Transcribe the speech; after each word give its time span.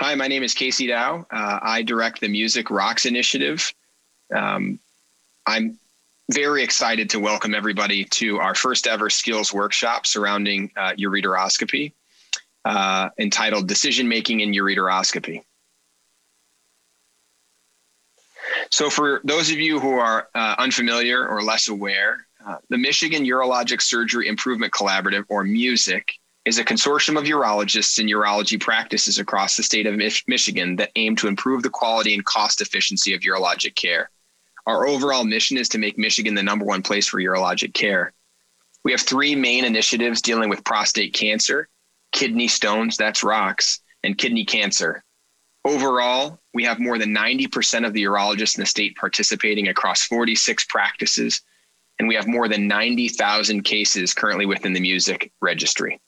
Hi, 0.00 0.14
my 0.14 0.28
name 0.28 0.44
is 0.44 0.54
Casey 0.54 0.86
Dauw. 0.86 1.26
Uh, 1.28 1.58
I 1.60 1.82
direct 1.82 2.20
the 2.20 2.28
Music 2.28 2.70
Rocks 2.70 3.04
initiative. 3.04 3.74
Um, 4.32 4.78
I'm 5.44 5.76
very 6.30 6.62
excited 6.62 7.10
to 7.10 7.18
welcome 7.18 7.52
everybody 7.52 8.04
to 8.04 8.38
our 8.38 8.54
first 8.54 8.86
ever 8.86 9.10
skills 9.10 9.52
workshop 9.52 10.06
surrounding 10.06 10.70
uh, 10.76 10.92
ureteroscopy 10.92 11.94
uh, 12.64 13.08
entitled 13.18 13.66
Decision 13.66 14.08
Making 14.08 14.38
in 14.38 14.52
Ureteroscopy. 14.52 15.42
So, 18.70 18.90
for 18.90 19.20
those 19.24 19.50
of 19.50 19.58
you 19.58 19.80
who 19.80 19.94
are 19.94 20.28
uh, 20.32 20.54
unfamiliar 20.58 21.26
or 21.26 21.42
less 21.42 21.66
aware, 21.66 22.24
uh, 22.46 22.58
the 22.68 22.78
Michigan 22.78 23.24
Urologic 23.24 23.82
Surgery 23.82 24.28
Improvement 24.28 24.72
Collaborative, 24.72 25.24
or 25.28 25.42
MUSIC, 25.42 26.04
is 26.44 26.58
a 26.58 26.64
consortium 26.64 27.18
of 27.18 27.24
urologists 27.24 27.98
and 27.98 28.08
urology 28.08 28.60
practices 28.60 29.18
across 29.18 29.56
the 29.56 29.62
state 29.62 29.86
of 29.86 29.96
Michigan 30.26 30.76
that 30.76 30.92
aim 30.96 31.14
to 31.16 31.28
improve 31.28 31.62
the 31.62 31.70
quality 31.70 32.14
and 32.14 32.24
cost 32.24 32.60
efficiency 32.60 33.14
of 33.14 33.20
urologic 33.20 33.74
care. 33.74 34.10
Our 34.66 34.86
overall 34.86 35.24
mission 35.24 35.56
is 35.56 35.68
to 35.70 35.78
make 35.78 35.98
Michigan 35.98 36.34
the 36.34 36.42
number 36.42 36.64
one 36.64 36.82
place 36.82 37.06
for 37.06 37.20
urologic 37.20 37.74
care. 37.74 38.12
We 38.84 38.92
have 38.92 39.00
three 39.00 39.34
main 39.34 39.64
initiatives 39.64 40.22
dealing 40.22 40.48
with 40.48 40.64
prostate 40.64 41.12
cancer, 41.12 41.68
kidney 42.12 42.48
stones, 42.48 42.96
that's 42.96 43.24
rocks, 43.24 43.80
and 44.02 44.16
kidney 44.16 44.44
cancer. 44.44 45.04
Overall, 45.64 46.38
we 46.54 46.64
have 46.64 46.78
more 46.78 46.98
than 46.98 47.14
90% 47.14 47.86
of 47.86 47.92
the 47.92 48.04
urologists 48.04 48.56
in 48.56 48.62
the 48.62 48.66
state 48.66 48.96
participating 48.96 49.68
across 49.68 50.04
46 50.04 50.64
practices, 50.66 51.42
and 51.98 52.08
we 52.08 52.14
have 52.14 52.26
more 52.26 52.48
than 52.48 52.68
90,000 52.68 53.62
cases 53.62 54.14
currently 54.14 54.46
within 54.46 54.72
the 54.72 54.80
music 54.80 55.32
registry. 55.42 56.00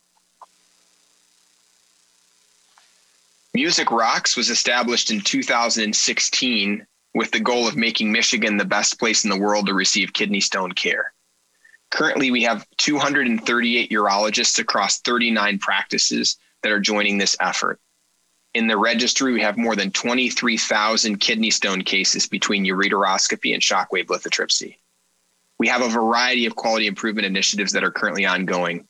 Music 3.52 3.90
Rocks 3.90 4.36
was 4.36 4.48
established 4.48 5.10
in 5.10 5.20
2016 5.20 6.86
with 7.14 7.32
the 7.32 7.40
goal 7.40 7.66
of 7.66 7.76
making 7.76 8.12
Michigan 8.12 8.56
the 8.56 8.64
best 8.64 8.98
place 8.98 9.24
in 9.24 9.30
the 9.30 9.38
world 9.38 9.66
to 9.66 9.74
receive 9.74 10.12
kidney 10.12 10.40
stone 10.40 10.70
care. 10.70 11.12
Currently, 11.90 12.30
we 12.30 12.44
have 12.44 12.64
238 12.76 13.90
urologists 13.90 14.60
across 14.60 15.00
39 15.00 15.58
practices 15.58 16.36
that 16.62 16.70
are 16.70 16.78
joining 16.78 17.18
this 17.18 17.36
effort. 17.40 17.80
In 18.54 18.68
the 18.68 18.76
registry, 18.76 19.32
we 19.32 19.40
have 19.42 19.56
more 19.56 19.74
than 19.74 19.90
23,000 19.90 21.18
kidney 21.18 21.50
stone 21.50 21.82
cases 21.82 22.28
between 22.28 22.64
ureteroscopy 22.64 23.52
and 23.52 23.62
shockwave 23.62 24.06
lithotripsy. 24.06 24.76
We 25.58 25.66
have 25.66 25.82
a 25.82 25.88
variety 25.88 26.46
of 26.46 26.54
quality 26.54 26.86
improvement 26.86 27.26
initiatives 27.26 27.72
that 27.72 27.84
are 27.84 27.90
currently 27.90 28.26
ongoing. 28.26 28.86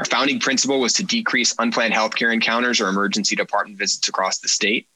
Our 0.00 0.06
founding 0.06 0.40
principle 0.40 0.80
was 0.80 0.94
to 0.94 1.04
decrease 1.04 1.54
unplanned 1.58 1.92
healthcare 1.92 2.32
encounters 2.32 2.80
or 2.80 2.88
emergency 2.88 3.36
department 3.36 3.78
visits 3.78 4.08
across 4.08 4.38
the 4.38 4.48
state. 4.48 4.88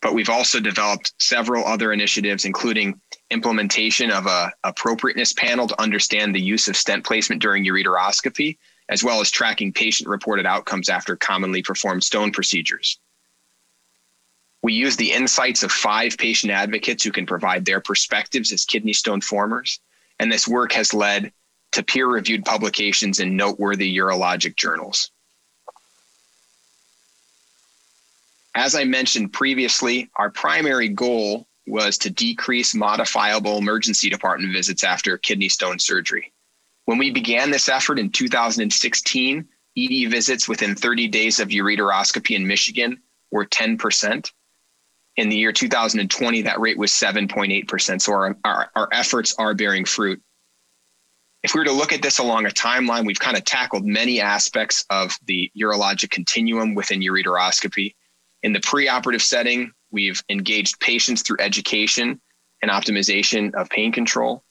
But 0.00 0.14
we've 0.14 0.30
also 0.30 0.60
developed 0.60 1.12
several 1.18 1.64
other 1.64 1.92
initiatives, 1.92 2.44
including 2.44 3.00
implementation 3.30 4.12
of 4.12 4.26
a 4.26 4.52
appropriateness 4.62 5.32
panel 5.32 5.66
to 5.66 5.82
understand 5.82 6.32
the 6.32 6.40
use 6.40 6.68
of 6.68 6.76
stent 6.76 7.04
placement 7.04 7.42
during 7.42 7.64
ureteroscopy, 7.64 8.58
as 8.88 9.02
well 9.02 9.20
as 9.20 9.28
tracking 9.28 9.72
patient 9.72 10.08
reported 10.08 10.46
outcomes 10.46 10.88
after 10.88 11.16
commonly 11.16 11.64
performed 11.64 12.04
stone 12.04 12.30
procedures. 12.30 13.00
We 14.62 14.72
use 14.72 14.94
the 14.94 15.10
insights 15.10 15.64
of 15.64 15.72
five 15.72 16.16
patient 16.16 16.52
advocates 16.52 17.02
who 17.02 17.10
can 17.10 17.26
provide 17.26 17.64
their 17.64 17.80
perspectives 17.80 18.52
as 18.52 18.66
kidney 18.66 18.92
stone 18.92 19.20
formers. 19.20 19.80
And 20.20 20.30
this 20.30 20.46
work 20.46 20.70
has 20.74 20.94
led 20.94 21.32
to 21.72 21.82
peer 21.82 22.06
reviewed 22.06 22.44
publications 22.44 23.20
in 23.20 23.36
noteworthy 23.36 23.96
urologic 23.96 24.56
journals. 24.56 25.10
As 28.54 28.74
I 28.74 28.84
mentioned 28.84 29.32
previously, 29.32 30.10
our 30.16 30.30
primary 30.30 30.88
goal 30.88 31.46
was 31.66 31.96
to 31.98 32.10
decrease 32.10 32.74
modifiable 32.74 33.58
emergency 33.58 34.10
department 34.10 34.52
visits 34.52 34.84
after 34.84 35.16
kidney 35.16 35.48
stone 35.48 35.78
surgery. 35.78 36.32
When 36.84 36.98
we 36.98 37.10
began 37.10 37.50
this 37.50 37.68
effort 37.68 37.98
in 37.98 38.10
2016, 38.10 39.48
ED 39.78 40.10
visits 40.10 40.48
within 40.48 40.74
30 40.74 41.08
days 41.08 41.40
of 41.40 41.48
ureteroscopy 41.48 42.36
in 42.36 42.46
Michigan 42.46 43.00
were 43.30 43.46
10%. 43.46 44.30
In 45.16 45.28
the 45.28 45.36
year 45.36 45.52
2020, 45.52 46.42
that 46.42 46.60
rate 46.60 46.78
was 46.78 46.90
7.8%. 46.90 48.02
So 48.02 48.12
our, 48.12 48.36
our, 48.44 48.70
our 48.74 48.88
efforts 48.92 49.34
are 49.38 49.54
bearing 49.54 49.84
fruit. 49.84 50.20
If 51.42 51.54
we 51.54 51.60
were 51.60 51.64
to 51.64 51.72
look 51.72 51.92
at 51.92 52.02
this 52.02 52.18
along 52.18 52.46
a 52.46 52.50
timeline, 52.50 53.04
we've 53.04 53.18
kind 53.18 53.36
of 53.36 53.44
tackled 53.44 53.84
many 53.84 54.20
aspects 54.20 54.84
of 54.90 55.16
the 55.26 55.50
urologic 55.58 56.10
continuum 56.10 56.74
within 56.74 57.00
ureteroscopy. 57.00 57.94
In 58.44 58.52
the 58.52 58.60
preoperative 58.60 59.22
setting, 59.22 59.72
we've 59.90 60.22
engaged 60.28 60.78
patients 60.78 61.22
through 61.22 61.38
education 61.40 62.20
and 62.62 62.70
optimization 62.70 63.54
of 63.54 63.68
pain 63.70 63.90
control. 63.90 64.44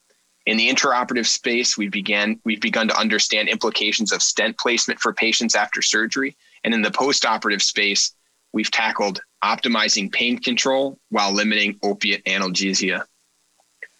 In 0.45 0.57
the 0.57 0.69
intraoperative 0.69 1.27
space, 1.27 1.77
we 1.77 1.87
began 1.87 2.41
we've 2.43 2.59
begun 2.59 2.89
to 2.89 2.97
understand 2.97 3.47
implications 3.47 4.11
of 4.11 4.21
stent 4.21 4.57
placement 4.57 4.99
for 4.99 5.13
patients 5.13 5.55
after 5.55 5.81
surgery. 5.81 6.35
And 6.63 6.73
in 6.73 6.81
the 6.81 6.89
postoperative 6.89 7.61
space, 7.61 8.13
we've 8.51 8.71
tackled 8.71 9.21
optimizing 9.43 10.11
pain 10.11 10.39
control 10.39 10.99
while 11.09 11.31
limiting 11.31 11.79
opiate 11.83 12.25
analgesia. 12.25 13.05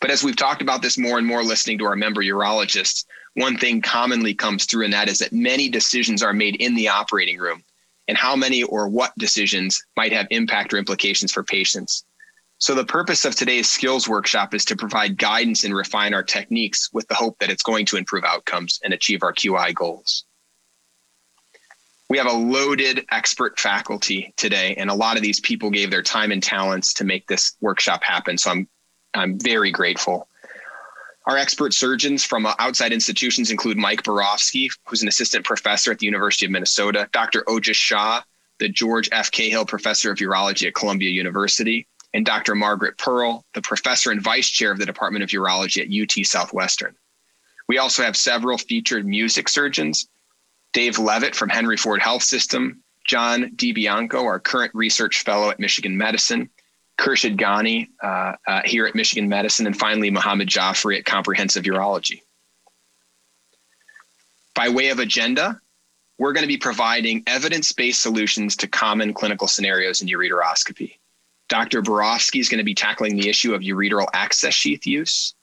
But 0.01 0.09
as 0.09 0.23
we've 0.23 0.35
talked 0.35 0.63
about 0.63 0.81
this 0.81 0.97
more 0.97 1.19
and 1.19 1.27
more 1.27 1.43
listening 1.43 1.77
to 1.77 1.85
our 1.85 1.95
member 1.95 2.21
urologists, 2.21 3.05
one 3.35 3.57
thing 3.57 3.81
commonly 3.81 4.33
comes 4.33 4.65
through, 4.65 4.85
and 4.85 4.93
that 4.93 5.07
is 5.07 5.19
that 5.19 5.31
many 5.31 5.69
decisions 5.69 6.23
are 6.23 6.33
made 6.33 6.55
in 6.55 6.75
the 6.75 6.89
operating 6.89 7.37
room, 7.37 7.63
and 8.07 8.17
how 8.17 8.35
many 8.35 8.63
or 8.63 8.89
what 8.89 9.17
decisions 9.17 9.81
might 9.95 10.11
have 10.11 10.27
impact 10.31 10.73
or 10.73 10.77
implications 10.77 11.31
for 11.31 11.43
patients. 11.43 12.03
So, 12.57 12.75
the 12.75 12.83
purpose 12.83 13.25
of 13.25 13.35
today's 13.35 13.69
skills 13.69 14.07
workshop 14.07 14.53
is 14.53 14.65
to 14.65 14.75
provide 14.75 15.17
guidance 15.17 15.63
and 15.63 15.73
refine 15.73 16.13
our 16.13 16.23
techniques 16.23 16.89
with 16.91 17.07
the 17.07 17.15
hope 17.15 17.37
that 17.39 17.49
it's 17.49 17.63
going 17.63 17.85
to 17.87 17.97
improve 17.97 18.23
outcomes 18.23 18.79
and 18.83 18.93
achieve 18.93 19.23
our 19.23 19.33
QI 19.33 19.73
goals. 19.73 20.25
We 22.09 22.17
have 22.17 22.27
a 22.27 22.33
loaded 22.33 23.05
expert 23.11 23.59
faculty 23.59 24.33
today, 24.35 24.75
and 24.75 24.89
a 24.89 24.95
lot 24.95 25.15
of 25.15 25.23
these 25.23 25.39
people 25.39 25.69
gave 25.69 25.89
their 25.89 26.03
time 26.03 26.31
and 26.31 26.43
talents 26.43 26.93
to 26.95 27.03
make 27.03 27.27
this 27.27 27.55
workshop 27.61 28.03
happen. 28.03 28.37
So, 28.37 28.51
I'm 28.51 28.67
I'm 29.13 29.39
very 29.39 29.71
grateful. 29.71 30.27
Our 31.25 31.37
expert 31.37 31.73
surgeons 31.73 32.23
from 32.23 32.45
uh, 32.45 32.55
outside 32.57 32.93
institutions 32.93 33.51
include 33.51 33.77
Mike 33.77 34.03
Borofsky, 34.03 34.69
who's 34.85 35.03
an 35.03 35.07
assistant 35.07 35.45
professor 35.45 35.91
at 35.91 35.99
the 35.99 36.05
University 36.05 36.45
of 36.45 36.51
Minnesota, 36.51 37.07
Dr. 37.11 37.43
Ojas 37.47 37.75
Shah, 37.75 38.23
the 38.59 38.69
George 38.69 39.09
F. 39.11 39.31
Cahill 39.31 39.65
Professor 39.65 40.11
of 40.11 40.17
Urology 40.17 40.67
at 40.67 40.73
Columbia 40.73 41.09
University, 41.09 41.87
and 42.13 42.25
Dr. 42.25 42.55
Margaret 42.55 42.97
Pearle, 42.97 43.45
the 43.53 43.61
professor 43.61 44.11
and 44.11 44.21
vice 44.21 44.49
chair 44.49 44.71
of 44.71 44.79
the 44.79 44.85
Department 44.85 45.23
of 45.23 45.29
Urology 45.29 45.81
at 45.81 46.19
UT 46.19 46.25
Southwestern. 46.25 46.95
We 47.67 47.77
also 47.77 48.03
have 48.03 48.17
several 48.17 48.57
featured 48.57 49.05
music 49.05 49.47
surgeons 49.47 50.07
Dave 50.73 50.99
Leavitt 50.99 51.35
from 51.35 51.49
Henry 51.49 51.77
Ford 51.77 52.01
Health 52.01 52.23
System, 52.23 52.81
John 53.05 53.51
DiBianco, 53.55 54.23
our 54.23 54.39
current 54.39 54.73
research 54.73 55.19
fellow 55.23 55.49
at 55.49 55.59
Michigan 55.59 55.97
Medicine, 55.97 56.49
Khurshid 57.01 57.35
Ghani 57.35 57.89
uh, 58.03 58.35
uh, 58.47 58.61
here 58.63 58.85
at 58.85 58.93
Michigan 58.93 59.27
Medicine, 59.27 59.65
and 59.65 59.77
finally 59.77 60.11
Mohammed 60.11 60.47
Jafri 60.47 60.97
at 60.99 61.05
Comprehensive 61.05 61.63
Urology. 61.63 62.21
By 64.53 64.69
way 64.69 64.89
of 64.89 64.99
agenda, 64.99 65.59
we're 66.19 66.33
going 66.33 66.43
to 66.43 66.47
be 66.47 66.57
providing 66.57 67.23
evidence 67.25 67.71
based 67.71 68.03
solutions 68.03 68.55
to 68.57 68.67
common 68.67 69.13
clinical 69.15 69.47
scenarios 69.47 70.03
in 70.03 70.07
ureteroscopy. 70.07 70.99
Dr. 71.49 71.81
Borofsky 71.81 72.39
is 72.39 72.49
going 72.49 72.59
to 72.59 72.63
be 72.63 72.75
tackling 72.75 73.15
the 73.15 73.27
issue 73.27 73.55
of 73.55 73.61
ureteral 73.61 74.07
access 74.13 74.53
sheath 74.53 74.85
use. 74.85 75.33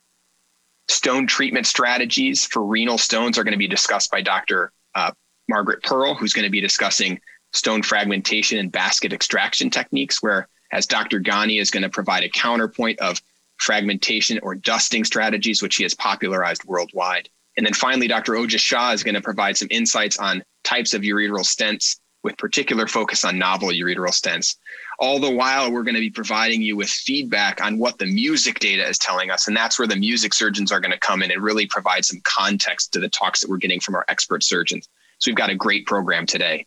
Stone 0.89 1.27
treatment 1.27 1.67
strategies 1.67 2.47
for 2.47 2.65
renal 2.65 2.99
stones 2.99 3.37
are 3.37 3.45
going 3.45 3.53
to 3.53 3.59
be 3.59 3.67
discussed 3.67 4.11
by 4.11 4.23
Dr. 4.23 4.73
Uh, 4.95 5.11
Margaret 5.49 5.83
Pearle, 5.83 6.15
who's 6.15 6.33
going 6.33 6.47
to 6.47 6.51
be 6.51 6.61
discussing 6.61 7.21
stone 7.53 7.83
fragmentation 7.83 8.59
and 8.59 8.71
basket 8.71 9.13
extraction 9.13 9.71
techniques, 9.71 10.23
where 10.23 10.49
as 10.73 10.87
Dr. 10.87 11.21
Ghani 11.21 11.61
is 11.61 11.71
going 11.71 11.83
to 11.83 11.89
provide 11.89 12.25
a 12.25 12.29
counterpoint 12.29 12.99
of 13.01 13.21
fragmentation 13.59 14.39
or 14.43 14.55
dusting 14.55 15.05
strategies, 15.05 15.63
which 15.63 15.77
he 15.77 15.83
has 15.83 15.95
popularized 15.95 16.65
worldwide. 16.65 17.29
And 17.57 17.67
then 17.67 17.75
finally, 17.75 18.07
Dr. 18.07 18.35
Ojas 18.35 18.61
Shah 18.61 18.93
is 18.93 19.03
going 19.03 19.17
to 19.17 19.21
provide 19.21 19.57
some 19.57 19.69
insights 19.71 20.19
on 20.19 20.45
types 20.63 20.95
of 20.95 21.03
ureteral 21.03 21.41
stents 21.41 21.97
with 22.23 22.37
particular 22.37 22.87
focus 22.87 23.25
on 23.25 23.39
novel 23.39 23.69
ureteral 23.69 24.13
stents. 24.13 24.57
All 24.99 25.19
the 25.19 25.31
while, 25.31 25.71
we're 25.71 25.83
going 25.83 25.95
to 25.95 26.01
be 26.01 26.11
providing 26.11 26.63
you 26.63 26.77
with 26.77 26.89
feedback 26.89 27.63
on 27.63 27.79
what 27.79 27.99
the 27.99 28.07
music 28.07 28.59
data 28.59 28.87
is 28.87 28.99
telling 28.99 29.31
us. 29.31 29.49
And 29.49 29.57
that's 29.57 29.79
where 29.79 29.89
the 29.89 29.97
music 29.97 30.35
surgeons 30.35 30.73
are 30.73 30.81
going 30.81 30.93
to 30.93 30.99
come 30.99 31.23
in 31.23 31.31
and 31.31 31.43
really 31.43 31.67
provide 31.67 32.05
some 32.05 32.21
context 32.25 32.93
to 32.93 33.01
the 33.01 33.09
talks 33.09 33.41
that 33.41 33.51
we're 33.51 33.57
getting 33.57 33.81
from 33.81 33.95
our 33.95 34.05
expert 34.09 34.43
surgeons. 34.43 34.89
So 35.19 35.31
we've 35.31 35.37
got 35.37 35.51
a 35.51 35.55
great 35.55 35.87
program 35.87 36.27
today. 36.27 36.67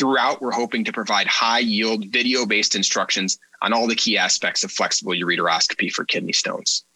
Throughout, 0.00 0.40
we're 0.40 0.50
hoping 0.50 0.84
to 0.84 0.94
provide 0.94 1.26
high 1.26 1.58
yield 1.58 2.06
video 2.06 2.46
based 2.46 2.74
instructions 2.74 3.38
on 3.60 3.74
all 3.74 3.86
the 3.86 3.94
key 3.94 4.16
aspects 4.16 4.64
of 4.64 4.72
flexible 4.72 5.12
ureteroscopy 5.12 5.92
for 5.92 6.06
kidney 6.06 6.32
stones. 6.32 6.86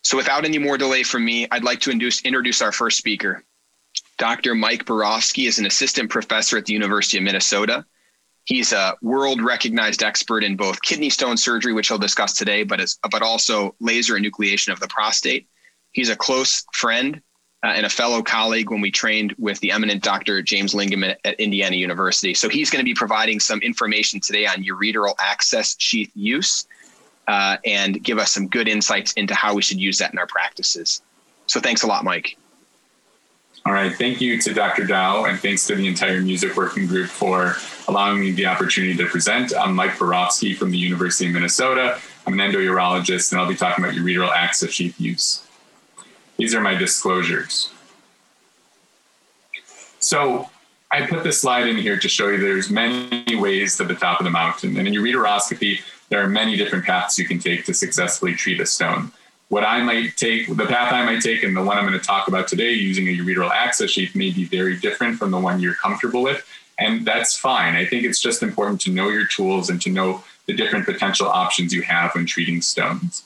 So, 0.00 0.16
without 0.16 0.46
any 0.46 0.56
more 0.56 0.78
delay 0.78 1.02
from 1.02 1.22
me, 1.22 1.46
I'd 1.50 1.62
like 1.62 1.80
to 1.80 1.90
induce, 1.90 2.22
introduce 2.22 2.62
our 2.62 2.72
first 2.72 2.96
speaker. 2.96 3.44
Dr. 4.16 4.54
Mike 4.54 4.86
Borofsky 4.86 5.46
is 5.46 5.58
an 5.58 5.66
assistant 5.66 6.08
professor 6.08 6.56
at 6.56 6.64
the 6.64 6.72
University 6.72 7.18
of 7.18 7.24
Minnesota. 7.24 7.84
He's 8.46 8.72
a 8.72 8.96
world 9.02 9.42
recognized 9.42 10.02
expert 10.02 10.44
in 10.44 10.56
both 10.56 10.80
kidney 10.80 11.10
stone 11.10 11.36
surgery, 11.36 11.74
which 11.74 11.88
he'll 11.88 11.98
discuss 11.98 12.32
today, 12.32 12.62
but, 12.62 12.80
as, 12.80 12.98
but 13.10 13.20
also 13.20 13.74
laser 13.80 14.14
enucleation 14.14 14.72
of 14.72 14.80
the 14.80 14.88
prostate. 14.88 15.46
He's 15.92 16.08
a 16.08 16.16
close 16.16 16.64
friend 16.72 17.20
uh, 17.64 17.68
and 17.68 17.86
a 17.86 17.88
fellow 17.88 18.22
colleague 18.22 18.70
when 18.70 18.82
we 18.82 18.90
trained 18.90 19.34
with 19.38 19.58
the 19.60 19.70
eminent 19.70 20.02
Dr. 20.02 20.42
James 20.42 20.74
Lingeman 20.74 21.12
at, 21.12 21.20
at 21.24 21.40
Indiana 21.40 21.76
University. 21.76 22.34
So 22.34 22.50
he's 22.50 22.68
going 22.68 22.80
to 22.80 22.84
be 22.84 22.94
providing 22.94 23.40
some 23.40 23.60
information 23.60 24.20
today 24.20 24.46
on 24.46 24.62
ureteral 24.62 25.14
access 25.18 25.74
sheath 25.78 26.10
use 26.14 26.66
uh, 27.26 27.56
and 27.64 28.04
give 28.04 28.18
us 28.18 28.32
some 28.32 28.48
good 28.48 28.68
insights 28.68 29.12
into 29.12 29.34
how 29.34 29.54
we 29.54 29.62
should 29.62 29.80
use 29.80 29.96
that 29.98 30.12
in 30.12 30.18
our 30.18 30.26
practices. 30.26 31.00
So 31.46 31.58
thanks 31.58 31.82
a 31.82 31.86
lot, 31.86 32.04
Mike. 32.04 32.36
All 33.64 33.72
right. 33.72 33.94
Thank 33.96 34.20
you 34.20 34.38
to 34.42 34.52
Dr. 34.52 34.84
Dauw, 34.84 35.26
and 35.26 35.40
thanks 35.40 35.66
to 35.68 35.74
the 35.74 35.86
entire 35.86 36.20
music 36.20 36.54
working 36.54 36.86
group 36.86 37.08
for 37.08 37.56
allowing 37.88 38.20
me 38.20 38.32
the 38.32 38.44
opportunity 38.44 38.94
to 38.98 39.06
present. 39.06 39.54
I'm 39.56 39.74
Mike 39.74 39.92
Borofsky 39.92 40.54
from 40.54 40.70
the 40.70 40.76
University 40.76 41.28
of 41.28 41.32
Minnesota. 41.32 41.98
I'm 42.26 42.34
an 42.34 42.40
endourologist, 42.40 43.32
and 43.32 43.40
I'll 43.40 43.48
be 43.48 43.56
talking 43.56 43.82
about 43.82 43.96
ureteral 43.96 44.30
access 44.30 44.70
sheath 44.70 45.00
use. 45.00 45.43
These 46.36 46.54
are 46.54 46.60
my 46.60 46.74
disclosures. 46.74 47.70
So 50.00 50.50
I 50.90 51.06
put 51.06 51.24
this 51.24 51.40
slide 51.40 51.66
in 51.66 51.76
here 51.76 51.98
to 51.98 52.08
show 52.08 52.28
you 52.28 52.38
there's 52.38 52.70
many 52.70 53.36
ways 53.36 53.76
to 53.78 53.84
the 53.84 53.94
top 53.94 54.20
of 54.20 54.24
the 54.24 54.30
mountain. 54.30 54.76
And 54.76 54.86
in 54.86 54.94
ureteroscopy, 54.94 55.80
there 56.08 56.22
are 56.22 56.28
many 56.28 56.56
different 56.56 56.84
paths 56.84 57.18
you 57.18 57.26
can 57.26 57.38
take 57.38 57.64
to 57.64 57.74
successfully 57.74 58.34
treat 58.34 58.60
a 58.60 58.66
stone 58.66 59.12
what 59.48 59.64
I 59.64 59.82
might 59.82 60.16
take, 60.16 60.48
the 60.48 60.66
path 60.66 60.92
I 60.92 61.04
might 61.04 61.20
take, 61.22 61.42
and 61.42 61.56
the 61.56 61.62
one 61.62 61.76
I'm 61.76 61.86
going 61.86 61.98
to 61.98 62.04
talk 62.04 62.28
about 62.28 62.48
today 62.48 62.72
using 62.72 63.06
a 63.08 63.16
ureteral 63.16 63.50
access 63.50 63.90
sheath 63.90 64.14
may 64.14 64.30
be 64.30 64.44
very 64.44 64.76
different 64.76 65.18
from 65.18 65.30
the 65.30 65.38
one 65.38 65.60
you're 65.60 65.74
comfortable 65.74 66.22
with. 66.22 66.44
And 66.78 67.06
that's 67.06 67.36
fine. 67.36 67.76
I 67.76 67.84
think 67.86 68.04
it's 68.04 68.20
just 68.20 68.42
important 68.42 68.80
to 68.82 68.90
know 68.90 69.10
your 69.10 69.26
tools 69.26 69.70
and 69.70 69.80
to 69.82 69.90
know 69.90 70.24
the 70.46 70.54
different 70.54 70.86
potential 70.86 71.28
options 71.28 71.72
you 71.72 71.82
have 71.82 72.14
when 72.14 72.26
treating 72.26 72.62
stones. 72.62 73.24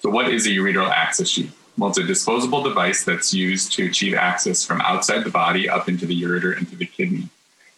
So, 0.00 0.10
what 0.10 0.28
is 0.28 0.46
a 0.46 0.50
ureteral 0.50 0.90
access 0.90 1.28
sheath? 1.28 1.56
Well, 1.78 1.90
it's 1.90 1.98
a 1.98 2.04
disposable 2.04 2.62
device 2.62 3.04
that's 3.04 3.32
used 3.32 3.72
to 3.72 3.86
achieve 3.86 4.14
access 4.14 4.64
from 4.64 4.80
outside 4.80 5.24
the 5.24 5.30
body 5.30 5.68
up 5.68 5.88
into 5.88 6.06
the 6.06 6.20
ureter 6.20 6.52
and 6.52 6.60
into 6.60 6.76
the 6.76 6.86
kidney. 6.86 7.28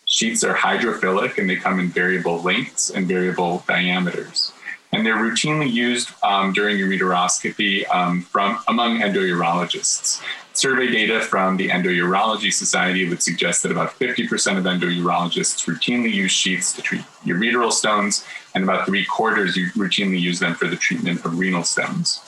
Sheaths 0.06 0.44
are 0.44 0.54
hydrophilic 0.54 1.38
and 1.38 1.48
they 1.48 1.56
come 1.56 1.78
in 1.78 1.88
variable 1.88 2.42
lengths 2.42 2.90
and 2.90 3.06
variable 3.06 3.64
diameters 3.68 4.52
and 4.92 5.06
they're 5.06 5.16
routinely 5.16 5.70
used 5.70 6.10
um, 6.22 6.52
during 6.52 6.76
ureteroscopy 6.76 7.88
um, 7.92 8.22
from 8.22 8.60
among 8.68 9.00
endourologists. 9.00 10.22
Survey 10.52 10.88
data 10.88 11.20
from 11.20 11.56
the 11.56 11.70
Endourology 11.70 12.52
Society 12.52 13.08
would 13.08 13.22
suggest 13.22 13.62
that 13.62 13.72
about 13.72 13.98
50% 13.98 14.58
of 14.58 14.64
endourologists 14.64 15.66
routinely 15.66 16.12
use 16.12 16.30
sheaths 16.30 16.74
to 16.74 16.82
treat 16.82 17.00
ureteral 17.24 17.72
stones, 17.72 18.24
and 18.54 18.64
about 18.64 18.86
three 18.86 19.04
quarters 19.04 19.56
you 19.56 19.66
routinely 19.72 20.20
use 20.20 20.38
them 20.38 20.54
for 20.54 20.66
the 20.66 20.76
treatment 20.76 21.24
of 21.24 21.38
renal 21.38 21.64
stones. 21.64 22.20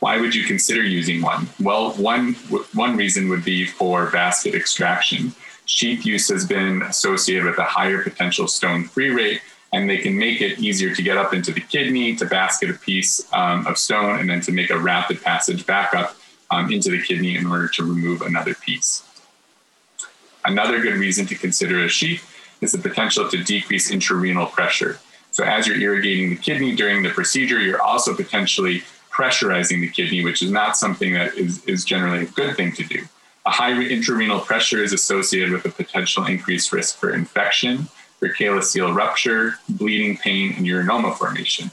Why 0.00 0.20
would 0.20 0.34
you 0.34 0.44
consider 0.44 0.82
using 0.82 1.22
one? 1.22 1.48
Well, 1.60 1.92
one, 1.92 2.34
one 2.74 2.96
reason 2.96 3.28
would 3.30 3.44
be 3.44 3.66
for 3.66 4.10
basket 4.10 4.54
extraction. 4.54 5.32
Sheath 5.64 6.04
use 6.04 6.28
has 6.28 6.44
been 6.44 6.82
associated 6.82 7.44
with 7.44 7.58
a 7.58 7.64
higher 7.64 8.02
potential 8.02 8.46
stone 8.46 8.84
free 8.84 9.10
rate 9.10 9.40
and 9.72 9.90
they 9.90 9.98
can 9.98 10.16
make 10.16 10.40
it 10.40 10.58
easier 10.60 10.94
to 10.94 11.02
get 11.02 11.16
up 11.16 11.34
into 11.34 11.52
the 11.52 11.60
kidney, 11.60 12.14
to 12.14 12.26
basket 12.26 12.70
a 12.70 12.74
piece 12.74 13.26
um, 13.32 13.66
of 13.66 13.76
stone, 13.76 14.20
and 14.20 14.30
then 14.30 14.40
to 14.40 14.52
make 14.52 14.70
a 14.70 14.78
rapid 14.78 15.20
passage 15.20 15.66
back 15.66 15.94
up 15.94 16.16
um, 16.50 16.70
into 16.70 16.90
the 16.90 17.02
kidney 17.02 17.36
in 17.36 17.46
order 17.46 17.66
to 17.66 17.82
remove 17.82 18.22
another 18.22 18.54
piece. 18.54 19.02
Another 20.44 20.80
good 20.80 20.94
reason 20.94 21.26
to 21.26 21.34
consider 21.34 21.84
a 21.84 21.88
sheath 21.88 22.33
is 22.64 22.72
the 22.72 22.78
potential 22.78 23.28
to 23.28 23.44
decrease 23.44 23.92
intrarenal 23.92 24.50
pressure. 24.50 24.98
So, 25.30 25.44
as 25.44 25.66
you're 25.66 25.76
irrigating 25.76 26.30
the 26.30 26.36
kidney 26.36 26.74
during 26.74 27.02
the 27.02 27.10
procedure, 27.10 27.60
you're 27.60 27.82
also 27.82 28.14
potentially 28.14 28.82
pressurizing 29.10 29.80
the 29.80 29.88
kidney, 29.88 30.24
which 30.24 30.42
is 30.42 30.50
not 30.50 30.76
something 30.76 31.12
that 31.14 31.34
is, 31.34 31.64
is 31.66 31.84
generally 31.84 32.22
a 32.22 32.26
good 32.26 32.56
thing 32.56 32.72
to 32.72 32.82
do. 32.82 33.00
A 33.46 33.50
high 33.50 33.72
intrarenal 33.72 34.44
pressure 34.44 34.82
is 34.82 34.92
associated 34.92 35.52
with 35.52 35.64
a 35.66 35.70
potential 35.70 36.24
increased 36.24 36.72
risk 36.72 36.96
for 36.96 37.14
infection, 37.14 37.88
for 38.18 38.28
calyceal 38.30 38.94
rupture, 38.94 39.54
bleeding 39.68 40.16
pain, 40.16 40.54
and 40.56 40.66
urinoma 40.66 41.14
formation. 41.16 41.70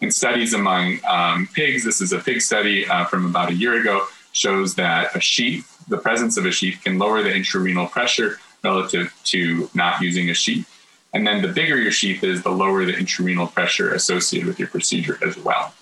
In 0.00 0.10
studies 0.10 0.54
among 0.54 0.98
um, 1.06 1.48
pigs, 1.54 1.84
this 1.84 2.00
is 2.00 2.12
a 2.12 2.18
pig 2.18 2.40
study 2.40 2.86
uh, 2.86 3.04
from 3.04 3.26
about 3.26 3.50
a 3.50 3.54
year 3.54 3.80
ago, 3.80 4.06
shows 4.32 4.74
that 4.74 5.14
a 5.14 5.20
sheath, 5.20 5.84
the 5.88 5.98
presence 5.98 6.36
of 6.36 6.46
a 6.46 6.50
sheath, 6.50 6.80
can 6.84 6.98
lower 6.98 7.22
the 7.22 7.30
intrarenal 7.30 7.90
pressure 7.90 8.38
relative 8.62 9.14
to 9.24 9.70
not 9.74 10.00
using 10.00 10.30
a 10.30 10.34
sheath. 10.34 10.70
And 11.12 11.26
then 11.26 11.40
the 11.40 11.48
bigger 11.48 11.76
your 11.76 11.92
sheath 11.92 12.22
is, 12.22 12.42
the 12.42 12.50
lower 12.50 12.84
the 12.84 12.92
intrarenal 12.92 13.52
pressure 13.52 13.94
associated 13.94 14.46
with 14.46 14.58
your 14.58 14.68
procedure 14.68 15.18
as 15.26 15.36
well. 15.38 15.72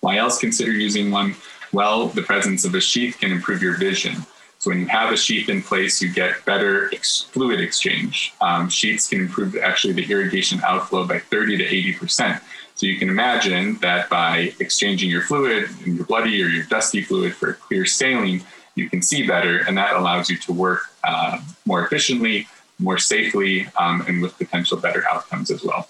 Why 0.00 0.16
else 0.16 0.38
consider 0.38 0.72
using 0.72 1.10
one? 1.10 1.36
Well, 1.72 2.08
the 2.08 2.22
presence 2.22 2.64
of 2.64 2.74
a 2.74 2.80
sheath 2.80 3.18
can 3.20 3.32
improve 3.32 3.62
your 3.62 3.76
vision. 3.76 4.26
So 4.58 4.70
when 4.70 4.80
you 4.80 4.86
have 4.86 5.12
a 5.12 5.16
sheath 5.16 5.48
in 5.48 5.62
place, 5.62 6.00
you 6.00 6.12
get 6.12 6.44
better 6.44 6.92
ex- 6.92 7.22
fluid 7.30 7.60
exchange. 7.60 8.32
Um, 8.40 8.68
sheaths 8.68 9.08
can 9.08 9.20
improve 9.20 9.56
actually 9.56 9.92
the 9.92 10.10
irrigation 10.10 10.60
outflow 10.64 11.06
by 11.06 11.18
30 11.18 11.58
to 11.58 11.64
80 11.64 11.92
percent. 11.94 12.42
So 12.74 12.86
you 12.86 12.98
can 12.98 13.08
imagine 13.08 13.76
that 13.78 14.10
by 14.10 14.52
exchanging 14.60 15.10
your 15.10 15.22
fluid 15.22 15.68
and 15.84 15.96
your 15.96 16.04
bloody 16.06 16.42
or 16.42 16.46
your 16.48 16.64
dusty 16.64 17.02
fluid 17.02 17.34
for 17.34 17.54
clear 17.54 17.86
saline, 17.86 18.44
you 18.74 18.90
can 18.90 19.00
see 19.00 19.26
better, 19.26 19.58
and 19.66 19.76
that 19.78 19.94
allows 19.94 20.28
you 20.28 20.36
to 20.38 20.52
work 20.52 20.90
uh, 21.06 21.38
more 21.64 21.84
efficiently, 21.84 22.46
more 22.78 22.98
safely, 22.98 23.66
um, 23.78 24.02
and 24.08 24.20
with 24.20 24.36
potential 24.36 24.76
better 24.76 25.04
outcomes 25.08 25.50
as 25.50 25.62
well. 25.64 25.88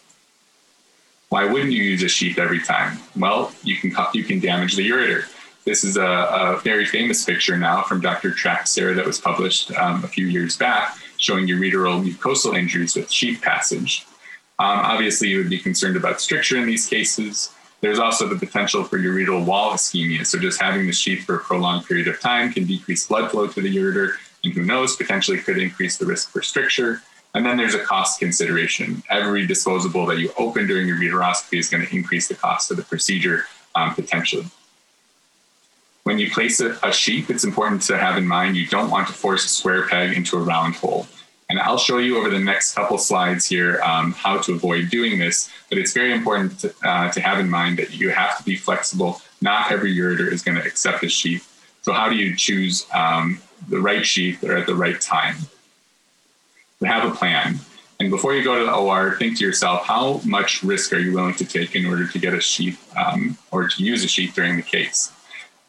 Why 1.29 1.45
wouldn't 1.45 1.73
you 1.73 1.83
use 1.83 2.03
a 2.03 2.09
sheath 2.09 2.39
every 2.39 2.61
time? 2.61 2.99
Well, 3.17 3.51
you 3.65 3.77
can 3.77 3.93
you 4.15 4.23
can 4.23 4.39
damage 4.39 4.77
the 4.77 4.89
ureter. 4.89 5.25
This 5.65 5.83
is 5.83 5.97
a, 5.97 6.07
a 6.07 6.61
very 6.63 6.87
famous 6.87 7.25
picture 7.25 7.59
now 7.59 7.83
from 7.83 8.01
Dr. 8.01 8.31
Traxer 8.31 8.95
that 8.95 9.05
was 9.05 9.19
published 9.19 9.73
um, 9.73 10.05
a 10.05 10.09
few 10.09 10.29
years 10.29 10.57
back 10.57 10.97
showing 11.19 11.47
ureteral 11.47 12.05
mucosal 12.05 12.57
injuries 12.57 12.95
with 12.95 13.11
sheath 13.11 13.41
passage. 13.43 14.07
Um, 14.59 14.79
obviously, 14.79 15.29
you 15.29 15.39
would 15.39 15.51
be 15.51 15.59
concerned 15.59 15.97
about 15.97 16.21
stricture 16.21 16.57
in 16.57 16.67
these 16.67 16.87
cases. 16.87 17.51
There's 17.81 17.99
also 17.99 18.29
the 18.29 18.37
potential 18.37 18.85
for 18.85 18.99
ureteral 18.99 19.45
wall 19.45 19.73
ischemia. 19.73 20.27
So, 20.27 20.39
just 20.39 20.61
having 20.61 20.87
the 20.87 20.93
sheath 20.93 21.25
for 21.25 21.37
a 21.37 21.41
prolonged 21.41 21.87
period 21.87 22.09
of 22.09 22.21
time 22.21 22.53
can 22.53 22.65
decrease 22.65 23.07
blood 23.07 23.31
flow 23.31 23.47
to 23.49 23.61
the 23.61 23.75
ureter, 23.75 24.13
and 24.47 24.55
who 24.55 24.65
knows, 24.65 24.97
potentially 24.97 25.39
could 25.39 25.59
increase 25.59 25.99
the 25.99 26.07
risk 26.07 26.31
for 26.31 26.41
stricture. 26.41 27.03
And 27.35 27.45
then 27.45 27.59
there's 27.59 27.75
a 27.75 27.81
cost 27.81 28.19
consideration. 28.19 29.03
Every 29.11 29.47
disposable 29.47 30.07
that 30.07 30.19
you 30.19 30.33
open 30.39 30.67
during 30.67 30.89
your 30.89 30.97
ureteroscopy 30.97 31.59
is 31.59 31.69
going 31.69 31.87
to 31.87 31.95
increase 31.95 32.29
the 32.29 32.35
cost 32.35 32.71
of 32.71 32.79
the 32.79 32.83
procedure 32.85 33.45
um, 33.75 33.95
potentially. 33.95 34.47
When 36.05 36.19
you 36.19 36.31
place 36.31 36.61
a, 36.61 36.79
a 36.83 36.93
it's 36.93 37.45
important 37.45 37.83
to 37.83 37.99
have 37.99 38.17
in 38.17 38.27
mind 38.27 38.57
you 38.57 38.67
don't 38.69 38.91
want 38.91 39.09
to 39.09 39.13
force 39.13 39.45
a 39.45 39.49
square 39.49 39.89
peg 39.89 40.17
into 40.17 40.37
a 40.37 40.41
round 40.41 40.77
hole. 40.77 41.07
And 41.51 41.61
I'll 41.61 41.79
show 41.79 41.99
you 41.99 42.19
over 42.19 42.31
the 42.31 42.41
next 42.41 42.75
couple 42.75 42.97
slides 42.99 43.47
here 43.47 43.81
um, 43.83 44.13
how 44.13 44.39
to 44.39 44.55
avoid 44.55 44.89
doing 44.91 45.19
this. 45.19 45.51
But 45.69 45.79
it's 45.79 45.93
very 45.93 46.13
important 46.13 46.59
to, 46.61 46.75
uh, 46.85 47.13
to, 47.13 47.21
have 47.21 47.39
in 47.39 47.49
mind 47.49 47.79
that 47.79 47.93
you 47.93 48.11
have 48.11 48.39
to 48.39 48.45
be 48.45 48.57
flexible. 48.57 49.21
Not 49.41 49.71
every 49.71 49.95
ureter 49.95 50.33
is 50.33 50.43
going 50.43 50.57
to 50.57 50.65
accept 50.65 51.05
a 51.05 51.09
sheath. 51.09 51.53
So 51.83 51.93
how 51.93 52.09
do 52.09 52.17
you 52.17 52.35
choose 52.35 52.87
um, 52.93 53.41
the 53.69 53.81
right 53.81 54.05
sheath 54.05 54.43
or 54.45 54.57
at 54.57 54.67
the 54.67 54.75
right 54.75 55.01
time? 55.01 55.37
To 56.81 56.87
have 56.87 57.11
a 57.11 57.15
plan. 57.15 57.59
And 57.99 58.11
before 58.11 58.35
you 58.35 58.45
go 58.45 58.59
to 58.59 58.67
the 58.67 58.75
OR, 58.75 59.17
think 59.17 59.39
to 59.39 59.45
yourself, 59.45 59.87
how 59.87 60.21
much 60.25 60.63
risk 60.63 60.93
are 60.93 60.99
you 60.99 61.15
willing 61.15 61.35
to 61.37 61.45
take 61.47 61.75
in 61.75 61.87
order 61.87 62.07
to 62.07 62.19
get 62.19 62.35
a 62.35 62.41
sheath 62.41 62.95
um, 62.97 63.39
or 63.51 63.69
to 63.69 63.83
use 63.83 64.05
a 64.05 64.09
sheath 64.09 64.35
during 64.35 64.57
the 64.57 64.63
case? 64.63 65.13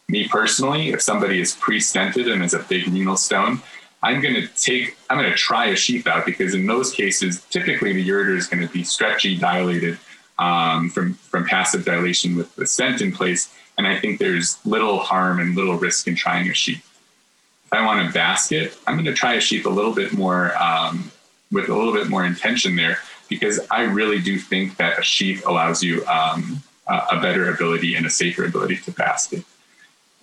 me 0.09 0.27
personally, 0.27 0.89
if 0.89 1.01
somebody 1.01 1.41
is 1.41 1.55
pre-stented 1.55 2.31
and 2.31 2.43
is 2.43 2.53
a 2.53 2.59
big 2.59 2.87
renal 2.87 3.17
stone, 3.17 3.61
I'm 4.03 4.21
going 4.21 4.35
to 4.35 4.47
take, 4.47 4.95
I'm 5.09 5.17
going 5.17 5.29
to 5.29 5.37
try 5.37 5.67
a 5.67 5.75
sheath 5.75 6.07
out 6.07 6.25
because 6.25 6.53
in 6.53 6.65
those 6.65 6.91
cases, 6.91 7.43
typically 7.49 7.93
the 7.93 8.07
ureter 8.07 8.37
is 8.37 8.47
going 8.47 8.65
to 8.65 8.71
be 8.71 8.83
stretchy, 8.83 9.37
dilated 9.37 9.97
um, 10.39 10.89
from, 10.89 11.15
from 11.15 11.45
passive 11.45 11.83
dilation 11.83 12.35
with 12.35 12.55
the 12.55 12.65
stent 12.65 13.01
in 13.01 13.11
place. 13.11 13.53
And 13.77 13.85
I 13.87 13.99
think 13.99 14.19
there's 14.19 14.63
little 14.65 14.99
harm 14.99 15.39
and 15.39 15.55
little 15.55 15.77
risk 15.77 16.07
in 16.07 16.15
trying 16.15 16.49
a 16.49 16.53
sheath. 16.53 16.83
If 17.67 17.73
I 17.73 17.85
want 17.85 18.07
a 18.07 18.11
basket, 18.13 18.77
I'm 18.87 18.95
going 18.95 19.05
to 19.05 19.13
try 19.13 19.33
a 19.33 19.41
sheath 19.41 19.65
a 19.65 19.69
little 19.69 19.93
bit 19.93 20.13
more 20.13 20.57
um, 20.57 21.11
with 21.51 21.67
a 21.67 21.75
little 21.75 21.93
bit 21.93 22.07
more 22.07 22.25
intention 22.25 22.77
there 22.77 22.97
because 23.27 23.59
I 23.69 23.81
really 23.81 24.21
do 24.21 24.39
think 24.39 24.77
that 24.77 24.97
a 24.97 25.03
sheath 25.03 25.45
allows 25.45 25.83
you 25.83 26.05
um, 26.05 26.63
a 26.87 27.19
better 27.19 27.49
ability 27.49 27.95
and 27.95 28.05
a 28.05 28.09
safer 28.09 28.45
ability 28.45 28.77
to 28.77 28.91
basket. 28.91 29.43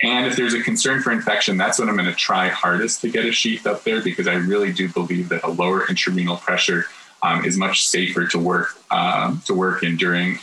And 0.03 0.27
if 0.27 0.37
there's 0.37 0.55
a 0.55 0.63
concern 0.63 1.03
for 1.03 1.13
infection, 1.13 1.59
that's 1.59 1.79
when 1.79 1.91
I'm 1.91 1.97
going 1.97 2.09
to 2.09 2.15
try 2.15 2.49
hardest 2.49 3.03
to 3.03 3.11
get 3.11 3.27
a 3.27 3.33
sheath 3.33 3.67
up 3.67 3.85
there 3.85 4.03
because 4.03 4.27
I 4.27 4.35
really 4.35 4.73
do 4.73 4.89
believe 4.89 5.29
that 5.29 5.45
a 5.45 5.51
lower 5.51 5.83
intrarenal 5.87 6.41
pressure 6.41 6.87
um, 7.23 7.45
is 7.45 7.59
much 7.59 7.87
safer 7.87 8.27
to 8.29 8.39
work 8.39 8.75
um, 8.91 9.43
to 9.45 9.55
work 9.55 9.83
in 9.83 9.97
during 9.97 10.39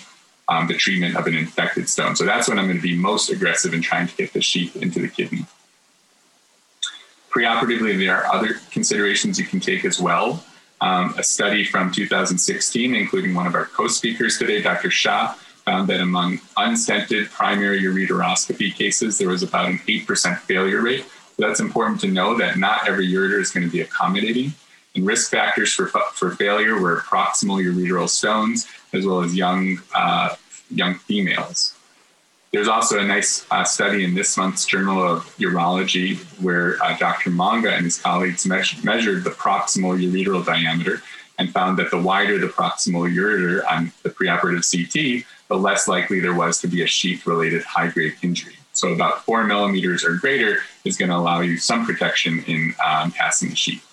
um, 0.48 0.68
the 0.68 0.76
treatment 0.76 1.16
of 1.16 1.26
an 1.26 1.36
infected 1.36 1.90
stone. 1.90 2.16
So 2.16 2.26
that's 2.26 2.48
when 2.48 2.60
I'm 2.60 2.66
going 2.66 2.78
to 2.78 2.84
be 2.84 2.96
most 2.96 3.30
aggressive 3.30 3.74
in 3.74 3.82
trying 3.82 4.08
to 4.08 4.16
get 4.16 4.34
the 4.34 4.42
sheath 4.42 4.76
into 4.76 5.00
the 5.00 5.08
kidney. 5.08 5.46
Preoperatively, 7.32 7.98
there 7.98 8.18
are 8.18 8.34
other 8.34 8.56
considerations 8.72 9.40
you 9.40 9.46
can 9.46 9.60
take 9.60 9.86
as 9.86 10.00
well. 10.00 10.44
Um, 10.82 11.14
a 11.18 11.24
study 11.24 11.64
from 11.64 11.92
2016, 11.92 12.94
including 12.94 13.34
one 13.34 13.48
of 13.48 13.56
our 13.56 13.66
co 13.66 13.88
speakers 13.88 14.38
today, 14.38 14.62
Dr. 14.62 14.90
Shah, 14.90 15.34
found 15.64 15.88
that 15.90 16.02
among 16.02 16.40
unstented 16.58 17.30
primary 17.30 17.82
ureteroscopy 17.82 18.74
cases, 18.74 19.18
there 19.18 19.30
was 19.30 19.44
about 19.44 19.70
an 19.70 19.78
8% 19.88 20.40
failure 20.40 20.82
rate. 20.82 21.06
So 21.38 21.48
that's 21.48 21.60
important 21.60 22.02
to 22.02 22.08
know 22.08 22.38
that 22.38 22.58
not 22.58 22.90
every 22.90 23.08
ureter 23.08 23.40
is 23.40 23.52
going 23.52 23.66
to 23.66 23.72
be 23.72 23.82
accommodating. 23.82 24.54
And 24.96 25.06
risk 25.06 25.32
factors 25.32 25.72
for, 25.72 25.88
for 25.88 26.32
failure 26.32 26.82
were 26.82 26.98
proximal 27.02 27.64
ureteral 27.64 28.10
stones, 28.10 28.68
as 28.92 29.06
well 29.06 29.22
as 29.22 29.36
young, 29.36 29.80
uh, 29.96 30.36
young 30.70 30.96
females. 30.96 31.76
There's 32.52 32.68
also 32.68 33.00
a 33.00 33.06
nice 33.06 33.46
uh, 33.50 33.64
study 33.64 34.04
in 34.04 34.14
this 34.14 34.36
month's 34.36 34.66
Journal 34.66 35.02
of 35.02 35.24
Urology 35.38 36.18
where 36.42 36.84
uh, 36.84 36.98
Dr. 36.98 37.30
Monga 37.30 37.74
and 37.74 37.86
his 37.86 37.98
colleagues 37.98 38.46
me- 38.46 38.62
measured 38.84 39.24
the 39.24 39.30
proximal 39.30 39.98
ureteral 39.98 40.46
diameter 40.46 41.02
and 41.40 41.50
found 41.54 41.80
that 41.80 41.92
the 41.92 41.98
wider 41.98 42.38
the 42.40 42.48
proximal 42.48 43.10
ureter 43.10 43.64
on 43.72 43.94
the 44.04 44.10
preoperative 44.10 44.68
CT, 44.70 45.26
the 45.48 45.56
less 45.56 45.88
likely 45.88 46.20
there 46.20 46.36
was 46.36 46.60
to 46.60 46.68
be 46.68 46.84
a 46.84 46.88
sheath 46.88 47.26
related 47.26 47.64
high 47.64 47.88
grade 47.88 48.16
injury. 48.22 48.56
So, 48.74 48.90
about 48.90 49.24
four 49.24 49.46
millimeters 49.46 50.04
or 50.04 50.16
greater 50.16 50.60
is 50.84 50.98
going 50.98 51.10
to 51.10 51.16
allow 51.16 51.40
you 51.40 51.58
some 51.58 51.86
protection 51.86 52.44
in 52.48 52.76
um, 52.86 53.12
passing 53.12 53.50
the 53.50 53.56
sheath. 53.56 53.88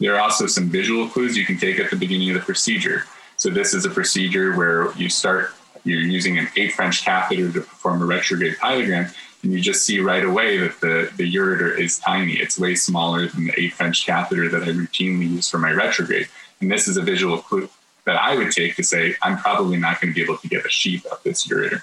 There 0.00 0.16
are 0.16 0.20
also 0.20 0.46
some 0.46 0.68
visual 0.68 1.08
clues 1.08 1.36
you 1.36 1.46
can 1.46 1.58
take 1.58 1.78
at 1.78 1.90
the 1.90 1.96
beginning 1.96 2.30
of 2.30 2.34
the 2.34 2.40
procedure. 2.40 3.04
So, 3.36 3.50
this 3.50 3.72
is 3.72 3.84
a 3.84 3.90
procedure 3.90 4.56
where 4.56 4.92
you 4.96 5.08
start 5.08 5.54
you're 5.84 6.00
using 6.00 6.38
an 6.38 6.48
eight 6.56 6.72
French 6.72 7.04
catheter 7.04 7.52
to 7.52 7.60
perform 7.60 8.02
a 8.02 8.06
retrograde 8.06 8.56
pyelogram, 8.56 9.14
and 9.42 9.52
you 9.52 9.60
just 9.60 9.84
see 9.84 10.00
right 10.00 10.24
away 10.24 10.56
that 10.58 10.80
the, 10.80 11.10
the 11.16 11.32
ureter 11.32 11.78
is 11.78 11.98
tiny. 11.98 12.34
It's 12.34 12.58
way 12.58 12.74
smaller 12.74 13.28
than 13.28 13.46
the 13.46 13.60
eight 13.60 13.74
French 13.74 14.06
catheter 14.06 14.48
that 14.48 14.62
I 14.62 14.68
routinely 14.68 15.28
use 15.28 15.48
for 15.48 15.58
my 15.58 15.70
retrograde. 15.70 16.28
And 16.60 16.70
this 16.70 16.88
is 16.88 16.96
a 16.96 17.02
visual 17.02 17.38
clue 17.38 17.68
that 18.06 18.16
I 18.16 18.36
would 18.36 18.52
take 18.52 18.76
to 18.76 18.82
say, 18.82 19.16
I'm 19.22 19.38
probably 19.38 19.76
not 19.76 20.00
going 20.00 20.12
to 20.12 20.14
be 20.14 20.22
able 20.22 20.38
to 20.38 20.48
get 20.48 20.64
a 20.64 20.70
sheath 20.70 21.06
of 21.06 21.22
this 21.22 21.46
ureter. 21.46 21.82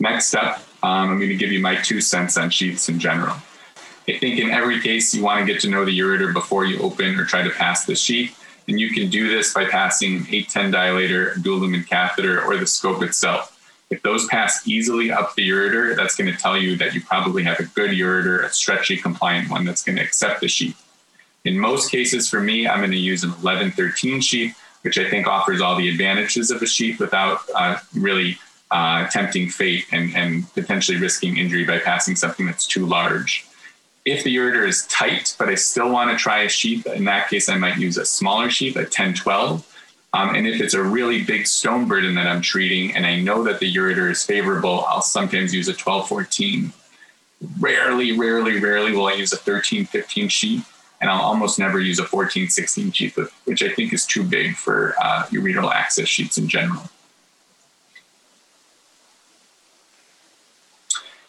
Next 0.00 0.34
up, 0.34 0.58
um, 0.82 1.10
I'm 1.10 1.18
going 1.18 1.30
to 1.30 1.36
give 1.36 1.52
you 1.52 1.60
my 1.60 1.76
two 1.76 2.00
cents 2.00 2.36
on 2.36 2.50
sheaths 2.50 2.88
in 2.88 2.98
general. 2.98 3.36
I 4.08 4.18
think 4.18 4.38
in 4.38 4.50
every 4.50 4.80
case, 4.80 5.14
you 5.14 5.22
want 5.22 5.40
to 5.40 5.50
get 5.50 5.62
to 5.62 5.68
know 5.68 5.84
the 5.84 5.98
ureter 5.98 6.32
before 6.32 6.64
you 6.64 6.78
open 6.80 7.18
or 7.18 7.24
try 7.24 7.42
to 7.42 7.50
pass 7.50 7.84
the 7.84 7.94
sheath. 7.94 8.38
And 8.66 8.80
you 8.80 8.90
can 8.90 9.10
do 9.10 9.28
this 9.28 9.52
by 9.52 9.66
passing 9.66 10.26
810 10.30 10.72
dilator, 10.72 11.42
dual 11.42 11.58
lumen 11.58 11.84
catheter, 11.84 12.42
or 12.42 12.56
the 12.56 12.66
scope 12.66 13.02
itself. 13.02 13.50
If 13.90 14.02
those 14.02 14.26
pass 14.26 14.66
easily 14.66 15.10
up 15.10 15.34
the 15.34 15.48
ureter, 15.48 15.94
that's 15.94 16.16
going 16.16 16.32
to 16.32 16.38
tell 16.38 16.56
you 16.56 16.76
that 16.76 16.94
you 16.94 17.02
probably 17.02 17.42
have 17.44 17.60
a 17.60 17.64
good 17.64 17.90
ureter, 17.90 18.44
a 18.44 18.50
stretchy 18.50 18.96
compliant 18.96 19.50
one 19.50 19.64
that's 19.64 19.82
going 19.82 19.96
to 19.96 20.02
accept 20.02 20.40
the 20.40 20.48
sheath. 20.48 20.80
In 21.44 21.58
most 21.58 21.90
cases, 21.90 22.28
for 22.28 22.40
me, 22.40 22.66
I'm 22.66 22.78
going 22.78 22.90
to 22.90 22.96
use 22.96 23.22
an 23.22 23.30
1113 23.30 24.22
sheath, 24.22 24.58
which 24.82 24.98
I 24.98 25.10
think 25.10 25.26
offers 25.26 25.60
all 25.60 25.76
the 25.76 25.88
advantages 25.90 26.50
of 26.50 26.62
a 26.62 26.66
sheath 26.66 26.98
without 26.98 27.40
uh, 27.54 27.76
really 27.94 28.38
uh, 28.70 29.06
tempting 29.08 29.50
fate 29.50 29.84
and, 29.92 30.16
and 30.16 30.52
potentially 30.54 30.98
risking 30.98 31.36
injury 31.36 31.64
by 31.64 31.78
passing 31.78 32.16
something 32.16 32.46
that's 32.46 32.66
too 32.66 32.86
large. 32.86 33.46
If 34.04 34.22
the 34.22 34.36
ureter 34.36 34.68
is 34.68 34.86
tight, 34.88 35.34
but 35.38 35.48
I 35.48 35.54
still 35.54 35.90
want 35.90 36.10
to 36.10 36.16
try 36.16 36.42
a 36.42 36.48
sheath, 36.48 36.86
in 36.86 37.04
that 37.04 37.30
case, 37.30 37.48
I 37.48 37.56
might 37.56 37.78
use 37.78 37.96
a 37.96 38.04
smaller 38.04 38.50
sheath, 38.50 38.76
a 38.76 38.80
1012. 38.80 39.66
Um, 40.12 40.34
and 40.34 40.46
if 40.46 40.60
it's 40.60 40.74
a 40.74 40.82
really 40.82 41.22
big 41.22 41.46
stone 41.46 41.88
burden 41.88 42.14
that 42.14 42.26
I'm 42.26 42.40
treating 42.40 42.94
and 42.94 43.04
I 43.04 43.18
know 43.18 43.42
that 43.42 43.58
the 43.58 43.74
ureter 43.74 44.10
is 44.10 44.22
favorable, 44.22 44.84
I'll 44.86 45.02
sometimes 45.02 45.54
use 45.54 45.68
a 45.68 45.74
12 45.74 46.06
14. 46.08 46.72
Rarely, 47.58 48.16
rarely, 48.16 48.60
rarely 48.60 48.92
will 48.92 49.06
I 49.06 49.14
use 49.14 49.32
a 49.32 49.36
13, 49.36 49.86
15 49.86 50.28
sheath. 50.28 50.70
And 51.00 51.10
I'll 51.10 51.22
almost 51.22 51.58
never 51.58 51.80
use 51.80 51.98
a 51.98 52.04
14, 52.04 52.48
16 52.48 52.92
sheath, 52.92 53.18
which 53.44 53.62
I 53.62 53.70
think 53.70 53.92
is 53.92 54.06
too 54.06 54.22
big 54.22 54.54
for 54.54 54.94
uh, 55.02 55.24
ureteral 55.24 55.72
access 55.72 56.08
sheaths 56.08 56.38
in 56.38 56.46
general. 56.46 56.88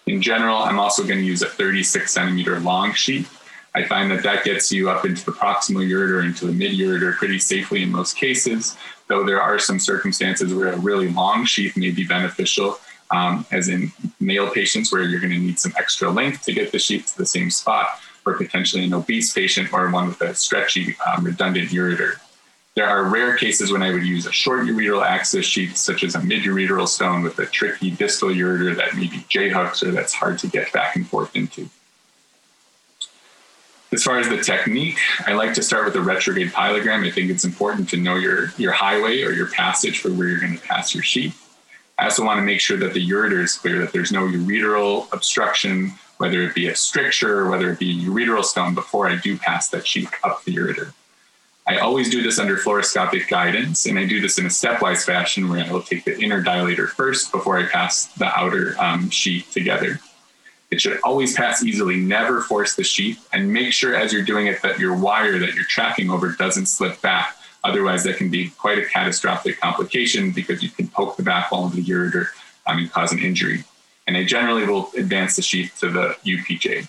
In 0.08 0.22
general, 0.22 0.58
I'm 0.58 0.80
also 0.80 1.04
going 1.04 1.18
to 1.18 1.26
use 1.26 1.42
a 1.42 1.48
36 1.48 2.12
centimeter 2.12 2.60
long 2.60 2.94
sheath. 2.94 3.42
I 3.74 3.84
find 3.84 4.10
that 4.12 4.22
that 4.22 4.44
gets 4.44 4.72
you 4.72 4.90
up 4.90 5.04
into 5.04 5.26
the 5.26 5.32
proximal 5.32 5.86
ureter, 5.86 6.24
into 6.24 6.46
the 6.46 6.54
mid 6.54 6.74
ureter 6.74 7.16
pretty 7.16 7.40
safely 7.40 7.82
in 7.82 7.92
most 7.92 8.16
cases, 8.16 8.78
though 9.08 9.26
there 9.26 9.42
are 9.42 9.58
some 9.58 9.80
circumstances 9.80 10.54
where 10.54 10.74
a 10.74 10.78
really 10.78 11.10
long 11.10 11.44
sheath 11.44 11.76
may 11.76 11.90
be 11.90 12.06
beneficial, 12.06 12.78
um, 13.10 13.48
as 13.52 13.68
in 13.68 13.92
male 14.20 14.50
patients 14.50 14.92
where 14.92 15.02
you're 15.02 15.20
going 15.20 15.34
to 15.34 15.40
need 15.40 15.60
some 15.60 15.74
extra 15.78 16.10
length 16.10 16.44
to 16.44 16.54
get 16.54 16.72
the 16.72 16.80
sheath 16.80 17.08
to 17.08 17.18
the 17.18 17.26
same 17.26 17.50
spot, 17.50 18.00
or 18.28 18.36
potentially 18.36 18.86
an 18.86 18.94
obese 18.94 19.34
patient 19.34 19.74
or 19.74 19.90
one 19.90 20.08
with 20.08 20.22
a 20.22 20.36
stretchy, 20.36 20.96
um, 21.08 21.26
redundant 21.26 21.70
ureter. 21.70 22.20
There 22.76 22.86
are 22.86 23.06
rare 23.06 23.38
cases 23.38 23.72
when 23.72 23.82
I 23.82 23.92
would 23.92 24.04
use 24.04 24.26
a 24.26 24.34
short 24.34 24.66
ureteral 24.66 25.02
access 25.02 25.46
sheath, 25.46 25.78
such 25.78 26.04
as 26.04 26.16
a 26.16 26.22
mid-ureteral 26.22 26.90
stone 26.90 27.24
with 27.24 27.40
a 27.40 27.46
tricky 27.46 27.92
distal 27.92 28.30
ureter 28.30 28.76
that 28.76 28.96
maybe 28.96 29.24
J-hooks 29.30 29.82
or 29.82 29.92
that's 29.92 30.14
hard 30.14 30.40
to 30.40 30.48
get 30.48 30.74
back 30.74 30.98
and 30.98 31.08
forth 31.08 31.34
into. 31.38 31.70
As 33.94 34.04
far 34.04 34.20
as 34.20 34.28
the 34.28 34.42
technique, 34.42 34.98
I 35.26 35.34
like 35.34 35.54
to 35.54 35.64
start 35.64 35.86
with 35.86 35.96
a 35.96 36.02
retrograde 36.02 36.52
pyelogram. 36.52 37.08
I 37.08 37.12
think 37.12 37.32
it's 37.32 37.46
important 37.46 37.88
to 37.92 37.98
know 37.98 38.16
your, 38.16 38.50
your 38.58 38.74
highway 38.74 39.22
or 39.24 39.32
your 39.32 39.50
passage 39.52 40.00
for 40.00 40.10
where 40.10 40.28
you're 40.28 40.42
going 40.42 40.58
to 40.58 40.68
pass 40.68 40.94
your 40.94 41.04
sheath. 41.04 41.42
I 41.98 42.04
also 42.04 42.26
want 42.26 42.40
to 42.40 42.42
make 42.42 42.60
sure 42.60 42.76
that 42.76 42.94
the 42.94 43.10
ureter 43.10 43.42
is 43.42 43.56
clear, 43.56 43.80
that 43.80 43.94
there's 43.94 44.12
no 44.12 44.28
ureteral 44.28 45.08
obstruction, 45.14 45.94
whether 46.18 46.42
it 46.42 46.54
be 46.54 46.68
a 46.68 46.76
stricture 46.76 47.40
or 47.40 47.50
whether 47.50 47.72
it 47.72 47.80
be 47.80 47.92
a 47.92 48.10
ureteral 48.10 48.44
stone, 48.44 48.76
before 48.76 49.08
I 49.08 49.16
do 49.16 49.38
pass 49.38 49.70
that 49.70 49.88
sheath 49.88 50.12
up 50.26 50.44
the 50.44 50.54
ureter. 50.54 50.92
I 51.68 51.80
always 51.80 52.12
do 52.12 52.22
this 52.22 52.38
under 52.38 52.58
fluoroscopic 52.58 53.28
guidance, 53.28 53.88
and 53.88 53.98
I 53.98 54.06
do 54.06 54.22
this 54.22 54.38
in 54.38 54.46
a 54.46 54.50
stepwise 54.50 55.04
fashion 55.04 55.50
where 55.50 55.66
I 55.66 55.72
will 55.72 55.82
take 55.82 56.06
the 56.06 56.18
inner 56.20 56.44
dilator 56.44 56.88
first 56.88 57.32
before 57.32 57.58
I 57.58 57.66
pass 57.66 58.06
the 58.14 58.28
outer 58.28 58.76
um, 58.80 59.10
sheath 59.10 59.50
together. 59.52 60.00
It 60.70 60.80
should 60.80 61.00
always 61.04 61.34
pass 61.34 61.64
easily, 61.64 61.96
never 61.96 62.42
force 62.42 62.76
the 62.76 62.84
sheath, 62.84 63.28
and 63.34 63.52
make 63.52 63.74
sure 63.74 63.96
as 63.96 64.14
you're 64.14 64.24
doing 64.24 64.46
it 64.46 64.62
that 64.62 64.78
your 64.78 64.96
wire 64.96 65.40
that 65.40 65.56
you're 65.56 65.66
tracking 65.66 66.12
over 66.12 66.34
doesn't 66.34 66.68
slip 66.68 67.02
back. 67.02 67.36
Otherwise, 67.64 68.04
that 68.04 68.18
can 68.18 68.30
be 68.30 68.50
quite 68.52 68.78
a 68.78 68.86
catastrophic 68.86 69.60
complication 69.60 70.32
because 70.32 70.62
you 70.62 70.70
can 70.70 70.88
poke 70.88 71.18
the 71.18 71.24
back 71.24 71.52
wall 71.52 71.66
of 71.66 71.76
the 71.76 71.84
ureter 71.84 72.28
um, 72.68 72.78
and 72.78 72.92
cause 72.92 73.12
an 73.12 73.20
injury. 73.20 73.64
And 74.06 74.16
I 74.16 74.24
generally 74.24 74.68
will 74.68 74.92
advance 74.96 75.36
the 75.36 75.42
sheath 75.42 75.76
to 75.80 75.90
the 75.90 76.16
UPJ. 76.24 76.88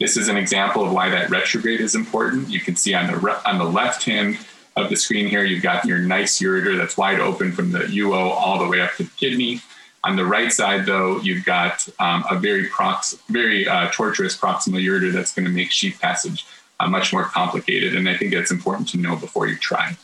This 0.00 0.16
is 0.16 0.28
an 0.28 0.36
example 0.36 0.84
of 0.84 0.92
why 0.92 1.08
that 1.08 1.28
retrograde 1.28 1.80
is 1.80 1.96
important. 1.96 2.48
You 2.48 2.60
can 2.60 2.76
see 2.76 2.94
on 2.94 3.08
the 3.08 3.16
re- 3.16 3.40
on 3.44 3.58
the 3.58 3.64
left 3.64 4.04
hand 4.04 4.38
of 4.76 4.90
the 4.90 4.96
screen 4.96 5.26
here, 5.26 5.44
you've 5.44 5.62
got 5.62 5.84
your 5.84 5.98
nice 5.98 6.38
ureter 6.38 6.76
that's 6.76 6.96
wide 6.96 7.18
open 7.18 7.50
from 7.50 7.72
the 7.72 7.80
UO 7.80 8.30
all 8.30 8.60
the 8.60 8.68
way 8.68 8.80
up 8.80 8.94
to 8.96 9.04
the 9.04 9.10
kidney. 9.16 9.60
On 10.04 10.14
the 10.14 10.24
right 10.24 10.52
side, 10.52 10.86
though, 10.86 11.18
you've 11.20 11.44
got 11.44 11.88
um, 11.98 12.24
a 12.30 12.38
very 12.38 12.68
prox- 12.68 13.18
very 13.28 13.66
uh, 13.66 13.90
tortuous 13.90 14.36
proximal 14.36 14.80
ureter 14.80 15.12
that's 15.12 15.34
going 15.34 15.46
to 15.46 15.50
make 15.50 15.72
sheath 15.72 15.98
passage 16.00 16.46
uh, 16.78 16.86
much 16.86 17.12
more 17.12 17.24
complicated. 17.24 17.96
And 17.96 18.08
I 18.08 18.16
think 18.16 18.32
that's 18.32 18.52
important 18.52 18.88
to 18.90 18.98
know 18.98 19.16
before 19.16 19.48
you 19.48 19.56
try. 19.56 19.96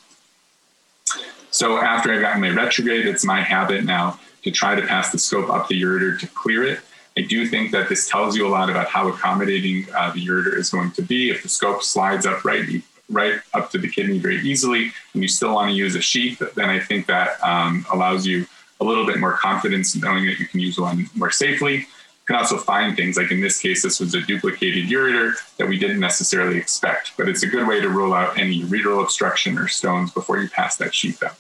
So 1.53 1.79
after 1.79 2.13
I've 2.13 2.21
gotten 2.21 2.41
my 2.41 2.51
retrograde, 2.51 3.07
it's 3.07 3.25
my 3.25 3.43
habit 3.43 3.85
now 3.85 4.19
to 4.43 4.51
try 4.51 4.75
to 4.75 4.83
pass 4.83 5.13
the 5.13 5.19
scope 5.19 5.49
up 5.49 5.69
the 5.69 5.81
ureter 5.81 6.19
to 6.19 6.27
clear 6.27 6.65
it 6.65 6.81
I 7.17 7.23
do 7.23 7.47
think 7.47 7.71
that 7.71 7.89
this 7.89 8.09
tells 8.09 8.37
you 8.37 8.47
a 8.47 8.51
lot 8.51 8.71
about 8.71 8.89
how 8.89 9.09
accommodating 9.09 9.87
uh, 9.95 10.11
the 10.13 10.27
ureter 10.27 10.57
is 10.59 10.71
going 10.71 10.91
to 10.93 11.03
be. 11.03 11.31
If 11.31 11.43
the 11.45 11.49
scope 11.49 11.83
slides 11.83 12.27
up 12.27 12.45
right, 12.45 12.67
right 13.09 13.41
up 13.53 13.71
to 13.71 13.79
the 13.79 13.89
kidney 13.89 14.19
very 14.19 14.41
easily, 14.41 14.93
and 15.13 15.23
you 15.23 15.29
still 15.29 15.55
want 15.55 15.71
to 15.71 15.77
use 15.77 15.95
a 15.95 16.03
sheath, 16.03 16.43
then 16.57 16.71
I 16.71 16.81
think 16.81 17.07
that 17.07 17.43
um, 17.43 17.87
allows 17.93 18.27
you 18.27 18.47
a 18.81 18.85
little 18.85 19.07
bit 19.07 19.21
more 19.21 19.35
confidence 19.35 19.95
knowing 19.95 20.27
that 20.27 20.41
you 20.41 20.47
can 20.47 20.59
use 20.59 20.79
one 20.79 21.09
more 21.15 21.31
safely. 21.31 21.77
You 21.77 22.27
can 22.27 22.37
also 22.37 22.59
find 22.59 22.97
things 22.97 23.17
like 23.17 23.31
in 23.31 23.41
this 23.41 23.61
case, 23.61 23.83
this 23.83 24.01
was 24.01 24.15
a 24.15 24.21
duplicated 24.21 24.87
ureter 24.87 25.35
that 25.59 25.69
we 25.69 25.79
didn't 25.79 26.01
necessarily 26.01 26.57
expect, 26.57 27.13
but 27.17 27.29
it's 27.29 27.45
a 27.45 27.47
good 27.47 27.69
way 27.69 27.81
to 27.81 27.89
rule 27.89 28.13
out 28.13 28.39
any 28.39 28.63
ureteral 28.63 29.03
obstruction 29.03 29.57
or 29.57 29.69
stones 29.69 30.11
before 30.11 30.39
you 30.39 30.49
pass 30.49 30.77
that 30.79 30.93
sheath 30.95 31.23
up. 31.23 31.39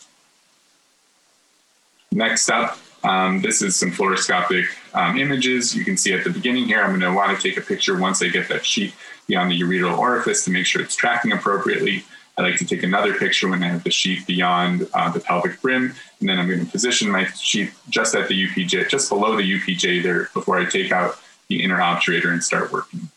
Next 2.12 2.48
up, 2.48 2.78
um, 3.02 3.40
this 3.40 3.60
is 3.60 3.74
some 3.74 3.90
fluoroscopic 3.90 4.66
um, 4.94 5.18
images. 5.18 5.74
You 5.74 5.84
can 5.84 5.96
see 5.96 6.12
at 6.14 6.24
the 6.24 6.30
beginning 6.30 6.64
here, 6.64 6.82
I'm 6.82 6.98
going 6.98 7.00
to 7.00 7.12
want 7.12 7.38
to 7.38 7.48
take 7.48 7.58
a 7.58 7.60
picture 7.60 7.98
once 7.98 8.22
I 8.22 8.28
get 8.28 8.48
that 8.48 8.64
sheath 8.64 8.96
beyond 9.26 9.50
the 9.50 9.60
ureteral 9.60 9.98
orifice 9.98 10.44
to 10.44 10.50
make 10.50 10.66
sure 10.66 10.82
it's 10.82 10.96
tracking 10.96 11.32
appropriately. 11.32 12.04
I 12.36 12.42
like 12.42 12.56
to 12.56 12.64
take 12.64 12.82
another 12.82 13.14
picture 13.14 13.48
when 13.48 13.62
I 13.62 13.68
have 13.68 13.84
the 13.84 13.90
sheath 13.90 14.26
beyond 14.26 14.88
uh, 14.92 15.10
the 15.10 15.20
pelvic 15.20 15.60
brim, 15.62 15.94
and 16.18 16.28
then 16.28 16.38
I'm 16.38 16.48
going 16.48 16.64
to 16.64 16.70
position 16.70 17.08
my 17.08 17.26
sheath 17.26 17.80
just 17.90 18.14
at 18.16 18.28
the 18.28 18.48
UPJ, 18.48 18.88
just 18.88 19.08
below 19.08 19.36
the 19.36 19.42
UPJ 19.42 20.02
there 20.02 20.30
before 20.34 20.58
I 20.58 20.64
take 20.64 20.90
out 20.90 21.20
the 21.48 21.62
inner 21.62 21.78
obturator 21.78 22.32
and 22.32 22.42
start 22.42 22.72
working. 22.72 23.08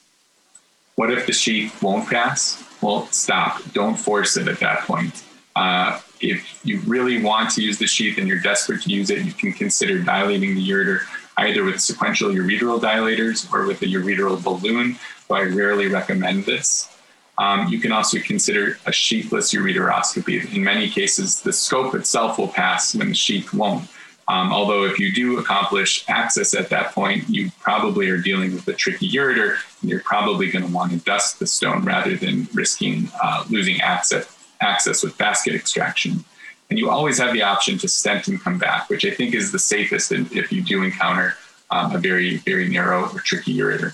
What 0.96 1.12
if 1.12 1.25
the 1.25 1.34
sheath 1.34 1.81
won't 1.81 2.10
pass? 2.10 2.63
Well, 2.81 3.07
stop. 3.07 3.62
Don't 3.74 3.96
force 3.96 4.38
it 4.38 4.48
at 4.48 4.60
that 4.60 4.81
point. 4.81 5.24
Uh, 5.55 6.00
if 6.22 6.60
you 6.63 6.79
really 6.81 7.22
want 7.22 7.50
to 7.51 7.62
use 7.62 7.79
the 7.79 7.88
sheath 7.88 8.19
and 8.19 8.27
you're 8.27 8.39
desperate 8.39 8.84
to 8.84 8.89
use 8.89 9.10
it, 9.10 9.25
you 9.25 9.31
can 9.31 9.51
consider 9.51 10.00
dilating 10.00 10.53
the 10.53 10.69
ureter 10.69 11.01
either 11.38 11.63
with 11.63 11.79
sequential 11.79 12.29
ureteral 12.32 12.79
dilators 12.79 13.51
or 13.53 13.65
with 13.65 13.82
a 13.82 13.86
ureteral 13.86 14.41
balloon, 14.44 14.98
though 15.27 15.36
I 15.36 15.44
rarely 15.44 15.88
recommend 15.88 16.46
this. 16.46 16.89
Um, 17.38 17.67
you 17.67 17.79
can 17.79 17.91
also 17.91 18.20
consider 18.20 18.79
a 18.86 18.91
sheathless 18.91 19.53
ureteroscopy. 19.53 20.53
In 20.56 20.63
many 20.63 20.89
cases, 20.89 21.41
the 21.41 21.53
scope 21.53 21.94
itself 21.94 22.39
will 22.39 22.48
pass 22.48 22.96
when 22.96 23.10
the 23.10 23.13
sheath 23.13 23.53
won't. 23.53 23.88
Um, 24.29 24.51
although, 24.51 24.84
if 24.84 25.00
you 25.00 25.13
do 25.13 25.39
accomplish 25.39 26.03
access 26.10 26.53
at 26.53 26.70
that 26.70 26.91
point, 26.91 27.29
you 27.29 27.50
probably 27.62 28.10
are 28.10 28.17
dealing 28.17 28.53
with 28.53 28.67
a 28.67 28.74
tricky 28.74 29.10
ureter, 29.10 29.58
and 29.82 29.89
you're 29.89 30.01
probably 30.01 30.51
going 30.51 30.65
to 30.65 30.72
want 30.72 30.91
to 30.91 30.98
dust 30.98 31.39
the 31.39 31.48
stone 31.48 31.86
rather 31.86 32.17
than 32.17 32.48
risking 32.53 33.10
uh, 33.24 33.46
losing 33.50 33.79
access, 33.79 34.27
access 34.60 35.01
with 35.01 35.17
basket 35.17 35.56
extraction. 35.56 36.25
And 36.69 36.77
you 36.77 36.89
always 36.89 37.17
have 37.17 37.33
the 37.33 37.43
option 37.43 37.77
to 37.79 37.88
stent 37.88 38.27
and 38.27 38.41
come 38.41 38.57
back, 38.57 38.89
which 38.89 39.05
I 39.05 39.12
think 39.12 39.33
is 39.33 39.51
the 39.51 39.59
safest 39.59 40.12
if 40.12 40.51
you 40.51 40.62
do 40.62 40.83
encounter 40.83 41.36
um, 41.69 41.95
a 41.95 42.00
very, 42.00 42.38
very 42.38 42.67
narrow 42.67 43.09
or 43.09 43.19
tricky 43.19 43.55
ureter. 43.57 43.93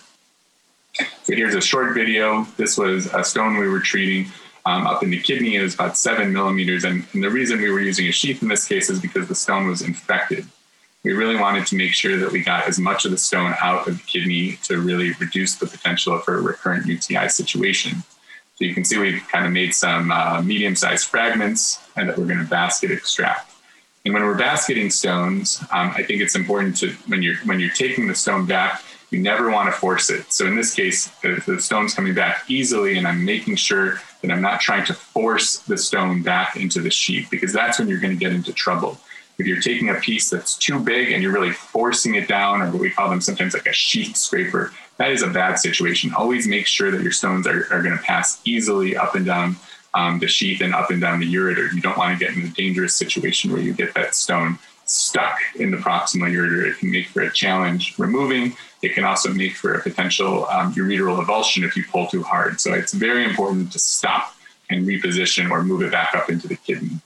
So 1.24 1.36
here's 1.36 1.56
a 1.56 1.62
short 1.62 1.94
video. 1.94 2.46
This 2.58 2.78
was 2.78 3.08
a 3.14 3.24
stone 3.24 3.58
we 3.58 3.68
were 3.68 3.80
treating 3.80 4.32
um, 4.66 4.88
up 4.88 5.04
in 5.04 5.10
the 5.10 5.20
kidney. 5.20 5.56
It 5.56 5.62
was 5.62 5.74
about 5.74 5.98
seven 5.98 6.32
millimeters. 6.32 6.84
And, 6.84 7.06
and 7.14 7.24
the 7.24 7.30
reason 7.30 7.60
we 7.60 7.72
were 7.72 7.80
using 7.80 8.08
a 8.08 8.12
sheath 8.12 8.42
in 8.42 8.48
this 8.48 8.68
case 8.68 8.90
is 8.90 9.00
because 9.00 9.28
the 9.28 9.36
stone 9.36 9.68
was 9.68 9.82
infected. 9.82 10.46
We 11.04 11.14
really 11.14 11.36
wanted 11.36 11.68
to 11.68 11.76
make 11.76 11.94
sure 11.94 12.18
that 12.18 12.32
we 12.32 12.44
got 12.44 12.68
as 12.68 12.80
much 12.80 13.06
of 13.06 13.12
the 13.12 13.18
stone 13.18 13.54
out 13.62 13.88
of 13.88 13.98
the 13.98 14.04
kidney 14.04 14.58
to 14.64 14.80
really 14.80 15.12
reduce 15.14 15.56
the 15.56 15.68
potential 15.68 16.18
for 16.20 16.38
a 16.38 16.42
recurrent 16.42 16.86
UTI 16.86 17.28
situation. 17.28 18.04
So 18.56 18.66
you 18.66 18.74
can 18.74 18.86
see 18.86 18.98
we've 18.98 19.28
kind 19.32 19.46
of 19.46 19.52
made 19.52 19.74
some 19.74 20.12
uh, 20.12 20.42
medium-sized 20.42 21.08
fragments 21.08 21.80
and 21.96 22.08
that 22.08 22.18
we're 22.18 22.28
going 22.28 22.40
to 22.40 22.46
basket 22.46 22.92
extract. 22.92 23.52
And 24.06 24.14
when 24.14 24.24
we're 24.24 24.38
basketing 24.38 24.90
stones, 24.90 25.60
um, 25.72 25.92
I 25.96 26.04
think 26.04 26.22
it's 26.22 26.36
important 26.36 26.78
to 26.78 26.92
when 27.08 27.24
you're 27.24 27.38
when 27.46 27.60
you're 27.60 27.72
taking 27.72 28.08
the 28.08 28.16
stone 28.16 28.46
back, 28.46 28.84
you 29.12 29.20
never 29.20 29.50
want 29.50 29.74
to 29.74 29.80
force 29.80 30.10
it. 30.10 30.32
So 30.32 30.46
in 30.46 30.56
this 30.56 30.74
case, 30.74 31.10
if 31.24 31.46
the 31.46 31.60
stone's 31.62 31.94
coming 31.94 32.14
back 32.14 32.44
easily, 32.50 32.98
and 32.98 33.08
I'm 33.08 33.24
making 33.24 33.56
sure 33.56 34.02
that 34.22 34.30
I'm 34.32 34.42
not 34.42 34.60
trying 34.60 34.86
to 34.86 34.94
force 34.94 35.60
the 35.60 35.78
stone 35.78 36.22
back 36.22 36.58
into 36.58 36.82
the 36.82 36.90
sheath, 36.90 37.30
because 37.32 37.54
that's 37.54 37.80
when 37.80 37.88
you're 37.88 38.00
going 38.00 38.14
to 38.14 38.20
get 38.20 38.34
into 38.34 38.52
trouble. 38.52 39.00
If 39.38 39.48
you're 39.48 39.62
taking 39.62 39.90
a 39.90 39.96
piece 39.96 40.30
that's 40.30 40.56
too 40.56 40.80
big 40.80 41.12
and 41.12 41.24
you're 41.24 41.32
really 41.32 41.52
forcing 41.52 42.16
it 42.16 42.28
down, 42.28 42.62
or 42.62 42.72
what 42.72 42.80
we 42.80 42.92
call 42.92 43.10
them 43.10 43.22
sometimes 43.22 43.54
like 43.54 43.68
a 43.68 43.74
sheath 43.74 44.16
scraper, 44.16 44.72
that 44.98 45.12
is 45.12 45.24
a 45.24 45.28
bad 45.28 45.58
situation. 45.58 46.14
Always 46.14 46.48
make 46.48 46.68
sure 46.68 46.92
that 46.92 47.02
your 47.02 47.12
stones 47.12 47.48
are, 47.48 47.68
are 47.72 47.82
going 47.82 47.98
to 47.98 48.04
pass 48.04 48.40
easily 48.46 48.96
up 48.96 49.16
and 49.16 49.26
down 49.26 49.56
um, 49.96 50.20
the 50.20 50.28
sheath 50.28 50.62
and 50.62 50.74
up 50.74 50.92
and 50.92 51.02
down 51.02 51.20
the 51.20 51.34
ureter. 51.34 51.72
You 51.74 51.82
don't 51.82 51.98
want 51.98 52.18
to 52.18 52.26
get 52.26 52.36
in 52.36 52.44
a 52.44 52.50
dangerous 52.50 52.96
situation 52.96 53.52
where 53.52 53.62
you 53.62 53.74
get 53.74 53.94
that 53.96 54.16
stone 54.16 54.60
stuck 54.86 55.38
in 55.56 55.72
the 55.72 55.78
proximal 55.78 56.32
ureter. 56.32 56.68
It 56.70 56.78
can 56.78 56.92
make 56.92 57.08
for 57.08 57.22
a 57.22 57.32
challenge 57.32 57.98
removing. 57.98 58.56
It 58.82 58.94
can 58.94 59.04
also 59.04 59.34
make 59.34 59.56
for 59.56 59.76
a 59.76 59.82
potential 59.82 60.46
um, 60.48 60.74
ureteral 60.74 61.24
avulsion 61.24 61.64
if 61.64 61.76
you 61.78 61.84
pull 61.90 62.08
too 62.08 62.24
hard. 62.24 62.60
So 62.60 62.74
it's 62.74 62.94
very 62.94 63.24
important 63.24 63.72
to 63.72 63.80
stop 63.80 64.36
and 64.70 64.86
reposition 64.86 65.50
or 65.50 65.64
move 65.64 65.82
it 65.84 65.92
back 65.92 66.14
up 66.16 66.30
into 66.30 66.48
the 66.48 66.56
kidney. 66.56 67.00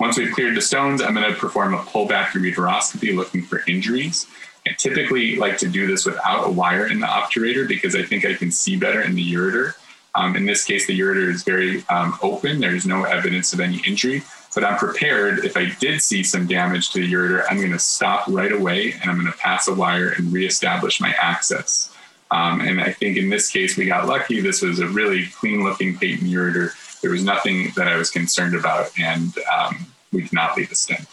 Once 0.00 0.16
we've 0.16 0.32
cleared 0.32 0.56
the 0.56 0.62
stones, 0.62 1.02
I'm 1.02 1.14
going 1.14 1.30
to 1.30 1.38
perform 1.38 1.74
a 1.74 1.78
pullback 1.78 2.28
ureteroscopy 2.28 3.14
looking 3.14 3.42
for 3.42 3.62
injuries. 3.68 4.26
I 4.66 4.72
typically 4.72 5.36
like 5.36 5.58
to 5.58 5.68
do 5.68 5.86
this 5.86 6.06
without 6.06 6.48
a 6.48 6.50
wire 6.50 6.86
in 6.86 7.00
the 7.00 7.06
obturator 7.06 7.68
because 7.68 7.94
I 7.94 8.02
think 8.02 8.24
I 8.24 8.32
can 8.32 8.50
see 8.50 8.78
better 8.78 9.02
in 9.02 9.14
the 9.14 9.34
ureter. 9.34 9.74
Um, 10.14 10.36
in 10.36 10.46
this 10.46 10.64
case, 10.64 10.86
the 10.86 10.98
ureter 10.98 11.28
is 11.28 11.42
very 11.42 11.84
um, 11.90 12.18
open. 12.22 12.60
There's 12.60 12.86
no 12.86 13.04
evidence 13.04 13.52
of 13.52 13.60
any 13.60 13.82
injury, 13.86 14.22
but 14.54 14.64
I'm 14.64 14.78
prepared. 14.78 15.44
If 15.44 15.58
I 15.58 15.66
did 15.80 16.00
see 16.00 16.24
some 16.24 16.46
damage 16.46 16.90
to 16.92 17.00
the 17.00 17.12
ureter, 17.12 17.44
I'm 17.50 17.58
going 17.58 17.72
to 17.72 17.78
stop 17.78 18.24
right 18.26 18.52
away 18.52 18.92
and 18.92 19.10
I'm 19.10 19.20
going 19.20 19.30
to 19.30 19.38
pass 19.38 19.68
a 19.68 19.74
wire 19.74 20.14
and 20.16 20.32
reestablish 20.32 20.98
my 21.02 21.14
access. 21.20 21.94
Um, 22.30 22.62
and 22.62 22.80
I 22.80 22.92
think 22.92 23.18
in 23.18 23.28
this 23.28 23.50
case, 23.50 23.76
we 23.76 23.84
got 23.84 24.06
lucky. 24.06 24.40
This 24.40 24.62
was 24.62 24.78
a 24.78 24.86
really 24.86 25.26
clean 25.26 25.62
looking 25.62 25.98
patent 25.98 26.30
ureter. 26.30 26.72
There 27.00 27.10
was 27.10 27.24
nothing 27.24 27.72
that 27.76 27.88
I 27.88 27.96
was 27.96 28.10
concerned 28.10 28.54
about, 28.54 28.90
and 28.98 29.32
um, 29.58 29.86
we 30.12 30.22
cannot 30.22 30.56
leave 30.56 30.70
a 30.70 30.74
stent. 30.74 31.06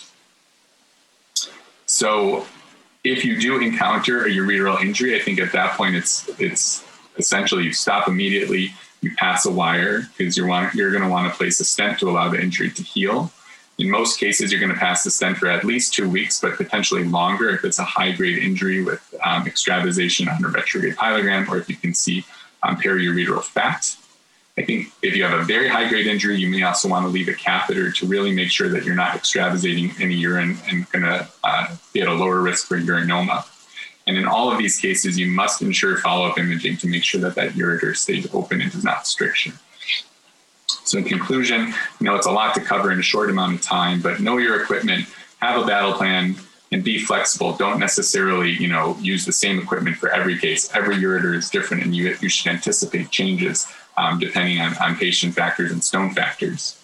So 1.85 2.45
if 3.03 3.23
you 3.23 3.39
do 3.39 3.59
encounter 3.59 4.25
a 4.25 4.29
ureteral 4.29 4.81
injury, 4.81 5.15
I 5.15 5.23
think 5.23 5.39
at 5.39 5.51
that 5.53 5.77
point 5.77 5.95
it's 5.95 6.29
it's 6.39 6.83
essentially 7.17 7.63
you 7.63 7.73
stop 7.73 8.07
immediately, 8.07 8.73
you 9.01 9.15
pass 9.15 9.45
a 9.45 9.51
wire 9.51 10.07
because 10.17 10.37
you're 10.37 10.47
want, 10.47 10.73
you're 10.73 10.91
going 10.91 11.03
to 11.03 11.09
want 11.09 11.31
to 11.31 11.37
place 11.37 11.59
a 11.59 11.65
stent 11.65 11.99
to 11.99 12.09
allow 12.09 12.29
the 12.29 12.39
injury 12.39 12.69
to 12.71 12.83
heal. 12.83 13.31
In 13.77 13.89
most 13.91 14.19
cases, 14.19 14.51
you're 14.51 14.59
going 14.59 14.73
to 14.73 14.79
pass 14.79 15.03
the 15.03 15.11
stent 15.11 15.37
for 15.37 15.47
at 15.47 15.63
least 15.63 15.93
two 15.93 16.09
weeks, 16.09 16.41
but 16.41 16.57
potentially 16.57 17.03
longer 17.03 17.49
if 17.49 17.63
it's 17.63 17.77
a 17.77 17.83
high 17.83 18.11
grade 18.11 18.39
injury 18.39 18.83
with 18.83 19.13
um, 19.23 19.45
extravasation 19.45 20.27
on 20.27 20.43
a 20.43 20.47
retrograde 20.47 20.95
pyelogram, 20.95 21.47
or 21.47 21.57
if 21.57 21.69
you 21.69 21.75
can 21.75 21.93
see 21.93 22.25
um, 22.63 22.75
periureteral 22.77 23.43
fat. 23.43 23.95
I 24.57 24.63
think 24.63 24.91
if 25.03 25.15
you 25.15 25.23
have 25.23 25.39
a 25.39 25.43
very 25.43 25.67
high 25.67 25.87
grade 25.87 26.07
injury, 26.07 26.37
you 26.37 26.49
may 26.49 26.63
also 26.63 26.89
want 26.89 27.05
to 27.05 27.09
leave 27.09 27.27
a 27.27 27.33
catheter 27.33 27.91
to 27.91 28.07
really 28.07 28.33
make 28.33 28.49
sure 28.49 28.69
that 28.69 28.83
you're 28.83 28.95
not 28.95 29.15
extravasating 29.15 29.91
any 29.99 30.15
urine 30.15 30.57
and 30.67 30.89
going 30.89 31.05
to 31.05 31.27
uh, 31.43 31.75
be 31.93 32.01
at 32.01 32.07
a 32.07 32.13
lower 32.13 32.41
risk 32.41 32.67
for 32.67 32.77
urinoma. 32.77 33.45
And 34.07 34.17
in 34.17 34.25
all 34.25 34.51
of 34.51 34.57
these 34.57 34.79
cases, 34.79 35.19
you 35.19 35.27
must 35.27 35.61
ensure 35.61 35.97
follow 35.97 36.27
up 36.27 36.39
imaging 36.39 36.77
to 36.77 36.87
make 36.87 37.03
sure 37.03 37.21
that 37.21 37.35
that 37.35 37.51
ureter 37.51 37.95
stays 37.95 38.33
open 38.33 38.61
and 38.61 38.71
does 38.71 38.83
not 38.83 39.05
stricture. 39.05 39.51
So, 40.65 40.97
in 40.97 41.03
conclusion, 41.03 41.73
you 41.99 42.05
know, 42.05 42.15
it's 42.15 42.25
a 42.25 42.31
lot 42.31 42.55
to 42.55 42.61
cover 42.61 42.91
in 42.91 42.99
a 42.99 43.03
short 43.03 43.29
amount 43.29 43.55
of 43.55 43.61
time, 43.61 44.01
but 44.01 44.21
know 44.21 44.37
your 44.37 44.61
equipment, 44.61 45.05
have 45.39 45.61
a 45.61 45.67
battle 45.67 45.93
plan, 45.93 46.35
and 46.71 46.83
be 46.83 46.97
flexible. 46.97 47.53
Don't 47.53 47.79
necessarily, 47.79 48.51
you 48.51 48.69
know, 48.69 48.97
use 49.01 49.25
the 49.25 49.33
same 49.33 49.59
equipment 49.59 49.97
for 49.97 50.09
every 50.09 50.37
case. 50.37 50.73
Every 50.73 50.95
ureter 50.95 51.35
is 51.35 51.49
different, 51.49 51.83
and 51.83 51.95
you, 51.95 52.15
you 52.21 52.29
should 52.29 52.51
anticipate 52.51 53.11
changes 53.11 53.67
um, 53.97 54.19
depending 54.19 54.59
on, 54.61 54.77
on 54.77 54.95
patient 54.95 55.33
factors 55.33 55.71
and 55.71 55.83
stone 55.83 56.13
factors. 56.13 56.81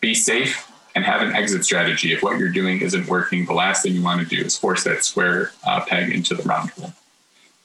Be 0.00 0.14
safe 0.14 0.70
and 0.94 1.04
have 1.04 1.22
an 1.22 1.34
exit 1.34 1.64
strategy. 1.64 2.12
If 2.12 2.22
what 2.22 2.38
you're 2.38 2.48
doing 2.50 2.80
isn't 2.80 3.06
working, 3.06 3.44
the 3.46 3.52
last 3.52 3.82
thing 3.82 3.94
you 3.94 4.02
want 4.02 4.26
to 4.26 4.36
do 4.36 4.42
is 4.42 4.56
force 4.56 4.84
that 4.84 5.04
square 5.04 5.52
uh, 5.64 5.84
peg 5.84 6.10
into 6.12 6.34
the 6.34 6.42
round 6.44 6.70
hole. 6.70 6.92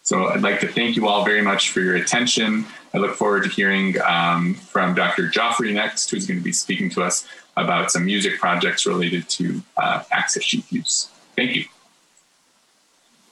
So 0.04 0.28
I'd 0.28 0.42
like 0.42 0.60
to 0.62 0.68
thank 0.68 0.96
you 0.96 1.08
all 1.08 1.24
very 1.24 1.42
much 1.42 1.70
for 1.70 1.82
your 1.82 1.96
attention. 1.96 2.66
I 2.94 2.98
look 2.98 3.16
forward 3.16 3.44
to 3.44 3.50
hearing 3.50 4.02
um, 4.02 4.56
from 4.56 4.96
Dr. 4.96 5.30
Jafri 5.30 5.74
next, 5.74 6.10
who's 6.10 6.26
going 6.26 6.40
to 6.40 6.44
be 6.44 6.52
speaking 6.52 6.90
to 6.92 7.04
us 7.04 7.28
about 7.56 7.92
some 7.92 8.06
music 8.06 8.40
projects 8.40 8.88
related 8.88 9.30
to 9.30 9.62
uh, 9.78 10.04
access 10.12 10.44
sheath 10.44 10.72
use. 10.72 11.10
Thank 11.36 11.56
you. 11.56 11.66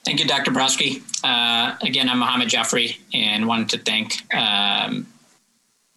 Thank 0.04 0.20
you, 0.20 0.26
Dr. 0.26 0.52
Borofsky. 0.52 1.02
Uh, 1.24 1.76
again, 1.82 2.08
I'm 2.08 2.20
Mohammed 2.20 2.48
Jafri 2.48 2.98
and 3.12 3.48
wanted 3.48 3.70
to 3.70 3.78
thank 3.78 4.32
um, 4.34 5.06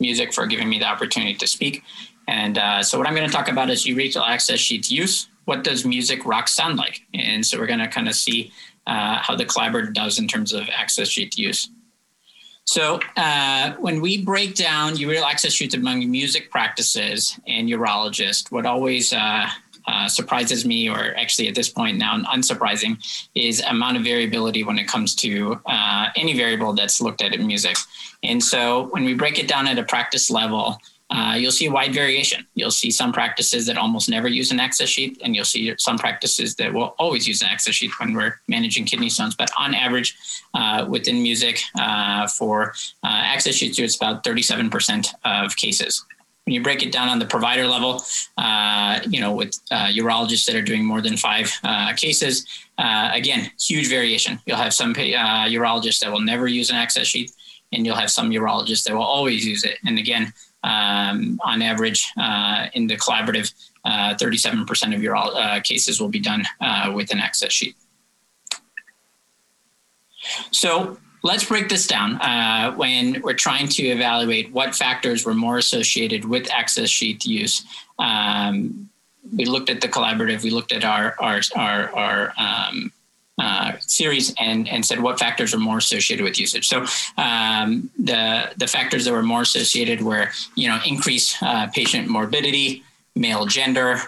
Music 0.02 0.34
for 0.34 0.46
giving 0.46 0.68
me 0.68 0.80
the 0.80 0.86
opportunity 0.86 1.36
to 1.36 1.48
speak. 1.48 1.84
And 2.28 2.58
uh, 2.58 2.84
so, 2.84 2.98
what 2.98 3.08
I'm 3.08 3.16
going 3.16 3.28
to 3.28 3.34
talk 3.34 3.50
about 3.50 3.70
is 3.70 3.86
ureteral 3.86 4.28
access 4.28 4.60
sheath 4.60 4.92
use. 4.92 5.28
What 5.46 5.64
does 5.64 5.86
music 5.86 6.26
rock 6.26 6.48
sound 6.48 6.78
like? 6.78 7.02
And 7.14 7.46
so, 7.46 7.58
we're 7.58 7.68
going 7.68 7.80
to 7.80 7.88
kind 7.88 8.10
of 8.10 8.16
see 8.16 8.52
uh, 8.88 9.20
how 9.22 9.36
the 9.36 9.46
collaborator 9.46 9.92
does 9.92 10.20
in 10.20 10.28
terms 10.28 10.52
of 10.52 10.68
access 10.76 11.08
sheath 11.08 11.38
use. 11.38 11.70
So, 12.66 13.00
uh, 13.18 13.74
when 13.80 14.02
we 14.02 14.24
break 14.24 14.56
down 14.56 14.96
ureteral 14.96 15.24
access 15.24 15.54
sheaths 15.54 15.76
among 15.76 16.10
music 16.10 16.52
practices 16.52 17.40
and 17.48 17.70
urologists, 17.70 18.52
what 18.52 18.66
always 18.66 19.14
uh, 19.88 20.08
surprises 20.08 20.66
me, 20.66 20.90
or 20.90 21.16
actually 21.16 21.48
at 21.48 21.56
this 21.56 21.70
point 21.70 21.98
now 21.98 22.18
unsurprising, 22.24 22.98
is 23.36 23.62
amount 23.62 23.98
of 23.98 24.04
variability 24.04 24.64
when 24.64 24.78
it 24.80 24.88
comes 24.88 25.16
to 25.16 25.60
uh, 25.66 26.08
any 26.16 26.36
variable 26.36 26.74
that's 26.74 27.02
looked 27.02 27.22
at 27.22 27.34
in 27.34 27.46
music. 27.48 27.76
And 28.24 28.44
so 28.44 28.88
when 28.92 29.04
we 29.04 29.14
break 29.14 29.40
it 29.40 29.48
down 29.48 29.68
at 29.68 29.80
a 29.80 29.84
practice 29.84 30.30
level, 30.30 30.78
uh, 31.12 31.36
you'll 31.38 31.52
see 31.52 31.68
wide 31.68 31.94
variation. 31.94 32.48
You'll 32.56 32.72
see 32.72 32.90
some 32.90 33.12
practices 33.12 33.66
that 33.66 33.78
almost 33.78 34.08
never 34.08 34.30
use 34.30 34.52
an 34.52 34.62
access 34.62 34.88
sheet, 34.88 35.20
and 35.24 35.36
you'll 35.36 35.44
see 35.44 35.74
some 35.78 35.98
practices 35.98 36.56
that 36.56 36.74
will 36.74 36.96
always 36.98 37.28
use 37.28 37.42
an 37.42 37.50
access 37.50 37.76
sheet 37.76 37.92
when 38.00 38.14
we're 38.14 38.40
managing 38.48 38.86
kidney 38.86 39.10
stones. 39.10 39.36
But 39.36 39.52
on 39.60 39.76
average, 39.76 40.18
uh, 40.54 40.86
within 40.88 41.22
music, 41.22 41.60
uh, 41.78 42.28
for 42.28 42.74
uh, 43.04 43.08
access 43.08 43.56
sheets, 43.56 43.78
it's 43.78 43.98
about 43.98 44.24
37% 44.24 45.14
of 45.26 45.56
cases 45.58 46.06
when 46.46 46.56
you 46.56 46.64
break 46.64 46.82
it 46.82 46.92
down 46.92 47.08
on 47.08 47.20
the 47.20 47.26
provider 47.26 47.68
level, 47.68 48.04
uh, 48.38 49.00
you 49.08 49.20
know, 49.22 49.32
with 49.32 49.60
uh, 49.70 49.88
urologists 49.88 50.46
that 50.46 50.56
are 50.56 50.62
doing 50.62 50.84
more 50.84 51.02
than 51.02 51.16
five 51.16 51.52
uh, 51.64 51.94
cases, 51.94 52.46
uh, 52.80 53.12
again, 53.14 53.52
huge 53.60 53.88
variation. 53.88 54.40
You'll 54.46 54.58
have 54.58 54.74
some 54.74 54.92
uh, 54.92 55.46
urologists 55.48 56.00
that 56.00 56.12
will 56.12 56.22
never 56.22 56.48
use 56.48 56.72
an 56.72 56.78
access 56.78 57.08
sheet, 57.08 57.32
and 57.72 57.86
you'll 57.86 57.96
have 57.96 58.10
some 58.10 58.32
urologists 58.32 58.84
that 58.86 58.94
will 58.94 59.04
always 59.04 59.46
use 59.46 59.64
it. 59.64 59.78
And 59.86 60.00
again, 60.00 60.34
um, 60.64 61.40
on 61.44 61.62
average, 61.62 62.12
uh, 62.18 62.68
in 62.74 62.88
the 62.88 62.98
collaborative, 62.98 63.54
37% 63.86 64.96
of 64.96 65.02
your 65.02 65.16
cases 65.62 66.00
will 66.02 66.10
be 66.10 66.20
done 66.20 66.44
with 66.94 67.12
an 67.12 67.20
access 67.20 67.52
sheet. 67.52 67.76
So 70.52 70.98
let's 71.24 71.46
break 71.46 71.70
this 71.70 71.88
down. 71.88 72.20
Uh, 72.22 72.74
when 72.76 73.22
we're 73.22 73.34
trying 73.34 73.68
to 73.70 73.84
evaluate 73.84 74.52
what 74.52 74.76
factors 74.76 75.26
were 75.26 75.34
more 75.34 75.58
associated 75.58 76.26
with 76.26 76.52
access 76.52 76.90
sheath 76.90 77.26
use, 77.26 77.66
um, 78.00 78.90
we 79.36 79.46
looked 79.46 79.70
at 79.70 79.82
the 79.82 79.88
collaborative. 79.88 80.44
We 80.44 80.50
looked 80.50 80.72
at 80.72 80.84
our 80.84 81.16
our 81.20 81.42
our, 81.56 81.96
our 81.96 82.34
um, 82.38 82.92
uh, 83.38 83.74
series 83.80 84.34
and, 84.40 84.68
and 84.70 84.86
said 84.86 85.00
what 85.00 85.18
factors 85.18 85.54
are 85.54 85.60
more 85.60 85.78
associated 85.78 86.24
with 86.24 86.40
usage. 86.40 86.68
So 86.68 86.86
um, 87.18 87.90
the 87.98 88.52
the 88.58 88.68
factors 88.68 89.06
that 89.06 89.12
were 89.12 89.24
more 89.24 89.42
associated 89.42 90.02
were 90.02 90.30
you 90.56 90.68
know 90.68 90.80
increased 90.86 91.42
uh, 91.42 91.68
patient 91.68 92.08
morbidity, 92.08 92.84
male 93.16 93.46
gender, 93.46 94.00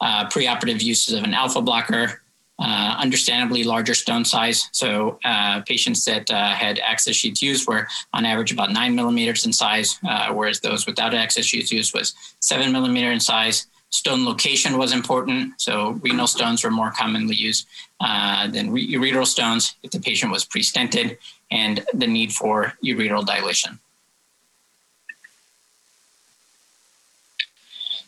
uh, 0.00 0.28
preoperative 0.28 0.82
uses 0.82 1.14
of 1.14 1.24
an 1.24 1.34
alpha 1.34 1.60
blocker, 1.60 2.20
uh, 2.60 2.96
understandably 2.98 3.64
larger 3.64 3.94
stone 3.94 4.24
size. 4.24 4.68
So 4.72 5.18
uh, 5.24 5.62
patients 5.62 6.04
that 6.04 6.30
uh, 6.30 6.50
had 6.50 6.78
access 6.78 7.16
sheets 7.16 7.40
used 7.40 7.66
were 7.66 7.88
on 8.12 8.26
average 8.26 8.52
about 8.52 8.70
nine 8.70 8.94
millimeters 8.94 9.46
in 9.46 9.52
size, 9.52 9.98
uh, 10.06 10.32
whereas 10.32 10.60
those 10.60 10.86
without 10.86 11.14
access 11.14 11.46
sheets 11.46 11.72
used 11.72 11.94
was 11.94 12.14
seven 12.40 12.70
millimeter 12.70 13.10
in 13.10 13.20
size. 13.20 13.66
Stone 13.88 14.24
location 14.24 14.78
was 14.78 14.92
important. 14.92 15.60
So 15.60 15.98
renal 16.02 16.28
stones 16.28 16.62
were 16.62 16.70
more 16.70 16.92
commonly 16.92 17.34
used 17.34 17.66
uh, 17.98 18.46
than 18.46 18.70
re- 18.70 18.86
ureteral 18.94 19.26
stones 19.26 19.74
if 19.82 19.90
the 19.90 19.98
patient 19.98 20.30
was 20.30 20.44
pre-stented 20.44 21.18
and 21.50 21.84
the 21.92 22.06
need 22.06 22.32
for 22.32 22.74
ureteral 22.84 23.26
dilation. 23.26 23.80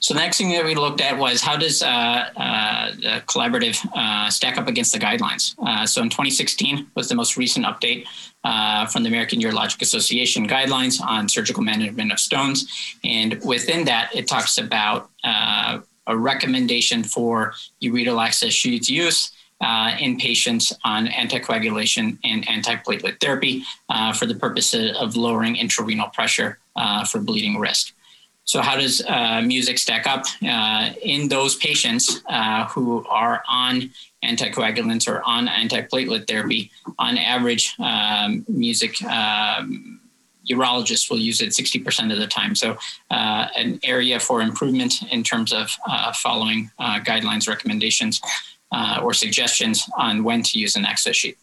So 0.03 0.15
the 0.15 0.21
next 0.21 0.39
thing 0.39 0.51
that 0.51 0.65
we 0.65 0.75
looked 0.75 1.01
at 1.01 1.17
was 1.17 1.41
how 1.41 1.57
does 1.57 1.81
uh, 1.81 1.87
uh, 1.87 2.91
the 2.91 3.23
collaborative 3.29 3.79
uh, 3.95 4.29
stack 4.31 4.59
up 4.59 4.67
against 4.67 4.93
the 4.93 4.99
guidelines? 4.99 5.55
Uh, 5.65 5.87
so 5.87 6.03
in 6.03 6.11
2016 6.11 6.89
was 6.97 7.09
the 7.09 7.15
most 7.15 7.37
recent 7.37 7.65
update 7.65 8.07
uh, 8.43 8.85
from 8.87 9.05
the 9.05 9.09
American 9.09 9.39
Urologic 9.41 9.81
Association 9.81 10.49
guidelines 10.49 11.01
on 11.01 11.29
surgical 11.29 11.63
management 11.63 12.11
of 12.11 12.19
stones, 12.19 12.97
and 13.05 13.41
within 13.45 13.85
that 13.85 14.11
it 14.13 14.27
talks 14.27 14.59
about 14.59 15.09
uh, 15.23 15.79
a 16.09 16.17
recommendation 16.17 17.05
for 17.05 17.55
ureteral 17.81 18.21
access 18.21 18.53
sheath 18.53 18.91
use. 18.91 19.31
in 20.01 20.19
patients 20.19 20.73
on 20.83 21.07
anticoagulation 21.07 22.19
and 22.25 22.45
antiplatelet 22.49 23.21
therapy 23.21 23.63
for 24.19 24.27
the 24.27 24.35
purpose 24.35 24.75
of 24.75 25.15
lowering 25.15 25.55
intrarenal 25.55 26.13
pressure 26.13 26.59
for 27.09 27.21
bleeding 27.21 27.57
risk. 27.61 27.95
So, 28.45 28.61
how 28.61 28.77
does 28.77 29.03
uh, 29.07 29.41
music 29.43 29.79
stack 29.79 30.07
up 30.07 30.25
uh, 30.47 30.91
in 31.01 31.29
those 31.29 31.55
patients 31.57 32.23
uh, 32.29 32.67
who 32.67 33.05
are 33.09 33.43
on 33.49 33.91
anticoagulants 34.25 35.09
or 35.09 35.23
on 35.25 35.47
antiplatelet 35.47 36.27
therapy? 36.27 36.71
On 36.99 37.17
average, 37.17 37.75
um, 37.79 38.45
music 38.49 39.01
um, 39.05 40.01
urologists 40.51 41.09
will 41.09 41.19
use 41.19 41.41
it 41.41 41.51
60% 41.51 42.13
of 42.13 42.19
the 42.19 42.27
time. 42.27 42.57
So, 42.57 42.77
uh, 43.13 43.47
an 43.57 43.79
area 43.85 44.19
for 44.19 44.43
improvement 44.43 45.03
in 45.13 45.23
terms 45.23 45.53
of 45.53 45.71
uh, 45.89 46.13
following 46.13 46.71
uh, 46.81 46.99
guidelines, 47.01 47.49
recommendations, 47.49 48.21
or 49.03 49.15
suggestions 49.15 49.89
on 49.97 50.25
when 50.25 50.43
to 50.43 50.59
use 50.59 50.75
an 50.77 50.85
access 50.85 51.15
sheet. 51.15 51.39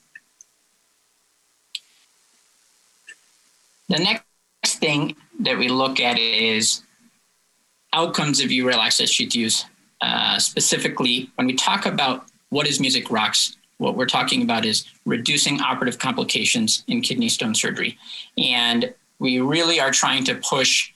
The 3.87 3.99
next 3.99 4.79
thing 4.79 5.15
that 5.39 5.57
we 5.57 5.69
look 5.69 5.99
at 5.99 6.19
is 6.19 6.81
outcomes 7.93 8.39
of 8.39 8.49
ureteral 8.49 8.77
access 8.77 9.09
sheath 9.09 9.35
use. 9.35 9.65
Uh, 10.01 10.39
specifically, 10.39 11.29
when 11.35 11.47
we 11.47 11.53
talk 11.53 11.85
about 11.85 12.25
what 12.49 12.67
is 12.67 12.79
Music 12.79 13.11
Rocks, 13.11 13.57
what 13.77 13.95
we're 13.95 14.05
talking 14.05 14.41
about 14.41 14.65
is 14.65 14.85
reducing 15.05 15.61
operative 15.61 15.99
complications 15.99 16.83
in 16.87 17.01
kidney 17.01 17.29
stone 17.29 17.55
surgery. 17.55 17.97
And 18.37 18.93
we 19.19 19.39
really 19.39 19.79
are 19.79 19.91
trying 19.91 20.23
to 20.25 20.35
push 20.35 20.91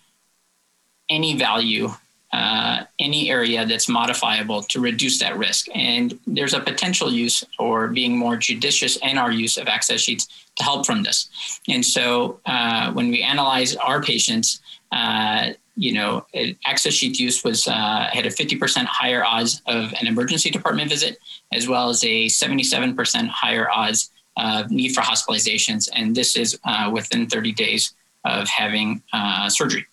any 1.10 1.38
value, 1.38 1.90
uh, 2.32 2.84
any 3.00 3.30
area 3.30 3.66
that's 3.66 3.88
modifiable 3.90 4.64
to 4.64 4.80
reduce 4.80 5.20
that 5.20 5.38
risk. 5.38 5.68
And 5.76 6.18
there's 6.26 6.54
a 6.54 6.60
potential 6.60 7.12
use 7.12 7.44
or 7.60 7.88
being 7.88 8.18
more 8.18 8.38
judicious 8.38 8.98
in 8.98 9.18
our 9.18 9.32
use 9.32 9.58
of 9.58 9.68
access 9.68 10.02
sheets 10.02 10.28
to 10.56 10.64
help 10.64 10.86
from 10.86 11.04
this. 11.04 11.30
And 11.68 11.86
so 11.86 12.40
uh, 12.46 12.92
when 12.94 13.10
we 13.10 13.22
analyze 13.22 13.76
our 13.76 14.02
patients, 14.02 14.62
uh, 14.92 15.52
you 15.76 15.94
know, 15.94 16.26
access 16.66 16.94
sheet 16.94 17.20
use 17.20 17.44
was 17.44 17.68
uh, 17.68 18.08
had 18.12 18.26
a 18.26 18.30
50% 18.30 18.86
higher 18.86 19.26
odds 19.26 19.62
of 19.66 19.94
an 20.00 20.08
emergency 20.08 20.50
department 20.50 20.90
visit, 20.90 21.18
as 21.52 21.68
well 21.68 21.90
as 21.90 22.04
a 22.04 22.28
77% 22.28 23.28
higher 23.28 23.70
odds 23.72 24.12
of 24.38 24.72
need 24.72 24.94
for 24.94 25.02
hospitalizations, 25.02 25.90
and 25.94 26.16
this 26.16 26.36
is 26.36 26.60
uh, 26.64 26.90
within 26.92 27.28
30 27.28 27.52
days 27.54 27.94
of 28.26 28.48
having 28.48 29.02
uh, 29.14 29.50
surgery. 29.50 29.86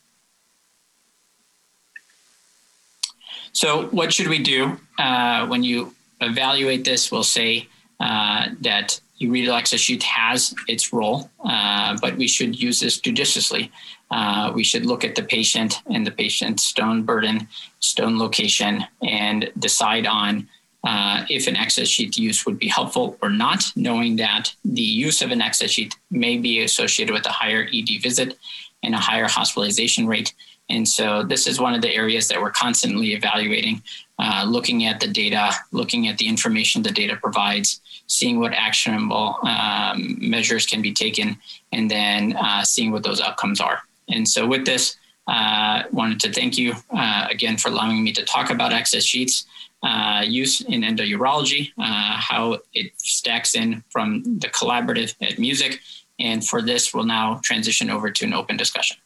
So, 3.53 3.87
what 3.88 4.12
should 4.12 4.29
we 4.29 4.38
do 4.38 4.79
uh, 4.99 5.47
when 5.47 5.62
you 5.62 5.95
evaluate 6.21 6.85
this? 6.85 7.11
We'll 7.11 7.25
say 7.25 7.69
uh, 7.99 8.49
that 8.61 9.01
ureteral 9.21 9.59
access 9.59 9.81
sheet 9.81 10.03
has 10.05 10.55
its 10.69 10.93
role, 10.93 11.31
uh, 11.45 11.97
but 12.01 12.16
we 12.16 12.29
should 12.29 12.61
use 12.61 12.81
this 12.81 12.99
judiciously. 12.99 13.71
Uh, 14.11 14.51
we 14.55 14.64
should 14.64 14.87
look 14.87 15.05
at 15.05 15.14
the 15.14 15.23
patient 15.23 15.81
and 15.87 16.07
the 16.07 16.11
patient's 16.11 16.64
stone 16.64 17.03
burden, 17.03 17.46
stone 17.79 18.18
location, 18.18 18.85
and 19.03 19.51
decide 19.59 20.07
on 20.07 20.49
uh, 20.85 21.25
if 21.29 21.46
an 21.46 21.57
access 21.57 21.88
sheet 21.88 22.16
use 22.16 22.46
would 22.46 22.59
be 22.59 22.68
helpful 22.68 23.16
or 23.23 23.31
not, 23.31 23.64
knowing 23.77 24.16
that 24.16 24.53
the 24.64 24.81
use 24.81 25.23
of 25.23 25.31
an 25.31 25.42
access 25.42 25.70
sheet 25.70 25.94
may 26.11 26.38
be 26.38 26.62
associated 26.62 27.12
with 27.12 27.27
a 27.27 27.31
higher 27.31 27.68
ED 27.73 28.03
visit 28.03 28.38
and 28.83 28.94
a 28.94 28.99
higher 28.99 29.29
hospitalization 29.29 30.07
rate. 30.07 30.35
And 30.70 30.88
so, 30.88 31.25
this 31.25 31.46
is 31.46 31.61
one 31.61 31.75
of 31.75 31.83
the 31.83 31.92
areas 31.92 32.29
that 32.29 32.40
we're 32.40 32.53
constantly 32.53 33.12
evaluating, 33.12 33.83
uh, 34.18 34.44
looking 34.46 34.87
at 34.87 35.01
the 35.01 35.09
data, 35.09 35.51
looking 35.73 36.07
at 36.07 36.16
the 36.18 36.29
information 36.29 36.83
the 36.83 36.92
data 36.92 37.16
provides, 37.16 37.81
seeing 38.07 38.38
what 38.38 38.53
actionable 38.55 39.37
um, 39.42 40.16
measures 40.20 40.66
can 40.66 40.81
be 40.81 40.92
taken, 40.92 41.37
and 41.73 41.90
then 41.90 42.37
uh, 42.37 42.62
seeing 42.62 42.92
what 42.92 43.03
those 43.03 43.20
outcomes 43.20 43.61
are. 43.61 43.83
And 44.11 44.29
so, 44.29 44.46
with 44.46 44.66
this, 44.66 44.96
uh, 45.27 45.85
wanted 45.92 46.18
to 46.20 46.33
thank 46.33 46.59
you 46.59 46.75
uh, 46.90 47.29
again 47.31 47.57
for 47.57 47.68
allowing 47.68 48.03
me 48.03 48.12
to 48.12 48.25
talk 48.25 48.51
about 48.51 48.73
access 48.73 49.05
sheets 49.05 49.46
uh, 49.83 50.23
use 50.27 50.61
in 50.61 50.83
endourology, 50.83 51.73
uh, 51.79 52.16
how 52.18 52.59
it 52.75 52.92
stacks 53.01 53.55
in 53.55 53.83
from 53.88 54.23
the 54.38 54.49
collaborative 54.49 55.14
at 55.23 55.38
music. 55.38 55.81
And 56.18 56.46
for 56.46 56.61
this, 56.61 56.92
we'll 56.92 57.05
now 57.05 57.40
transition 57.42 57.88
over 57.88 58.11
to 58.11 58.25
an 58.27 58.35
open 58.35 58.57
discussion. 58.57 58.99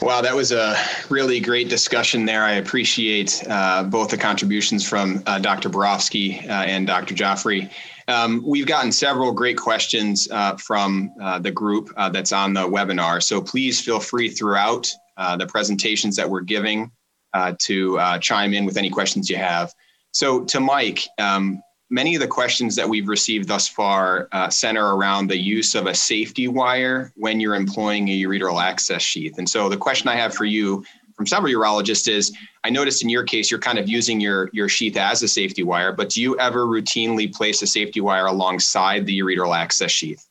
Wow, 0.00 0.20
that 0.22 0.34
was 0.34 0.52
a 0.52 0.76
really 1.10 1.38
great 1.40 1.68
discussion 1.68 2.24
there. 2.24 2.42
I 2.42 2.52
appreciate 2.52 3.42
uh, 3.48 3.82
both 3.84 4.10
the 4.10 4.16
contributions 4.16 4.88
from 4.88 5.22
uh, 5.26 5.38
Dr. 5.38 5.68
Borofsky 5.68 6.44
and 6.48 6.86
Dr. 6.86 7.14
Jafri. 7.14 7.70
Um, 8.08 8.42
we've 8.44 8.66
gotten 8.66 8.90
several 8.90 9.32
great 9.32 9.58
questions 9.58 10.28
uh, 10.30 10.56
from 10.56 11.12
uh, 11.20 11.38
the 11.38 11.50
group 11.50 11.92
uh, 11.96 12.08
that's 12.08 12.32
on 12.32 12.54
the 12.54 12.62
webinar. 12.62 13.22
So 13.22 13.40
please 13.40 13.80
feel 13.80 14.00
free 14.00 14.30
throughout 14.30 14.90
the 15.38 15.46
presentations 15.46 16.16
that 16.16 16.28
we're 16.28 16.40
giving 16.40 16.90
to 17.58 18.18
chime 18.20 18.54
in 18.54 18.64
with 18.64 18.76
any 18.76 18.88
questions 18.88 19.28
you 19.28 19.36
have. 19.36 19.72
So 20.12 20.44
to 20.46 20.60
Mike, 20.60 21.00
um, 21.18 21.62
many 21.90 22.14
of 22.14 22.20
the 22.20 22.26
questions 22.28 22.76
that 22.76 22.88
we've 22.88 23.08
received 23.08 23.48
thus 23.48 23.68
far 23.68 24.28
uh, 24.32 24.50
center 24.50 24.94
around 24.94 25.28
the 25.28 25.38
use 25.38 25.74
of 25.74 25.86
a 25.86 25.94
safety 25.94 26.48
wire 26.48 27.12
when 27.16 27.40
you're 27.40 27.54
employing 27.54 28.08
a 28.08 28.22
ureteral 28.22 28.62
access 28.62 29.02
sheath. 29.02 29.38
And 29.38 29.48
so 29.48 29.68
the 29.68 29.76
question 29.76 30.08
I 30.08 30.16
have 30.16 30.34
for 30.34 30.44
you 30.44 30.84
from 31.18 31.26
several 31.26 31.52
urologists 31.52 32.08
is 32.08 32.32
I 32.62 32.70
noticed 32.70 33.02
in 33.02 33.08
your 33.08 33.24
case 33.24 33.50
you're 33.50 33.60
kind 33.60 33.76
of 33.76 33.88
using 33.88 34.20
your 34.20 34.48
your 34.52 34.68
sheath 34.68 34.96
as 34.96 35.20
a 35.24 35.28
safety 35.28 35.64
wire, 35.64 35.92
but 35.92 36.10
do 36.10 36.22
you 36.22 36.38
ever 36.38 36.64
routinely 36.64 37.34
place 37.34 37.60
a 37.60 37.66
safety 37.66 38.00
wire 38.00 38.26
alongside 38.26 39.04
the 39.04 39.18
ureteral 39.18 39.54
access 39.54 39.90
sheath? 39.90 40.24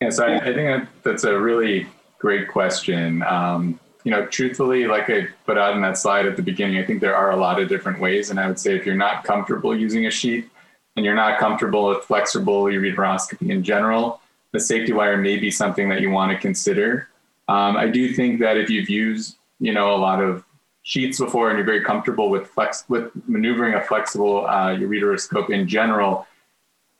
Yes, 0.00 0.18
I, 0.18 0.36
I 0.36 0.54
think 0.54 0.88
that's 1.02 1.24
a 1.24 1.38
really 1.38 1.86
great 2.18 2.48
question. 2.48 3.22
Um, 3.22 3.78
you 4.02 4.10
know, 4.10 4.24
truthfully, 4.26 4.86
like 4.86 5.10
I 5.10 5.28
put 5.44 5.58
out 5.58 5.74
in 5.74 5.82
that 5.82 5.98
slide 5.98 6.24
at 6.24 6.36
the 6.36 6.42
beginning, 6.42 6.78
I 6.78 6.86
think 6.86 7.02
there 7.02 7.14
are 7.14 7.32
a 7.32 7.36
lot 7.36 7.60
of 7.60 7.68
different 7.68 8.00
ways. 8.00 8.30
And 8.30 8.40
I 8.40 8.46
would 8.46 8.58
say 8.58 8.74
if 8.74 8.86
you're 8.86 8.94
not 8.94 9.24
comfortable 9.24 9.76
using 9.76 10.06
a 10.06 10.10
sheath 10.10 10.48
and 10.96 11.04
you're 11.04 11.14
not 11.14 11.38
comfortable 11.38 11.88
with 11.88 12.02
flexible 12.04 12.64
ureteroscopy 12.64 13.50
in 13.50 13.62
general, 13.62 14.22
the 14.52 14.60
safety 14.60 14.94
wire 14.94 15.18
may 15.18 15.36
be 15.36 15.50
something 15.50 15.90
that 15.90 16.00
you 16.00 16.08
want 16.08 16.32
to 16.32 16.38
consider. 16.38 17.08
Um, 17.46 17.76
I 17.76 17.88
do 17.88 18.14
think 18.14 18.40
that 18.40 18.56
if 18.56 18.70
you've 18.70 18.88
used, 18.88 19.36
you 19.60 19.72
know, 19.72 19.94
a 19.94 19.98
lot 19.98 20.22
of 20.22 20.44
sheaths 20.82 21.18
before 21.18 21.50
and 21.50 21.58
you're 21.58 21.66
very 21.66 21.84
comfortable 21.84 22.30
with 22.30 22.48
flex 22.48 22.84
with 22.88 23.10
maneuvering 23.28 23.74
a 23.74 23.82
flexible 23.82 24.46
uh, 24.46 24.74
ureteroscope 24.74 25.50
in 25.50 25.68
general, 25.68 26.26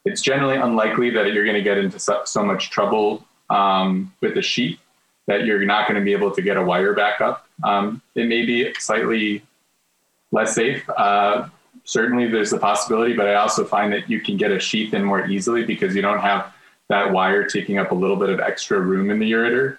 it's 0.05 0.21
generally 0.21 0.57
unlikely 0.57 1.11
that 1.11 1.33
you're 1.33 1.45
going 1.45 1.57
to 1.57 1.63
get 1.63 1.79
into 1.79 1.99
so, 1.99 2.23
so 2.25 2.45
much 2.45 2.71
trouble 2.71 3.25
um, 3.49 4.13
with 4.21 4.37
a 4.37 4.43
sheath 4.43 4.79
that 5.27 5.45
you're 5.45 5.65
not 5.65 5.87
going 5.87 5.99
to 5.99 6.05
be 6.05 6.13
able 6.13 6.31
to 6.31 6.43
get 6.43 6.57
a 6.57 6.63
wire 6.63 6.95
back 6.95 7.21
up. 7.21 7.47
Um, 7.63 8.03
it 8.15 8.27
may 8.27 8.45
be 8.45 8.73
slightly 8.79 9.43
less 10.33 10.55
safe. 10.55 10.89
Uh, 10.91 11.49
certainly, 11.85 12.29
there's 12.29 12.51
the 12.51 12.59
possibility, 12.59 13.15
but 13.15 13.27
I 13.27 13.35
also 13.35 13.65
find 13.65 13.93
that 13.93 14.09
you 14.09 14.21
can 14.21 14.37
get 14.37 14.51
a 14.51 14.59
sheath 14.59 14.95
in 14.95 15.05
more 15.05 15.27
easily 15.27 15.65
because 15.65 15.95
you 15.95 16.03
don't 16.03 16.21
have 16.21 16.53
that 16.89 17.13
wire 17.13 17.45
taking 17.45 17.79
up 17.79 17.93
a 17.93 17.95
little 17.95 18.17
bit 18.17 18.31
of 18.31 18.41
extra 18.41 18.81
room 18.81 19.11
in 19.11 19.19
the 19.19 19.31
ureter. 19.31 19.79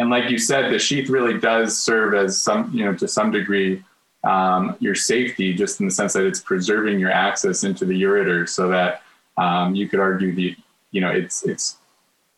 And 0.00 0.08
like 0.08 0.30
you 0.30 0.38
said, 0.38 0.72
the 0.72 0.78
sheath 0.78 1.10
really 1.10 1.38
does 1.38 1.78
serve 1.78 2.14
as 2.14 2.38
some, 2.38 2.70
you 2.72 2.86
know, 2.86 2.94
to 2.94 3.06
some 3.06 3.30
degree, 3.30 3.84
um, 4.24 4.74
your 4.80 4.94
safety, 4.94 5.52
just 5.52 5.78
in 5.78 5.88
the 5.88 5.92
sense 5.92 6.14
that 6.14 6.24
it's 6.24 6.40
preserving 6.40 6.98
your 6.98 7.10
access 7.10 7.64
into 7.64 7.84
the 7.84 8.02
ureter, 8.02 8.48
so 8.48 8.68
that 8.68 9.02
um, 9.36 9.74
you 9.74 9.90
could 9.90 10.00
argue 10.00 10.34
the 10.34 10.56
you 10.90 11.02
know 11.02 11.10
it's 11.10 11.46
it's 11.46 11.76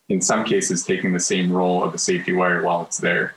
in 0.09 0.19
some 0.19 0.43
cases 0.43 0.83
taking 0.83 1.13
the 1.13 1.19
same 1.21 1.49
role 1.49 1.81
of 1.85 1.93
a 1.93 1.97
safety 1.97 2.33
wire 2.33 2.63
while 2.63 2.81
it's 2.81 2.97
there. 2.97 3.33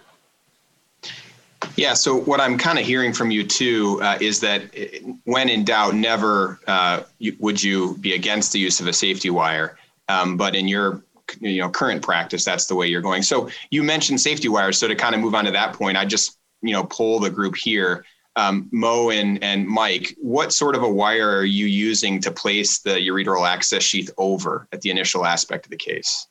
Yeah. 1.77 1.95
So 1.95 2.17
what 2.17 2.41
I'm 2.41 2.59
kind 2.59 2.81
of 2.81 2.85
hearing 2.85 3.13
from 3.13 3.31
you 3.31 3.45
too 3.45 4.01
uh, 4.03 4.19
is 4.21 4.41
that 4.41 4.63
uh, 4.77 5.09
when 5.23 5.49
in 5.49 5.65
doubt, 5.65 5.95
never 5.95 6.59
uh, 6.67 7.05
would 7.39 7.63
you 7.63 7.97
be 7.99 8.15
against 8.15 8.53
the 8.53 8.59
use 8.59 8.81
of 8.81 8.89
a 8.89 8.93
safety 8.93 9.31
wire. 9.31 9.79
Um, 10.09 10.37
but 10.37 10.57
in 10.57 10.67
your 10.67 11.03
you 11.41 11.61
know 11.61 11.69
current 11.69 12.03
practice, 12.03 12.45
that's 12.45 12.67
the 12.67 12.75
way 12.75 12.87
you're 12.87 13.03
going. 13.03 13.23
So 13.23 13.49
you 13.71 13.83
mentioned 13.83 14.21
safety 14.21 14.49
wires. 14.49 14.79
So 14.79 14.89
to 14.89 14.95
kind 14.95 15.15
of 15.15 15.21
move 15.21 15.35
on 15.35 15.45
to 15.45 15.51
that 15.53 15.73
point, 15.75 15.97
I 15.97 16.05
just 16.05 16.39
you 16.63 16.73
know 16.73 16.85
pull 16.85 17.21
the 17.21 17.31
group 17.31 17.57
here. 17.57 18.05
Um, 18.37 18.69
Mo 18.71 19.09
and, 19.09 19.43
and 19.43 19.67
Mike, 19.67 20.15
what 20.21 20.53
sort 20.53 20.77
of 20.77 20.83
a 20.83 20.89
wire 20.89 21.39
are 21.39 21.45
you 21.47 21.65
using 21.65 22.21
to 22.21 22.31
place 22.31 22.81
the 22.81 22.91
ureteral 22.91 23.49
access 23.49 23.83
sheath 23.83 24.11
over 24.19 24.69
at 24.73 24.83
the 24.83 24.91
initial 24.91 25.25
aspect 25.25 25.65
of 25.65 25.71
the 25.71 25.77
case? 25.79 26.27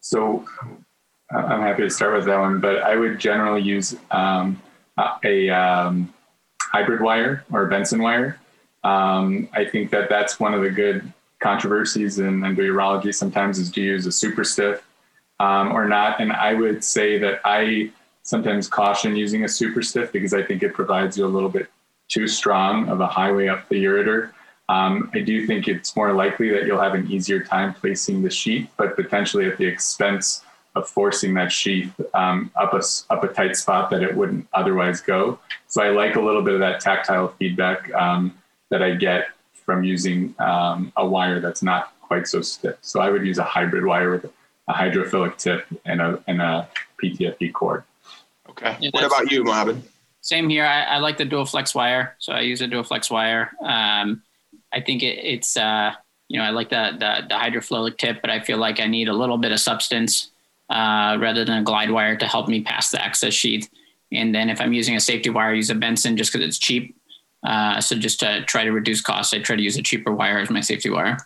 So 0.00 0.44
I'm 1.30 1.62
happy 1.62 1.84
to 1.84 1.90
start 1.90 2.14
with 2.14 2.26
that 2.26 2.38
one, 2.38 2.60
but 2.60 2.82
I 2.82 2.96
would 2.96 3.18
generally 3.18 3.62
use 3.62 3.96
um, 4.10 4.60
a 5.24 5.48
um, 5.48 6.12
hybrid 6.60 7.00
wire 7.00 7.44
or 7.50 7.66
a 7.66 7.70
Bentson 7.70 8.02
wire. 8.02 8.38
Um, 8.84 9.48
I 9.54 9.64
think 9.64 9.90
that 9.90 10.10
that's 10.10 10.38
one 10.38 10.52
of 10.52 10.60
the 10.62 10.70
good 10.70 11.10
controversies 11.44 12.18
in 12.18 12.40
endourology 12.40 13.14
sometimes 13.14 13.58
is 13.58 13.70
do 13.70 13.82
you 13.82 13.92
use 13.92 14.06
a 14.06 14.12
super 14.12 14.44
stiff 14.44 14.82
um, 15.40 15.72
or 15.72 15.86
not? 15.86 16.18
And 16.18 16.32
I 16.32 16.54
would 16.54 16.82
say 16.82 17.18
that 17.18 17.40
I 17.44 17.90
sometimes 18.22 18.66
caution 18.66 19.14
using 19.14 19.44
a 19.44 19.48
super 19.48 19.82
stiff 19.82 20.10
because 20.10 20.32
I 20.32 20.42
think 20.42 20.62
it 20.62 20.72
provides 20.72 21.18
you 21.18 21.26
a 21.26 21.32
little 21.36 21.50
bit 21.50 21.68
too 22.08 22.26
strong 22.26 22.88
of 22.88 23.02
a 23.02 23.06
highway 23.06 23.48
up 23.48 23.68
the 23.68 23.84
ureter. 23.84 24.30
Um, 24.70 25.10
I 25.12 25.20
do 25.20 25.46
think 25.46 25.68
it's 25.68 25.94
more 25.94 26.14
likely 26.14 26.48
that 26.48 26.64
you'll 26.64 26.80
have 26.80 26.94
an 26.94 27.10
easier 27.10 27.40
time 27.44 27.74
placing 27.74 28.22
the 28.22 28.30
sheath, 28.30 28.70
but 28.78 28.96
potentially 28.96 29.44
at 29.44 29.58
the 29.58 29.66
expense 29.66 30.42
of 30.74 30.88
forcing 30.88 31.34
that 31.34 31.52
sheath 31.52 31.92
um, 32.14 32.50
up 32.56 32.72
a 32.72 32.80
up 33.10 33.22
a 33.22 33.28
tight 33.28 33.54
spot 33.56 33.90
that 33.90 34.02
it 34.02 34.16
wouldn't 34.16 34.48
otherwise 34.54 35.02
go. 35.02 35.38
So 35.68 35.82
I 35.82 35.90
like 35.90 36.16
a 36.16 36.22
little 36.22 36.42
bit 36.42 36.54
of 36.54 36.60
that 36.60 36.80
tactile 36.80 37.28
feedback 37.38 37.92
um, 37.92 38.32
that 38.70 38.82
I 38.82 38.94
get 38.94 39.26
from 39.64 39.84
using 39.84 40.34
um, 40.38 40.92
a 40.96 41.06
wire 41.06 41.40
that's 41.40 41.62
not 41.62 41.92
quite 42.00 42.26
so 42.26 42.42
stiff. 42.42 42.76
So 42.82 43.00
I 43.00 43.10
would 43.10 43.24
use 43.26 43.38
a 43.38 43.44
hybrid 43.44 43.84
wire 43.84 44.10
with 44.12 44.30
a 44.68 44.72
hydrophilic 44.72 45.36
tip 45.36 45.66
and 45.84 46.00
a 46.00 46.22
and 46.26 46.40
a 46.40 46.68
PTFE 47.02 47.52
core. 47.52 47.84
Okay. 48.50 48.76
Yeah, 48.80 48.90
what 48.92 49.04
about 49.04 49.30
you, 49.30 49.44
Mohammed? 49.44 49.82
Same 50.20 50.48
here. 50.48 50.64
I, 50.64 50.82
I, 50.84 50.98
like 50.98 51.18
the 51.18 51.24
dual 51.24 51.44
flex 51.44 51.74
wire, 51.74 52.16
so 52.18 52.32
I 52.32 52.40
use 52.40 52.62
a 52.62 52.66
dual 52.66 52.82
flex 52.82 53.10
wire. 53.10 53.52
Um, 53.60 54.22
I 54.72 54.80
think 54.80 55.02
it, 55.02 55.18
it's 55.18 55.56
uh, 55.56 55.92
you 56.28 56.38
know 56.38 56.44
I 56.44 56.50
like 56.50 56.70
the, 56.70 56.92
the 56.98 57.26
the 57.28 57.34
hydrophilic 57.34 57.98
tip, 57.98 58.20
but 58.20 58.30
I 58.30 58.40
feel 58.40 58.58
like 58.58 58.80
I 58.80 58.86
need 58.86 59.08
a 59.08 59.12
little 59.12 59.38
bit 59.38 59.52
of 59.52 59.60
substance 59.60 60.30
uh, 60.70 61.16
rather 61.20 61.44
than 61.44 61.58
a 61.58 61.62
glide 61.62 61.90
wire 61.90 62.16
to 62.16 62.26
help 62.26 62.48
me 62.48 62.62
pass 62.62 62.90
the 62.90 63.02
access 63.02 63.34
sheath. 63.34 63.68
And 64.12 64.34
then 64.34 64.48
if 64.48 64.60
I'm 64.60 64.72
using 64.72 64.96
a 64.96 65.00
safety 65.00 65.30
wire, 65.30 65.50
I 65.50 65.54
use 65.54 65.70
a 65.70 65.74
Bentson 65.74 66.16
just 66.16 66.32
because 66.32 66.46
it's 66.46 66.58
cheap. 66.58 66.96
Uh, 67.44 67.80
so 67.80 67.96
just 67.96 68.20
to 68.20 68.42
try 68.44 68.64
to 68.64 68.72
reduce 68.72 69.00
costs, 69.00 69.34
I 69.34 69.38
try 69.40 69.56
to 69.56 69.62
use 69.62 69.76
a 69.76 69.82
cheaper 69.82 70.12
wire 70.12 70.38
as 70.38 70.50
my 70.50 70.60
safety 70.60 70.90
wire. 70.90 71.18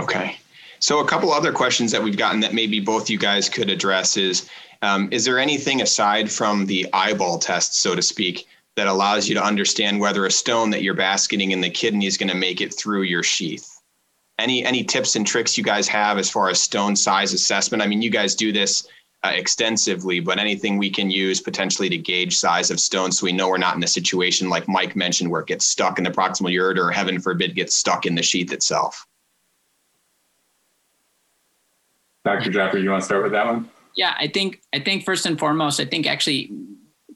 Okay. 0.00 0.36
So 0.80 1.00
a 1.00 1.06
couple 1.06 1.32
other 1.32 1.52
questions 1.52 1.92
that 1.92 2.02
we've 2.02 2.16
gotten 2.16 2.40
that 2.40 2.54
maybe 2.54 2.80
both 2.80 3.08
you 3.08 3.18
guys 3.18 3.48
could 3.48 3.70
address 3.70 4.16
is, 4.16 4.48
um, 4.82 5.08
is 5.12 5.24
there 5.24 5.38
anything 5.38 5.82
aside 5.82 6.30
from 6.30 6.66
the 6.66 6.86
eyeball 6.92 7.38
test, 7.38 7.80
so 7.80 7.94
to 7.94 8.02
speak, 8.02 8.46
that 8.76 8.86
allows 8.86 9.28
you 9.28 9.34
to 9.34 9.44
understand 9.44 10.00
whether 10.00 10.26
a 10.26 10.30
stone 10.30 10.70
that 10.70 10.82
you're 10.82 10.94
basketing 10.94 11.52
in 11.52 11.60
the 11.60 11.70
kidney 11.70 12.06
is 12.06 12.16
going 12.16 12.28
to 12.28 12.34
make 12.34 12.60
it 12.60 12.74
through 12.74 13.02
your 13.02 13.22
sheath? 13.22 13.74
any 14.38 14.64
any 14.64 14.82
tips 14.82 15.16
and 15.16 15.26
tricks 15.26 15.56
you 15.56 15.64
guys 15.64 15.88
have 15.88 16.18
as 16.18 16.30
far 16.30 16.48
as 16.48 16.60
stone 16.60 16.96
size 16.96 17.32
assessment? 17.32 17.82
I 17.82 17.86
mean, 17.86 18.02
you 18.02 18.10
guys 18.10 18.34
do 18.34 18.52
this 18.52 18.86
uh, 19.24 19.30
extensively, 19.30 20.20
but 20.20 20.38
anything 20.38 20.76
we 20.76 20.90
can 20.90 21.10
use 21.10 21.40
potentially 21.40 21.88
to 21.88 21.96
gauge 21.96 22.36
size 22.36 22.70
of 22.70 22.78
stone 22.78 23.10
so 23.10 23.24
we 23.24 23.32
know 23.32 23.48
we're 23.48 23.56
not 23.56 23.74
in 23.74 23.82
a 23.82 23.88
situation 23.88 24.50
like 24.50 24.68
Mike 24.68 24.94
mentioned 24.94 25.30
where 25.30 25.40
it 25.40 25.46
gets 25.46 25.64
stuck 25.64 25.96
in 25.96 26.04
the 26.04 26.10
proximal 26.10 26.52
ureter 26.52 26.88
or 26.88 26.90
heaven 26.90 27.18
forbid 27.18 27.54
gets 27.54 27.74
stuck 27.74 28.04
in 28.04 28.14
the 28.14 28.22
sheath 28.22 28.52
itself. 28.52 29.06
Dr. 32.24 32.50
Jafri, 32.50 32.82
you 32.82 32.90
want 32.90 33.02
to 33.02 33.06
start 33.06 33.22
with 33.22 33.32
that 33.32 33.46
one? 33.46 33.70
Yeah, 33.96 34.14
I 34.18 34.28
think 34.28 34.60
I 34.74 34.80
think 34.80 35.04
first 35.04 35.24
and 35.24 35.38
foremost, 35.38 35.80
I 35.80 35.86
think 35.86 36.06
actually 36.06 36.50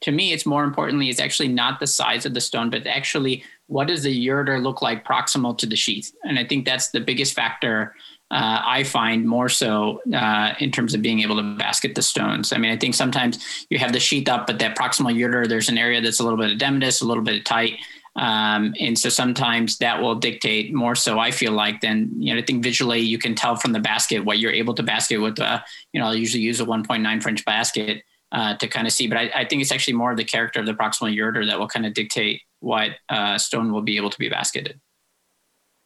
to 0.01 0.12
me 0.12 0.33
it's 0.33 0.47
more 0.47 0.64
importantly 0.64 1.09
is 1.09 1.21
actually 1.21 1.49
not 1.49 1.81
the 1.81 1.87
size 1.87 2.25
of 2.25 2.33
the 2.33 2.40
stone, 2.40 2.71
but 2.71 2.87
actually 2.87 3.44
what 3.66 3.88
does 3.88 4.03
the 4.03 4.27
ureter 4.27 4.62
look 4.62 4.81
like 4.81 5.07
proximal 5.07 5.57
to 5.59 5.66
the 5.66 5.77
sheath? 5.77 6.12
And 6.25 6.38
I 6.38 6.44
think 6.44 6.64
that's 6.64 6.88
the 6.90 7.01
biggest 7.01 7.35
factor 7.35 7.94
uh, 8.31 8.61
I 8.64 8.85
find 8.85 9.27
more 9.27 9.49
so 9.49 10.03
uh, 10.12 10.55
in 10.59 10.71
terms 10.71 10.95
of 10.95 11.01
being 11.01 11.21
able 11.21 11.37
to 11.37 11.57
basket 11.57 11.95
the 11.95 12.03
stones. 12.03 12.53
I 12.53 12.59
mean, 12.59 12.71
I 12.71 12.77
think 12.77 12.95
sometimes 12.95 13.67
you 13.71 13.79
have 13.79 13.93
the 13.93 14.01
sheath 14.01 14.29
up, 14.29 14.47
but 14.47 14.59
that 14.59 14.77
proximal 14.77 15.14
ureter, 15.14 15.49
there's 15.49 15.71
an 15.71 15.79
area 15.79 16.01
that's 16.01 16.21
a 16.21 16.25
little 16.25 16.38
bit 16.38 16.59
edematous, 16.59 17.01
a 17.01 17.07
little 17.07 17.23
bit 17.23 17.47
tight. 17.47 17.79
Um, 18.17 18.75
and 18.81 18.99
so 18.99 19.09
sometimes 19.09 19.79
that 19.79 20.03
will 20.03 20.17
dictate 20.17 20.75
more 20.75 20.95
so 20.95 21.19
I 21.19 21.31
feel 21.31 21.53
like 21.53 21.81
then, 21.81 22.11
you 22.19 22.35
know, 22.35 22.41
I 22.41 22.45
think 22.45 22.64
visually 22.64 23.01
you 23.01 23.17
can 23.17 23.35
tell 23.35 23.57
from 23.57 23.73
the 23.73 23.81
basket 23.81 24.25
what 24.25 24.38
you're 24.38 24.53
able 24.53 24.75
to 24.75 24.83
basket 24.83 25.19
with, 25.19 25.38
uh, 25.41 25.61
you 25.93 26.01
know, 26.01 26.07
I'll 26.07 26.17
usually 26.17 26.43
use 26.43 26.61
a 26.61 26.64
1.9 26.64 27.23
French 27.23 27.45
basket 27.45 28.03
uh, 28.33 28.57
to 28.57 28.67
kind 28.67 28.87
of 28.87 28.93
see, 28.93 29.07
but 29.07 29.17
I, 29.17 29.31
I, 29.35 29.45
think 29.47 29.62
it's 29.62 29.73
actually 29.73 29.95
more 29.95 30.14
the 30.14 30.25
character 30.25 30.61
of 30.61 30.67
the 30.67 30.75
proximal 30.75 31.14
ureter 31.17 31.47
that 31.47 31.59
will 31.59 31.69
kind 31.69 31.87
of 31.87 31.95
dictate 31.95 32.43
what 32.61 32.91
uh, 33.09 33.38
stone 33.38 33.73
will 33.73 33.83
be 33.83 33.97
able 33.97 34.11
to 34.11 34.19
be 34.19 34.29
basketed. 34.29 34.81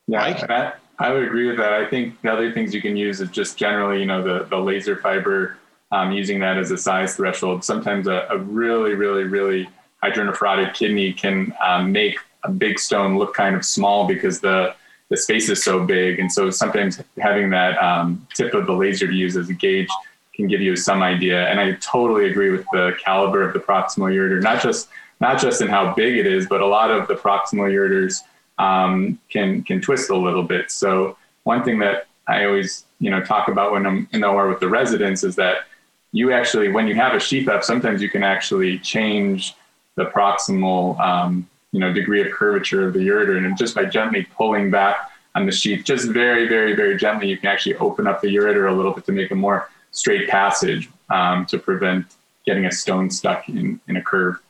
Yeah, 0.09 0.23
I, 0.23 0.73
I, 1.03 1.13
would 1.13 1.25
agree 1.25 1.49
with 1.49 1.57
that. 1.57 1.73
I 1.73 1.87
think 1.87 2.21
the 2.23 2.33
other 2.33 2.53
things 2.53 2.75
you 2.75 2.81
can 2.81 2.97
use 2.97 3.21
is 3.21 3.29
just 3.31 3.57
generally, 3.57 4.01
you 4.01 4.07
know, 4.07 4.23
the, 4.23 4.45
the 4.45 4.57
laser 4.57 4.97
fiber, 4.97 5.59
um, 5.91 6.13
using 6.13 6.39
that 6.41 6.57
as 6.57 6.71
a 6.71 6.79
size 6.79 7.17
threshold. 7.17 7.65
Sometimes 7.65 8.07
a, 8.07 8.27
a 8.31 8.39
really, 8.39 8.95
really, 8.95 9.25
really 9.25 9.69
hydronephrotic 10.03 10.75
kidney 10.75 11.13
can 11.13 11.53
um, 11.65 11.93
make 11.93 12.19
a 12.45 12.51
big 12.51 12.79
stone 12.79 13.19
look 13.19 13.35
kind 13.35 13.55
of 13.55 13.65
small 13.65 14.07
because 14.07 14.41
the 14.41 14.75
the 15.11 15.17
space 15.19 15.51
is 15.51 15.63
so 15.63 15.85
big. 15.85 16.19
And 16.19 16.33
so 16.33 16.49
sometimes 16.49 16.99
having 17.19 17.51
that 17.51 17.77
um, 17.77 18.27
tip 18.33 18.55
of 18.55 18.65
the 18.65 18.73
laser 18.73 19.07
to 19.07 19.13
use 19.13 19.37
as 19.37 19.51
a 19.51 19.53
gauge 19.53 19.91
can 20.35 20.47
give 20.47 20.63
you 20.63 20.75
some 20.75 21.03
idea. 21.03 21.49
And 21.49 21.61
I 21.61 21.73
totally 21.73 22.31
agree 22.31 22.51
with 22.51 22.65
the 22.73 22.97
caliber 23.05 23.47
of 23.47 23.53
the 23.53 23.59
proximal 23.59 24.11
ureter, 24.11 24.43
not 24.43 24.63
just 24.63 24.89
not 25.21 25.39
just 25.39 25.61
in 25.61 25.69
how 25.69 25.93
big 25.95 26.17
it 26.17 26.27
is, 26.27 26.47
but 26.47 26.63
a 26.63 26.67
lot 26.67 26.91
of 26.91 27.09
the 27.09 27.15
proximal 27.15 27.71
ureters 27.71 28.23
um, 28.59 29.19
can 29.29 29.63
can 29.65 29.81
twist 29.81 30.11
a 30.11 30.17
little 30.17 30.43
bit. 30.43 30.71
So 30.71 31.17
one 31.45 31.65
thing 31.65 31.79
that 31.81 32.07
I 32.27 32.45
always 32.45 32.85
you 32.99 33.11
know 33.11 33.23
talk 33.23 33.49
about 33.49 33.73
when 33.73 33.87
I'm 33.87 34.09
in 34.13 34.21
the 34.21 34.29
OR 34.29 34.49
with 34.49 34.61
the 34.61 34.69
residents 34.69 35.25
is 35.25 35.37
that 35.37 35.67
you 36.13 36.33
actually 36.33 36.69
when 36.69 36.87
you 36.87 36.95
have 36.95 37.15
a 37.15 37.21
sheath 37.21 37.49
up, 37.49 37.65
sometimes 37.65 38.03
you 38.03 38.11
can 38.11 38.23
actually 38.23 38.79
change 38.79 39.55
the 39.97 40.07
proximal 40.07 40.99
um, 41.01 41.49
you 41.73 41.81
know 41.81 41.93
degree 41.93 42.21
of 42.21 42.33
curvature 42.33 42.87
of 42.87 42.95
the 42.95 43.01
ureter, 43.01 43.45
and 43.45 43.57
just 43.57 43.75
by 43.75 43.85
gently 43.85 44.27
pulling 44.37 44.71
back 44.71 45.11
on 45.35 45.47
the 45.47 45.53
sheath, 45.53 45.85
just 45.85 46.11
very 46.11 46.49
very 46.49 46.75
very 46.75 46.97
gently, 46.97 47.29
you 47.29 47.37
can 47.37 47.49
actually 47.49 47.75
open 47.77 48.07
up 48.07 48.21
the 48.21 48.29
ureter 48.29 48.71
a 48.71 48.75
little 48.75 48.93
bit 48.93 49.05
to 49.07 49.13
make 49.13 49.31
a 49.31 49.35
more 49.35 49.69
straight 49.91 50.29
passage 50.29 50.91
um, 51.11 51.47
to 51.47 51.59
prevent 51.59 52.07
getting 52.45 52.67
a 52.67 52.73
stone 52.73 53.11
stuck 53.11 53.49
in, 53.49 53.81
in 53.89 53.97
a 53.97 54.03
curve. 54.03 54.41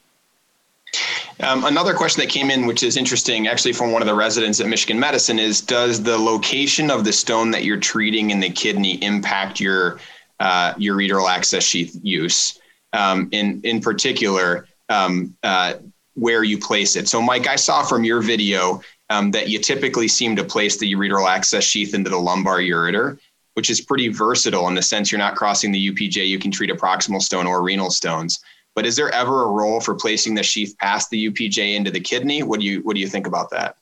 Um, 1.43 1.65
another 1.65 1.93
question 1.93 2.21
that 2.21 2.31
came 2.31 2.51
in, 2.51 2.67
which 2.67 2.85
is 2.85 2.97
interesting, 2.97 3.49
actually 3.49 3.73
from 3.73 3.91
one 3.91 4.01
of 4.01 4.07
the 4.07 4.15
residents 4.15 4.61
at 4.61 4.69
Michigan 4.69 4.99
Medicine, 4.99 5.41
is 5.41 5.61
Does 5.61 6.01
the 6.01 6.17
location 6.17 6.89
of 6.89 7.05
the 7.05 7.13
stone 7.13 7.51
that 7.51 7.65
you're 7.65 7.81
treating 7.81 8.31
in 8.31 8.39
the 8.39 8.49
kidney 8.49 9.03
impact 9.03 9.59
your 9.59 9.99
uh, 10.39 10.75
ureteral 10.75 11.29
access 11.29 11.65
sheath 11.65 11.99
use? 12.03 12.61
Um, 12.93 13.29
in 13.33 13.61
in 13.65 13.81
particular, 13.81 14.69
um, 14.89 15.37
uh, 15.43 15.75
where 16.15 16.45
you 16.45 16.59
place 16.59 16.95
it. 16.95 17.09
So, 17.09 17.21
Mike, 17.21 17.49
I 17.49 17.57
saw 17.57 17.83
from 17.83 18.05
your 18.05 18.21
video 18.21 18.81
um, 19.11 19.33
that 19.33 19.49
you 19.49 19.59
typically 19.59 20.07
seem 20.07 20.37
to 20.37 20.45
place 20.45 20.77
the 20.77 20.93
ureteral 20.95 21.29
access 21.29 21.65
sheath 21.65 21.93
into 21.93 22.09
the 22.09 22.19
lumbar 22.19 22.61
ureter, 22.61 23.19
which 23.55 23.69
is 23.69 23.81
pretty 23.81 24.09
versatile 24.09 24.69
in 24.69 24.77
the 24.77 24.83
sense 24.83 25.11
you're 25.11 25.19
not 25.19 25.35
crossing 25.35 25.73
the 25.73 25.91
UPJ. 25.91 26.29
You 26.29 26.39
can 26.39 26.53
treat 26.53 26.71
a 26.71 26.77
proximal 26.77 27.21
stone 27.21 27.49
or 27.49 27.63
renal 27.63 27.91
stones. 27.91 28.39
But 28.75 28.87
is 28.87 28.97
there 28.97 29.11
ever 29.11 29.45
a 29.45 29.49
role 29.49 29.81
for 29.81 29.95
placing 29.95 30.35
the 30.35 30.43
sheath 30.43 30.75
past 30.79 31.11
the 31.11 31.31
UPJ 31.31 31.75
into 31.75 31.91
the 31.91 32.01
kidney? 32.01 32.43
What 32.43 32.61
do 32.61 32.67
you 32.67 32.81
what 32.81 32.95
do 32.95 33.01
you 33.01 33.09
think 33.09 33.27
about 33.27 33.51
that? 33.51 33.77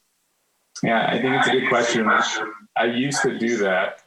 Yeah, 0.83 1.07
I 1.07 1.21
think 1.21 1.35
it's 1.35 1.49
a 1.49 1.53
good 1.53 1.69
question. 1.69 2.11
I 2.77 2.85
used 2.85 3.23
to 3.23 3.39
do 3.39 3.59
that, 3.59 4.03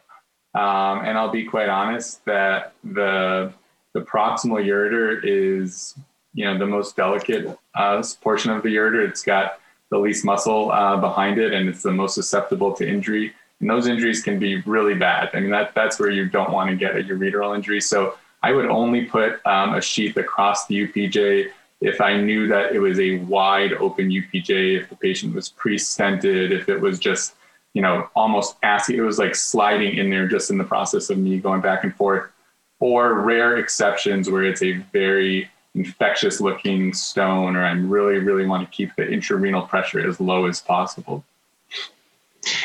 um, 0.56 1.06
and 1.06 1.18
I'll 1.18 1.32
be 1.32 1.46
quite 1.46 1.70
honest 1.70 2.24
that 2.26 2.74
the 2.84 3.54
the 3.94 4.02
proximal 4.02 4.64
ureter 4.64 5.22
is 5.24 5.96
you 6.34 6.46
know 6.46 6.58
the 6.58 6.66
most 6.66 6.96
delicate 6.96 7.58
uh, 7.76 8.04
portion 8.22 8.52
of 8.52 8.64
the 8.64 8.70
ureter. 8.70 9.08
It's 9.08 9.24
got 9.24 9.60
the 9.92 10.00
least 10.00 10.26
muscle 10.26 10.72
uh, 10.72 10.98
behind 10.98 11.38
it, 11.38 11.54
and 11.54 11.70
it's 11.70 11.84
the 11.84 11.92
most 11.92 12.16
susceptible 12.16 12.74
to 12.74 12.88
injury. 12.88 13.34
And 13.60 13.70
those 13.70 13.88
injuries 13.88 14.22
can 14.22 14.40
be 14.40 14.62
really 14.62 14.96
bad. 14.96 15.30
I 15.34 15.40
mean, 15.40 15.52
that 15.52 15.74
that's 15.76 16.00
where 16.00 16.10
you 16.10 16.28
don't 16.28 16.52
want 16.52 16.70
to 16.70 16.76
get 16.76 16.98
a 16.98 17.04
ureteral 17.04 17.56
injury. 17.56 17.80
So 17.80 18.18
I 18.44 18.52
would 18.52 18.66
only 18.66 19.06
put 19.06 19.44
um, 19.48 19.74
a 19.74 19.82
sheath 19.82 20.18
across 20.18 20.68
the 20.68 20.88
UPJ 20.88 21.50
if 21.84 22.00
I 22.00 22.16
knew 22.16 22.48
that 22.48 22.74
it 22.74 22.80
was 22.80 23.00
a 23.00 23.18
wide 23.20 23.74
open 23.74 24.10
UPJ, 24.10 24.82
if 24.82 24.90
the 24.90 24.96
patient 24.96 25.36
was 25.36 25.50
pre-stented, 25.50 26.52
if 26.52 26.70
it 26.70 26.80
was 26.80 26.98
just, 26.98 27.36
you 27.74 27.82
know, 27.82 28.10
almost 28.16 28.56
asking, 28.64 28.98
it 28.98 29.02
was 29.02 29.20
like 29.20 29.36
sliding 29.36 29.98
in 29.98 30.10
there 30.10 30.26
just 30.26 30.50
in 30.50 30.58
the 30.58 30.64
process 30.64 31.10
of 31.10 31.18
me 31.18 31.40
going 31.40 31.60
back 31.60 31.84
and 31.84 31.94
forth, 31.96 32.32
or 32.80 33.16
rare 33.16 33.58
exceptions 33.58 34.30
where 34.30 34.44
it's 34.44 34.64
a 34.64 34.74
very 34.94 35.50
infectious 35.76 36.40
looking 36.40 36.94
stone, 36.94 37.58
or 37.58 37.66
I 37.66 37.72
really, 37.72 38.20
really 38.20 38.46
want 38.46 38.70
to 38.70 38.76
keep 38.76 38.96
the 38.96 39.04
intrarenal 39.04 39.68
pressure 39.68 40.08
as 40.08 40.22
low 40.22 40.46
as 40.46 40.62
possible. 40.62 41.26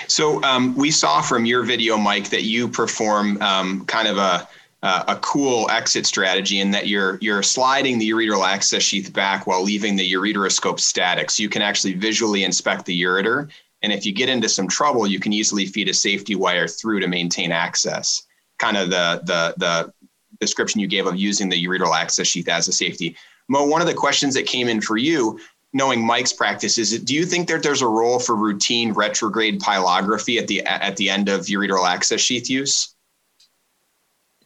So 0.07 0.43
um, 0.45 0.77
we 0.77 0.93
saw 0.93 1.23
from 1.23 1.45
your 1.45 1.65
video, 1.65 1.97
Mike, 1.97 2.31
that 2.31 2.45
you 2.45 2.69
perform 2.69 3.41
um, 3.43 3.85
kind 3.87 4.07
of 4.07 4.17
a 4.17 4.49
uh, 4.83 5.05
a 5.09 5.17
cool 5.17 5.69
exit 5.71 6.07
strategy 6.07 6.61
in 6.61 6.71
that 6.71 6.87
you're 6.87 7.19
you're 7.21 7.43
sliding 7.43 7.99
the 7.99 8.09
ureteral 8.11 8.47
access 8.47 8.83
sheath 8.83 9.13
back 9.13 9.47
while 9.47 9.63
leaving 9.63 9.97
the 9.97 10.13
ureteroscope 10.13 10.79
static, 10.79 11.31
so 11.31 11.43
you 11.43 11.49
can 11.49 11.63
actually 11.63 11.95
visually 11.95 12.45
inspect 12.45 12.87
the 12.87 13.03
ureter. 13.03 13.51
And 13.83 13.93
if 13.93 14.05
you 14.07 14.13
get 14.13 14.29
into 14.29 14.49
some 14.49 14.69
trouble, 14.69 15.07
you 15.07 15.21
can 15.21 15.33
easily 15.33 15.67
feed 15.67 15.89
a 15.89 15.95
safety 15.95 16.35
wire 16.35 16.69
through 16.69 17.01
to 17.01 17.09
maintain 17.09 17.51
access. 17.51 18.25
Kind 18.59 18.77
of 18.77 18.91
the 18.91 19.21
the 19.25 19.55
the 19.57 19.93
description 20.41 20.81
you 20.81 20.87
gave 20.87 21.07
of 21.07 21.17
using 21.17 21.49
the 21.49 21.67
ureteral 21.67 21.97
access 21.97 22.29
sheath 22.29 22.49
as 22.49 22.69
a 22.69 22.73
safety. 22.73 23.17
Mo, 23.49 23.65
one 23.67 23.81
of 23.81 23.89
the 23.89 23.95
questions 23.95 24.35
that 24.35 24.47
came 24.47 24.69
in 24.69 24.81
for 24.81 24.97
you, 24.97 25.41
knowing 25.73 26.05
Mike's 26.05 26.33
practice, 26.33 26.79
is 26.79 26.97
do 27.03 27.15
you 27.15 27.25
think 27.25 27.49
that 27.49 27.65
there's 27.65 27.83
a 27.83 27.89
role 27.89 28.21
for 28.21 28.37
routine 28.37 28.93
retrograde 28.93 29.61
pyelography 29.61 30.39
at 30.41 30.47
the 30.47 30.63
at 30.63 30.97
the 30.97 31.11
end 31.11 31.29
of 31.29 31.47
ureteral 31.47 31.89
access 31.89 32.21
sheath 32.21 32.49
use? 32.49 32.95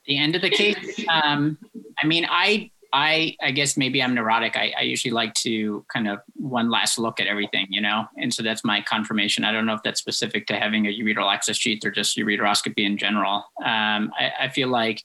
The 0.07 0.19
end 0.19 0.35
of 0.37 0.43
the 0.43 0.51
case, 0.51 1.05
um, 1.09 1.59
I 2.03 2.07
mean, 2.07 2.27
I 2.29 2.71
I 2.93 3.37
I 3.43 3.51
guess 3.53 3.77
maybe 3.77 4.03
I'm 4.03 4.15
neurotic. 4.15 4.57
I, 4.57 4.75
I 4.79 4.83
usually 4.83 5.12
like 5.12 5.35
to 5.35 5.85
kind 5.93 6.09
of 6.09 6.21
one 6.35 6.71
last 6.71 6.99
look 6.99 7.21
at 7.21 7.27
everything, 7.27 7.67
you 7.71 7.81
know, 7.81 8.07
and 8.19 8.33
so 8.33 8.43
that's 8.43 8.65
my 8.65 8.81
confirmation. 8.83 9.45
I 9.45 9.53
don't 9.53 9.67
know 9.67 9.75
if 9.75 9.83
that's 9.83 10.01
specific 10.01 10.47
to 10.49 10.57
having 10.57 10.87
a 10.87 10.91
ureteral 10.91 11.33
access 11.33 11.57
sheath 11.57 11.85
or 11.85 11.91
just 11.91 12.17
ureteroscopy 12.17 12.85
in 12.85 12.99
general. 12.99 13.45
Um, 13.65 14.12
I, 14.19 14.33
I 14.41 14.49
feel 14.49 14.69
like 14.69 15.03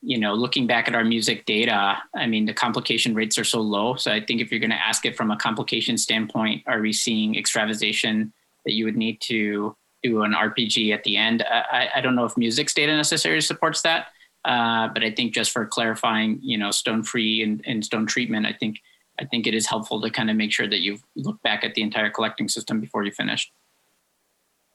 you 0.00 0.18
know, 0.18 0.34
looking 0.34 0.66
back 0.66 0.86
at 0.86 0.94
our 0.94 1.04
music 1.04 1.44
data, 1.44 1.98
I 2.14 2.26
mean, 2.26 2.46
the 2.46 2.54
complication 2.54 3.14
rates 3.14 3.36
are 3.38 3.44
so 3.44 3.60
low. 3.60 3.96
So 3.96 4.12
I 4.12 4.24
think 4.24 4.40
if 4.40 4.50
you're 4.50 4.60
going 4.60 4.70
to 4.70 4.76
ask 4.76 5.04
it 5.04 5.16
from 5.16 5.30
a 5.30 5.36
complication 5.36 5.98
standpoint, 5.98 6.62
are 6.66 6.80
we 6.80 6.92
seeing 6.92 7.34
extravasation 7.34 8.32
that 8.64 8.74
you 8.74 8.84
would 8.84 8.96
need 8.96 9.20
to 9.22 9.76
do 10.04 10.22
an 10.22 10.34
RPG 10.34 10.94
at 10.94 11.02
the 11.02 11.16
end? 11.16 11.42
I, 11.42 11.88
I 11.96 12.00
don't 12.00 12.14
know 12.14 12.24
if 12.24 12.36
music's 12.36 12.74
data 12.74 12.96
necessarily 12.96 13.40
supports 13.40 13.82
that. 13.82 14.08
Uh, 14.44 14.88
but 14.88 15.02
I 15.02 15.10
think 15.10 15.34
just 15.34 15.50
for 15.50 15.66
clarifying, 15.66 16.38
you 16.42 16.56
know, 16.56 16.70
stone 16.70 17.02
free 17.02 17.42
and, 17.42 17.62
and 17.66 17.84
stone 17.84 18.06
treatment, 18.06 18.46
I 18.46 18.52
think 18.52 18.80
I 19.20 19.24
think 19.24 19.46
it 19.46 19.54
is 19.54 19.66
helpful 19.66 20.00
to 20.00 20.10
kind 20.10 20.30
of 20.30 20.36
make 20.36 20.52
sure 20.52 20.68
that 20.68 20.80
you 20.80 20.98
look 21.16 21.42
back 21.42 21.64
at 21.64 21.74
the 21.74 21.82
entire 21.82 22.08
collecting 22.08 22.48
system 22.48 22.80
before 22.80 23.02
you 23.04 23.10
finish. 23.10 23.50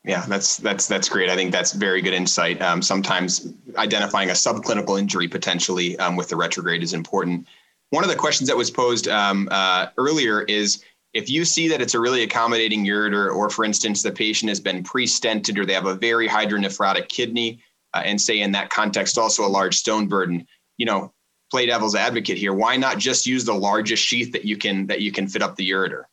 Yeah, 0.05 0.25
that's 0.27 0.57
that's 0.57 0.87
that's 0.87 1.07
great. 1.07 1.29
I 1.29 1.35
think 1.35 1.53
that's 1.53 1.71
very 1.71 2.01
good 2.01 2.13
insight. 2.13 2.61
Um, 2.61 2.81
sometimes 2.81 3.53
identifying 3.77 4.29
a 4.29 4.33
subclinical 4.33 4.99
injury 4.99 5.29
potentially 5.29 5.97
um, 5.97 6.17
with 6.17 6.27
the 6.27 6.35
retrograde 6.35 6.83
is 6.83 6.93
important. 6.93 7.47
One 7.91 8.03
of 8.03 8.09
the 8.09 8.15
questions 8.15 8.49
that 8.49 8.57
was 8.57 8.69
posed 8.69 9.07
um, 9.07 9.47
uh, 9.49 9.87
earlier 9.97 10.41
is 10.41 10.83
if 11.13 11.29
you 11.29 11.45
see 11.45 11.67
that 11.69 11.81
it's 11.81 11.93
a 11.93 11.99
really 11.99 12.23
accommodating 12.23 12.85
ureter, 12.85 13.33
or 13.33 13.49
for 13.49 13.63
instance, 13.63 14.01
the 14.01 14.11
patient 14.11 14.49
has 14.49 14.59
been 14.59 14.83
pre-stented 14.83 15.57
or 15.57 15.65
they 15.65 15.73
have 15.73 15.85
a 15.85 15.93
very 15.93 16.27
hydronephrotic 16.27 17.07
kidney, 17.07 17.61
uh, 17.93 18.01
and 18.05 18.19
say 18.19 18.39
in 18.39 18.51
that 18.51 18.69
context 18.69 19.17
also 19.17 19.45
a 19.45 19.47
large 19.47 19.75
stone 19.75 20.07
burden 20.07 20.45
you 20.77 20.85
know 20.85 21.11
play 21.51 21.65
devil's 21.65 21.95
advocate 21.95 22.37
here 22.37 22.53
why 22.53 22.75
not 22.75 22.97
just 22.97 23.25
use 23.25 23.45
the 23.45 23.53
largest 23.53 24.03
sheath 24.03 24.31
that 24.31 24.45
you 24.45 24.57
can 24.57 24.87
that 24.87 25.01
you 25.01 25.11
can 25.11 25.27
fit 25.27 25.41
up 25.41 25.55
the 25.55 25.69
ureter 25.69 26.03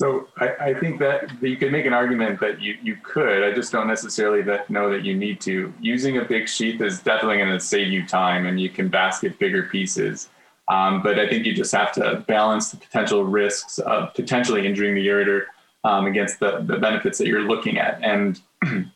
so 0.00 0.28
I, 0.38 0.48
I, 0.60 0.74
think 0.74 0.98
that 1.00 1.30
you 1.42 1.58
could 1.58 1.70
make 1.70 1.84
an 1.84 1.92
argument 1.92 2.40
that 2.40 2.58
you, 2.58 2.74
you 2.82 2.96
could. 3.02 3.42
I 3.42 3.52
just 3.52 3.70
don't 3.70 3.86
necessarily 3.86 4.40
that 4.44 4.70
know 4.70 4.88
that 4.88 5.04
you 5.04 5.14
need 5.14 5.42
to. 5.42 5.74
Using 5.78 6.16
a 6.16 6.24
big 6.24 6.48
sheath 6.48 6.80
is 6.80 7.02
definitely 7.02 7.36
going 7.36 7.50
to 7.50 7.60
save 7.60 7.88
you 7.88 8.06
time, 8.06 8.46
and 8.46 8.58
you 8.58 8.70
can 8.70 8.88
basket 8.88 9.38
bigger 9.38 9.64
pieces. 9.64 10.30
Um, 10.68 11.02
but 11.02 11.18
I 11.18 11.28
think 11.28 11.44
you 11.44 11.52
just 11.52 11.72
have 11.72 11.92
to 11.92 12.24
balance 12.26 12.70
the 12.70 12.78
potential 12.78 13.24
risks 13.24 13.78
of 13.80 14.14
potentially 14.14 14.66
injuring 14.66 14.94
the 14.94 15.06
ureter 15.06 15.44
um, 15.84 16.06
against 16.06 16.40
the, 16.40 16.60
the 16.62 16.78
benefits 16.78 17.18
that 17.18 17.26
you're 17.26 17.42
looking 17.42 17.78
at. 17.78 18.00
And 18.02 18.40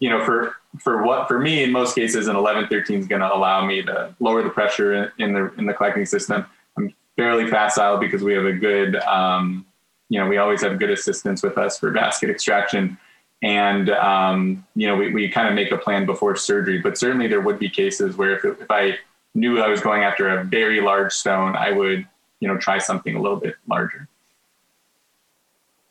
you 0.00 0.10
know, 0.10 0.24
for 0.24 0.56
for 0.80 1.02
what 1.02 1.28
for 1.28 1.38
me 1.38 1.62
in 1.62 1.70
most 1.70 1.94
cases, 1.94 2.26
an 2.26 2.36
11-13 2.36 2.98
is 2.98 3.06
going 3.06 3.20
to 3.20 3.32
allow 3.32 3.64
me 3.64 3.82
to 3.82 4.14
lower 4.20 4.42
the 4.42 4.50
pressure 4.50 5.12
in, 5.18 5.32
the 5.32 5.52
in 5.54 5.66
the 5.66 5.72
collecting 5.72 6.04
system. 6.04 6.44
I'm 6.76 6.92
fairly 7.16 7.48
facile 7.48 7.98
because 7.98 8.22
we 8.22 8.34
have 8.34 8.44
a 8.44 8.52
good, 8.52 8.96
um, 8.96 9.64
you 10.08 10.18
know, 10.18 10.26
we 10.26 10.36
always 10.38 10.62
have 10.62 10.78
good 10.78 10.90
assistance 10.90 11.42
with 11.42 11.56
us 11.58 11.78
for 11.78 11.90
basket 11.90 12.28
extraction, 12.28 12.98
and 13.42 13.90
um, 13.90 14.66
you 14.74 14.86
know, 14.86 14.96
we 14.96 15.12
we 15.12 15.28
kind 15.28 15.48
of 15.48 15.54
make 15.54 15.70
a 15.70 15.78
plan 15.78 16.06
before 16.06 16.36
surgery. 16.36 16.78
But 16.78 16.98
certainly, 16.98 17.28
there 17.28 17.40
would 17.40 17.58
be 17.58 17.70
cases 17.70 18.16
where 18.16 18.36
if 18.36 18.44
if 18.44 18.70
I 18.70 18.98
knew 19.34 19.60
I 19.60 19.68
was 19.68 19.80
going 19.80 20.02
after 20.02 20.28
a 20.28 20.44
very 20.44 20.80
large 20.80 21.12
stone, 21.12 21.56
I 21.56 21.70
would 21.70 22.06
you 22.40 22.48
know 22.48 22.56
try 22.58 22.78
something 22.78 23.14
a 23.16 23.22
little 23.22 23.38
bit 23.38 23.54
larger. 23.68 24.08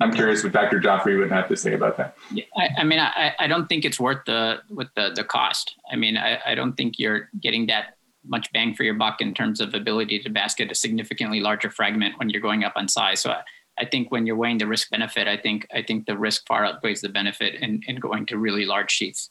I'm 0.04 0.13
curious 0.13 0.44
what 0.44 0.52
Dr. 0.52 0.80
Jafri 0.80 1.18
would 1.18 1.32
have 1.32 1.48
to 1.48 1.56
say 1.56 1.74
about 1.74 1.98
that. 1.98 2.18
Yeah, 2.32 2.44
I, 2.58 2.70
I 2.80 2.84
mean, 2.84 3.00
I, 3.00 3.34
I 3.39 3.48
don't 3.48 3.68
think 3.68 3.86
it's 3.86 4.00
worth 4.00 4.26
the 4.26 4.62
with 4.70 4.89
the 4.96 5.12
the 5.16 5.24
cost. 5.24 5.76
I 5.92 5.96
mean, 5.96 6.18
I, 6.18 6.39
I 6.46 6.56
don't 6.56 6.74
think 6.74 7.00
you're 7.00 7.30
getting 7.39 7.68
that 7.68 7.98
much 8.26 8.52
bang 8.52 8.74
for 8.74 8.84
your 8.84 8.94
buck 8.94 9.22
in 9.22 9.34
terms 9.34 9.62
of 9.62 9.74
ability 9.74 10.20
to 10.20 10.30
basket 10.30 10.72
a 10.72 10.76
significantly 10.76 11.39
larger 11.39 11.70
fragment 11.70 12.18
when 12.18 12.30
you're 12.30 12.42
going 12.42 12.63
up 12.63 12.74
on 12.76 12.88
size. 12.88 13.22
So 13.22 13.32
I, 13.32 13.44
I 13.78 13.86
think 13.86 14.12
when 14.12 14.26
you're 14.26 14.36
weighing 14.36 14.58
the 14.58 14.68
risk 14.68 14.89
benefit, 14.89 15.28
I 15.28 15.38
think 15.38 15.68
I 15.74 15.82
think 15.82 16.06
the 16.06 16.18
risk 16.18 16.46
far 16.48 16.66
outweighs 16.66 17.02
the 17.02 17.10
benefit 17.10 17.56
in, 17.56 17.82
in 17.88 17.96
going 17.96 18.26
to 18.28 18.38
really 18.38 18.66
large 18.66 18.92
sheaths. 18.92 19.30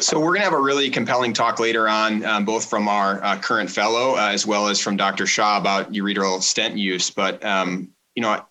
So 0.00 0.18
we're 0.18 0.30
going 0.30 0.40
to 0.40 0.44
have 0.44 0.52
a 0.52 0.60
really 0.60 0.90
compelling 0.90 1.32
talk 1.32 1.60
later 1.60 1.88
on, 1.88 2.24
um, 2.24 2.44
both 2.44 2.68
from 2.68 2.88
our 2.88 3.22
uh, 3.22 3.38
current 3.38 3.70
fellow 3.70 4.16
uh, 4.16 4.30
as 4.32 4.44
well 4.44 4.66
as 4.66 4.80
from 4.80 4.96
Dr. 4.96 5.26
Shaw 5.26 5.58
about 5.58 5.92
ureteral 5.92 6.42
stent 6.42 6.76
use. 6.76 7.10
But 7.10 7.44
um, 7.44 7.90
you 8.14 8.22
know, 8.22 8.44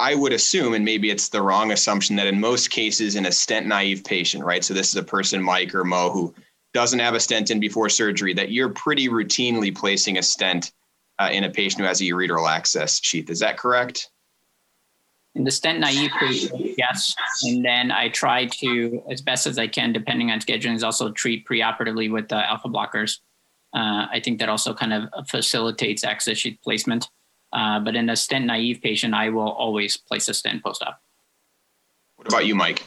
I 0.00 0.14
would 0.14 0.32
assume, 0.32 0.74
and 0.74 0.84
maybe 0.84 1.10
it's 1.10 1.28
the 1.28 1.42
wrong 1.42 1.72
assumption, 1.72 2.14
that 2.16 2.28
in 2.28 2.38
most 2.38 2.70
cases, 2.70 3.16
in 3.16 3.26
a 3.26 3.32
stent 3.32 3.66
naive 3.66 4.04
patient, 4.04 4.44
right? 4.44 4.64
So 4.64 4.72
this 4.72 4.88
is 4.88 4.96
a 4.96 5.02
person, 5.02 5.42
Mike 5.42 5.74
or 5.74 5.84
Mo, 5.84 6.10
who 6.10 6.34
doesn't 6.72 7.00
have 7.00 7.14
a 7.14 7.20
stent 7.20 7.50
in 7.50 7.58
before 7.58 7.88
surgery, 7.88 8.32
that 8.34 8.52
you're 8.52 8.68
pretty 8.68 9.08
routinely 9.08 9.74
placing 9.74 10.18
a 10.18 10.22
stent 10.22 10.72
uh, 11.18 11.30
in 11.32 11.44
a 11.44 11.50
patient 11.50 11.80
who 11.80 11.86
has 11.86 12.00
a 12.00 12.04
ureteral 12.04 12.48
access 12.48 13.00
sheath. 13.02 13.28
Is 13.28 13.40
that 13.40 13.58
correct? 13.58 14.10
In 15.34 15.44
the 15.44 15.50
stent 15.50 15.80
naive 15.80 16.10
patient, 16.18 16.74
yes. 16.78 17.14
And 17.44 17.64
then 17.64 17.90
I 17.90 18.08
try 18.08 18.46
to, 18.46 19.02
as 19.10 19.20
best 19.20 19.46
as 19.46 19.58
I 19.58 19.66
can, 19.66 19.92
depending 19.92 20.30
on 20.30 20.40
scheduling, 20.40 20.74
is 20.74 20.84
also 20.84 21.10
treat 21.10 21.46
preoperatively 21.46 22.10
with 22.10 22.28
the 22.28 22.36
alpha 22.36 22.68
blockers. 22.68 23.18
Uh, 23.74 24.06
I 24.10 24.20
think 24.24 24.38
that 24.38 24.48
also 24.48 24.72
kind 24.74 24.92
of 24.92 25.28
facilitates 25.28 26.04
access 26.04 26.38
sheath 26.38 26.58
placement. 26.62 27.08
Uh, 27.52 27.80
but 27.80 27.96
in 27.96 28.10
a 28.10 28.16
stent 28.16 28.46
naive 28.46 28.80
patient, 28.82 29.14
I 29.14 29.30
will 29.30 29.50
always 29.50 29.96
place 29.96 30.28
a 30.28 30.34
stent 30.34 30.62
post 30.62 30.82
op. 30.82 31.00
What 32.16 32.28
about 32.28 32.46
you, 32.46 32.54
Mike? 32.54 32.82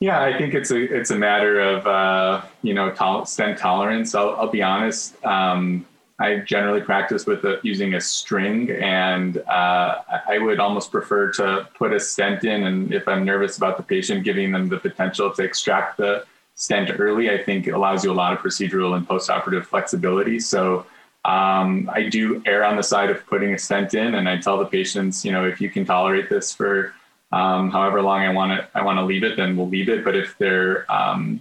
Yeah, 0.00 0.22
I 0.22 0.36
think 0.38 0.54
it's 0.54 0.70
a 0.70 0.80
it's 0.80 1.10
a 1.10 1.16
matter 1.16 1.60
of 1.60 1.86
uh, 1.86 2.42
you 2.62 2.72
know 2.72 2.92
tol- 2.92 3.26
stent 3.26 3.58
tolerance. 3.58 4.14
I'll, 4.14 4.30
I'll 4.36 4.50
be 4.50 4.62
honest. 4.62 5.22
Um, 5.24 5.86
I 6.20 6.38
generally 6.38 6.80
practice 6.80 7.26
with 7.26 7.44
a, 7.44 7.60
using 7.62 7.94
a 7.94 8.00
string, 8.00 8.70
and 8.70 9.38
uh, 9.38 10.02
I 10.28 10.38
would 10.38 10.58
almost 10.58 10.90
prefer 10.90 11.30
to 11.32 11.68
put 11.74 11.92
a 11.92 12.00
stent 12.00 12.44
in. 12.44 12.64
And 12.64 12.92
if 12.92 13.06
I'm 13.06 13.24
nervous 13.24 13.56
about 13.56 13.76
the 13.76 13.84
patient, 13.84 14.24
giving 14.24 14.50
them 14.50 14.68
the 14.68 14.78
potential 14.78 15.32
to 15.32 15.42
extract 15.42 15.96
the 15.96 16.24
stent 16.56 16.90
early, 16.98 17.30
I 17.30 17.42
think 17.42 17.68
allows 17.68 18.04
you 18.04 18.10
a 18.10 18.14
lot 18.14 18.32
of 18.32 18.40
procedural 18.40 18.96
and 18.96 19.06
postoperative 19.06 19.64
flexibility. 19.64 20.40
So 20.40 20.86
um, 21.24 21.90
I 21.92 22.08
do 22.08 22.42
err 22.46 22.64
on 22.64 22.76
the 22.76 22.82
side 22.82 23.10
of 23.10 23.26
putting 23.26 23.52
a 23.52 23.58
stent 23.58 23.94
in, 23.94 24.14
and 24.14 24.28
I 24.28 24.38
tell 24.38 24.58
the 24.58 24.64
patients, 24.64 25.24
you 25.24 25.32
know, 25.32 25.46
if 25.46 25.60
you 25.60 25.68
can 25.68 25.84
tolerate 25.84 26.30
this 26.30 26.54
for 26.54 26.94
um, 27.32 27.70
however 27.70 28.00
long 28.00 28.20
I 28.22 28.32
want 28.32 28.52
to, 28.52 28.68
I 28.78 28.82
want 28.82 28.98
to 28.98 29.04
leave 29.04 29.24
it, 29.24 29.36
then 29.36 29.56
we'll 29.56 29.68
leave 29.68 29.88
it. 29.88 30.04
But 30.04 30.16
if 30.16 30.38
they're 30.38 30.90
um, 30.90 31.40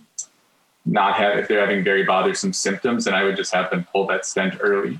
not 0.85 1.15
have, 1.15 1.37
if 1.37 1.47
they're 1.47 1.61
having 1.61 1.83
very 1.83 2.03
bothersome 2.03 2.53
symptoms, 2.53 3.05
then 3.05 3.13
I 3.13 3.23
would 3.23 3.37
just 3.37 3.53
have 3.53 3.69
them 3.69 3.87
pull 3.91 4.07
that 4.07 4.25
stent 4.25 4.55
early. 4.59 4.99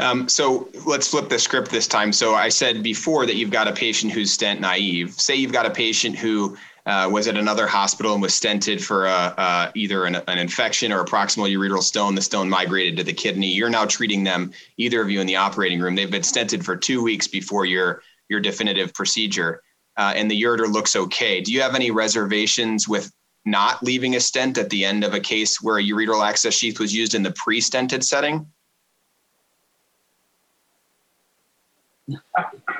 Um, 0.00 0.28
so 0.28 0.68
let's 0.86 1.08
flip 1.08 1.28
the 1.28 1.38
script 1.38 1.70
this 1.70 1.88
time. 1.88 2.12
So 2.12 2.34
I 2.34 2.50
said 2.50 2.82
before 2.82 3.26
that 3.26 3.34
you've 3.34 3.50
got 3.50 3.66
a 3.66 3.72
patient 3.72 4.12
who's 4.12 4.32
stent 4.32 4.60
naive. 4.60 5.12
Say 5.12 5.34
you've 5.34 5.52
got 5.52 5.66
a 5.66 5.70
patient 5.70 6.16
who 6.16 6.56
uh, 6.88 7.06
was 7.06 7.28
at 7.28 7.36
another 7.36 7.66
hospital 7.66 8.14
and 8.14 8.22
was 8.22 8.32
stented 8.32 8.82
for 8.82 9.06
a, 9.06 9.34
uh, 9.36 9.70
either 9.74 10.06
an, 10.06 10.16
an, 10.26 10.38
infection 10.38 10.90
or 10.90 11.00
a 11.00 11.04
proximal 11.04 11.46
ureteral 11.46 11.82
stone. 11.82 12.14
The 12.14 12.22
stone 12.22 12.48
migrated 12.48 12.96
to 12.96 13.04
the 13.04 13.12
kidney. 13.12 13.48
You're 13.48 13.68
now 13.68 13.84
treating 13.84 14.24
them, 14.24 14.52
either 14.78 15.02
of 15.02 15.10
you, 15.10 15.20
in 15.20 15.26
the 15.26 15.36
operating 15.36 15.80
room. 15.80 15.94
They've 15.94 16.10
been 16.10 16.22
stented 16.22 16.64
for 16.64 16.76
two 16.76 17.02
weeks 17.02 17.28
before 17.28 17.66
your 17.66 18.02
your 18.30 18.40
definitive 18.40 18.94
procedure, 18.94 19.62
uh, 19.98 20.14
and 20.16 20.30
the 20.30 20.42
ureter 20.42 20.70
looks 20.70 20.96
okay. 20.96 21.42
Do 21.42 21.52
you 21.52 21.60
have 21.60 21.74
any 21.74 21.90
reservations 21.90 22.88
with 22.88 23.12
not 23.44 23.82
leaving 23.82 24.16
a 24.16 24.20
stent 24.20 24.56
at 24.56 24.70
the 24.70 24.84
end 24.84 25.04
of 25.04 25.12
a 25.12 25.20
case 25.20 25.60
where 25.60 25.78
a 25.78 25.82
ureteral 25.82 26.26
access 26.26 26.54
sheath 26.54 26.80
was 26.80 26.94
used 26.94 27.14
in 27.14 27.22
the 27.22 27.32
pre-stented 27.32 28.02
setting? 28.02 28.46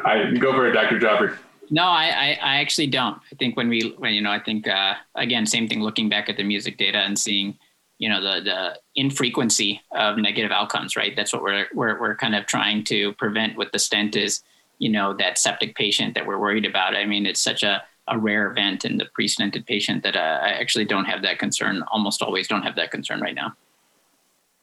I 0.04 0.30
go 0.38 0.52
for 0.52 0.66
it, 0.66 0.72
Dr. 0.72 0.98
Jafri. 0.98 1.36
No, 1.70 1.84
I, 1.84 2.06
I, 2.06 2.38
I, 2.42 2.60
actually 2.60 2.86
don't. 2.86 3.18
I 3.32 3.36
think 3.38 3.56
when 3.56 3.68
we, 3.68 3.94
when, 3.98 4.14
you 4.14 4.22
know, 4.22 4.30
I 4.30 4.40
think 4.40 4.66
uh, 4.66 4.94
again, 5.14 5.46
same 5.46 5.68
thing. 5.68 5.82
Looking 5.82 6.08
back 6.08 6.28
at 6.28 6.36
the 6.36 6.44
music 6.44 6.78
data 6.78 6.98
and 6.98 7.18
seeing, 7.18 7.58
you 7.98 8.08
know, 8.08 8.22
the 8.22 8.42
the 8.42 8.78
infrequency 8.94 9.80
of 9.92 10.16
negative 10.16 10.50
outcomes, 10.50 10.96
right? 10.96 11.14
That's 11.14 11.32
what 11.32 11.42
we're 11.42 11.66
we're 11.74 12.00
we're 12.00 12.16
kind 12.16 12.34
of 12.34 12.46
trying 12.46 12.84
to 12.84 13.12
prevent 13.14 13.56
with 13.56 13.70
the 13.72 13.78
stent 13.78 14.16
is, 14.16 14.42
you 14.78 14.88
know, 14.88 15.14
that 15.14 15.38
septic 15.38 15.74
patient 15.74 16.14
that 16.14 16.26
we're 16.26 16.38
worried 16.38 16.64
about. 16.64 16.94
I 16.94 17.04
mean, 17.04 17.26
it's 17.26 17.40
such 17.40 17.62
a 17.62 17.82
a 18.08 18.18
rare 18.18 18.50
event 18.50 18.84
in 18.84 18.96
the 18.96 19.04
pre-stented 19.12 19.66
patient 19.66 20.02
that 20.02 20.16
uh, 20.16 20.40
I 20.42 20.48
actually 20.50 20.86
don't 20.86 21.04
have 21.04 21.22
that 21.22 21.38
concern. 21.38 21.82
Almost 21.92 22.22
always 22.22 22.48
don't 22.48 22.62
have 22.62 22.76
that 22.76 22.90
concern 22.90 23.20
right 23.20 23.34
now. 23.34 23.54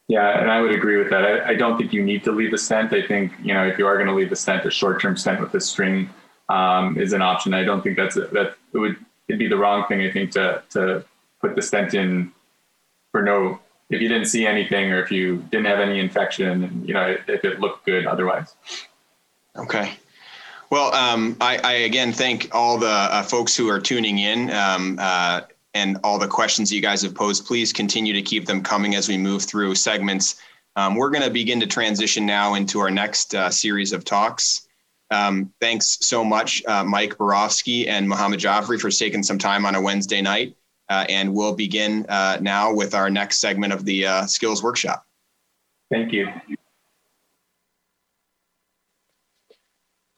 Yeah, 0.07 0.39
and 0.39 0.51
I 0.51 0.61
would 0.61 0.71
agree 0.71 0.97
with 0.97 1.09
that. 1.09 1.23
I, 1.25 1.49
I, 1.49 1.55
don't 1.55 1.77
think 1.77 1.91
you 1.91 2.03
need 2.03 2.23
to 2.25 2.31
leave 2.31 2.53
a 2.53 2.59
stent. 2.59 2.93
I 2.93 3.05
think 3.05 3.31
you 3.41 3.53
know 3.53 3.65
if 3.65 3.79
you 3.79 3.87
are 3.87 3.95
going 3.95 4.07
to 4.07 4.13
leave 4.13 4.31
a 4.31 4.35
stent, 4.35 4.65
a 4.65 4.71
short-term 4.71 5.17
stent 5.17 5.41
with 5.41 5.53
a 5.55 5.61
string 5.61 6.09
um, 6.49 6.97
is 6.97 7.13
an 7.13 7.21
option. 7.21 7.53
I 7.53 7.63
don't 7.63 7.81
think 7.81 7.97
that's 7.97 8.17
a, 8.17 8.21
that 8.27 8.55
it 8.73 8.77
would 8.77 8.97
it'd 9.27 9.39
be 9.39 9.47
the 9.47 9.57
wrong 9.57 9.85
thing. 9.87 10.01
I 10.01 10.11
think 10.11 10.31
to 10.31 10.61
to 10.71 11.03
put 11.41 11.55
the 11.55 11.61
stent 11.61 11.93
in 11.93 12.31
for 13.11 13.21
no 13.21 13.59
if 13.89 14.01
you 14.01 14.07
didn't 14.07 14.25
see 14.25 14.45
anything 14.45 14.91
or 14.91 15.01
if 15.01 15.11
you 15.11 15.37
didn't 15.51 15.67
have 15.67 15.79
any 15.79 15.99
infection 15.99 16.83
you 16.85 16.93
know 16.93 17.15
if 17.27 17.45
it 17.45 17.59
looked 17.59 17.85
good 17.85 18.05
otherwise. 18.05 18.55
Okay. 19.55 19.93
Well, 20.71 20.93
um, 20.93 21.37
I, 21.39 21.57
I, 21.57 21.73
again 21.73 22.11
thank 22.11 22.49
all 22.53 22.77
the 22.77 22.87
uh, 22.87 23.23
folks 23.23 23.55
who 23.55 23.69
are 23.69 23.79
tuning 23.79 24.19
in 24.19 24.49
um, 24.51 24.97
uh, 24.99 25.41
and 25.73 25.97
all 26.03 26.17
the 26.17 26.27
questions 26.27 26.71
you 26.71 26.81
guys 26.81 27.01
have 27.03 27.13
posed. 27.13 27.45
Please 27.45 27.71
continue 27.71 28.13
to 28.13 28.21
keep 28.21 28.45
them 28.45 28.63
coming 28.63 28.95
as 28.95 29.07
we 29.07 29.17
move 29.17 29.43
through 29.43 29.75
segments. 29.75 30.41
Um, 30.77 30.95
we're 30.95 31.09
going 31.09 31.23
to 31.23 31.29
begin 31.29 31.59
to 31.59 31.67
transition 31.67 32.25
now 32.25 32.55
into 32.55 32.79
our 32.79 32.91
next 32.91 33.35
uh, 33.35 33.49
series 33.49 33.93
of 33.93 34.03
talks. 34.03 34.64
Um, 35.11 35.53
thanks 35.61 35.97
so 36.01 36.23
much, 36.23 36.63
uh, 36.65 36.83
Mike 36.83 37.17
Borofsky 37.17 37.87
and 37.87 38.09
Mohammed 38.09 38.39
Jafri, 38.39 38.79
for 38.79 38.89
taking 38.89 39.23
some 39.23 39.37
time 39.37 39.65
on 39.65 39.75
a 39.75 39.81
Wednesday 39.81 40.21
night. 40.21 40.55
Uh, 40.87 41.05
and 41.09 41.33
we'll 41.33 41.55
begin 41.55 42.05
uh, 42.09 42.37
now 42.41 42.73
with 42.73 42.93
our 42.93 43.09
next 43.09 43.37
segment 43.37 43.73
of 43.73 43.85
the 43.85 44.05
skills 44.27 44.61
workshop. 44.61 45.05
Thank 45.91 46.11
you. 46.11 46.27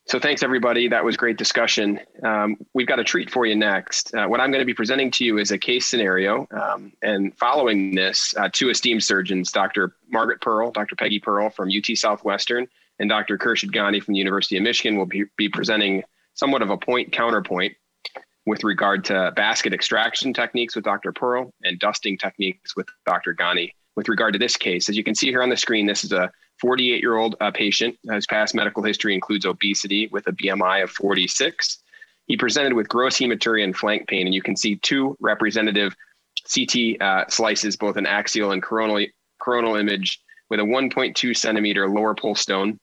So 0.08 0.20
thanks 0.20 0.42
everybody. 0.42 0.88
That 0.88 1.04
was 1.04 1.18
great 1.18 1.38
discussion. 1.38 2.00
Um, 2.24 2.56
we've 2.74 2.88
got 2.88 2.98
a 2.98 3.04
treat 3.04 3.30
for 3.30 3.46
you 3.46 3.58
next. 3.58 4.16
Uh, 4.16 4.26
what 4.26 4.40
I'm 4.40 4.52
going 4.52 4.62
to 4.62 4.66
be 4.66 4.74
presenting 4.74 5.12
to 5.12 5.26
you 5.26 5.38
is 5.38 5.52
a 5.52 5.58
case 5.58 5.86
scenario. 5.86 6.48
Um, 6.52 6.94
and 7.02 7.38
following 7.38 7.94
this, 7.94 8.34
uh, 8.38 8.48
two 8.52 8.70
esteemed 8.70 9.04
surgeons, 9.04 9.52
Dr. 9.52 9.98
Margaret 10.10 10.40
Pearle, 10.40 10.72
Dr. 10.72 10.96
Peggy 10.96 11.20
Pearle 11.20 11.50
from 11.50 11.70
UT 11.70 11.98
Southwestern, 11.98 12.70
and 13.00 13.10
Dr. 13.10 13.38
Khurshid 13.38 13.72
Ghani 13.72 14.02
from 14.02 14.14
the 14.14 14.20
University 14.20 14.58
of 14.58 14.64
Michigan 14.64 14.98
will 14.98 15.06
be, 15.06 15.26
be 15.38 15.50
presenting 15.50 16.04
somewhat 16.34 16.62
of 16.62 16.70
a 16.70 16.78
point 16.78 17.12
counterpoint 17.12 17.74
with 18.46 18.64
regard 18.64 19.04
to 19.06 19.32
basket 19.36 19.74
extraction 19.74 20.34
techniques 20.34 20.76
with 20.76 20.86
Dr. 20.86 21.12
Pearle 21.12 21.54
and 21.64 21.80
dusting 21.80 22.18
techniques 22.18 22.76
with 22.76 22.88
Dr. 23.06 23.36
Ghani. 23.36 23.72
With 23.96 24.10
regard 24.10 24.34
to 24.34 24.40
this 24.40 24.56
case, 24.56 24.90
as 24.90 24.96
you 24.96 25.04
can 25.04 25.16
see 25.16 25.28
here 25.28 25.42
on 25.42 25.50
the 25.50 25.58
screen, 25.58 25.88
this 25.88 26.04
is 26.04 26.12
a 26.12 26.32
48 26.62 27.02
year 27.02 27.18
old 27.18 27.36
uh, 27.42 27.52
patient 27.52 27.98
whose 28.08 28.26
past 28.28 28.56
medical 28.56 28.84
history 28.84 29.14
includes 29.14 29.46
obesity 29.46 30.08
with 30.12 30.28
a 30.28 30.32
BMI 30.32 30.84
of 30.84 30.92
46. 30.92 31.84
He 32.28 32.38
presented 32.38 32.74
with 32.74 32.90
gross 32.90 33.18
hematuria 33.18 33.64
and 33.64 33.76
flank 33.76 34.08
pain, 34.08 34.28
and 34.28 34.36
you 34.36 34.42
can 34.42 34.56
see 34.56 34.76
two 34.78 35.18
representative 35.20 35.96
CT 36.54 37.02
uh, 37.02 37.26
slices, 37.30 37.76
both 37.76 37.98
an 37.98 38.06
axial 38.06 38.52
and 38.52 38.62
coronal, 38.62 39.06
coronal 39.40 39.76
image 39.76 40.22
with 40.50 40.60
a 40.60 40.64
1.2 40.64 41.36
centimeter 41.36 41.90
lower 41.90 42.16
pole 42.16 42.36
stone. 42.36 42.80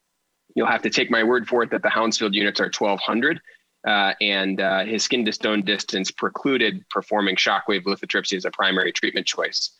You'll 0.55 0.69
have 0.69 0.83
to 0.83 0.91
take 0.91 1.11
my 1.11 1.23
word 1.23 1.49
for 1.49 1.63
it 1.63 1.71
that 1.71 1.83
the 1.83 1.91
Hounsfield 1.91 2.35
units 2.35 2.61
are 2.61 2.65
1200, 2.65 3.41
uh, 3.87 4.15
and 4.21 4.61
uh, 4.61 4.85
his 4.85 5.03
skin 5.03 5.25
to 5.25 5.33
stone 5.33 5.63
distance 5.63 6.11
precluded 6.11 6.85
performing 6.91 7.37
shockwave 7.37 7.85
lithotripsy 7.85 8.37
as 8.37 8.45
a 8.45 8.51
primary 8.51 8.93
treatment 8.93 9.27
choice. 9.27 9.71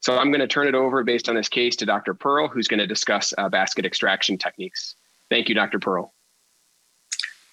So 0.00 0.16
I'm 0.16 0.30
going 0.30 0.40
to 0.40 0.46
turn 0.46 0.68
it 0.68 0.74
over 0.74 1.02
based 1.02 1.28
on 1.28 1.34
this 1.34 1.48
case 1.48 1.74
to 1.76 1.86
Dr. 1.86 2.14
Pearle, 2.14 2.48
who's 2.48 2.68
going 2.68 2.78
to 2.78 2.86
discuss 2.86 3.34
uh, 3.36 3.48
basket 3.48 3.84
extraction 3.84 4.38
techniques. 4.38 4.94
Thank 5.28 5.48
you, 5.48 5.54
Dr. 5.54 5.78
Pearle. 5.78 6.14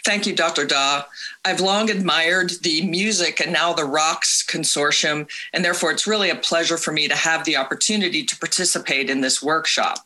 Thank 0.05 0.27
you, 0.27 0.35
Dr. 0.35 0.67
Dauw. 0.67 1.03
I've 1.43 1.59
long 1.59 1.89
admired 1.89 2.51
the 2.61 2.85
music 2.85 3.41
and 3.41 3.51
now 3.51 3.73
the 3.73 3.81
ROCKS 3.85 4.45
consortium, 4.45 5.27
and 5.51 5.65
therefore 5.65 5.91
it's 5.91 6.05
really 6.05 6.29
a 6.29 6.35
pleasure 6.35 6.77
for 6.77 6.91
me 6.91 7.07
to 7.07 7.15
have 7.15 7.43
the 7.43 7.57
opportunity 7.57 8.23
to 8.23 8.37
participate 8.37 9.09
in 9.09 9.21
this 9.21 9.41
workshop. 9.41 9.97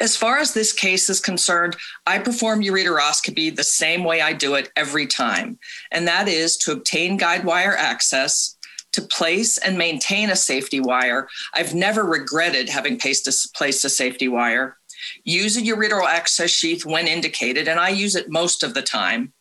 As 0.00 0.16
far 0.16 0.38
as 0.38 0.54
this 0.54 0.72
case 0.72 1.10
is 1.10 1.20
concerned, 1.20 1.76
I 2.06 2.18
perform 2.18 2.62
ureteroscopy 2.62 3.54
the 3.54 3.64
same 3.64 4.04
way 4.04 4.20
I 4.20 4.32
do 4.32 4.54
it 4.54 4.70
every 4.76 5.06
time, 5.06 5.58
and 5.90 6.06
that 6.08 6.28
is 6.28 6.56
to 6.58 6.72
obtain 6.72 7.16
guide 7.16 7.44
wire 7.44 7.76
access, 7.76 8.56
to 8.92 9.02
place 9.02 9.58
and 9.58 9.76
maintain 9.76 10.30
a 10.30 10.36
safety 10.36 10.80
wire. 10.80 11.28
I've 11.54 11.74
never 11.74 12.04
regretted 12.04 12.68
having 12.68 12.98
placed 12.98 13.28
a, 13.28 13.48
placed 13.56 13.84
a 13.84 13.90
safety 13.90 14.28
wire. 14.28 14.78
Use 15.24 15.56
a 15.56 15.62
ureteral 15.62 16.06
access 16.06 16.50
sheath 16.50 16.84
when 16.84 17.06
indicated, 17.06 17.68
and 17.68 17.78
I 17.78 17.90
use 17.90 18.16
it 18.16 18.30
most 18.30 18.62
of 18.62 18.74
the 18.74 18.82
time. 18.82 19.32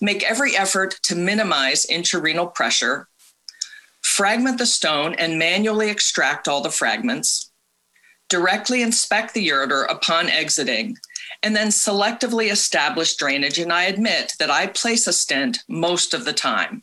Make 0.00 0.28
every 0.28 0.56
effort 0.56 0.98
to 1.04 1.14
minimize 1.14 1.86
intrarenal 1.86 2.52
pressure. 2.54 3.08
Fragment 4.02 4.58
the 4.58 4.66
stone 4.66 5.14
and 5.14 5.38
manually 5.38 5.90
extract 5.90 6.48
all 6.48 6.62
the 6.62 6.70
fragments. 6.70 7.50
Directly 8.28 8.82
inspect 8.82 9.34
the 9.34 9.48
ureter 9.48 9.90
upon 9.90 10.28
exiting, 10.28 10.96
and 11.42 11.54
then 11.54 11.68
selectively 11.68 12.50
establish 12.50 13.16
drainage. 13.16 13.58
And 13.58 13.72
I 13.72 13.84
admit 13.84 14.34
that 14.38 14.50
I 14.50 14.66
place 14.66 15.06
a 15.06 15.12
stent 15.12 15.58
most 15.68 16.14
of 16.14 16.24
the 16.24 16.32
time. 16.32 16.82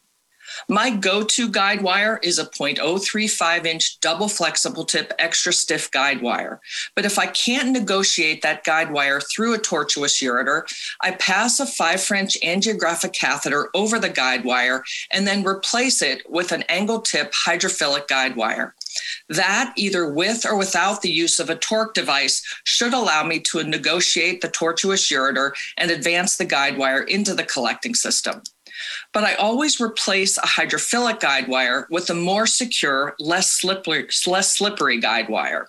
My 0.67 0.89
go 0.89 1.23
to 1.23 1.49
guide 1.49 1.81
wire 1.81 2.19
is 2.23 2.37
a 2.37 2.45
0.035 2.45 3.65
inch 3.65 3.99
double 3.99 4.27
flexible 4.27 4.85
tip 4.85 5.13
extra 5.17 5.53
stiff 5.53 5.89
guide 5.91 6.21
wire. 6.21 6.59
But 6.95 7.05
if 7.05 7.17
I 7.17 7.27
can't 7.27 7.71
negotiate 7.71 8.41
that 8.41 8.63
guide 8.63 8.91
wire 8.91 9.21
through 9.21 9.53
a 9.53 9.59
tortuous 9.59 10.21
ureter, 10.21 10.63
I 11.01 11.11
pass 11.11 11.59
a 11.59 11.65
5 11.65 12.03
French 12.03 12.37
angiographic 12.41 13.13
catheter 13.13 13.69
over 13.73 13.99
the 13.99 14.09
guide 14.09 14.43
wire 14.43 14.83
and 15.11 15.25
then 15.25 15.45
replace 15.45 16.01
it 16.01 16.29
with 16.29 16.51
an 16.51 16.63
angle 16.63 17.01
tip 17.01 17.31
hydrophilic 17.31 18.07
guide 18.07 18.35
wire. 18.35 18.75
That, 19.29 19.73
either 19.77 20.11
with 20.11 20.45
or 20.45 20.57
without 20.57 21.01
the 21.01 21.11
use 21.11 21.39
of 21.39 21.49
a 21.49 21.55
torque 21.55 21.93
device, 21.93 22.41
should 22.63 22.93
allow 22.93 23.23
me 23.23 23.39
to 23.41 23.63
negotiate 23.63 24.41
the 24.41 24.49
tortuous 24.49 25.09
ureter 25.09 25.51
and 25.77 25.91
advance 25.91 26.37
the 26.37 26.45
guide 26.45 26.77
wire 26.77 27.03
into 27.03 27.33
the 27.33 27.43
collecting 27.43 27.95
system 27.95 28.41
but 29.13 29.23
I 29.23 29.35
always 29.35 29.79
replace 29.79 30.37
a 30.37 30.41
hydrophilic 30.41 31.19
guide 31.19 31.47
wire 31.47 31.87
with 31.89 32.09
a 32.09 32.15
more 32.15 32.47
secure, 32.47 33.15
less 33.19 33.51
slippery, 33.51 34.07
less 34.25 34.55
slippery 34.55 34.99
guide 34.99 35.29
wire. 35.29 35.67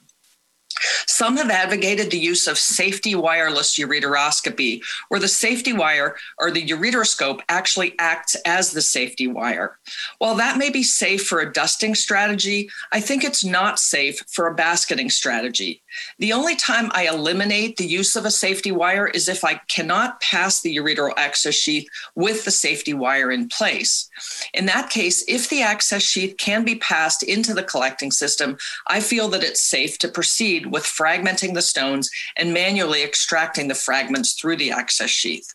Some 1.06 1.36
have 1.36 1.50
advocated 1.50 2.10
the 2.10 2.18
use 2.18 2.46
of 2.46 2.58
safety 2.58 3.14
wireless 3.14 3.78
ureteroscopy, 3.78 4.82
where 5.08 5.20
the 5.20 5.28
safety 5.28 5.72
wire 5.72 6.16
or 6.38 6.50
the 6.50 6.66
ureteroscope 6.66 7.40
actually 7.48 7.94
acts 7.98 8.34
as 8.46 8.72
the 8.72 8.82
safety 8.82 9.26
wire. 9.26 9.78
While 10.18 10.34
that 10.36 10.58
may 10.58 10.70
be 10.70 10.82
safe 10.82 11.26
for 11.26 11.40
a 11.40 11.52
dusting 11.52 11.94
strategy, 11.94 12.70
I 12.92 13.00
think 13.00 13.24
it's 13.24 13.44
not 13.44 13.78
safe 13.78 14.22
for 14.28 14.46
a 14.46 14.54
basketing 14.54 15.10
strategy. 15.10 15.82
The 16.18 16.32
only 16.32 16.56
time 16.56 16.90
I 16.92 17.08
eliminate 17.08 17.76
the 17.76 17.86
use 17.86 18.16
of 18.16 18.24
a 18.24 18.30
safety 18.30 18.72
wire 18.72 19.06
is 19.06 19.28
if 19.28 19.44
I 19.44 19.60
cannot 19.68 20.20
pass 20.20 20.60
the 20.60 20.74
ureteral 20.76 21.12
access 21.16 21.54
sheath 21.54 21.86
with 22.14 22.44
the 22.44 22.50
safety 22.50 22.94
wire 22.94 23.30
in 23.30 23.48
place. 23.48 24.08
In 24.54 24.66
that 24.66 24.90
case, 24.90 25.24
if 25.28 25.48
the 25.48 25.62
access 25.62 26.02
sheath 26.02 26.36
can 26.38 26.64
be 26.64 26.76
passed 26.76 27.22
into 27.22 27.54
the 27.54 27.62
collecting 27.62 28.10
system, 28.10 28.56
I 28.86 29.00
feel 29.00 29.28
that 29.28 29.44
it's 29.44 29.62
safe 29.62 29.98
to 29.98 30.08
proceed 30.08 30.66
with 30.72 30.84
fragmenting 30.84 31.54
the 31.54 31.62
stones 31.62 32.10
and 32.36 32.52
manually 32.52 33.04
extracting 33.04 33.68
the 33.68 33.74
fragments 33.74 34.32
through 34.32 34.56
the 34.56 34.72
access 34.72 35.10
sheath. 35.10 35.54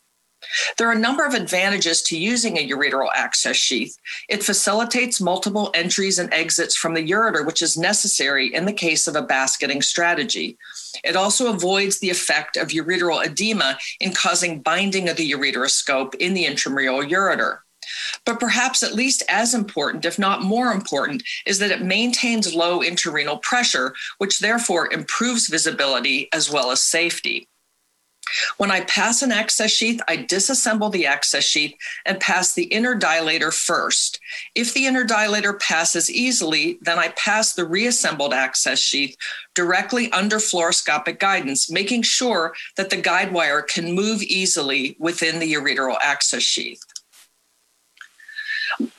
There 0.78 0.88
are 0.88 0.94
a 0.94 1.00
number 1.00 1.26
of 1.26 1.34
advantages 1.34 2.02
to 2.04 2.18
using 2.18 2.58
a 2.58 2.70
ureteral 2.70 3.10
access 3.14 3.56
sheath. 3.56 3.98
It 4.30 4.44
facilitates 4.44 5.20
multiple 5.20 5.72
entries 5.74 6.20
and 6.20 6.32
exits 6.32 6.76
from 6.76 6.94
the 6.94 7.06
ureter, 7.06 7.46
which 7.46 7.62
is 7.62 7.76
necessary 7.76 8.54
in 8.54 8.66
the 8.66 8.74
case 8.74 9.08
of 9.08 9.16
a 9.16 9.24
basketing 9.24 9.82
strategy. 9.82 10.58
It 11.04 11.16
also 11.16 11.52
avoids 11.52 12.00
the 12.00 12.12
effect 12.12 12.56
of 12.56 12.70
ureteral 12.70 13.26
edema 13.26 13.80
in 14.00 14.14
causing 14.14 14.62
binding 14.62 15.10
of 15.10 15.18
the 15.18 15.32
ureteroscope 15.32 16.16
in 16.16 16.34
the 16.34 16.46
intramural 16.46 17.02
ureter. 17.04 17.60
But 18.26 18.40
perhaps 18.40 18.84
at 18.84 18.96
least 18.96 19.24
as 19.30 19.54
important, 19.54 20.06
if 20.06 20.18
not 20.20 20.44
more 20.44 20.72
important, 20.72 21.24
is 21.46 21.60
that 21.60 21.72
it 21.72 21.82
maintains 21.82 22.54
low 22.54 22.80
intrarenal 22.80 23.42
pressure, 23.42 23.94
which 24.18 24.40
therefore 24.40 24.92
improves 24.92 25.48
visibility 25.48 26.30
as 26.34 26.52
well 26.52 26.72
as 26.72 26.82
safety. 26.82 27.48
When 28.58 28.72
I 28.72 28.82
pass 28.82 29.22
an 29.22 29.32
access 29.32 29.72
sheath, 29.72 30.02
I 30.08 30.18
disassemble 30.18 30.92
the 30.92 31.06
access 31.06 31.44
sheath 31.44 31.76
and 32.06 32.20
pass 32.20 32.54
the 32.54 32.66
inner 32.66 32.98
dilator 32.98 33.54
first. 33.54 34.20
If 34.56 34.74
the 34.74 34.86
inner 34.86 35.06
dilator 35.06 35.60
passes 35.60 36.12
easily, 36.12 36.78
then 36.82 37.00
I 37.00 37.10
pass 37.10 37.54
the 37.54 37.66
reassembled 37.66 38.34
access 38.34 38.80
sheath 38.80 39.16
directly 39.54 40.12
under 40.12 40.38
fluoroscopic 40.38 41.20
guidance, 41.20 41.72
making 41.72 42.04
sure 42.04 42.54
that 42.76 42.90
the 42.90 42.98
guide 42.98 43.32
wire 43.32 43.62
can 43.62 43.94
move 43.94 44.22
easily 44.22 44.96
within 45.00 45.40
the 45.40 45.54
ureteral 45.54 45.98
access 46.02 46.44
sheath. 46.44 46.84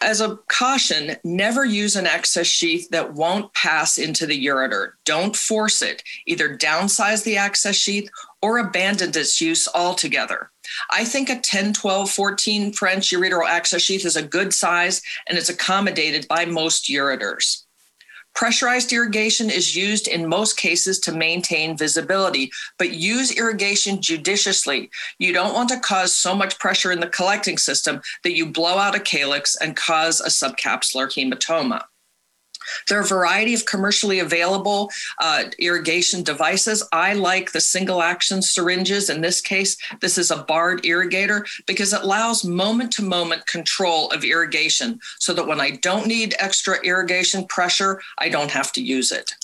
As 0.00 0.20
a 0.20 0.38
caution, 0.48 1.16
never 1.24 1.64
use 1.64 1.96
an 1.96 2.06
access 2.06 2.46
sheath 2.46 2.88
that 2.90 3.14
won't 3.14 3.52
pass 3.54 3.98
into 3.98 4.26
the 4.26 4.46
ureter. 4.46 4.92
Don't 5.04 5.36
force 5.36 5.82
it. 5.82 6.02
Either 6.26 6.56
downsize 6.56 7.22
the 7.22 7.36
access 7.36 7.76
sheath 7.76 8.10
or 8.42 8.58
abandon 8.58 9.10
its 9.10 9.40
use 9.40 9.68
altogether. 9.72 10.50
I 10.90 11.04
think 11.04 11.30
a 11.30 11.40
10, 11.40 11.72
12, 11.72 12.10
14 12.10 12.72
French 12.72 13.10
ureteral 13.10 13.48
access 13.48 13.82
sheath 13.82 14.04
is 14.04 14.16
a 14.16 14.22
good 14.22 14.52
size 14.52 15.00
and 15.28 15.38
it's 15.38 15.48
accommodated 15.48 16.26
by 16.28 16.44
most 16.44 16.88
ureters. 16.88 17.64
Pressurized 18.38 18.92
irrigation 18.92 19.50
is 19.50 19.74
used 19.74 20.06
in 20.06 20.28
most 20.28 20.56
cases 20.56 21.00
to 21.00 21.10
maintain 21.10 21.76
visibility, 21.76 22.52
but 22.78 22.92
use 22.92 23.36
irrigation 23.36 24.00
judiciously. 24.00 24.90
You 25.18 25.32
don't 25.32 25.54
want 25.54 25.70
to 25.70 25.80
cause 25.80 26.14
so 26.14 26.36
much 26.36 26.56
pressure 26.60 26.92
in 26.92 27.00
the 27.00 27.08
collecting 27.08 27.58
system 27.58 28.00
that 28.22 28.36
you 28.36 28.46
blow 28.46 28.78
out 28.78 28.94
a 28.94 29.00
calyx 29.00 29.56
and 29.56 29.74
cause 29.74 30.20
a 30.20 30.28
subcapsular 30.28 31.08
hematoma. 31.08 31.82
There 32.86 32.98
are 32.98 33.02
a 33.02 33.06
variety 33.06 33.54
of 33.54 33.66
commercially 33.66 34.18
available 34.18 34.90
uh, 35.20 35.44
irrigation 35.58 36.22
devices. 36.22 36.86
I 36.92 37.14
like 37.14 37.52
the 37.52 37.60
single 37.60 38.02
action 38.02 38.42
syringes. 38.42 39.10
In 39.10 39.20
this 39.20 39.40
case, 39.40 39.76
this 40.00 40.18
is 40.18 40.30
a 40.30 40.44
barred 40.44 40.82
irrigator 40.82 41.46
because 41.66 41.92
it 41.92 42.02
allows 42.02 42.44
moment 42.44 42.92
to 42.92 43.02
moment 43.02 43.46
control 43.46 44.10
of 44.10 44.24
irrigation 44.24 45.00
so 45.18 45.32
that 45.34 45.46
when 45.46 45.60
I 45.60 45.72
don't 45.82 46.06
need 46.06 46.34
extra 46.38 46.78
irrigation 46.84 47.46
pressure, 47.46 48.00
I 48.18 48.28
don't 48.28 48.50
have 48.50 48.72
to 48.72 48.82
use 48.82 49.12
it. 49.12 49.34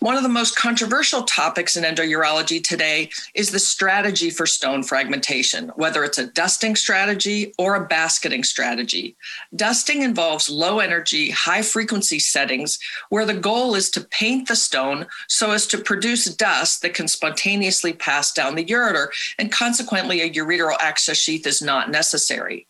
One 0.00 0.16
of 0.16 0.22
the 0.22 0.28
most 0.28 0.56
controversial 0.56 1.22
topics 1.22 1.76
in 1.76 1.84
endourology 1.84 2.62
today 2.62 3.10
is 3.34 3.50
the 3.50 3.58
strategy 3.58 4.30
for 4.30 4.46
stone 4.46 4.82
fragmentation, 4.82 5.70
whether 5.76 6.04
it's 6.04 6.18
a 6.18 6.26
dusting 6.26 6.76
strategy 6.76 7.54
or 7.58 7.74
a 7.74 7.86
basketing 7.86 8.44
strategy. 8.44 9.16
Dusting 9.54 10.02
involves 10.02 10.50
low 10.50 10.78
energy, 10.78 11.30
high 11.30 11.62
frequency 11.62 12.18
settings 12.18 12.78
where 13.08 13.24
the 13.24 13.34
goal 13.34 13.74
is 13.74 13.90
to 13.90 14.00
paint 14.00 14.48
the 14.48 14.56
stone 14.56 15.06
so 15.28 15.52
as 15.52 15.66
to 15.66 15.78
produce 15.78 16.26
dust 16.26 16.82
that 16.82 16.94
can 16.94 17.08
spontaneously 17.08 17.92
pass 17.92 18.32
down 18.32 18.54
the 18.54 18.64
ureter, 18.64 19.08
and 19.38 19.52
consequently, 19.52 20.20
a 20.20 20.30
ureteral 20.30 20.76
access 20.80 21.16
sheath 21.16 21.46
is 21.46 21.62
not 21.62 21.90
necessary. 21.90 22.66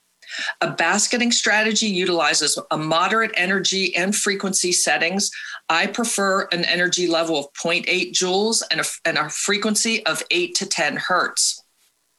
A 0.61 0.70
basketing 0.70 1.32
strategy 1.32 1.86
utilizes 1.86 2.59
a 2.70 2.76
moderate 2.76 3.30
energy 3.34 3.94
and 3.97 4.14
frequency 4.14 4.72
settings. 4.72 5.30
I 5.68 5.86
prefer 5.86 6.48
an 6.52 6.64
energy 6.64 7.06
level 7.06 7.38
of 7.38 7.52
0.8 7.54 8.12
joules 8.12 8.62
and 8.70 8.80
a, 8.80 8.84
and 9.04 9.18
a 9.18 9.28
frequency 9.28 10.04
of 10.06 10.22
8 10.30 10.54
to 10.56 10.66
10 10.66 10.96
hertz. 10.96 11.62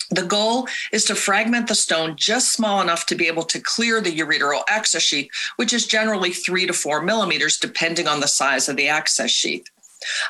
The 0.10 0.24
goal 0.24 0.68
is 0.94 1.04
to 1.06 1.16
fragment 1.16 1.68
the 1.68 1.76
stone 1.76 2.16
just 2.16 2.54
small 2.54 2.82
enough 2.82 3.06
to 3.08 3.16
be 3.16 3.28
able 3.28 3.44
to 3.44 3.60
clear 3.60 4.00
the 4.00 4.18
ureteral 4.18 4.64
access 4.70 5.02
sheath, 5.02 5.30
which 5.58 5.74
is 5.74 5.86
generally 5.86 6.32
three 6.32 6.66
to 6.66 6.74
four 6.74 7.02
millimeters, 7.02 7.58
depending 7.58 8.08
on 8.08 8.22
the 8.22 8.28
size 8.28 8.70
of 8.70 8.78
the 8.78 8.88
access 8.88 9.32
sheath. 9.32 9.66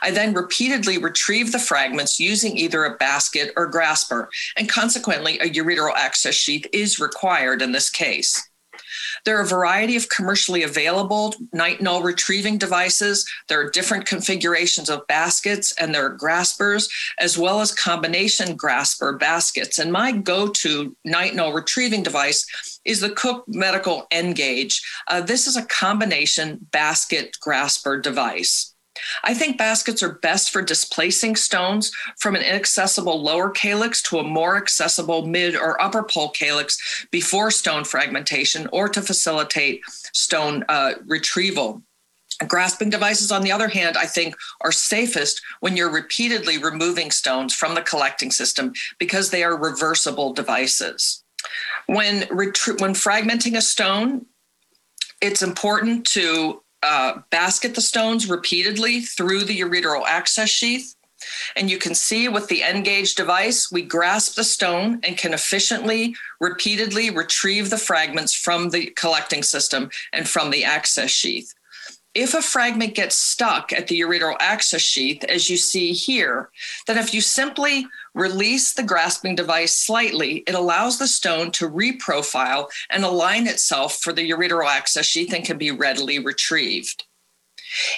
I 0.01 0.11
then 0.11 0.34
repeatedly 0.34 0.97
retrieve 0.97 1.51
the 1.51 1.59
fragments 1.59 2.20
using 2.20 2.57
either 2.57 2.86
a 2.86 2.95
basket 2.97 3.53
or 3.55 3.68
grasper, 3.68 4.30
and 4.55 4.70
consequently, 4.70 5.39
a 5.39 5.49
ureteral 5.49 5.93
access 5.95 6.36
sheath 6.36 6.65
is 6.74 6.99
required 6.99 7.61
in 7.61 7.72
this 7.72 7.89
case. 7.89 8.49
There 9.28 9.38
are 9.38 9.41
a 9.41 9.45
variety 9.45 9.97
of 9.97 10.07
commercially 10.07 10.63
available 10.63 11.36
night 11.51 11.80
nitinol 11.80 12.01
retrieving 12.01 12.57
devices. 12.57 13.30
There 13.49 13.59
are 13.59 13.69
different 13.69 14.05
configurations 14.05 14.89
of 14.89 15.05
baskets 15.07 15.73
and 15.73 15.93
there 15.93 16.05
are 16.05 16.17
graspers, 16.17 16.88
as 17.19 17.38
well 17.38 17.59
as 17.59 17.73
combination 17.73 18.55
grasper 18.55 19.17
baskets. 19.17 19.80
And 19.80 19.91
my 19.91 20.13
go 20.13 20.47
to 20.47 20.95
night 21.03 21.34
nitinol 21.34 21.53
retrieving 21.53 22.03
device 22.03 22.80
is 22.86 23.01
the 23.01 23.09
Cook 23.09 23.43
Medical 23.49 24.07
N-Gage. 24.11 24.82
Uh, 25.09 25.19
this 25.19 25.45
is 25.45 25.57
a 25.57 25.65
combination 25.65 26.65
basket 26.71 27.36
grasper 27.41 27.99
device. 27.99 28.76
I 29.24 29.34
think 29.34 29.58
baskets 29.58 30.04
are 30.04 30.14
best 30.14 30.52
for 30.52 30.62
displacing 30.62 31.36
stones 31.36 31.91
from 32.20 32.36
an 32.36 32.41
inaccessible 32.41 33.22
lower 33.22 33.50
calyx 33.50 34.02
to 34.04 34.20
a 34.20 34.24
more 34.24 34.58
accessible 34.58 35.26
mid 35.26 35.56
or 35.56 35.82
upper 35.82 36.04
pole 36.04 36.30
calyx 36.30 37.08
before 37.12 37.52
stone 37.52 37.84
fragmentation 37.84 38.68
or 38.72 38.89
to 38.89 39.02
facilitate 39.02 39.82
stone 40.14 40.64
uh, 40.70 40.93
retrieval. 41.06 41.82
Grasping 42.48 42.91
devices, 42.91 43.32
on 43.32 43.41
the 43.41 43.52
other 43.52 43.68
hand, 43.68 43.98
I 43.98 44.06
think 44.06 44.36
are 44.62 44.72
safest 44.72 45.41
when 45.60 45.76
you're 45.76 45.89
repeatedly 45.91 46.60
removing 46.60 47.10
stones 47.10 47.54
from 47.54 47.74
the 47.74 47.82
collecting 47.82 48.30
system 48.30 48.74
because 49.00 49.32
they 49.32 49.43
are 49.43 49.58
reversible 49.58 50.34
devices. 50.34 51.24
When, 51.88 52.22
retrie- 52.24 52.80
when 52.80 52.93
fragmenting 52.93 53.58
a 53.58 53.62
stone, 53.62 54.28
it's 55.20 55.41
important 55.41 56.06
to 56.10 56.62
uh, 56.84 57.19
basket 57.30 57.75
the 57.75 57.82
stones 57.82 58.30
repeatedly 58.30 59.01
through 59.01 59.43
the 59.43 59.59
ureteral 59.59 60.05
access 60.05 60.49
sheath. 60.49 60.95
And 61.55 61.69
you 61.69 61.80
can 61.80 61.95
see 61.95 62.30
with 62.30 62.47
the 62.47 62.61
N-Gage 62.61 63.15
device, 63.15 63.71
we 63.71 63.82
grasp 63.82 64.36
the 64.36 64.43
stone 64.43 64.99
and 65.03 65.17
can 65.17 65.34
efficiently, 65.34 66.15
repeatedly 66.39 67.09
retrieve 67.09 67.69
the 67.69 67.78
fragments 67.78 68.34
from 68.34 68.69
the 68.69 68.88
collecting 68.95 69.41
system 69.41 69.89
and 70.13 70.28
from 70.28 70.51
the 70.51 70.63
access 70.63 71.09
sheath. 71.09 71.53
If 72.13 72.34
a 72.34 72.41
fragment 72.41 72.95
gets 72.95 73.15
stuck 73.15 73.71
at 73.71 73.88
the 73.88 73.99
ureteral 73.99 74.38
access 74.39 74.82
sheath, 74.82 75.23
as 75.25 75.49
you 75.49 75.57
see 75.57 75.93
here, 75.93 76.49
then 76.88 76.97
if 76.97 77.13
you 77.13 77.21
simply 77.21 77.86
release 78.18 78.74
the 78.74 78.84
grasping 78.84 79.36
device 79.36 79.78
slightly, 79.78 80.38
it 80.47 80.55
allows 80.55 80.97
the 80.97 81.07
stone 81.07 81.51
to 81.51 81.70
reprofile 81.70 82.68
and 82.89 83.03
align 83.03 83.47
itself 83.47 83.99
for 84.01 84.11
the 84.11 84.30
ureteral 84.30 84.68
access 84.68 85.05
sheath 85.05 85.34
and 85.34 85.45
can 85.45 85.57
be 85.57 85.72
readily 85.72 86.20
retrieved. 86.20 87.03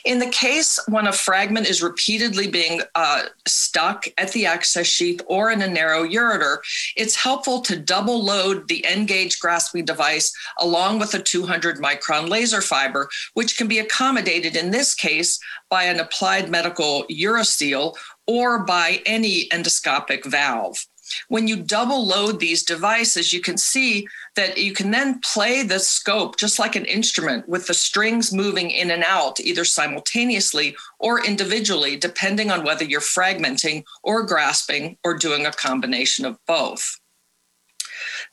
In 0.04 0.20
the 0.20 0.30
case 0.30 0.80
when 0.88 1.08
a 1.08 1.14
fragment 1.14 1.68
is 1.68 1.84
repeatedly 1.84 2.48
being 2.48 2.82
uh, 2.96 3.24
stuck 3.48 4.06
at 4.18 4.32
the 4.32 4.46
access 4.46 4.88
sheath 4.88 5.22
or 5.28 5.52
in 5.52 5.62
a 5.62 5.68
narrow 5.68 6.04
ureter, 6.08 6.58
it's 6.96 7.16
helpful 7.16 7.62
to 7.62 7.78
double 7.78 8.24
load 8.24 8.68
the 8.68 8.84
N-Gage 8.86 9.40
grasping 9.40 9.86
device 9.86 10.34
along 10.60 11.00
with 11.00 11.14
a 11.14 11.20
200 11.20 11.78
micron 11.78 12.30
laser 12.30 12.62
fiber, 12.62 13.10
which 13.34 13.58
can 13.58 13.68
be 13.68 13.80
accommodated 13.80 14.56
in 14.56 14.72
this 14.72 14.96
case 14.96 15.40
by 15.70 15.84
an 15.84 16.00
applied 16.00 16.50
medical 16.50 17.06
UriSeal 17.12 17.96
or 18.30 18.64
by 18.64 19.02
any 19.08 19.50
endoscopic 19.50 20.24
valve. 20.24 20.86
When 21.30 21.48
you 21.48 21.64
double 21.64 22.06
load 22.06 22.40
these 22.40 22.62
devices, 22.62 23.34
you 23.34 23.42
can 23.42 23.58
see 23.58 24.08
that 24.36 24.60
you 24.60 24.72
can 24.72 24.92
then 24.92 25.20
play 25.22 25.64
the 25.64 25.80
scope 25.80 26.38
just 26.38 26.60
like 26.60 26.76
an 26.76 26.86
instrument 26.86 27.50
with 27.50 27.66
the 27.66 27.74
strings 27.74 28.32
moving 28.32 28.70
in 28.70 28.92
and 28.92 29.04
out, 29.04 29.40
either 29.40 29.66
simultaneously 29.66 30.76
or 31.00 31.26
individually, 31.26 31.96
depending 31.96 32.52
on 32.52 32.64
whether 32.64 32.84
you're 32.84 33.02
fragmenting 33.02 33.84
or 34.04 34.22
grasping 34.22 34.96
or 35.04 35.18
doing 35.18 35.48
a 35.48 35.52
combination 35.52 36.24
of 36.24 36.38
both. 36.46 36.99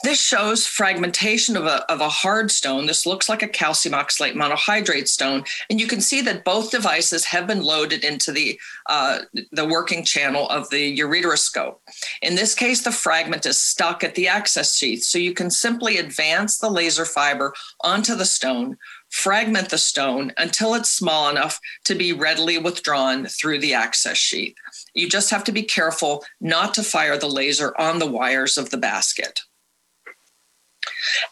This 0.06 0.20
shows 0.20 0.68
fragmentation 0.68 1.56
of 1.56 1.64
a, 1.64 1.84
of 1.90 2.00
a 2.00 2.08
hard 2.08 2.52
stone. 2.52 2.86
This 2.86 3.06
looks 3.06 3.28
like 3.28 3.42
a 3.42 3.48
calcium 3.48 3.92
oxalate 3.92 4.34
monohydrate 4.34 5.08
stone. 5.08 5.42
And 5.68 5.80
you 5.80 5.88
can 5.88 6.00
see 6.00 6.20
that 6.20 6.44
both 6.44 6.70
devices 6.70 7.24
have 7.24 7.48
been 7.48 7.64
loaded 7.64 8.04
into 8.04 8.30
the, 8.30 8.56
uh, 8.88 9.22
the 9.50 9.66
working 9.66 10.04
channel 10.04 10.48
of 10.48 10.70
the 10.70 10.96
ureteroscope. 10.96 11.78
In 12.22 12.36
this 12.36 12.54
case, 12.54 12.84
the 12.84 12.92
fragment 12.92 13.46
is 13.46 13.60
stuck 13.60 14.04
at 14.04 14.14
the 14.14 14.28
access 14.28 14.76
sheath. 14.76 15.02
So 15.02 15.18
you 15.18 15.34
can 15.34 15.50
simply 15.50 15.98
advance 15.98 16.58
the 16.58 16.70
laser 16.70 17.04
fiber 17.04 17.52
onto 17.80 18.14
the 18.14 18.26
stone, 18.26 18.76
fragment 19.08 19.70
the 19.70 19.76
stone 19.76 20.32
until 20.36 20.74
it's 20.74 20.88
small 20.88 21.28
enough 21.28 21.58
to 21.82 21.96
be 21.96 22.12
readily 22.12 22.58
withdrawn 22.58 23.26
through 23.26 23.58
the 23.58 23.74
access 23.74 24.18
sheath. 24.18 24.54
You 24.94 25.08
just 25.08 25.30
have 25.30 25.42
to 25.42 25.52
be 25.52 25.64
careful 25.64 26.24
not 26.40 26.74
to 26.74 26.84
fire 26.84 27.18
the 27.18 27.26
laser 27.26 27.74
on 27.76 27.98
the 27.98 28.06
wires 28.06 28.56
of 28.56 28.70
the 28.70 28.78
basket. 28.78 29.40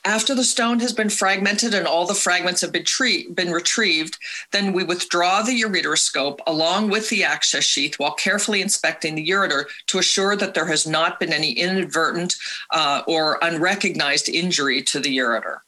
After 0.04 0.34
the 0.34 0.44
stone 0.44 0.80
has 0.80 0.92
been 0.92 1.10
fragmented 1.10 1.74
and 1.74 1.86
all 1.86 2.06
the 2.06 2.14
fragments 2.14 2.60
have 2.60 2.72
been, 2.72 2.84
tre- 2.84 3.28
been 3.28 3.50
retrieved, 3.52 4.18
then 4.52 4.72
we 4.72 4.84
withdraw 4.84 5.42
the 5.42 5.60
ureteroscope 5.60 6.40
along 6.46 6.90
with 6.90 7.08
the 7.10 7.24
access 7.24 7.64
sheath 7.64 7.98
while 7.98 8.12
carefully 8.12 8.62
inspecting 8.62 9.14
the 9.14 9.28
ureter 9.28 9.64
to 9.86 9.98
assure 9.98 10.36
that 10.36 10.54
there 10.54 10.66
has 10.66 10.86
not 10.86 11.18
been 11.20 11.32
any 11.32 11.52
inadvertent 11.52 12.34
uh, 12.70 13.02
or 13.06 13.38
unrecognized 13.42 14.28
injury 14.28 14.82
to 14.82 15.00
the 15.00 15.16
ureter. 15.16 15.58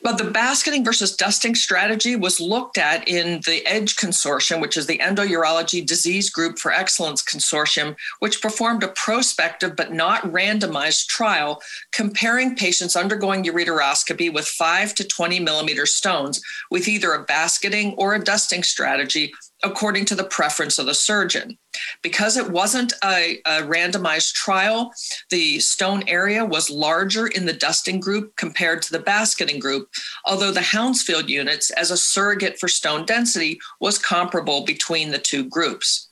But 0.00 0.16
the 0.16 0.30
basketing 0.30 0.84
versus 0.84 1.16
dusting 1.16 1.56
strategy 1.56 2.14
was 2.14 2.40
looked 2.40 2.78
at 2.78 3.06
in 3.08 3.40
the 3.46 3.66
EDGE 3.66 3.96
Consortium, 3.96 4.60
which 4.60 4.76
is 4.76 4.86
the 4.86 4.98
Endourology 4.98 5.84
Disease 5.84 6.30
Group 6.30 6.58
for 6.58 6.72
Excellence 6.72 7.20
Consortium, 7.20 7.96
which 8.20 8.40
performed 8.40 8.84
a 8.84 8.88
prospective 8.88 9.74
but 9.74 9.92
not 9.92 10.22
randomized 10.22 11.06
trial 11.08 11.60
comparing 11.92 12.54
patients 12.54 12.94
undergoing 12.94 13.42
ureteroscopy 13.42 14.32
with 14.32 14.46
5 14.46 14.94
to 14.94 15.04
20 15.04 15.40
millimeter 15.40 15.84
stones 15.84 16.40
with 16.70 16.86
either 16.86 17.12
a 17.12 17.24
basketing 17.24 17.94
or 17.98 18.14
a 18.14 18.22
dusting 18.22 18.62
strategy 18.62 19.32
according 19.64 20.04
to 20.06 20.14
the 20.14 20.24
preference 20.24 20.78
of 20.78 20.86
the 20.86 20.94
surgeon. 20.94 21.58
Because 22.02 22.36
it 22.36 22.50
wasn't 22.50 22.92
a, 23.04 23.38
a, 23.46 23.62
randomized 23.62 24.32
trial, 24.32 24.92
the 25.30 25.58
stone 25.60 26.02
area 26.06 26.44
was 26.44 26.70
larger 26.70 27.26
in 27.26 27.46
the 27.46 27.52
dusting 27.52 28.00
group 28.00 28.36
compared 28.36 28.82
to 28.82 28.92
the 28.92 28.98
basketing 28.98 29.58
group, 29.58 29.88
although 30.24 30.52
the 30.52 30.60
Hounsfield 30.60 31.28
units 31.28 31.70
as 31.70 31.90
a 31.90 31.96
surrogate 31.96 32.58
for 32.58 32.68
stone 32.68 33.04
density 33.04 33.58
was 33.80 33.98
comparable 33.98 34.64
between 34.64 35.10
the 35.10 35.18
two 35.18 35.44
groups. 35.44 36.08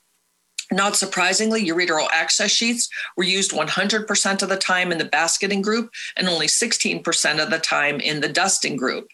Not 0.73 0.97
surprisingly, 0.97 1.65
ureteral 1.65 2.09
access 2.13 2.51
sheaths 2.51 2.89
were 3.17 3.25
used 3.25 3.53
100% 3.53 4.43
of 4.43 4.49
the 4.49 4.57
time 4.57 4.91
in 4.91 4.99
the 4.99 5.05
basketing 5.05 5.63
group 5.63 5.91
and 6.17 6.29
only 6.29 6.49
16% 6.49 7.43
of 7.43 7.51
the 7.51 7.59
time 7.59 8.01
in 8.01 8.21
the 8.21 8.29
dusting 8.29 8.77
group. 8.77 9.07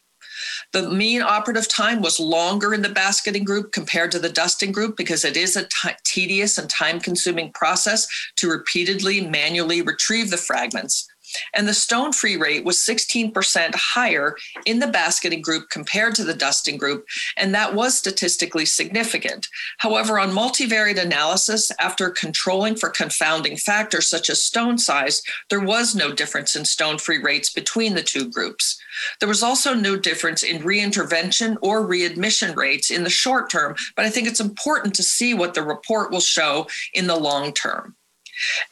The 0.72 0.88
mean 0.90 1.20
operative 1.20 1.68
time 1.68 2.00
was 2.00 2.18
longer 2.18 2.72
in 2.72 2.80
the 2.80 2.88
basketing 2.88 3.44
group 3.44 3.72
compared 3.72 4.10
to 4.12 4.18
the 4.18 4.30
dusting 4.30 4.72
group 4.72 4.96
because 4.96 5.24
it 5.24 5.36
is 5.36 5.54
a 5.54 5.64
t- 5.64 5.90
tedious 6.04 6.56
and 6.56 6.68
time 6.70 6.98
consuming 6.98 7.52
process 7.52 8.08
to 8.36 8.48
repeatedly 8.48 9.20
manually 9.20 9.82
retrieve 9.82 10.30
the 10.30 10.38
fragments 10.38 11.11
and 11.54 11.68
the 11.68 11.74
stone 11.74 12.12
free 12.12 12.36
rate 12.36 12.64
was 12.64 12.78
16% 12.78 13.74
higher 13.74 14.36
in 14.66 14.78
the 14.78 14.86
basketing 14.86 15.42
group 15.42 15.70
compared 15.70 16.14
to 16.14 16.24
the 16.24 16.34
dusting 16.34 16.76
group, 16.76 17.04
and 17.36 17.54
that 17.54 17.74
was 17.74 17.96
statistically 17.96 18.64
significant. 18.64 19.46
However, 19.78 20.18
on 20.18 20.30
multivariate 20.30 21.00
analysis, 21.00 21.70
after 21.78 22.10
controlling 22.10 22.76
for 22.76 22.90
confounding 22.90 23.56
factors 23.56 24.08
such 24.08 24.30
as 24.30 24.42
stone 24.42 24.78
size, 24.78 25.22
there 25.50 25.60
was 25.60 25.94
no 25.94 26.12
difference 26.12 26.56
in 26.56 26.64
stone 26.64 26.98
free 26.98 27.18
rates 27.18 27.50
between 27.50 27.94
the 27.94 28.02
two 28.02 28.30
groups. 28.30 28.80
There 29.20 29.28
was 29.28 29.42
also 29.42 29.74
no 29.74 29.96
difference 29.96 30.42
in 30.42 30.62
reintervention 30.62 31.56
or 31.62 31.86
readmission 31.86 32.54
rates 32.54 32.90
in 32.90 33.04
the 33.04 33.10
short 33.10 33.50
term, 33.50 33.74
but 33.96 34.04
I 34.04 34.10
think 34.10 34.28
it's 34.28 34.40
important 34.40 34.94
to 34.94 35.02
see 35.02 35.34
what 35.34 35.54
the 35.54 35.62
report 35.62 36.10
will 36.10 36.20
show 36.20 36.66
in 36.94 37.06
the 37.06 37.16
long 37.16 37.52
term. 37.52 37.96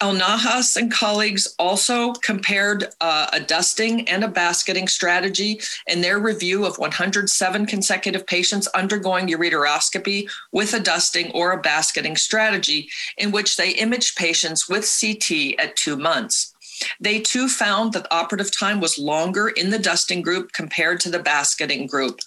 El 0.00 0.14
Nahas 0.14 0.76
and 0.76 0.90
colleagues 0.90 1.54
also 1.58 2.12
compared 2.14 2.88
uh, 3.00 3.26
a 3.32 3.40
dusting 3.40 4.08
and 4.08 4.24
a 4.24 4.28
basketing 4.28 4.88
strategy 4.88 5.61
in 5.86 6.00
their 6.00 6.18
review 6.18 6.64
of 6.64 6.78
107 6.78 7.66
consecutive 7.66 8.26
patients 8.26 8.66
undergoing 8.68 9.28
ureteroscopy 9.28 10.28
with 10.52 10.74
a 10.74 10.80
dusting 10.80 11.30
or 11.32 11.52
a 11.52 11.61
basketing 11.61 12.16
strategy, 12.16 12.88
in 13.18 13.30
which 13.30 13.56
they 13.56 13.70
imaged 13.70 14.16
patients 14.16 14.68
with 14.68 14.90
CT 15.00 15.58
at 15.58 15.76
two 15.76 15.96
months. 15.96 16.54
They 17.01 17.20
too 17.20 17.49
found 17.49 17.93
that 17.93 18.07
operative 18.11 18.57
time 18.57 18.81
was 18.81 18.99
longer 18.99 19.49
in 19.49 19.70
the 19.70 19.78
dusting 19.78 20.22
group 20.22 20.53
compared 20.53 21.01
to 21.01 21.11
the 21.11 21.18
basketing 21.18 21.87
group. 21.87 22.20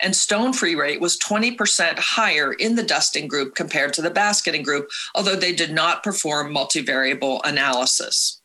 And 0.00 0.14
stone 0.14 0.52
free 0.52 0.74
rate 0.74 1.00
was 1.00 1.18
20% 1.18 1.98
higher 1.98 2.52
in 2.52 2.76
the 2.76 2.82
dusting 2.82 3.28
group 3.28 3.54
compared 3.54 3.92
to 3.94 4.02
the 4.02 4.10
basketing 4.10 4.62
group, 4.62 4.88
although 5.14 5.36
they 5.36 5.54
did 5.54 5.72
not 5.72 6.02
perform 6.02 6.54
multivariable 6.54 7.40
analysis. 7.44 8.39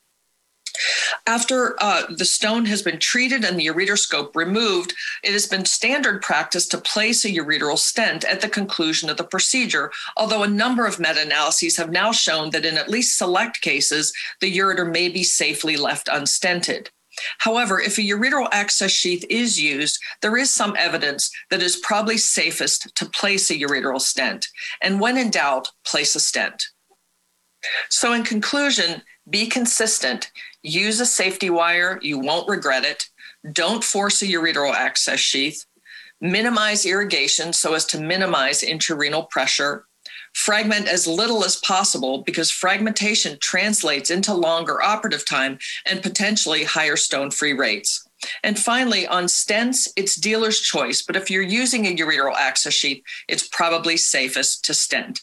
After 1.28 1.76
uh, 1.82 2.04
the 2.10 2.26
stone 2.26 2.66
has 2.66 2.82
been 2.82 3.00
treated 3.00 3.44
and 3.44 3.60
the 3.60 3.68
ureteroscope 3.68 4.36
removed, 4.36 4.94
it 5.24 5.32
has 5.34 5.48
been 5.48 5.66
standard 5.66 6.22
practice 6.22 6.68
to 6.68 6.78
place 6.78 7.26
a 7.26 7.30
ureteral 7.30 7.78
stent 7.78 8.24
at 8.26 8.42
the 8.42 8.50
conclusion 8.50 9.10
of 9.10 9.18
the 9.18 9.24
procedure, 9.24 9.92
although 10.18 10.44
a 10.44 10.48
number 10.48 10.86
of 10.86 11.00
meta 11.00 11.22
analyses 11.22 11.78
have 11.78 11.92
now 11.92 12.12
shown 12.12 12.52
that 12.52 12.66
in 12.66 12.78
at 12.78 12.90
least 12.90 13.18
select 13.18 13.62
cases, 13.62 14.14
the 14.42 14.58
ureter 14.58 14.90
may 14.90 15.10
be 15.10 15.24
safely 15.24 15.78
left 15.78 16.08
unstented. 16.08 16.90
However, 17.40 17.80
if 17.80 17.98
a 17.98 18.02
ureteral 18.02 18.50
access 18.52 18.92
sheath 18.92 19.26
is 19.30 19.60
used, 19.60 20.00
there 20.22 20.36
is 20.38 20.50
some 20.50 20.76
evidence 20.78 21.32
that 21.50 21.62
it 21.62 21.66
is 21.66 21.78
probably 21.78 22.18
safest 22.18 22.94
to 22.96 23.06
place 23.06 23.50
a 23.50 23.56
ureteral 23.58 24.02
stent. 24.02 24.48
And 24.82 25.00
when 25.00 25.18
in 25.18 25.30
doubt, 25.30 25.70
place 25.86 26.16
a 26.16 26.20
stent. 26.20 26.62
So, 27.90 28.14
in 28.14 28.24
conclusion, 28.24 29.02
be 29.30 29.48
consistent. 29.48 30.32
Use 30.66 31.00
a 31.00 31.06
safety 31.06 31.52
wire. 31.52 32.00
You 32.02 32.18
won't 32.18 32.50
regret 32.50 32.86
it. 32.86 33.06
Don't 33.52 33.84
force 33.84 34.24
a 34.24 34.26
ureteral 34.26 34.74
access 34.74 35.20
sheath. 35.20 35.64
Minimize 36.20 36.88
irrigation 36.88 37.54
so 37.54 37.76
as 37.76 37.86
to 37.86 38.02
minimize 38.02 38.64
intrarenal 38.64 39.30
pressure. 39.30 39.86
Fragment 40.34 40.88
as 40.88 41.06
little 41.06 41.46
as 41.46 41.58
possible 41.58 42.24
because 42.24 42.50
fragmentation 42.50 43.38
translates 43.40 44.10
into 44.10 44.34
longer 44.34 44.82
operative 44.82 45.24
time 45.24 45.60
and 45.86 46.02
potentially 46.02 46.64
higher 46.64 46.96
stone 46.96 47.30
free 47.30 47.54
rates. 47.54 48.04
And 48.44 48.58
finally, 48.58 49.06
on 49.06 49.26
stents, 49.26 49.88
it's 49.96 50.16
dealer's 50.16 50.62
choice, 50.62 51.04
but 51.04 51.16
if 51.16 51.30
you're 51.30 51.44
using 51.44 51.86
a 51.86 51.96
ureteral 51.96 52.34
access 52.34 52.74
sheath, 52.74 53.04
it's 53.28 53.48
probably 53.50 53.98
safest 53.98 54.66
to 54.66 54.74
stent. 54.74 55.20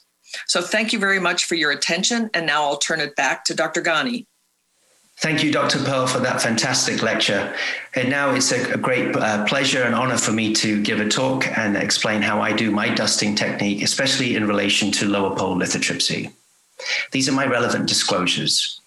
So 0.47 0.63
thank 0.63 0.93
you 0.93 1.01
very 1.01 1.19
much 1.19 1.47
for 1.47 1.57
your 1.57 1.73
attention. 1.73 2.31
And 2.33 2.47
now 2.47 2.63
I'll 2.63 2.79
turn 2.79 3.01
it 3.01 3.17
back 3.17 3.45
to 3.47 3.55
Dr. 3.55 3.83
Ghani. 3.83 4.27
Thank 5.23 5.45
you, 5.45 5.53
Dr. 5.53 5.79
Pearle, 5.85 6.09
for 6.09 6.19
that 6.19 6.43
fantastic 6.43 7.01
lecture. 7.01 7.55
And 7.95 8.11
now 8.11 8.35
it's 8.35 8.51
a, 8.51 8.73
a 8.73 8.77
great 8.77 9.15
uh, 9.15 9.45
pleasure 9.45 9.85
and 9.85 9.95
honor 9.95 10.19
for 10.19 10.33
me 10.33 10.53
to 10.55 10.83
give 10.83 10.99
a 10.99 11.09
talk 11.09 11.47
and 11.57 11.77
explain 11.77 12.23
how 12.23 12.43
I 12.43 12.53
do 12.53 12.73
my 12.73 12.93
dusting 12.93 13.37
technique, 13.37 13.83
especially 13.85 14.35
in 14.35 14.49
relation 14.49 14.91
to 14.91 15.07
lower 15.07 15.37
pole 15.37 15.55
lithotripsy. 15.57 16.33
These 17.13 17.29
are 17.29 17.33
my 17.33 17.47
relevant 17.47 17.87
disclosures. 17.87 18.81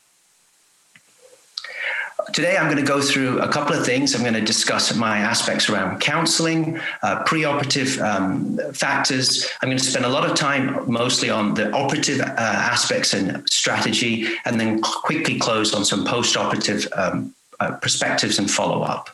Today, 2.33 2.57
I'm 2.57 2.65
going 2.65 2.83
to 2.83 2.91
go 2.91 3.01
through 3.01 3.39
a 3.39 3.47
couple 3.47 3.75
of 3.75 3.85
things. 3.85 4.15
I'm 4.15 4.21
going 4.21 4.33
to 4.33 4.41
discuss 4.41 4.95
my 4.95 5.19
aspects 5.19 5.69
around 5.69 5.99
counseling, 5.99 6.79
uh, 7.03 7.23
preoperative 7.23 8.01
um, 8.01 8.57
factors. 8.73 9.47
I'm 9.61 9.69
going 9.69 9.77
to 9.77 9.83
spend 9.83 10.05
a 10.05 10.09
lot 10.09 10.29
of 10.29 10.35
time 10.35 10.91
mostly 10.91 11.29
on 11.29 11.53
the 11.53 11.71
operative 11.71 12.21
uh, 12.21 12.33
aspects 12.37 13.13
and 13.13 13.47
strategy, 13.49 14.27
and 14.45 14.59
then 14.59 14.81
quickly 14.81 15.37
close 15.37 15.73
on 15.73 15.85
some 15.85 16.03
post-operative 16.03 16.87
um, 16.93 17.35
uh, 17.59 17.71
perspectives 17.77 18.39
and 18.39 18.49
follow 18.49 18.81
up. 18.81 19.09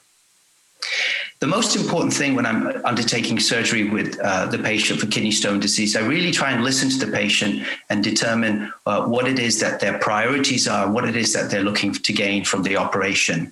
The 1.42 1.48
most 1.48 1.76
important 1.76 2.14
thing 2.14 2.36
when 2.36 2.46
I'm 2.46 2.68
undertaking 2.86 3.40
surgery 3.40 3.90
with 3.90 4.20
uh, 4.20 4.46
the 4.46 4.60
patient 4.60 5.00
for 5.00 5.08
kidney 5.08 5.32
stone 5.32 5.60
disease, 5.60 5.96
I 5.96 6.02
really 6.02 6.30
try 6.30 6.52
and 6.52 6.64
listen 6.64 6.88
to 6.92 7.04
the 7.04 7.12
patient 7.12 7.66
and 7.90 8.04
determine 8.04 8.72
uh, 8.86 9.08
what 9.08 9.28
it 9.28 9.40
is 9.40 9.60
that 9.60 9.80
their 9.80 9.98
priorities 9.98 10.68
are, 10.68 10.92
what 10.92 11.04
it 11.04 11.16
is 11.16 11.34
that 11.34 11.50
they're 11.50 11.64
looking 11.64 11.94
to 11.94 12.14
gain 12.14 12.46
from 12.46 12.62
the 12.62 12.78
operation. 12.78 13.52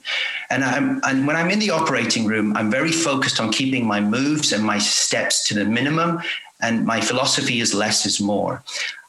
And, 0.52 0.64
I'm, 0.64 1.02
and 1.04 1.26
when 1.26 1.36
I'm 1.36 1.50
in 1.50 1.58
the 1.58 1.72
operating 1.72 2.28
room, 2.28 2.56
I'm 2.56 2.70
very 2.70 2.92
focused 2.92 3.40
on 3.40 3.52
keeping 3.52 3.88
my 3.88 4.00
moves 4.00 4.54
and 4.54 4.64
my 4.64 4.78
steps 4.78 5.48
to 5.48 5.56
the 5.56 5.66
minimum. 5.66 6.22
And 6.62 6.86
my 6.86 7.02
philosophy 7.02 7.60
is 7.60 7.74
less 7.74 8.06
is 8.06 8.22
more. 8.22 8.62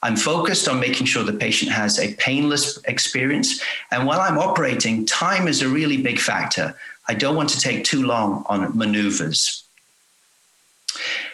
I'm 0.02 0.16
focused 0.16 0.68
on 0.68 0.80
making 0.80 1.06
sure 1.06 1.22
the 1.22 1.34
patient 1.34 1.70
has 1.70 1.98
a 1.98 2.14
painless 2.14 2.78
experience. 2.84 3.60
And 3.90 4.06
while 4.06 4.20
I'm 4.20 4.38
operating, 4.38 5.04
time 5.04 5.48
is 5.48 5.60
a 5.60 5.68
really 5.68 6.00
big 6.00 6.18
factor. 6.18 6.74
I 7.10 7.14
don't 7.14 7.34
want 7.34 7.48
to 7.48 7.58
take 7.58 7.82
too 7.82 8.04
long 8.04 8.44
on 8.46 8.78
maneuvers. 8.78 9.64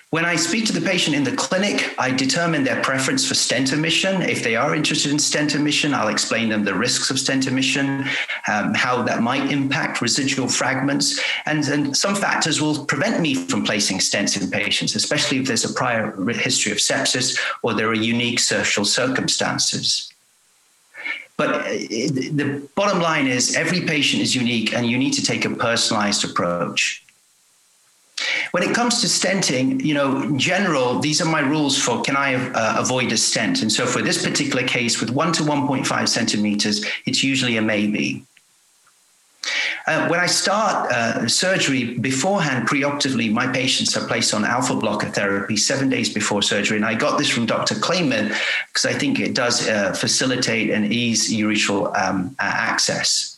When 0.08 0.24
I 0.24 0.36
speak 0.36 0.64
to 0.66 0.72
the 0.72 0.80
patient 0.80 1.14
in 1.14 1.22
the 1.22 1.36
clinic, 1.36 1.94
I 1.98 2.12
determine 2.12 2.64
their 2.64 2.82
preference 2.82 3.28
for 3.28 3.34
stent 3.34 3.74
omission. 3.74 4.22
If 4.22 4.42
they 4.42 4.56
are 4.56 4.74
interested 4.74 5.12
in 5.12 5.18
stent 5.18 5.54
omission, 5.54 5.92
I'll 5.92 6.08
explain 6.08 6.48
them 6.48 6.64
the 6.64 6.72
risks 6.72 7.10
of 7.10 7.18
stent 7.18 7.46
omission, 7.46 8.06
um, 8.48 8.72
how 8.72 9.02
that 9.02 9.20
might 9.20 9.52
impact 9.52 10.00
residual 10.00 10.48
fragments, 10.48 11.20
and, 11.44 11.62
and 11.68 11.94
some 11.94 12.14
factors 12.14 12.58
will 12.58 12.86
prevent 12.86 13.20
me 13.20 13.34
from 13.34 13.62
placing 13.62 13.98
stents 13.98 14.40
in 14.40 14.50
patients, 14.50 14.94
especially 14.94 15.40
if 15.40 15.46
there's 15.46 15.66
a 15.70 15.74
prior 15.74 16.16
history 16.32 16.72
of 16.72 16.78
sepsis 16.78 17.38
or 17.62 17.74
there 17.74 17.88
are 17.88 17.94
unique 18.16 18.38
social 18.38 18.86
circumstances. 18.86 20.10
But 21.36 21.48
uh, 21.48 21.62
the 21.68 22.68
bottom 22.74 23.00
line 23.00 23.26
is 23.26 23.56
every 23.56 23.82
patient 23.82 24.22
is 24.22 24.34
unique 24.34 24.72
and 24.72 24.86
you 24.86 24.96
need 24.96 25.12
to 25.14 25.22
take 25.22 25.44
a 25.44 25.50
personalized 25.50 26.24
approach. 26.24 27.02
When 28.52 28.62
it 28.62 28.74
comes 28.74 29.02
to 29.02 29.06
stenting, 29.06 29.84
you 29.84 29.92
know, 29.92 30.22
in 30.22 30.38
general, 30.38 30.98
these 30.98 31.20
are 31.20 31.26
my 31.26 31.40
rules 31.40 31.76
for 31.76 32.00
can 32.00 32.16
I 32.16 32.34
uh, 32.34 32.76
avoid 32.78 33.12
a 33.12 33.16
stent? 33.18 33.60
And 33.60 33.70
so 33.70 33.84
for 33.84 34.00
this 34.00 34.24
particular 34.24 34.66
case, 34.66 34.98
with 35.00 35.10
one 35.10 35.32
to 35.32 35.42
1.5 35.42 36.08
centimeters, 36.08 36.84
it's 37.04 37.22
usually 37.22 37.58
a 37.58 37.62
maybe. 37.62 38.24
Uh, 39.86 40.08
when 40.08 40.20
I 40.20 40.26
start 40.26 40.90
uh, 40.90 41.28
surgery 41.28 41.98
beforehand, 41.98 42.68
preoperatively, 42.68 43.32
my 43.32 43.46
patients 43.46 43.96
are 43.96 44.06
placed 44.06 44.34
on 44.34 44.44
alpha 44.44 44.74
blocker 44.74 45.08
therapy 45.08 45.56
seven 45.56 45.88
days 45.88 46.12
before 46.12 46.42
surgery. 46.42 46.76
And 46.76 46.86
I 46.86 46.94
got 46.94 47.18
this 47.18 47.28
from 47.28 47.46
Dr. 47.46 47.74
Kleiman 47.76 48.32
because 48.68 48.86
I 48.86 48.92
think 48.92 49.20
it 49.20 49.34
does 49.34 49.68
uh, 49.68 49.92
facilitate 49.92 50.70
and 50.70 50.92
ease 50.92 51.32
urethral 51.32 51.96
um, 51.96 52.34
access. 52.38 53.36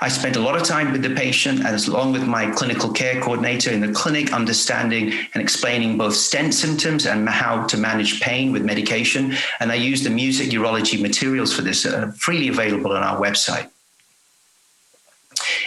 I 0.00 0.08
spent 0.08 0.36
a 0.36 0.40
lot 0.40 0.56
of 0.56 0.64
time 0.64 0.92
with 0.92 1.02
the 1.02 1.14
patient 1.14 1.64
as 1.64 1.88
along 1.88 2.12
with 2.12 2.26
my 2.26 2.50
clinical 2.50 2.92
care 2.92 3.20
coordinator 3.20 3.70
in 3.70 3.80
the 3.80 3.92
clinic, 3.92 4.32
understanding 4.32 5.12
and 5.32 5.42
explaining 5.42 5.96
both 5.96 6.14
stent 6.14 6.54
symptoms 6.54 7.06
and 7.06 7.28
how 7.28 7.64
to 7.66 7.76
manage 7.76 8.20
pain 8.20 8.52
with 8.52 8.64
medication. 8.64 9.34
And 9.60 9.72
I 9.72 9.76
used 9.76 10.04
the 10.04 10.10
music 10.10 10.50
urology 10.50 11.00
materials 11.00 11.54
for 11.54 11.62
this, 11.62 11.86
uh, 11.86 12.12
freely 12.18 12.48
available 12.48 12.92
on 12.92 13.02
our 13.02 13.20
website. 13.20 13.70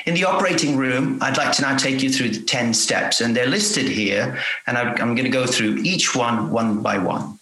In 0.07 0.13
the 0.13 0.23
operating 0.23 0.77
room, 0.77 1.19
I'd 1.21 1.35
like 1.35 1.51
to 1.57 1.61
now 1.61 1.75
take 1.75 2.01
you 2.01 2.09
through 2.09 2.29
the 2.29 2.41
10 2.41 2.73
steps, 2.73 3.19
and 3.19 3.35
they're 3.35 3.45
listed 3.45 3.89
here, 3.89 4.39
and 4.65 4.77
I'm 4.77 5.15
going 5.15 5.25
to 5.25 5.29
go 5.29 5.45
through 5.45 5.79
each 5.79 6.15
one 6.15 6.49
one 6.49 6.81
by 6.81 6.97
one. 6.97 7.37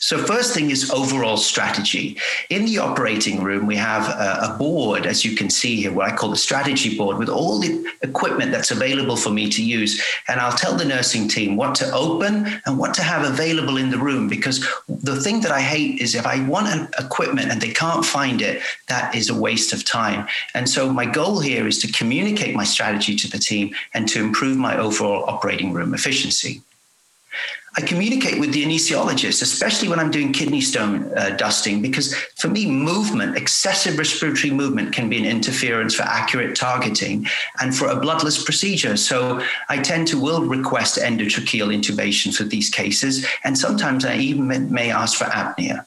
So, 0.00 0.18
first 0.18 0.52
thing 0.52 0.70
is 0.70 0.90
overall 0.90 1.36
strategy. 1.36 2.18
In 2.50 2.64
the 2.66 2.78
operating 2.78 3.42
room, 3.42 3.66
we 3.66 3.76
have 3.76 4.08
a, 4.08 4.54
board, 4.58 5.06
as 5.06 5.24
you 5.24 5.34
can 5.34 5.50
see 5.50 5.76
here, 5.76 5.92
what 5.92 6.06
I 6.06 6.14
call 6.14 6.30
the 6.30 6.36
strategy 6.36 6.96
board, 6.96 7.18
with 7.18 7.28
all 7.28 7.58
the 7.58 7.84
equipment 8.02 8.52
that's 8.52 8.70
available 8.70 9.16
for 9.16 9.30
me 9.30 9.48
to 9.50 9.64
use. 9.64 10.02
And 10.28 10.40
I'll 10.40 10.56
tell 10.56 10.76
the 10.76 10.84
nursing 10.84 11.26
team 11.28 11.56
what 11.56 11.74
to 11.76 11.90
open 11.92 12.46
and 12.66 12.78
what 12.78 12.94
to 12.94 13.02
have 13.02 13.24
available 13.24 13.78
in 13.78 13.90
the 13.90 13.98
room. 13.98 14.28
Because 14.28 14.66
the 14.88 15.20
thing 15.20 15.40
that 15.40 15.50
I 15.50 15.60
hate 15.60 16.00
is 16.00 16.14
if 16.14 16.26
I 16.26 16.46
want 16.46 16.68
an 16.68 16.88
equipment 16.98 17.50
and 17.50 17.60
they 17.60 17.72
can't 17.72 18.04
find 18.04 18.42
it, 18.42 18.62
that 18.88 19.14
is 19.14 19.30
a 19.30 19.34
waste 19.34 19.72
of 19.72 19.84
time. 19.84 20.28
And 20.54 20.68
so, 20.68 20.92
my 20.92 21.06
goal 21.06 21.40
here 21.40 21.66
is 21.66 21.78
to 21.78 21.92
communicate 21.92 22.54
my 22.54 22.64
strategy 22.64 23.16
to 23.16 23.30
the 23.30 23.38
team 23.38 23.74
and 23.94 24.08
to 24.08 24.20
improve 24.20 24.56
my 24.56 24.76
overall 24.76 25.24
operating 25.28 25.72
room 25.72 25.94
efficiency. 25.94 26.62
I 27.76 27.80
communicate 27.80 28.38
with 28.38 28.52
the 28.52 28.64
anesthesiologist, 28.64 29.42
especially 29.42 29.88
when 29.88 29.98
I'm 29.98 30.10
doing 30.10 30.32
kidney 30.32 30.60
stone 30.60 31.12
uh, 31.16 31.30
dusting, 31.30 31.82
because 31.82 32.14
for 32.36 32.48
me, 32.48 32.66
movement, 32.66 33.36
excessive 33.36 33.98
respiratory 33.98 34.52
movement 34.52 34.92
can 34.92 35.08
be 35.08 35.18
an 35.18 35.24
interference 35.24 35.94
for 35.94 36.04
accurate 36.04 36.54
targeting 36.54 37.26
and 37.60 37.74
for 37.76 37.88
a 37.88 37.96
bloodless 37.96 38.44
procedure. 38.44 38.96
So 38.96 39.42
I 39.68 39.78
tend 39.78 40.06
to 40.08 40.20
will 40.20 40.44
request 40.44 40.98
endotracheal 40.98 41.74
intubation 41.76 42.34
for 42.34 42.44
these 42.44 42.70
cases. 42.70 43.26
And 43.42 43.58
sometimes 43.58 44.04
I 44.04 44.16
even 44.16 44.72
may 44.72 44.92
ask 44.92 45.18
for 45.18 45.24
apnea. 45.24 45.84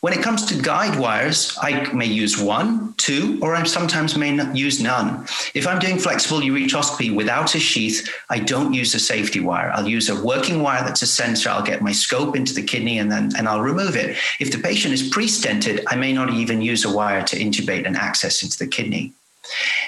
When 0.00 0.12
it 0.12 0.22
comes 0.22 0.44
to 0.46 0.62
guide 0.62 0.98
wires, 0.98 1.58
I 1.60 1.92
may 1.92 2.06
use 2.06 2.38
one, 2.38 2.94
two, 2.96 3.38
or 3.42 3.54
I 3.54 3.64
sometimes 3.64 4.16
may 4.16 4.32
use 4.52 4.80
none. 4.80 5.26
If 5.54 5.66
I'm 5.66 5.78
doing 5.78 5.98
flexible 5.98 6.40
ureteroscopy 6.40 7.14
without 7.14 7.54
a 7.54 7.58
sheath, 7.58 8.08
I 8.30 8.38
don't 8.38 8.72
use 8.72 8.94
a 8.94 9.00
safety 9.00 9.40
wire. 9.40 9.72
I'll 9.74 9.88
use 9.88 10.08
a 10.08 10.22
working 10.24 10.62
wire 10.62 10.84
that's 10.84 11.02
a 11.02 11.06
sensor. 11.06 11.50
I'll 11.50 11.62
get 11.62 11.82
my 11.82 11.92
scope 11.92 12.36
into 12.36 12.54
the 12.54 12.62
kidney 12.62 12.98
and 12.98 13.10
then 13.10 13.32
and 13.36 13.48
I'll 13.48 13.62
remove 13.62 13.96
it. 13.96 14.16
If 14.38 14.52
the 14.52 14.58
patient 14.58 14.94
is 14.94 15.08
pre-stented, 15.08 15.82
I 15.88 15.96
may 15.96 16.12
not 16.12 16.30
even 16.30 16.62
use 16.62 16.84
a 16.84 16.94
wire 16.94 17.22
to 17.24 17.36
intubate 17.36 17.86
and 17.86 17.96
access 17.96 18.42
into 18.42 18.58
the 18.58 18.66
kidney. 18.66 19.12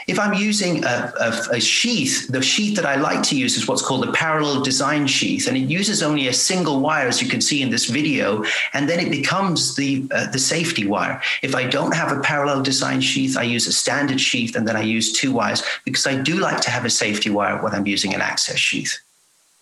If 0.06 0.18
I'm 0.18 0.34
using 0.34 0.84
a, 0.84 1.12
a, 1.20 1.56
a, 1.56 1.60
sheath, 1.60 2.28
the 2.28 2.40
sheath 2.40 2.76
that 2.76 2.86
I 2.86 2.96
like 2.96 3.22
to 3.24 3.36
use 3.36 3.56
is 3.56 3.68
what's 3.68 3.82
called 3.82 4.08
a 4.08 4.12
parallel 4.12 4.62
design 4.62 5.06
sheath, 5.06 5.48
and 5.48 5.56
it 5.56 5.68
uses 5.68 6.02
only 6.02 6.28
a 6.28 6.32
single 6.32 6.80
wire, 6.80 7.08
as 7.08 7.20
you 7.22 7.28
can 7.28 7.40
see 7.40 7.62
in 7.62 7.70
this 7.70 7.86
video, 7.86 8.44
and 8.72 8.88
then 8.88 9.00
it 9.00 9.10
becomes 9.10 9.76
the 9.76 10.06
uh, 10.10 10.30
the 10.30 10.38
safety 10.38 10.86
wire. 10.86 11.20
If 11.42 11.54
I 11.54 11.64
don't 11.64 11.94
have 11.94 12.10
a 12.10 12.20
parallel 12.20 12.62
design 12.62 13.00
sheath, 13.00 13.36
I 13.36 13.42
use 13.42 13.66
a 13.66 13.72
standard 13.72 14.20
sheath, 14.20 14.56
and 14.56 14.66
then 14.66 14.76
I 14.76 14.82
use 14.82 15.12
two 15.12 15.32
wires 15.32 15.62
because 15.84 16.06
I 16.06 16.16
do 16.20 16.38
like 16.38 16.60
to 16.62 16.70
have 16.70 16.84
a 16.84 16.90
safety 16.90 17.30
wire 17.30 17.62
when 17.62 17.74
I'm 17.74 17.86
using 17.86 18.14
an 18.14 18.20
access 18.20 18.58
sheath. 18.58 18.98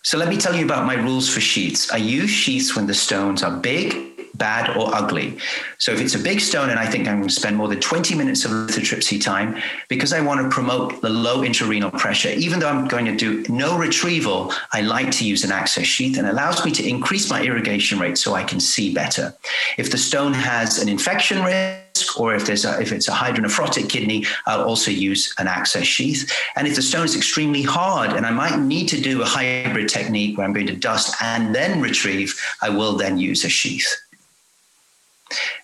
So 0.03 0.17
let 0.17 0.29
me 0.29 0.37
tell 0.37 0.55
you 0.55 0.63
about 0.63 0.85
my 0.85 0.95
rules 0.95 1.27
for 1.27 1.41
sheaths. 1.41 1.91
I 1.91 1.97
use 1.97 2.29
sheaths 2.29 2.75
when 2.75 2.87
the 2.87 2.93
stones 2.93 3.43
are 3.43 3.51
big 3.51 4.16
bad 4.37 4.75
or 4.77 4.93
ugly. 4.93 5.37
So 5.77 5.91
if 5.91 6.01
it's 6.01 6.15
a 6.15 6.19
big 6.19 6.39
stone 6.39 6.69
and 6.69 6.79
I 6.79 6.85
think 6.85 7.07
I'm 7.07 7.17
going 7.17 7.29
to 7.29 7.33
spend 7.33 7.57
more 7.57 7.67
than 7.67 7.79
20 7.79 8.15
minutes 8.15 8.45
of 8.45 8.51
lithotripsy 8.51 9.21
time 9.21 9.61
because 9.87 10.13
I 10.13 10.21
want 10.21 10.41
to 10.41 10.49
promote 10.49 11.01
the 11.01 11.09
low 11.09 11.39
intrarenal 11.39 11.91
pressure, 11.97 12.29
even 12.29 12.59
though 12.59 12.69
I'm 12.69 12.87
going 12.87 13.05
to 13.05 13.15
do 13.15 13.43
no 13.51 13.77
retrieval, 13.77 14.53
I 14.73 14.81
like 14.81 15.11
to 15.11 15.25
use 15.25 15.43
an 15.43 15.51
access 15.51 15.85
sheath 15.85 16.17
and 16.17 16.27
allows 16.27 16.63
me 16.65 16.71
to 16.71 16.87
increase 16.87 17.29
my 17.29 17.43
irrigation 17.43 17.99
rate 17.99 18.17
so 18.17 18.33
I 18.35 18.43
can 18.43 18.59
see 18.59 18.93
better. 18.93 19.33
If 19.77 19.91
the 19.91 19.97
stone 19.97 20.33
has 20.33 20.81
an 20.81 20.89
infection 20.89 21.43
risk, 21.43 21.87
or 22.19 22.35
if 22.35 22.45
there's 22.45 22.65
a, 22.65 22.79
if 22.79 22.91
it's 22.91 23.07
a 23.07 23.11
hydronephrotic 23.11 23.89
kidney, 23.89 24.25
I'll 24.45 24.63
also 24.63 24.91
use 24.91 25.33
an 25.37 25.47
access 25.47 25.85
sheath. 25.85 26.31
And 26.55 26.67
if 26.67 26.75
the 26.75 26.81
stone 26.81 27.05
is 27.05 27.15
extremely 27.15 27.63
hard 27.63 28.11
and 28.11 28.25
I 28.25 28.31
might 28.31 28.59
need 28.59 28.87
to 28.89 29.01
do 29.01 29.21
a 29.21 29.25
hybrid 29.25 29.89
technique 29.89 30.37
where 30.37 30.45
I'm 30.45 30.53
going 30.53 30.67
to 30.67 30.75
dust 30.75 31.15
and 31.21 31.53
then 31.53 31.81
retrieve, 31.81 32.39
I 32.61 32.69
will 32.69 32.97
then 32.97 33.17
use 33.17 33.43
a 33.43 33.49
sheath. 33.49 33.87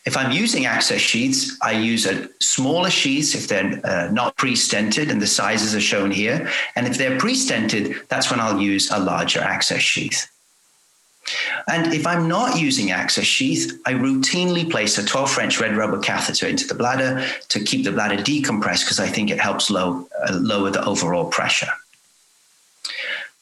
If 0.06 0.18
I'm 0.18 0.32
using 0.32 0.66
access 0.66 1.00
sheaths, 1.00 1.58
I 1.62 1.72
use 1.72 2.06
a 2.06 2.28
smaller 2.42 2.90
sheaths 2.90 3.36
if 3.36 3.48
they're 3.48 3.80
uh, 3.86 4.10
not 4.12 4.36
pre-stented 4.36 5.10
and 5.10 5.22
the 5.22 5.28
sizes 5.28 5.74
are 5.74 5.82
shown 5.82 6.12
here. 6.12 6.50
And 6.76 6.88
if 6.88 6.98
they're 6.98 7.18
pre-stented, 7.18 8.08
that's 8.10 8.30
when 8.30 8.40
I'll 8.40 8.60
use 8.60 8.92
a 8.92 9.00
larger 9.00 9.40
access 9.40 9.82
sheath. 9.82 10.30
And 11.68 11.94
if 11.94 12.06
I'm 12.06 12.28
not 12.28 12.60
using 12.60 12.92
access 12.92 13.24
sheath, 13.24 13.80
I 13.86 13.94
routinely 13.94 14.70
place 14.70 14.98
a 14.98 15.06
12 15.06 15.32
French 15.32 15.60
red 15.62 15.78
rubber 15.78 16.00
catheter 16.00 16.48
into 16.48 16.68
the 16.68 16.76
bladder 16.76 17.26
to 17.48 17.64
keep 17.64 17.86
the 17.86 17.94
bladder 17.94 18.18
decompressed 18.18 18.84
because 18.84 19.00
I 19.00 19.08
think 19.08 19.32
it 19.32 19.40
helps 19.40 19.70
low, 19.70 20.06
uh, 20.28 20.34
lower 20.34 20.70
the 20.70 20.84
overall 20.84 21.26
pressure. 21.26 21.72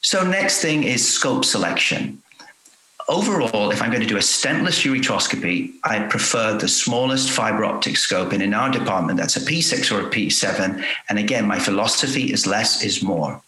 So 0.00 0.24
next 0.24 0.60
thing 0.60 0.84
is 0.84 1.06
scope 1.06 1.44
selection 1.44 2.21
overall, 3.12 3.70
if 3.70 3.82
I'm 3.82 3.90
going 3.90 4.02
to 4.02 4.08
do 4.08 4.16
a 4.16 4.22
stentless 4.22 4.82
ureteroscopy, 4.82 5.72
I 5.84 6.00
prefer 6.00 6.56
the 6.56 6.66
smallest 6.66 7.30
fiber 7.30 7.64
optic 7.64 7.96
scope. 7.96 8.32
And 8.32 8.42
in 8.42 8.54
our 8.54 8.70
department, 8.70 9.18
that's 9.18 9.36
a 9.36 9.40
P6 9.40 9.92
or 9.92 10.06
a 10.06 10.10
P7. 10.10 10.82
And 11.08 11.18
again, 11.18 11.46
my 11.46 11.58
philosophy 11.58 12.32
is 12.32 12.46
less 12.46 12.82
is 12.82 13.02
more. 13.02 13.40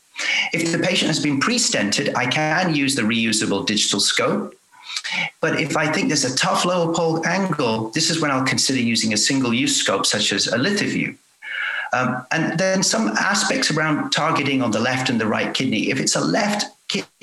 If 0.52 0.70
the 0.70 0.78
patient 0.78 1.08
has 1.08 1.18
been 1.18 1.40
pre-stented, 1.40 2.14
I 2.14 2.26
can 2.26 2.74
use 2.74 2.94
the 2.94 3.02
reusable 3.02 3.66
digital 3.66 3.98
scope. 3.98 4.54
But 5.40 5.60
if 5.60 5.76
I 5.76 5.90
think 5.90 6.08
there's 6.08 6.24
a 6.24 6.36
tough 6.36 6.64
lower 6.64 6.94
pole 6.94 7.26
angle, 7.26 7.90
this 7.90 8.10
is 8.10 8.20
when 8.20 8.30
I'll 8.30 8.44
consider 8.44 8.78
using 8.78 9.12
a 9.12 9.16
single 9.16 9.52
use 9.52 9.76
scope 9.76 10.06
such 10.06 10.32
as 10.32 10.46
a 10.46 10.56
LithoVue. 10.56 11.16
Um, 11.92 12.26
and 12.30 12.58
then 12.58 12.82
some 12.82 13.08
aspects 13.08 13.70
around 13.70 14.10
targeting 14.10 14.62
on 14.62 14.72
the 14.72 14.80
left 14.80 15.08
and 15.10 15.20
the 15.20 15.26
right 15.26 15.52
kidney. 15.54 15.90
If 15.90 16.00
it's 16.00 16.16
a 16.16 16.20
left 16.20 16.66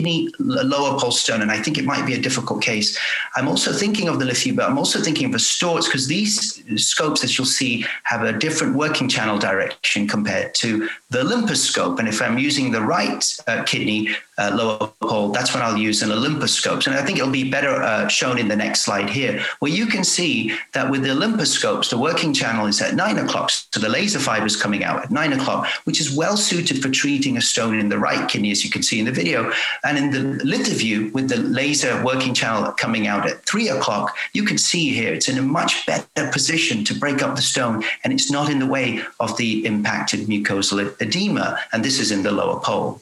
kidney 0.02 0.30
lower 0.40 1.00
pole 1.00 1.12
stone, 1.12 1.42
and 1.42 1.52
I 1.52 1.62
think 1.62 1.78
it 1.78 1.86
might 1.86 2.06
be 2.06 2.14
a 2.14 2.20
difficult 2.20 2.62
case. 2.62 2.98
I'm 3.36 3.48
also 3.48 3.72
thinking 3.72 4.08
of 4.10 4.20
the 4.20 4.26
LithoVue, 4.26 4.56
but 4.56 4.70
I'm 4.70 4.78
also 4.78 5.00
thinking 5.00 5.26
of 5.26 5.32
the 5.32 5.38
Storz 5.38 5.86
because 5.86 6.08
these 6.08 6.64
scopes 6.78 7.22
that 7.22 7.38
you'll 7.38 7.46
see 7.46 7.86
have 8.04 8.24
a 8.24 8.34
different 8.34 8.76
working 8.76 9.08
channel 9.08 9.38
direction 9.38 10.08
compared 10.08 10.56
to 10.56 10.90
the 11.10 11.22
Olympus 11.22 11.64
scope. 11.64 12.00
And 12.00 12.08
if 12.08 12.22
I'm 12.22 12.38
using 12.38 12.72
the 12.72 12.82
right 12.82 13.24
uh, 13.48 13.64
kidney 13.64 14.10
uh, 14.38 14.52
lower 14.56 14.92
pole, 15.02 15.30
that's 15.30 15.54
when 15.54 15.62
I'll 15.62 15.78
use 15.78 16.02
an 16.02 16.12
Olympus 16.12 16.54
scope. 16.54 16.88
And 16.88 16.96
I 16.96 17.04
think 17.06 17.20
it'll 17.20 17.32
be 17.32 17.50
better 17.50 17.76
uh, 17.84 18.08
shown 18.08 18.38
in 18.40 18.48
the 18.48 18.56
next 18.56 18.82
slide 18.82 19.10
here, 19.10 19.44
where 19.60 19.72
you 19.72 19.86
can 19.86 20.04
see 20.04 20.54
that 20.74 20.90
with 20.90 21.04
the 21.04 21.12
Olympus 21.12 21.52
scopes, 21.52 21.90
the 21.90 21.98
working 21.98 22.34
channel 22.34 22.66
is 22.66 22.82
at 22.82 22.96
nine 22.96 23.18
o'clock. 23.20 23.50
So 23.52 23.80
the 23.80 23.90
laser 23.90 24.20
fiber 24.20 24.46
is 24.46 24.56
coming 24.56 24.84
out 24.84 25.04
at 25.04 25.12
nine 25.12 25.34
o'clock, 25.34 25.68
which 25.84 26.00
is 26.02 26.16
well 26.16 26.38
suited 26.38 26.82
for 26.82 26.90
treating 26.90 27.38
a 27.38 27.42
stone 27.42 27.78
in 27.78 27.90
the 27.90 28.00
right 28.00 28.28
kidney, 28.28 28.52
as 28.52 28.64
you 28.64 28.72
can 28.72 28.82
see 28.82 29.00
in 29.00 29.06
the 29.06 29.12
video. 29.12 29.52
And 29.84 29.91
in 29.98 30.12
the 30.12 30.44
LithoVue, 30.44 31.14
with 31.14 31.30
the 31.30 31.38
laser 31.38 32.04
working 32.04 32.34
channel 32.34 32.72
coming 32.74 33.08
out 33.08 33.28
at 33.28 33.46
three 33.46 33.70
o'clock, 33.70 34.16
you 34.34 34.44
can 34.44 34.58
see 34.58 34.94
here 34.94 35.14
it's 35.14 35.30
in 35.30 35.38
a 35.38 35.42
much 35.42 35.86
better 35.86 36.32
position 36.32 36.84
to 36.86 36.94
break 36.94 37.22
up 37.22 37.36
the 37.36 37.42
stone, 37.42 37.84
and 38.04 38.14
it's 38.14 38.32
not 38.32 38.50
in 38.50 38.60
the 38.60 38.66
way 38.66 39.02
of 39.20 39.38
the 39.38 39.66
impacted 39.66 40.22
mucosal 40.28 40.80
edema. 41.02 41.60
And 41.72 41.84
this 41.84 42.00
is 42.00 42.12
in 42.12 42.24
the 42.24 42.32
lower 42.32 42.60
pole. 42.60 43.02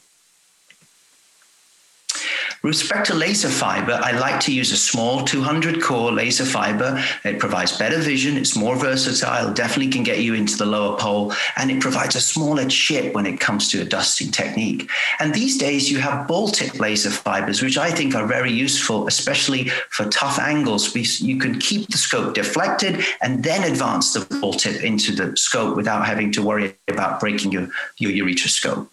Respect 2.62 3.08
to 3.08 3.14
laser 3.14 3.48
fiber, 3.48 3.98
I 4.04 4.12
like 4.12 4.42
to 4.42 4.54
use 4.54 4.74
a 4.74 4.78
small 4.78 5.24
200 5.24 5.82
core 5.82 6.12
laser 6.12 6.44
fiber. 6.44 7.02
It 7.24 7.40
provides 7.40 7.78
better 7.78 8.00
vision, 8.00 8.36
it's 8.36 8.58
more 8.58 8.76
versatile, 8.76 9.54
definitely 9.54 9.90
can 9.94 10.04
get 10.04 10.20
you 10.20 10.34
into 10.34 10.58
the 10.58 10.66
lower 10.66 10.98
pole, 10.98 11.34
and 11.56 11.72
it 11.72 11.80
provides 11.80 12.18
a 12.18 12.22
smaller 12.22 12.66
chip 12.66 13.14
when 13.14 13.26
it 13.26 13.40
comes 13.40 13.70
to 13.72 13.82
a 13.82 13.86
dusting 13.86 14.32
technique. 14.32 14.90
And 15.20 15.34
these 15.34 15.58
days, 15.58 15.90
you 15.90 16.00
have 16.00 16.28
ball 16.28 16.50
tip 16.50 16.78
laser 16.82 17.12
fibers, 17.12 17.62
which 17.62 17.78
I 17.78 17.92
think 17.92 18.14
are 18.14 18.28
very 18.28 18.52
useful, 18.52 19.08
especially 19.08 19.70
for 19.90 20.10
tough 20.10 20.38
angles, 20.38 20.94
you 21.22 21.38
can 21.38 21.60
keep 21.60 21.88
the 21.88 21.98
scope 21.98 22.34
deflected 22.34 23.06
and 23.22 23.42
then 23.42 23.72
advance 23.72 24.12
the 24.12 24.26
ball 24.42 24.54
tip 24.54 24.84
into 24.84 25.16
the 25.16 25.36
scope 25.38 25.78
without 25.78 26.06
having 26.06 26.30
to 26.34 26.44
worry 26.44 26.76
about 26.90 27.22
breaking 27.22 27.54
your, 27.54 27.70
your 28.00 28.12
ureteroscope. 28.12 28.90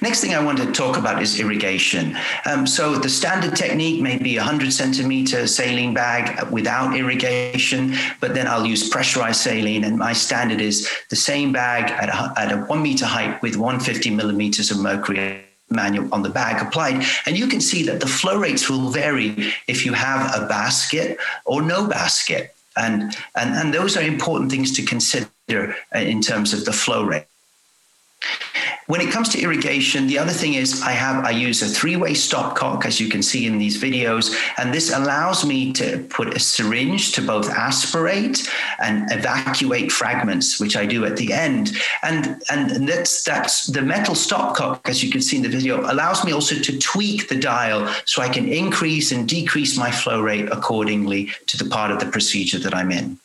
Next 0.00 0.20
thing 0.20 0.34
I 0.34 0.44
want 0.44 0.58
to 0.58 0.70
talk 0.72 0.96
about 0.96 1.22
is 1.22 1.38
irrigation. 1.40 2.16
Um, 2.46 2.66
so 2.66 2.96
the 2.96 3.08
standard 3.08 3.56
technique 3.56 4.00
may 4.00 4.18
be 4.18 4.36
a 4.36 4.40
100 4.40 4.72
centimeter 4.72 5.46
saline 5.46 5.94
bag 5.94 6.50
without 6.50 6.96
irrigation, 6.96 7.94
but 8.20 8.34
then 8.34 8.46
I'll 8.46 8.66
use 8.66 8.88
pressurized 8.88 9.40
saline. 9.40 9.84
And 9.84 9.96
my 9.96 10.12
standard 10.12 10.60
is 10.60 10.88
the 11.10 11.16
same 11.16 11.52
bag 11.52 11.90
at 11.90 12.08
a, 12.08 12.40
at 12.40 12.52
a 12.52 12.58
one 12.64 12.82
meter 12.82 13.06
height 13.06 13.40
with 13.42 13.56
150 13.56 14.10
millimeters 14.10 14.70
of 14.70 14.78
mercury 14.78 15.44
manual 15.70 16.12
on 16.12 16.22
the 16.22 16.28
bag 16.28 16.64
applied. 16.64 17.04
And 17.26 17.36
you 17.36 17.46
can 17.46 17.60
see 17.60 17.82
that 17.84 18.00
the 18.00 18.06
flow 18.06 18.38
rates 18.38 18.68
will 18.68 18.90
vary 18.90 19.52
if 19.66 19.84
you 19.84 19.92
have 19.92 20.34
a 20.34 20.46
basket 20.46 21.18
or 21.44 21.62
no 21.62 21.86
basket. 21.86 22.54
And, 22.76 23.16
and, 23.36 23.54
and 23.54 23.72
those 23.72 23.96
are 23.96 24.02
important 24.02 24.50
things 24.50 24.72
to 24.72 24.82
consider 24.82 25.28
uh, 25.94 25.98
in 25.98 26.20
terms 26.20 26.52
of 26.52 26.64
the 26.64 26.72
flow 26.72 27.04
rate. 27.04 27.26
When 28.86 29.00
it 29.00 29.10
comes 29.10 29.30
to 29.30 29.40
irrigation, 29.40 30.06
the 30.06 30.18
other 30.18 30.32
thing 30.32 30.54
is 30.54 30.82
I 30.82 30.90
have 30.90 31.24
I 31.24 31.30
use 31.30 31.62
a 31.62 31.66
three-way 31.66 32.12
stopcock, 32.12 32.84
as 32.84 33.00
you 33.00 33.08
can 33.08 33.22
see 33.22 33.46
in 33.46 33.56
these 33.56 33.82
videos, 33.82 34.36
and 34.58 34.74
this 34.74 34.92
allows 34.92 35.46
me 35.46 35.72
to 35.72 36.04
put 36.10 36.36
a 36.36 36.38
syringe 36.38 37.12
to 37.12 37.22
both 37.22 37.48
aspirate 37.48 38.46
and 38.82 39.10
evacuate 39.10 39.90
fragments, 39.90 40.60
which 40.60 40.76
I 40.76 40.84
do 40.84 41.06
at 41.06 41.16
the 41.16 41.32
end. 41.32 41.72
And 42.02 42.42
and 42.50 42.86
that's 42.86 43.22
that's 43.22 43.68
the 43.68 43.80
metal 43.80 44.14
stopcock, 44.14 44.80
as 44.84 45.02
you 45.02 45.10
can 45.10 45.22
see 45.22 45.38
in 45.38 45.42
the 45.42 45.48
video, 45.48 45.80
allows 45.90 46.22
me 46.22 46.32
also 46.32 46.56
to 46.56 46.78
tweak 46.78 47.28
the 47.28 47.36
dial 47.36 47.90
so 48.04 48.20
I 48.20 48.28
can 48.28 48.46
increase 48.52 49.12
and 49.12 49.26
decrease 49.26 49.78
my 49.78 49.90
flow 49.90 50.20
rate 50.20 50.50
accordingly 50.52 51.30
to 51.46 51.56
the 51.56 51.70
part 51.70 51.90
of 51.90 52.00
the 52.00 52.06
procedure 52.06 52.58
that 52.58 52.74
I'm 52.74 52.90
in. 52.90 53.18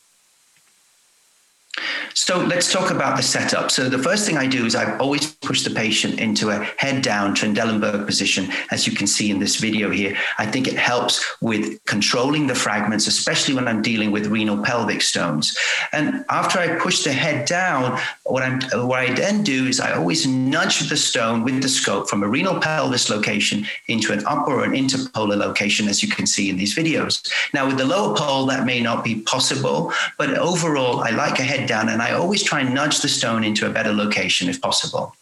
So 2.14 2.38
let's 2.38 2.72
talk 2.72 2.90
about 2.90 3.16
the 3.16 3.22
setup. 3.22 3.70
So 3.70 3.88
the 3.88 3.98
first 3.98 4.26
thing 4.26 4.36
I 4.36 4.46
do 4.46 4.66
is 4.66 4.74
I 4.74 4.96
always 4.98 5.34
push 5.36 5.62
the 5.62 5.70
patient 5.70 6.20
into 6.20 6.50
a 6.50 6.58
head 6.76 7.02
down 7.02 7.34
Trendelenburg 7.34 8.04
position, 8.06 8.48
as 8.70 8.86
you 8.86 8.92
can 8.92 9.06
see 9.06 9.30
in 9.30 9.38
this 9.38 9.56
video 9.56 9.90
here. 9.90 10.16
I 10.38 10.46
think 10.46 10.68
it 10.68 10.76
helps 10.76 11.24
with 11.40 11.82
controlling 11.86 12.46
the 12.46 12.54
fragments, 12.54 13.06
especially 13.06 13.54
when 13.54 13.68
I'm 13.68 13.80
dealing 13.80 14.10
with 14.10 14.26
renal 14.26 14.62
pelvic 14.62 15.02
stones. 15.02 15.56
And 15.92 16.24
after 16.28 16.58
I 16.58 16.78
push 16.78 17.04
the 17.04 17.12
head 17.12 17.46
down, 17.46 17.98
what 18.24 18.42
I'm 18.42 18.60
what 18.86 19.00
I 19.00 19.12
then 19.14 19.42
do 19.42 19.66
is 19.66 19.80
I 19.80 19.92
always 19.94 20.26
nudge 20.26 20.88
the 20.88 20.96
stone 20.96 21.42
with 21.42 21.62
the 21.62 21.68
scope 21.68 22.08
from 22.08 22.22
a 22.22 22.28
renal 22.28 22.60
pelvis 22.60 23.08
location 23.08 23.66
into 23.88 24.12
an 24.12 24.24
upper 24.26 24.52
or 24.52 24.64
an 24.64 24.72
interpolar 24.72 25.36
location, 25.36 25.88
as 25.88 26.02
you 26.02 26.08
can 26.08 26.26
see 26.26 26.50
in 26.50 26.56
these 26.56 26.74
videos. 26.74 27.28
Now 27.54 27.66
with 27.66 27.78
the 27.78 27.84
lower 27.84 28.14
pole, 28.16 28.46
that 28.46 28.66
may 28.66 28.80
not 28.80 29.04
be 29.04 29.20
possible, 29.22 29.92
but 30.18 30.36
overall, 30.36 31.00
I 31.00 31.10
like 31.10 31.38
a 31.38 31.42
head 31.42 31.59
down 31.66 31.88
and 31.88 32.02
I 32.02 32.12
always 32.12 32.42
try 32.42 32.60
and 32.60 32.74
nudge 32.74 33.00
the 33.00 33.08
stone 33.08 33.44
into 33.44 33.66
a 33.66 33.70
better 33.70 33.92
location 33.92 34.48
if 34.48 34.60
possible. 34.60 35.14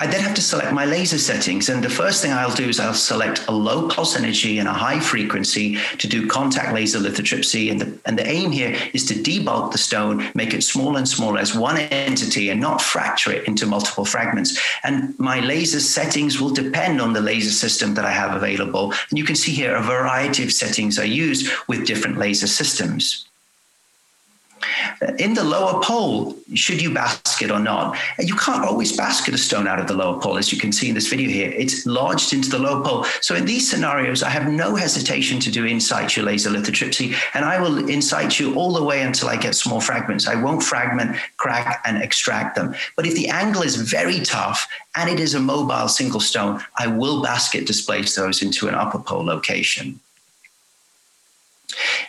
I 0.00 0.06
then 0.06 0.20
have 0.20 0.34
to 0.34 0.42
select 0.42 0.72
my 0.72 0.84
laser 0.84 1.18
settings. 1.18 1.68
And 1.68 1.82
the 1.82 1.90
first 1.90 2.22
thing 2.22 2.32
I'll 2.32 2.54
do 2.54 2.68
is 2.68 2.78
I'll 2.78 2.94
select 2.94 3.44
a 3.48 3.52
low 3.52 3.88
pulse 3.88 4.16
energy 4.16 4.60
and 4.60 4.68
a 4.68 4.72
high 4.72 5.00
frequency 5.00 5.76
to 5.98 6.06
do 6.06 6.28
contact 6.28 6.72
laser 6.72 7.00
lithotripsy. 7.00 7.72
And 7.72 7.80
the, 7.80 7.98
and 8.06 8.16
the 8.16 8.24
aim 8.24 8.52
here 8.52 8.76
is 8.94 9.04
to 9.06 9.14
debulk 9.14 9.72
the 9.72 9.78
stone, 9.78 10.30
make 10.36 10.54
it 10.54 10.62
smaller 10.62 10.98
and 10.98 11.08
smaller 11.08 11.40
as 11.40 11.52
one 11.52 11.78
entity 11.78 12.50
and 12.50 12.60
not 12.60 12.80
fracture 12.80 13.32
it 13.32 13.48
into 13.48 13.66
multiple 13.66 14.04
fragments. 14.04 14.56
And 14.84 15.18
my 15.18 15.40
laser 15.40 15.80
settings 15.80 16.40
will 16.40 16.50
depend 16.50 17.00
on 17.00 17.12
the 17.12 17.20
laser 17.20 17.50
system 17.50 17.94
that 17.94 18.04
I 18.04 18.12
have 18.12 18.36
available. 18.36 18.92
And 19.10 19.18
you 19.18 19.24
can 19.24 19.34
see 19.34 19.52
here 19.52 19.74
a 19.74 19.82
variety 19.82 20.44
of 20.44 20.52
settings 20.52 21.00
I 21.00 21.04
use 21.04 21.50
with 21.66 21.86
different 21.86 22.18
laser 22.18 22.46
systems. 22.46 23.27
In 25.18 25.34
the 25.34 25.44
lower 25.44 25.82
pole, 25.82 26.36
should 26.54 26.80
you 26.82 26.92
basket 26.92 27.50
or 27.50 27.60
not? 27.60 27.96
You 28.18 28.34
can't 28.34 28.64
always 28.64 28.96
basket 28.96 29.34
a 29.34 29.38
stone 29.38 29.68
out 29.68 29.78
of 29.78 29.86
the 29.86 29.94
lower 29.94 30.20
pole, 30.20 30.38
as 30.38 30.52
you 30.52 30.58
can 30.58 30.72
see 30.72 30.88
in 30.88 30.94
this 30.94 31.08
video 31.08 31.28
here. 31.28 31.50
It's 31.50 31.86
lodged 31.86 32.32
into 32.32 32.48
the 32.48 32.58
lower 32.58 32.82
pole. 32.84 33.04
So 33.20 33.34
in 33.34 33.44
these 33.44 33.68
scenarios, 33.70 34.22
I 34.22 34.30
have 34.30 34.50
no 34.50 34.74
hesitation 34.74 35.40
to 35.40 35.50
do 35.50 35.64
in 35.64 35.80
situ 35.80 36.22
laser 36.22 36.50
lithotripsy, 36.50 37.14
and 37.34 37.44
I 37.44 37.60
will 37.60 37.88
in 37.88 38.02
situ 38.02 38.54
all 38.54 38.72
the 38.72 38.82
way 38.82 39.02
until 39.02 39.28
I 39.28 39.36
get 39.36 39.54
small 39.54 39.80
fragments. 39.80 40.26
I 40.26 40.34
won't 40.34 40.62
fragment, 40.62 41.16
crack, 41.36 41.80
and 41.84 42.02
extract 42.02 42.56
them. 42.56 42.74
But 42.96 43.06
if 43.06 43.14
the 43.14 43.28
angle 43.28 43.62
is 43.62 43.76
very 43.76 44.20
tough 44.20 44.66
and 44.96 45.08
it 45.08 45.20
is 45.20 45.34
a 45.34 45.40
mobile 45.40 45.88
single 45.88 46.20
stone, 46.20 46.60
I 46.78 46.86
will 46.86 47.22
basket 47.22 47.66
displace 47.66 48.14
those 48.14 48.42
into 48.42 48.68
an 48.68 48.74
upper 48.74 48.98
pole 48.98 49.24
location. 49.24 50.00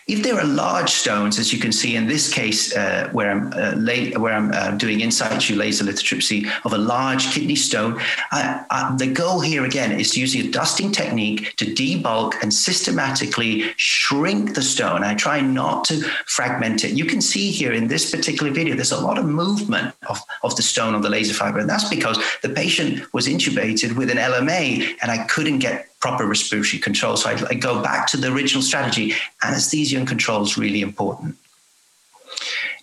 If 0.07 0.23
there 0.23 0.39
are 0.39 0.45
large 0.45 0.89
stones, 0.89 1.37
as 1.37 1.51
you 1.51 1.59
can 1.59 1.71
see 1.71 1.95
in 1.95 2.07
this 2.07 2.33
case, 2.33 2.75
uh, 2.75 3.09
where 3.11 3.29
I'm 3.29 3.53
uh, 3.53 4.19
where 4.19 4.33
I'm 4.33 4.51
uh, 4.51 4.71
doing 4.71 5.01
in 5.01 5.11
situ 5.11 5.55
laser 5.55 5.83
lithotripsy 5.83 6.49
of 6.65 6.73
a 6.73 6.77
large 6.77 7.31
kidney 7.31 7.55
stone, 7.55 7.99
the 8.31 9.11
goal 9.13 9.39
here 9.39 9.65
again 9.65 9.91
is 9.91 10.17
using 10.17 10.47
a 10.47 10.51
dusting 10.51 10.91
technique 10.91 11.55
to 11.57 11.65
debulk 11.65 12.41
and 12.41 12.53
systematically 12.53 13.73
shrink 13.75 14.55
the 14.55 14.61
stone. 14.61 15.03
I 15.03 15.13
try 15.13 15.41
not 15.41 15.85
to 15.85 16.01
fragment 16.25 16.85
it. 16.85 16.91
You 16.91 17.05
can 17.05 17.21
see 17.21 17.51
here 17.51 17.73
in 17.73 17.87
this 17.87 18.09
particular 18.09 18.51
video, 18.51 18.75
there's 18.75 18.93
a 18.93 18.99
lot 18.99 19.17
of 19.17 19.25
movement 19.25 19.93
of, 20.07 20.19
of 20.41 20.55
the 20.55 20.63
stone 20.63 20.95
on 20.95 21.01
the 21.01 21.09
laser 21.09 21.33
fiber, 21.33 21.59
and 21.59 21.69
that's 21.69 21.89
because 21.89 22.17
the 22.41 22.49
patient 22.49 23.13
was 23.13 23.27
intubated 23.27 23.95
with 23.97 24.09
an 24.09 24.17
LMA, 24.17 24.95
and 25.01 25.11
I 25.11 25.25
couldn't 25.25 25.59
get 25.59 25.89
proper 25.99 26.25
respiratory 26.25 26.79
control. 26.79 27.17
So 27.17 27.29
I, 27.29 27.41
I 27.49 27.53
go 27.55 27.81
back 27.81 28.07
to 28.07 28.17
the 28.17 28.31
original 28.31 28.61
strategy. 28.61 29.13
Anesthesia 29.43 29.97
and 29.97 30.07
control 30.07 30.43
is 30.43 30.57
really 30.57 30.81
important. 30.81 31.35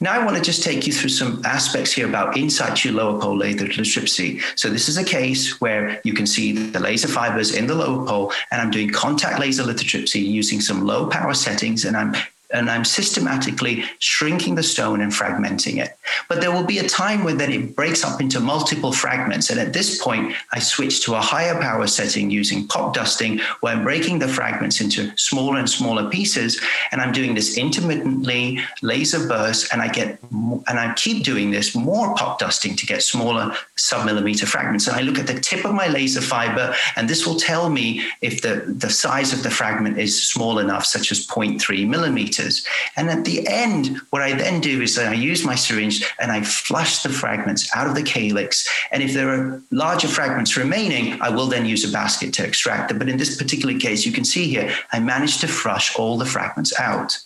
Now 0.01 0.13
I 0.13 0.25
want 0.25 0.37
to 0.37 0.43
just 0.43 0.63
take 0.63 0.87
you 0.87 0.93
through 0.93 1.09
some 1.09 1.41
aspects 1.47 1.93
here 1.93 2.07
about 2.07 2.37
in 2.37 2.51
situ 2.51 2.93
lower 2.93 3.19
pole 3.19 3.39
laser 3.39 3.65
lithotripsy. 3.65 4.43
So 4.55 4.69
this 4.69 4.89
is 4.89 4.99
a 4.99 5.05
case 5.05 5.59
where 5.61 6.01
you 6.05 6.13
can 6.13 6.27
see 6.27 6.53
the 6.53 6.81
laser 6.81 7.09
fibers 7.09 7.55
in 7.55 7.67
the 7.67 7.75
lower 7.75 8.07
pole, 8.07 8.33
and 8.51 8.61
I'm 8.61 8.71
doing 8.71 8.91
contact 8.91 9.41
laser 9.41 9.63
lithotripsy 9.63 10.23
using 10.23 10.61
some 10.61 10.85
low 10.85 11.07
power 11.07 11.33
settings, 11.33 11.87
and 11.87 11.97
I'm 11.97 12.15
and 12.51 12.71
I'm 12.71 12.85
systematically 12.85 13.85
shrinking 13.99 14.55
the 14.55 14.63
stone 14.63 15.01
and 15.01 15.13
fragmenting 15.13 15.83
it. 15.83 15.97
But 16.29 16.41
there 16.41 16.53
will 16.53 16.65
be 16.65 16.79
a 16.79 16.89
time 16.89 17.25
when 17.25 17.39
then 17.39 17.53
it 17.53 17.75
breaks 17.75 18.05
up 18.05 18.21
into 18.21 18.41
multiple 18.41 18.93
fragments. 18.93 19.51
And 19.51 19.59
at 19.59 19.73
this 19.73 20.03
point, 20.03 20.35
I 20.53 20.61
switch 20.61 21.05
to 21.05 21.15
a 21.15 21.21
higher 21.21 21.61
power 21.61 21.87
setting 21.87 22.31
using 22.31 22.69
pop 22.69 22.95
dusting, 22.95 23.41
where 23.61 23.75
I'm 23.75 23.83
breaking 23.83 24.19
the 24.19 24.29
fragments 24.29 24.81
into 24.81 25.17
smaller 25.17 25.59
and 25.59 25.69
smaller 25.69 26.09
pieces. 26.09 26.61
And 26.93 27.01
I'm 27.01 27.13
doing 27.13 27.35
this 27.35 27.59
intermittently, 27.59 28.61
laser 28.83 29.27
bursts, 29.27 29.73
and 29.73 29.83
I 29.83 29.89
get 29.89 30.19
and 30.31 30.79
I 30.79 30.93
keep 30.95 31.25
doing 31.25 31.51
this 31.51 31.75
more 31.75 32.15
pop 32.15 32.39
dusting 32.39 32.77
to 32.77 32.87
get 32.87 33.03
smaller 33.03 33.55
submillimeter 33.77 34.47
fragments. 34.47 34.87
And 34.87 34.97
I 34.97 35.01
look 35.01 35.19
at 35.19 35.27
the 35.27 35.39
tip 35.39 35.65
of 35.65 35.75
my 35.75 35.89
laser 35.89 36.21
fiber, 36.21 36.75
and 36.97 37.09
this 37.09 37.27
will 37.27 37.37
tell 37.37 37.69
me 37.69 38.05
if 38.21 38.43
the, 38.43 38.65
the 38.67 38.91
size 38.91 39.33
of 39.33 39.43
the 39.43 39.51
fragment 39.51 39.99
is 39.99 40.23
small 40.29 40.59
enough, 40.59 40.85
such 40.85 41.11
as 41.13 41.27
0.3 41.27 41.87
millimeters 41.89 42.37
And 42.97 43.09
at 43.11 43.25
the 43.25 43.47
end, 43.47 44.01
what 44.11 44.23
I 44.23 44.33
then 44.33 44.61
do 44.61 44.83
is 44.83 44.99
I 44.99 45.13
use 45.13 45.45
my 45.45 45.55
syringe 45.55 46.05
and 46.21 46.31
I 46.31 46.43
flush 46.43 47.03
the 47.03 47.09
fragments 47.09 47.69
out 47.77 47.87
of 47.87 47.95
the 47.95 48.03
calyx. 48.03 48.69
And 48.91 49.03
if 49.03 49.13
there 49.13 49.31
are 49.31 49.63
larger 49.71 50.09
fragments 50.09 50.57
remaining, 50.57 51.21
I 51.21 51.31
will 51.31 51.47
then 51.47 51.67
use 51.67 51.85
a 51.89 51.93
basket 51.93 52.33
to 52.35 52.45
extract 52.45 52.89
them. 52.89 52.99
But 52.99 53.09
in 53.09 53.19
this 53.19 53.37
particular 53.37 53.79
case, 53.79 54.07
you 54.07 54.13
can 54.13 54.25
see 54.25 54.49
here, 54.49 54.73
I 54.93 55.01
managed 55.01 55.41
to 55.41 55.49
flush 55.49 55.97
all 55.97 56.19
the 56.19 56.27
fragments 56.27 56.73
out. 56.79 57.19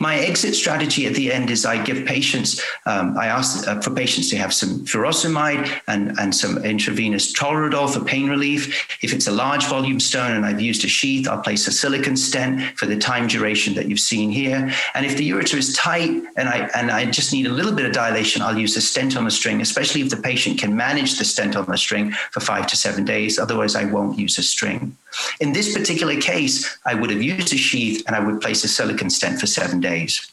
My 0.00 0.16
exit 0.16 0.54
strategy 0.54 1.06
at 1.06 1.14
the 1.14 1.32
end 1.32 1.50
is 1.50 1.64
I 1.64 1.82
give 1.82 2.06
patients, 2.06 2.60
um, 2.86 3.16
I 3.16 3.26
ask 3.26 3.66
uh, 3.66 3.80
for 3.80 3.90
patients 3.90 4.30
to 4.30 4.36
have 4.36 4.52
some 4.52 4.84
furosemide 4.84 5.80
and, 5.88 6.18
and 6.18 6.34
some 6.34 6.64
intravenous 6.64 7.32
Toradol 7.32 7.92
for 7.92 8.04
pain 8.04 8.28
relief. 8.28 8.88
If 9.02 9.12
it's 9.12 9.26
a 9.26 9.32
large 9.32 9.66
volume 9.66 10.00
stone 10.00 10.32
and 10.32 10.44
I've 10.44 10.60
used 10.60 10.84
a 10.84 10.88
sheath, 10.88 11.28
I'll 11.28 11.40
place 11.40 11.66
a 11.66 11.72
silicon 11.72 12.16
stent 12.16 12.78
for 12.78 12.86
the 12.86 12.96
time 12.96 13.26
duration 13.26 13.74
that 13.74 13.86
you've 13.88 14.00
seen 14.00 14.30
here. 14.30 14.72
And 14.94 15.06
if 15.06 15.16
the 15.16 15.28
ureter 15.30 15.56
is 15.56 15.74
tight 15.74 16.10
and 16.36 16.48
I, 16.48 16.68
and 16.74 16.90
I 16.90 17.06
just 17.06 17.32
need 17.32 17.46
a 17.46 17.50
little 17.50 17.72
bit 17.72 17.86
of 17.86 17.92
dilation, 17.92 18.42
I'll 18.42 18.58
use 18.58 18.76
a 18.76 18.80
stent 18.80 19.16
on 19.16 19.24
the 19.24 19.30
string, 19.30 19.60
especially 19.60 20.00
if 20.00 20.10
the 20.10 20.16
patient 20.16 20.58
can 20.58 20.74
manage 20.74 21.18
the 21.18 21.24
stent 21.24 21.56
on 21.56 21.66
the 21.66 21.78
string 21.78 22.12
for 22.30 22.40
five 22.40 22.66
to 22.68 22.76
seven 22.76 23.04
days. 23.04 23.38
Otherwise, 23.38 23.74
I 23.76 23.84
won't 23.84 24.18
use 24.18 24.38
a 24.38 24.42
string. 24.42 24.96
In 25.40 25.52
this 25.52 25.76
particular 25.76 26.20
case, 26.20 26.78
I 26.84 26.94
would 26.94 27.10
have 27.10 27.22
used 27.22 27.52
a 27.52 27.56
sheath 27.56 28.04
and 28.06 28.16
I 28.16 28.20
would 28.20 28.40
place 28.40 28.64
a 28.64 28.68
silicon 28.68 29.10
stent 29.10 29.40
for 29.40 29.46
seven 29.46 29.80
days. 29.80 30.30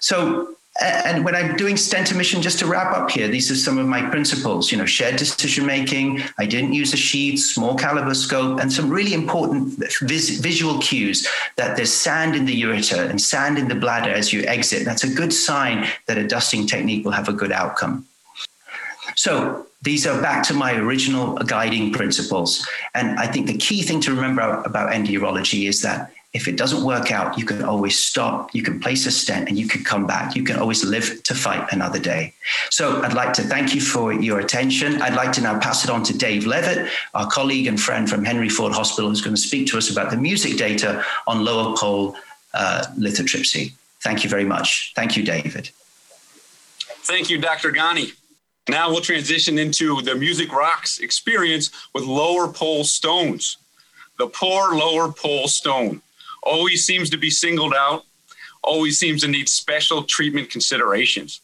So 0.00 0.56
and 0.80 1.24
when 1.24 1.34
I'm 1.34 1.56
doing 1.56 1.76
stent 1.76 2.12
omission, 2.12 2.42
just 2.42 2.58
to 2.58 2.66
wrap 2.66 2.94
up 2.94 3.10
here, 3.10 3.28
these 3.28 3.50
are 3.50 3.56
some 3.56 3.78
of 3.78 3.86
my 3.86 4.02
principles. 4.10 4.70
You 4.70 4.78
know, 4.78 4.86
shared 4.86 5.16
decision 5.16 5.64
making. 5.64 6.22
I 6.38 6.46
didn't 6.46 6.74
use 6.74 6.92
a 6.92 6.96
sheath, 6.96 7.40
small 7.40 7.76
caliber 7.76 8.14
scope, 8.14 8.60
and 8.60 8.70
some 8.72 8.90
really 8.90 9.14
important 9.14 9.78
vis- 10.02 10.38
visual 10.38 10.78
cues 10.80 11.26
that 11.56 11.76
there's 11.76 11.92
sand 11.92 12.36
in 12.36 12.44
the 12.44 12.62
ureter 12.62 13.08
and 13.08 13.20
sand 13.20 13.58
in 13.58 13.68
the 13.68 13.74
bladder 13.74 14.10
as 14.10 14.32
you 14.32 14.42
exit. 14.42 14.84
That's 14.84 15.04
a 15.04 15.14
good 15.14 15.32
sign 15.32 15.88
that 16.06 16.18
a 16.18 16.26
dusting 16.26 16.66
technique 16.66 17.04
will 17.04 17.12
have 17.12 17.28
a 17.28 17.32
good 17.32 17.52
outcome. 17.52 18.06
So 19.16 19.66
these 19.82 20.06
are 20.06 20.20
back 20.22 20.42
to 20.44 20.54
my 20.54 20.74
original 20.74 21.34
guiding 21.36 21.92
principles. 21.92 22.66
And 22.94 23.18
I 23.18 23.26
think 23.26 23.46
the 23.46 23.56
key 23.56 23.82
thing 23.82 24.00
to 24.02 24.14
remember 24.14 24.62
about 24.64 24.92
endourology 24.92 25.68
is 25.68 25.82
that 25.82 26.12
if 26.32 26.48
it 26.48 26.56
doesn't 26.56 26.84
work 26.84 27.10
out, 27.10 27.38
you 27.38 27.46
can 27.46 27.64
always 27.64 27.98
stop, 27.98 28.54
you 28.54 28.62
can 28.62 28.78
place 28.78 29.06
a 29.06 29.10
stent, 29.10 29.48
and 29.48 29.58
you 29.58 29.66
can 29.66 29.82
come 29.82 30.06
back. 30.06 30.36
You 30.36 30.44
can 30.44 30.56
always 30.56 30.84
live 30.84 31.22
to 31.22 31.34
fight 31.34 31.66
another 31.72 31.98
day. 31.98 32.34
So 32.70 33.00
I'd 33.02 33.14
like 33.14 33.32
to 33.34 33.42
thank 33.42 33.74
you 33.74 33.80
for 33.80 34.12
your 34.12 34.38
attention. 34.40 35.00
I'd 35.00 35.14
like 35.14 35.32
to 35.32 35.40
now 35.40 35.58
pass 35.58 35.82
it 35.82 35.88
on 35.88 36.02
to 36.02 36.18
Dave 36.18 36.44
Leavitt, 36.44 36.90
our 37.14 37.26
colleague 37.30 37.66
and 37.68 37.80
friend 37.80 38.10
from 38.10 38.22
Henry 38.22 38.50
Ford 38.50 38.74
Hospital, 38.74 39.08
who's 39.08 39.22
going 39.22 39.36
to 39.36 39.40
speak 39.40 39.66
to 39.68 39.78
us 39.78 39.90
about 39.90 40.10
the 40.10 40.18
music 40.18 40.58
data 40.58 41.02
on 41.26 41.42
lower 41.42 41.74
pole 41.74 42.16
uh, 42.52 42.84
lithotripsy. 42.98 43.72
Thank 44.02 44.22
you 44.22 44.28
very 44.28 44.44
much. 44.44 44.92
Thank 44.94 45.16
you, 45.16 45.22
David. 45.22 45.70
Thank 47.08 47.30
you, 47.30 47.38
Dr. 47.38 47.72
Ghani. 47.72 48.12
Now 48.68 48.90
we'll 48.90 49.00
transition 49.00 49.58
into 49.58 50.02
the 50.02 50.14
Music 50.16 50.52
Rocks 50.52 50.98
experience 50.98 51.70
with 51.94 52.04
lower 52.04 52.48
pole 52.48 52.84
stones. 52.84 53.58
the 54.18 54.26
poor 54.26 54.74
lower 54.74 55.12
pole 55.12 55.46
stone. 55.46 56.00
Always 56.42 56.86
seems 56.86 57.10
to 57.10 57.18
be 57.18 57.30
singled 57.30 57.74
out, 57.74 58.04
always 58.62 58.98
seems 58.98 59.22
to 59.22 59.28
need 59.28 59.48
special 59.48 60.02
treatment 60.04 60.48
considerations. 60.50 61.40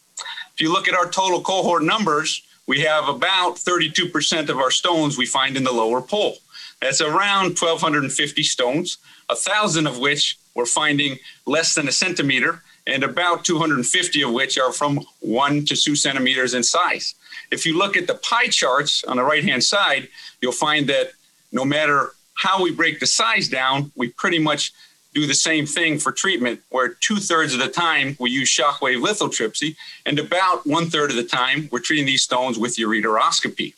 If 0.54 0.60
you 0.60 0.72
look 0.72 0.88
at 0.88 0.94
our 0.94 1.08
total 1.10 1.42
cohort 1.42 1.82
numbers, 1.82 2.42
we 2.66 2.80
have 2.80 3.08
about 3.08 3.56
32% 3.56 4.48
of 4.48 4.58
our 4.58 4.70
stones 4.70 5.18
we 5.18 5.26
find 5.26 5.56
in 5.56 5.64
the 5.64 5.72
lower 5.72 6.00
pole. 6.00 6.38
That's 6.80 7.00
around 7.00 7.58
1,250 7.58 8.42
stones, 8.42 8.98
a 9.28 9.36
thousand 9.36 9.86
of 9.86 9.98
which 9.98 10.38
we're 10.54 10.66
finding 10.66 11.18
less 11.46 11.74
than 11.74 11.88
a 11.88 11.92
centimeter, 11.92 12.62
and 12.86 13.04
about 13.04 13.44
250 13.44 14.22
of 14.22 14.32
which 14.32 14.58
are 14.58 14.72
from 14.72 15.00
one 15.20 15.64
to 15.66 15.76
two 15.76 15.96
centimeters 15.96 16.54
in 16.54 16.62
size. 16.62 17.14
If 17.50 17.64
you 17.66 17.76
look 17.76 17.96
at 17.96 18.06
the 18.06 18.14
pie 18.14 18.48
charts 18.48 19.04
on 19.04 19.16
the 19.16 19.22
right 19.22 19.44
hand 19.44 19.62
side, 19.62 20.08
you'll 20.40 20.52
find 20.52 20.88
that 20.88 21.12
no 21.52 21.64
matter 21.64 22.12
how 22.34 22.62
we 22.62 22.72
break 22.72 22.98
the 22.98 23.06
size 23.06 23.48
down, 23.48 23.92
we 23.94 24.08
pretty 24.08 24.38
much 24.38 24.72
do 25.14 25.26
the 25.26 25.34
same 25.34 25.66
thing 25.66 25.98
for 25.98 26.10
treatment, 26.10 26.60
where 26.70 26.88
two 26.88 27.16
thirds 27.16 27.52
of 27.52 27.60
the 27.60 27.68
time 27.68 28.16
we 28.18 28.30
use 28.30 28.48
shockwave 28.48 29.02
lithotripsy, 29.02 29.76
and 30.06 30.18
about 30.18 30.66
one 30.66 30.88
third 30.88 31.10
of 31.10 31.16
the 31.16 31.24
time 31.24 31.68
we're 31.70 31.78
treating 31.78 32.06
these 32.06 32.22
stones 32.22 32.58
with 32.58 32.76
ureteroscopy. 32.76 33.74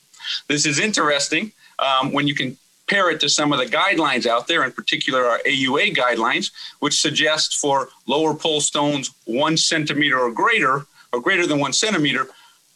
This 0.46 0.64
is 0.64 0.78
interesting 0.78 1.52
um, 1.80 2.12
when 2.12 2.28
you 2.28 2.34
compare 2.34 2.58
it 2.88 3.20
to 3.20 3.28
some 3.28 3.52
of 3.52 3.58
the 3.58 3.66
guidelines 3.66 4.26
out 4.26 4.46
there, 4.46 4.64
in 4.64 4.72
particular 4.72 5.24
our 5.24 5.38
AUA 5.46 5.96
guidelines, 5.96 6.50
which 6.80 7.00
suggest 7.00 7.56
for 7.56 7.88
lower 8.06 8.34
pole 8.34 8.60
stones 8.60 9.10
one 9.24 9.56
centimeter 9.56 10.18
or 10.18 10.30
greater, 10.30 10.86
or 11.12 11.20
greater 11.20 11.46
than 11.46 11.58
one 11.58 11.72
centimeter, 11.72 12.26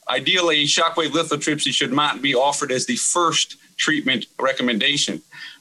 ideally 0.09 0.65
shockwave 0.65 1.11
lithotripsy 1.11 1.73
should 1.73 1.93
not 1.93 2.23
be 2.23 2.35
offered 2.35 2.73
as 2.73 2.87
the 2.87 2.97
first 2.97 3.57
treatment 3.77 4.27
recommendation. 4.41 5.21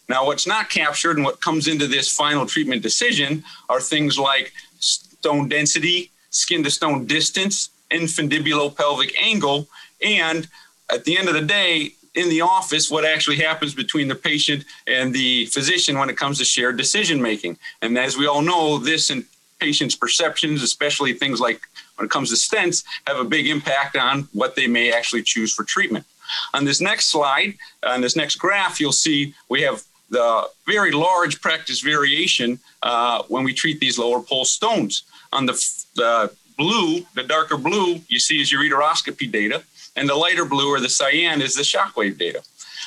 Now, 0.10 0.26
what's 0.26 0.48
not 0.48 0.70
captured 0.70 1.18
and 1.18 1.26
what 1.26 1.42
comes 1.42 1.68
into 1.68 1.88
this 1.88 2.14
final 2.14 2.46
treatment 2.46 2.82
decision 2.82 3.44
are 3.70 3.82
things 3.82 4.18
like 4.18 4.54
stone 4.80 5.50
density, 5.50 6.12
skin 6.30 6.64
to 6.64 6.72
stone 6.72 7.06
distance, 7.06 7.70
infundibulopelvic 7.92 9.12
angle, 9.22 9.68
and 10.02 10.48
at 10.90 11.04
the 11.04 11.18
end 11.18 11.28
of 11.28 11.34
the 11.34 11.42
day, 11.42 11.92
in 12.18 12.30
the 12.30 12.42
office, 12.42 12.90
what 12.90 13.06
actually 13.06 13.38
happens 13.38 13.74
between 13.74 14.08
the 14.08 14.16
patient 14.16 14.66
and 14.88 15.14
the 15.14 15.46
physician 15.46 15.98
when 16.00 16.10
it 16.10 16.18
comes 16.18 16.40
to 16.40 16.46
shared 16.46 16.76
decision 16.76 17.22
making. 17.22 17.58
And 17.82 17.98
as 17.98 18.18
we 18.18 18.26
all 18.26 18.42
know, 18.42 18.80
this 18.80 19.10
and 19.12 19.24
patients' 19.60 19.96
perceptions, 19.96 20.64
especially 20.64 21.14
things 21.14 21.40
like 21.40 21.62
when 21.96 22.06
it 22.06 22.12
comes 22.12 22.30
to 22.30 22.36
stents, 22.36 22.84
have 23.06 23.18
a 23.18 23.24
big 23.24 23.48
impact 23.48 23.96
on 23.96 24.28
what 24.34 24.56
they 24.56 24.68
may 24.68 24.92
actually 24.92 25.24
choose 25.24 25.54
for 25.54 25.64
treatment. 25.64 26.06
On 26.54 26.66
this 26.66 26.82
next 26.82 27.06
slide, 27.06 27.54
on 27.84 28.02
this 28.02 28.16
next 28.16 28.36
graph, 28.36 28.80
you'll 28.80 28.92
see 28.92 29.34
we 29.48 29.62
have 29.62 29.84
the 30.10 30.50
very 30.66 30.92
large 30.92 31.40
practice 31.40 31.82
variation 31.82 32.60
uh, 32.82 33.22
when 33.28 33.44
we 33.44 33.54
treat 33.54 33.80
these 33.80 34.00
lower 34.00 34.22
pole 34.22 34.46
stones. 34.46 35.04
On 35.34 35.46
the, 35.46 35.54
the 35.96 36.32
blue, 36.58 37.06
the 37.14 37.24
darker 37.24 37.58
blue, 37.58 38.02
you 38.08 38.20
see 38.20 38.42
is 38.42 38.52
your 38.52 38.64
ureteroscopy 38.64 39.32
data, 39.32 39.64
and 39.98 40.08
the 40.08 40.16
lighter 40.16 40.46
blue 40.46 40.70
or 40.70 40.80
the 40.80 40.90
cyan 40.90 41.42
is 41.42 41.56
the 41.56 41.64
shockwave 41.64 42.18
data. 42.18 42.42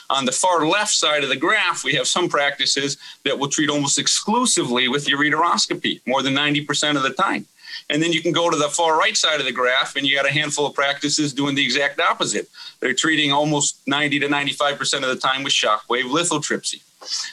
On 0.09 0.25
the 0.25 0.33
far 0.33 0.67
left 0.67 0.93
side 0.93 1.23
of 1.23 1.29
the 1.29 1.37
graph, 1.37 1.85
we 1.85 1.95
have 1.95 2.09
some 2.09 2.29
practices 2.29 2.97
that 3.25 3.39
will 3.39 3.49
treat 3.49 3.71
almost 3.71 3.99
exclusively 3.99 4.89
with 4.89 5.07
ureteroscopy, 5.07 6.01
more 6.07 6.23
than 6.23 6.35
90% 6.35 6.97
of 6.97 7.03
the 7.03 7.11
time. 7.11 7.47
And 7.89 8.03
then 8.03 8.13
you 8.13 8.23
can 8.23 8.33
go 8.33 8.51
to 8.51 8.57
the 8.57 8.69
far 8.69 8.99
right 8.99 9.17
side 9.17 9.41
of 9.41 9.47
the 9.47 9.53
graph, 9.53 9.97
and 9.97 10.07
you 10.07 10.17
got 10.17 10.27
a 10.27 10.33
handful 10.33 10.67
of 10.67 10.75
practices 10.75 11.33
doing 11.33 11.55
the 11.55 11.65
exact 11.65 12.01
opposite. 12.01 12.49
They're 12.81 12.95
treating 12.95 13.33
almost 13.33 13.81
90 13.87 14.21
to 14.21 14.29
95% 14.29 14.95
of 14.95 15.09
the 15.09 15.17
time 15.17 15.45
with 15.45 15.53
shockwave 15.53 16.05
lithotripsy. 16.05 16.81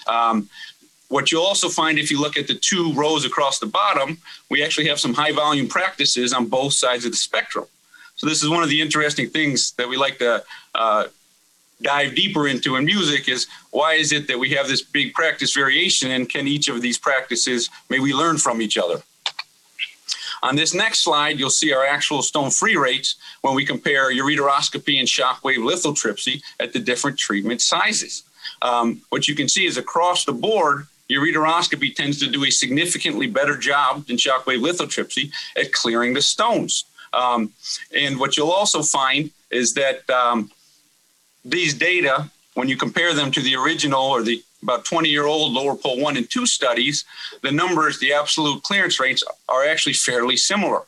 Um, 0.07 0.49
what 1.09 1.31
you'll 1.31 1.43
also 1.43 1.69
find 1.69 1.97
if 1.97 2.11
you 2.11 2.19
look 2.19 2.37
at 2.37 2.47
the 2.47 2.55
two 2.55 2.93
rows 2.93 3.25
across 3.25 3.59
the 3.59 3.65
bottom, 3.65 4.17
we 4.49 4.63
actually 4.63 4.87
have 4.87 4.99
some 4.99 5.13
high 5.13 5.31
volume 5.31 5.67
practices 5.67 6.33
on 6.33 6.47
both 6.47 6.73
sides 6.73 7.05
of 7.05 7.11
the 7.11 7.17
spectrum. 7.17 7.65
So 8.17 8.27
this 8.27 8.43
is 8.43 8.49
one 8.49 8.63
of 8.63 8.69
the 8.69 8.81
interesting 8.81 9.29
things 9.29 9.71
that 9.73 9.87
we 9.87 9.97
like 9.97 10.19
to 10.19 10.43
uh, 10.75 11.05
dive 11.81 12.15
deeper 12.15 12.47
into 12.47 12.75
in 12.75 12.85
music 12.85 13.29
is 13.29 13.47
why 13.71 13.93
is 13.93 14.11
it 14.11 14.27
that 14.27 14.37
we 14.37 14.49
have 14.51 14.67
this 14.67 14.81
big 14.81 15.13
practice 15.13 15.53
variation 15.53 16.11
and 16.11 16.27
can 16.27 16.47
each 16.47 16.67
of 16.67 16.81
these 16.81 16.97
practices 16.97 17.69
may 17.89 17.99
we 17.99 18.13
learn 18.13 18.37
from 18.37 18.63
each 18.63 18.79
other 18.79 19.03
on 20.41 20.55
this 20.55 20.73
next 20.73 21.03
slide 21.03 21.37
you'll 21.37 21.51
see 21.51 21.71
our 21.71 21.85
actual 21.85 22.23
stone 22.23 22.49
free 22.49 22.75
rates 22.75 23.17
when 23.41 23.53
we 23.53 23.63
compare 23.63 24.11
ureteroscopy 24.11 24.97
and 24.97 25.07
shockwave 25.07 25.57
lithotripsy 25.57 26.41
at 26.59 26.73
the 26.73 26.79
different 26.79 27.19
treatment 27.19 27.61
sizes 27.61 28.23
um, 28.61 29.01
what 29.09 29.27
you 29.27 29.35
can 29.35 29.47
see 29.47 29.65
is 29.65 29.77
across 29.77 30.25
the 30.25 30.33
board, 30.33 30.87
ureteroscopy 31.09 31.95
tends 31.95 32.19
to 32.19 32.27
do 32.27 32.43
a 32.45 32.49
significantly 32.49 33.27
better 33.27 33.57
job 33.57 34.07
than 34.07 34.17
shockwave 34.17 34.61
lithotripsy 34.61 35.31
at 35.55 35.71
clearing 35.71 36.13
the 36.13 36.21
stones. 36.21 36.85
Um, 37.13 37.53
and 37.95 38.19
what 38.19 38.37
you'll 38.37 38.51
also 38.51 38.81
find 38.81 39.31
is 39.51 39.73
that 39.75 40.07
um, 40.09 40.51
these 41.45 41.73
data, 41.73 42.29
when 42.55 42.67
you 42.67 42.77
compare 42.77 43.13
them 43.13 43.31
to 43.31 43.41
the 43.41 43.55
original 43.55 44.01
or 44.01 44.21
the 44.23 44.43
about 44.63 44.85
20 44.85 45.07
year 45.07 45.25
old 45.25 45.53
lower 45.53 45.75
pole 45.75 46.01
one 46.01 46.17
and 46.17 46.29
two 46.29 46.45
studies, 46.45 47.05
the 47.43 47.51
numbers, 47.51 47.99
the 47.99 48.11
absolute 48.11 48.63
clearance 48.63 48.99
rates 48.99 49.23
are 49.47 49.65
actually 49.65 49.93
fairly 49.93 50.35
similar. 50.35 50.81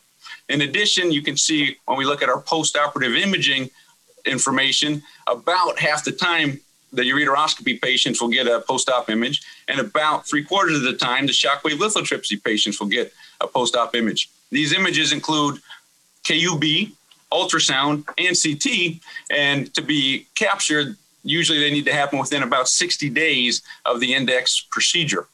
In 0.48 0.62
addition, 0.62 1.12
you 1.12 1.22
can 1.22 1.36
see 1.36 1.76
when 1.86 1.96
we 1.96 2.04
look 2.04 2.22
at 2.22 2.28
our 2.28 2.40
post 2.40 2.76
operative 2.76 3.14
imaging 3.14 3.70
information, 4.26 5.02
about 5.28 5.78
half 5.78 6.04
the 6.04 6.12
time 6.12 6.60
the 6.92 7.02
ureteroscopy 7.02 7.80
patients 7.80 8.20
will 8.20 8.28
get 8.28 8.46
a 8.46 8.60
post-op 8.60 9.08
image, 9.08 9.42
and 9.68 9.78
about 9.78 10.26
three 10.26 10.42
quarters 10.42 10.76
of 10.76 10.82
the 10.82 10.94
time, 10.96 11.26
the 11.26 11.32
shockwave 11.32 11.78
lithotripsy 11.78 12.42
patients 12.42 12.80
will 12.80 12.88
get 12.88 13.12
a 13.40 13.46
post-op 13.46 13.94
image. 13.94 14.28
These 14.50 14.72
images 14.72 15.12
include 15.12 15.60
KUB, 16.24 16.92
ultrasound, 17.32 18.04
and 18.18 18.36
CT, 18.40 19.00
and 19.30 19.72
to 19.74 19.82
be 19.82 20.26
captured, 20.34 20.96
usually 21.22 21.58
they 21.58 21.70
need 21.70 21.84
to 21.84 21.92
happen 21.92 22.18
within 22.18 22.42
about 22.42 22.68
60 22.68 23.08
days 23.10 23.62
of 23.86 24.00
the 24.00 24.14
index 24.14 24.60
procedure. 24.70 25.26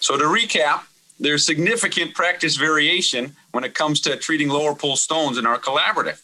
So 0.00 0.16
to 0.16 0.24
recap, 0.24 0.82
there's 1.18 1.46
significant 1.46 2.14
practice 2.14 2.56
variation 2.56 3.34
when 3.52 3.64
it 3.64 3.74
comes 3.74 4.00
to 4.02 4.16
treating 4.16 4.48
lower 4.48 4.74
pole 4.74 4.96
stones 4.96 5.38
in 5.38 5.46
our 5.46 5.58
collaborative. 5.58 6.20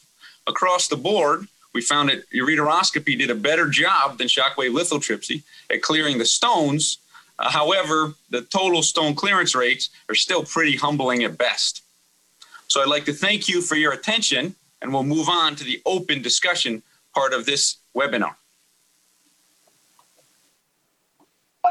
Across 0.47 0.88
the 0.88 0.97
board, 0.97 1.47
we 1.72 1.80
found 1.80 2.11
that 2.11 2.28
ureteroscopy 2.30 3.18
did 3.18 3.30
a 3.30 3.34
better 3.34 3.68
job 3.68 4.18
than 4.18 4.26
shockwave 4.26 4.74
lithotripsy 4.74 5.43
at 5.70 5.82
clearing 5.82 6.18
the 6.18 6.24
stones. 6.24 6.99
Uh, 7.38 7.51
however, 7.51 8.12
the 8.30 8.43
total 8.43 8.82
stone 8.82 9.14
clearance 9.14 9.55
rates 9.55 9.88
are 10.09 10.14
still 10.14 10.45
pretty 10.45 10.76
humbling 10.76 11.24
at 11.24 11.38
best. 11.38 11.82
So 12.72 12.80
I'd 12.80 12.88
like 12.88 13.04
to 13.04 13.12
thank 13.12 13.48
you 13.48 13.60
for 13.60 13.74
your 13.74 13.92
attention, 13.92 14.56
and 14.80 14.94
we'll 14.94 15.04
move 15.04 15.28
on 15.28 15.56
to 15.56 15.62
the 15.62 15.82
open 15.84 16.22
discussion 16.22 16.82
part 17.14 17.34
of 17.34 17.44
this 17.44 17.76
webinar. 17.94 18.34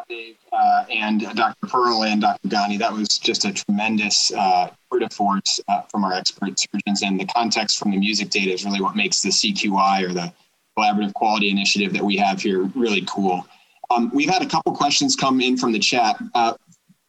Dave 0.08 0.38
uh, 0.54 0.86
and 0.92 1.22
Dr. 1.36 1.68
Pearle 1.68 2.04
and 2.04 2.22
Dr. 2.22 2.48
Ghani. 2.48 2.78
That 2.78 2.94
was 2.94 3.18
just 3.18 3.46
a 3.46 3.52
tremendous 3.52 4.32
uh, 4.32 4.70
tour 4.92 5.10
force 5.10 5.60
uh, 5.68 5.82
from 5.90 6.04
our 6.04 6.14
expert 6.14 6.60
surgeons. 6.60 7.02
And 7.02 7.20
the 7.20 7.26
context 7.26 7.80
from 7.80 7.90
the 7.90 7.98
music 7.98 8.30
data 8.30 8.54
is 8.54 8.64
really 8.64 8.80
what 8.80 8.96
makes 8.96 9.24
the 9.24 9.30
CQI 9.30 10.08
or 10.08 10.14
the 10.14 10.32
Collaborative 10.78 11.16
Quality 11.16 11.50
Initiative 11.50 11.94
that 11.94 12.04
we 12.04 12.16
have 12.18 12.44
here 12.44 12.70
really 12.76 13.04
cool. 13.08 13.44
Um, 13.90 14.12
we've 14.14 14.30
had 14.30 14.44
a 14.44 14.48
couple 14.48 14.72
questions 14.74 15.16
come 15.16 15.42
in 15.42 15.58
from 15.58 15.72
the 15.72 15.80
chat. 15.80 16.18
Uh, 16.36 16.54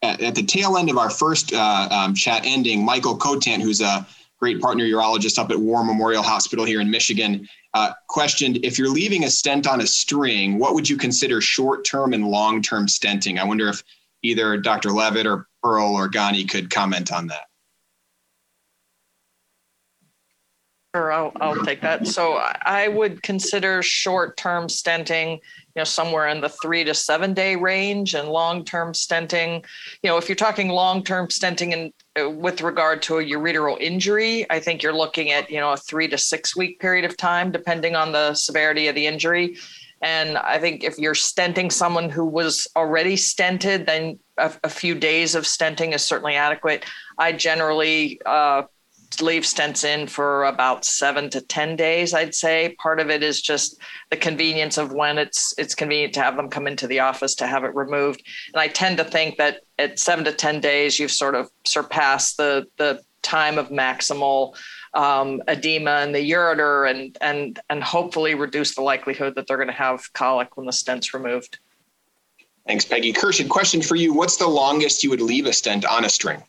at, 0.03 0.21
at, 0.21 0.35
the 0.35 0.43
tail 0.43 0.77
end 0.77 0.91
of 0.91 0.99
our 0.99 1.11
first 1.11 1.53
uh, 1.53 1.89
um, 1.91 2.15
chat 2.15 2.43
ending, 2.45 2.85
Michael 2.85 3.17
Cotant, 3.17 3.63
who's 3.63 3.81
a 3.81 4.07
great 4.39 4.61
partner 4.61 4.85
urologist 4.85 5.39
up 5.39 5.51
at 5.51 5.59
War 5.59 5.85
Memorial 5.85 6.23
Hospital 6.23 6.65
here 6.65 6.81
in 6.81 6.91
Michigan, 6.91 7.49
uh, 7.75 7.93
questioned 8.09 8.59
if 8.65 8.79
you're 8.79 8.91
leaving 8.91 9.25
a 9.25 9.31
stent 9.31 9.67
on 9.67 9.81
a 9.81 9.87
string, 9.87 10.59
what 10.59 10.75
would 10.75 10.89
you 10.89 10.97
consider 10.97 11.41
short 11.41 11.85
term 11.85 12.13
and 12.13 12.27
long 12.27 12.61
term 12.61 12.87
stenting? 12.87 13.39
I 13.39 13.45
wonder 13.45 13.69
if 13.69 13.83
either 14.23 14.57
Dr. 14.57 14.91
Leavitt 14.91 15.27
or 15.27 15.47
Pearle 15.63 15.95
or 15.95 16.09
Ghani 16.09 16.49
could 16.51 16.71
comment 16.71 17.13
on 17.13 17.29
that. 17.29 17.45
Sure, 20.95 21.11
I'll, 21.11 21.33
I'll 21.41 21.65
take 21.65 21.81
that. 21.81 22.07
So 22.07 22.35
I 22.35 22.87
would 22.87 23.23
consider 23.23 23.83
short-term 23.83 24.67
stenting, 24.67 25.37
you 25.37 25.41
know, 25.75 25.85
somewhere 25.85 26.29
in 26.29 26.43
the 26.43 26.51
three 26.51 26.85
to 26.85 26.93
seven 26.93 27.33
day 27.33 27.57
range, 27.57 28.15
and 28.15 28.29
long-term 28.29 28.93
stenting, 28.93 29.65
you 30.03 30.11
know, 30.11 30.19
if 30.19 30.29
you're 30.29 30.37
talking 30.37 30.69
long-term 30.69 31.29
stenting 31.29 31.73
and 31.73 31.93
uh, 32.21 32.29
with 32.29 32.61
regard 32.61 33.01
to 33.03 33.21
a 33.21 33.25
ureteral 33.25 33.81
injury, 33.81 34.45
I 34.51 34.61
think 34.61 34.83
you're 34.83 34.93
looking 34.93 35.31
at 35.33 35.51
you 35.51 35.61
know 35.61 35.73
a 35.73 35.79
three 35.79 36.09
to 36.09 36.19
six 36.19 36.55
week 36.55 36.79
period 36.79 37.07
of 37.07 37.17
time, 37.17 37.53
depending 37.53 37.97
on 37.97 38.13
the 38.13 38.35
severity 38.35 38.89
of 38.89 38.95
the 38.95 39.07
injury. 39.07 39.57
And 40.03 40.37
I 40.37 40.59
think 40.59 40.85
if 40.85 40.99
you're 40.99 41.15
stenting 41.15 41.73
someone 41.73 42.11
who 42.11 42.27
was 42.27 42.69
already 42.77 43.17
stented, 43.17 43.87
then 43.87 44.19
a, 44.37 44.53
a 44.65 44.69
few 44.69 44.95
days 44.95 45.35
of 45.35 45.45
stenting 45.45 45.95
is 45.95 46.05
certainly 46.05 46.35
adequate. 46.35 46.85
I 47.17 47.33
generally 47.33 48.21
uh, 48.27 48.65
leave 49.21 49.43
stents 49.43 49.85
in 49.85 50.07
for 50.07 50.45
about 50.45 50.85
seven 50.85 51.29
to 51.31 51.41
10 51.41 51.77
days, 51.77 52.15
I'd 52.15 52.35
say. 52.35 52.75
Part 52.79 53.01
of 53.01 53.11
it 53.11 53.23
is 53.23 53.43
just 53.43 53.81
the 54.11 54.17
convenience 54.17 54.79
of 54.79 54.93
when 54.93 55.19
it's 55.19 55.53
it's 55.59 55.75
convenient 55.75 56.15
to 56.15 56.23
have 56.23 56.37
them 56.37 56.49
come 56.49 56.67
into 56.67 56.87
the 56.87 57.01
office 57.01 57.35
to 57.37 57.47
have 57.47 57.65
it 57.65 57.75
removed. 57.75 58.23
And 58.55 58.61
I 58.61 58.69
tend 58.69 58.97
to 58.99 59.05
think 59.05 59.37
that 59.39 59.61
at 59.79 59.99
seven 59.99 60.25
to 60.25 60.33
10 60.33 60.61
days, 60.61 60.99
you've 60.99 61.11
sort 61.11 61.35
of 61.35 61.51
surpassed 61.65 62.37
the 62.37 62.67
the 62.79 63.03
time 63.23 63.59
of 63.59 63.69
maximal 63.69 64.57
um, 64.95 65.43
edema 65.49 66.03
in 66.03 66.13
the 66.13 66.31
ureter 66.31 66.91
and 66.91 67.17
and 67.21 67.61
and 67.71 67.83
hopefully 67.83 68.35
reduce 68.35 68.75
the 68.75 68.83
likelihood 68.83 69.35
that 69.35 69.47
they're 69.47 69.57
going 69.57 69.69
to 69.69 69.73
have 69.73 70.13
colic 70.13 70.57
when 70.57 70.67
the 70.67 70.73
stent's 70.73 71.15
removed. 71.15 71.59
Thanks, 72.67 72.85
Peggy. 72.85 73.13
Khurshid, 73.13 73.49
question 73.49 73.83
for 73.83 73.97
you. 73.97 74.13
What's 74.15 74.37
the 74.37 74.47
longest 74.47 75.03
you 75.03 75.11
would 75.11 75.21
leave 75.21 75.47
a 75.47 75.53
stent 75.53 75.85
on 75.85 76.05
a 76.05 76.09
string? 76.09 76.43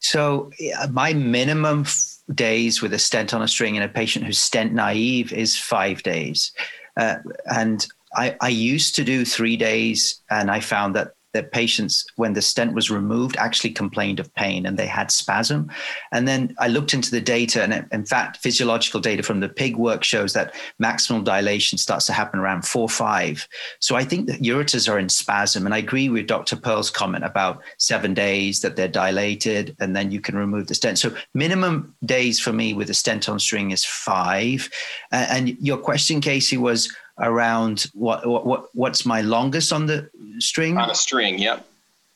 So 0.00 0.50
my 0.90 1.12
minimum 1.12 1.82
f- 1.82 2.16
days 2.34 2.82
with 2.82 2.92
a 2.92 2.98
stent 2.98 3.32
on 3.34 3.42
a 3.42 3.48
string 3.48 3.76
in 3.76 3.82
a 3.82 3.88
patient 3.88 4.24
who's 4.24 4.38
stent 4.38 4.72
naive 4.72 5.32
is 5.32 5.58
five 5.58 6.02
days. 6.02 6.52
Uh, 6.96 7.16
and 7.46 7.86
I, 8.14 8.36
I 8.40 8.48
used 8.48 8.96
to 8.96 9.04
do 9.04 9.24
three 9.24 9.56
days, 9.56 10.20
and 10.30 10.50
I 10.50 10.60
found 10.60 10.96
that 10.96 11.12
that 11.32 11.52
patients, 11.52 12.06
when 12.16 12.32
the 12.32 12.42
stent 12.42 12.74
was 12.74 12.90
removed, 12.90 13.36
actually 13.36 13.70
complained 13.70 14.20
of 14.20 14.32
pain 14.34 14.66
and 14.66 14.78
they 14.78 14.86
had 14.86 15.10
spasm. 15.10 15.70
And 16.12 16.26
then 16.26 16.54
I 16.58 16.68
looked 16.68 16.94
into 16.94 17.10
the 17.10 17.20
data, 17.20 17.62
and 17.62 17.86
in 17.92 18.04
fact, 18.04 18.38
physiological 18.38 19.00
data 19.00 19.22
from 19.22 19.40
the 19.40 19.48
pig 19.48 19.76
work 19.76 20.04
shows 20.04 20.32
that 20.32 20.54
maximal 20.82 21.22
dilation 21.22 21.78
starts 21.78 22.06
to 22.06 22.12
happen 22.12 22.40
around 22.40 22.66
four 22.66 22.88
five. 22.88 23.46
So 23.80 23.96
I 23.96 24.04
think 24.04 24.26
that 24.26 24.42
ureters 24.42 24.90
are 24.92 24.98
in 24.98 25.08
spasm, 25.08 25.66
and 25.66 25.74
I 25.74 25.78
agree 25.78 26.08
with 26.08 26.26
Dr. 26.26 26.56
Pearle's 26.56 26.90
comment 26.90 27.24
about 27.24 27.62
seven 27.78 28.14
days 28.14 28.60
that 28.60 28.76
they're 28.76 28.88
dilated, 28.88 29.76
and 29.80 29.94
then 29.94 30.10
you 30.10 30.20
can 30.20 30.36
remove 30.36 30.66
the 30.66 30.74
stent. 30.74 30.98
So 30.98 31.14
minimum 31.34 31.94
days 32.04 32.40
for 32.40 32.52
me 32.52 32.74
with 32.74 32.90
a 32.90 32.94
stent 32.94 33.28
on 33.28 33.38
string 33.38 33.70
is 33.70 33.84
five. 33.84 34.68
And 35.12 35.56
your 35.60 35.78
question, 35.78 36.20
Casey, 36.20 36.56
was 36.56 36.92
around 37.20 37.86
what, 37.94 38.26
what 38.26 38.68
what's 38.74 39.04
my 39.04 39.20
longest 39.20 39.72
on 39.72 39.86
the 39.86 40.10
string? 40.38 40.76
On 40.78 40.90
a 40.90 40.94
string, 40.94 41.38
yep. 41.38 41.66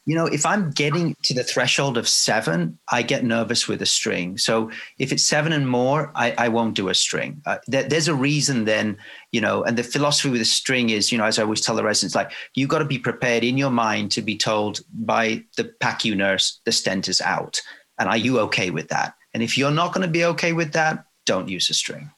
You 0.07 0.15
know, 0.15 0.27
if 0.27 0.45
I'm 0.45 0.71
getting 0.71 1.17
to 1.23 1.33
the 1.33 1.43
threshold 1.43 1.97
of 1.97 2.07
seven, 2.07 2.79
I 2.93 3.01
get 3.01 3.25
nervous 3.25 3.67
with 3.67 3.81
a 3.81 3.87
string. 3.87 4.37
So 4.37 4.71
if 4.99 5.13
it's 5.13 5.25
seven 5.25 5.51
and 5.53 5.67
more, 5.67 6.13
I, 6.15 6.35
I 6.37 6.49
won't 6.49 6.75
do 6.75 6.91
a 6.91 6.95
string. 6.95 7.41
Uh, 7.47 7.57
there, 7.69 7.85
there's 7.85 8.09
a 8.09 8.15
reason 8.15 8.67
then, 8.67 8.99
you 9.33 9.41
know, 9.41 9.65
and 9.65 9.79
the 9.79 9.83
philosophy 9.83 10.29
with 10.29 10.43
a 10.43 10.47
string 10.47 10.91
is, 10.91 11.11
you 11.11 11.17
know, 11.17 11.25
as 11.25 11.39
I 11.39 11.43
always 11.43 11.63
tell 11.63 11.75
the 11.75 11.83
residents, 11.83 12.15
like 12.15 12.33
you 12.55 12.67
got 12.67 12.81
to 12.81 12.85
be 12.85 12.99
prepared 12.99 13.45
in 13.45 13.57
your 13.57 13.71
mind 13.71 14.11
to 14.13 14.21
be 14.21 14.37
told 14.37 14.81
by 14.93 15.43
the 15.57 15.73
PACU 15.81 16.15
nurse 16.15 16.61
the 16.67 16.73
stent 16.73 17.09
is 17.09 17.23
out. 17.23 17.63
And 17.99 18.07
are 18.07 18.19
you 18.19 18.41
okay 18.41 18.69
with 18.69 18.89
that? 18.89 19.15
And 19.33 19.43
if 19.43 19.57
you're 19.57 19.71
not 19.71 19.95
going 19.95 20.07
to 20.07 20.13
be 20.13 20.27
okay 20.27 20.53
with 20.53 20.73
that, 20.75 21.07
don't 21.25 21.49
use 21.49 21.71
a 21.71 21.75
string 21.75 22.11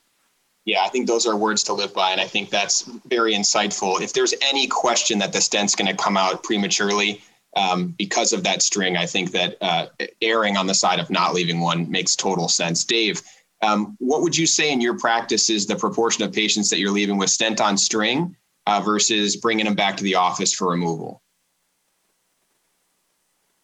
yeah, 0.67 0.83
I 0.83 0.89
think 0.89 1.07
those 1.07 1.27
are 1.27 1.37
words 1.37 1.63
to 1.65 1.73
live 1.73 1.95
by. 1.95 2.11
And 2.11 2.21
I 2.21 2.27
think 2.27 2.51
that's 2.51 2.83
very 3.07 3.33
insightful. 3.35 4.01
If 4.01 4.13
there's 4.13 4.35
any 4.43 4.67
question 4.67 5.19
that 5.21 5.33
the 5.33 5.41
stent's 5.41 5.77
going 5.77 5.89
to 5.89 5.97
come 5.97 6.17
out 6.17 6.43
prematurely 6.43 7.23
um, 7.57 7.95
because 7.97 8.33
of 8.33 8.43
that 8.43 8.63
string, 8.63 8.97
I 8.97 9.07
think 9.07 9.31
that 9.31 9.57
uh, 9.61 9.87
erring 10.21 10.57
on 10.57 10.67
the 10.67 10.75
side 10.75 10.99
of 10.99 11.09
not 11.09 11.35
leaving 11.35 11.61
one 11.61 11.89
makes 11.89 12.17
total 12.17 12.49
sense. 12.49 12.83
Dave, 12.85 13.23
um, 13.63 13.97
what 14.01 14.23
would 14.23 14.37
you 14.37 14.47
say 14.47 14.73
in 14.73 14.81
your 14.81 14.99
practice 14.99 15.49
is 15.49 15.67
the 15.67 15.77
proportion 15.77 16.25
of 16.25 16.33
patients 16.33 16.69
that 16.71 16.81
you're 16.81 16.91
leaving 16.91 17.17
with 17.17 17.31
stent 17.31 17.61
on 17.61 17.79
string 17.79 18.37
uh, 18.67 18.81
versus 18.81 19.37
bringing 19.37 19.67
them 19.67 19.77
back 19.77 19.97
to 19.97 20.05
the 20.05 20.17
office 20.17 20.53
for 20.53 20.69
removal? 20.69 21.23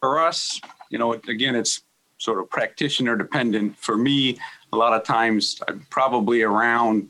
For 0.01 0.21
us, 0.21 0.61
you 0.89 0.99
know, 0.99 1.15
again, 1.15 1.57
it's 1.57 1.83
sort 2.19 2.39
of 2.39 2.49
practitioner 2.49 3.17
dependent. 3.17 3.77
For 3.79 3.97
me, 3.97 4.39
a 4.73 4.77
lot 4.77 4.93
of 4.93 5.05
times 5.05 5.61
I'm 5.69 5.87
probably 5.91 6.43
around 6.43 7.09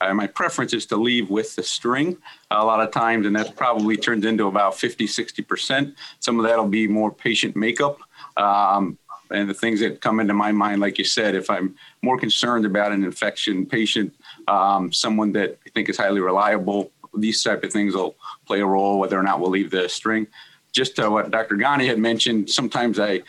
uh, 0.00 0.14
my 0.14 0.26
preference 0.26 0.72
is 0.72 0.86
to 0.86 0.96
leave 0.96 1.30
with 1.30 1.56
the 1.56 1.62
string 1.62 2.16
a 2.50 2.64
lot 2.64 2.80
of 2.80 2.92
times 2.92 3.26
and 3.26 3.34
that 3.34 3.56
probably 3.56 3.96
turns 3.96 4.24
into 4.24 4.46
about 4.46 4.76
50 4.76 5.06
60% 5.06 5.94
some 6.20 6.38
of 6.38 6.46
that'll 6.46 6.68
be 6.68 6.86
more 6.86 7.12
patient 7.12 7.56
makeup 7.56 7.98
um, 8.36 8.98
and 9.30 9.48
the 9.48 9.54
things 9.54 9.80
that 9.80 10.00
come 10.00 10.20
into 10.20 10.34
my 10.34 10.52
mind 10.52 10.80
like 10.80 10.96
you 10.98 11.04
said 11.04 11.34
if 11.34 11.50
i'm 11.50 11.74
more 12.02 12.18
concerned 12.18 12.64
about 12.64 12.92
an 12.92 13.02
infection 13.02 13.66
patient 13.66 14.14
um, 14.46 14.92
someone 14.92 15.32
that 15.32 15.58
i 15.66 15.70
think 15.70 15.88
is 15.88 15.96
highly 15.96 16.20
reliable 16.20 16.92
these 17.16 17.42
type 17.42 17.64
of 17.64 17.72
things 17.72 17.94
will 17.94 18.14
play 18.46 18.60
a 18.60 18.66
role 18.66 18.98
whether 18.98 19.18
or 19.18 19.22
not 19.22 19.40
we'll 19.40 19.50
leave 19.50 19.70
the 19.70 19.88
string. 19.88 20.26
Just 20.72 20.96
to 20.96 21.10
what 21.10 21.30
dr 21.30 21.54
ghani 21.54 21.86
had 21.86 21.98
mentioned 21.98 22.50
sometimes 22.50 22.98
i 22.98 23.22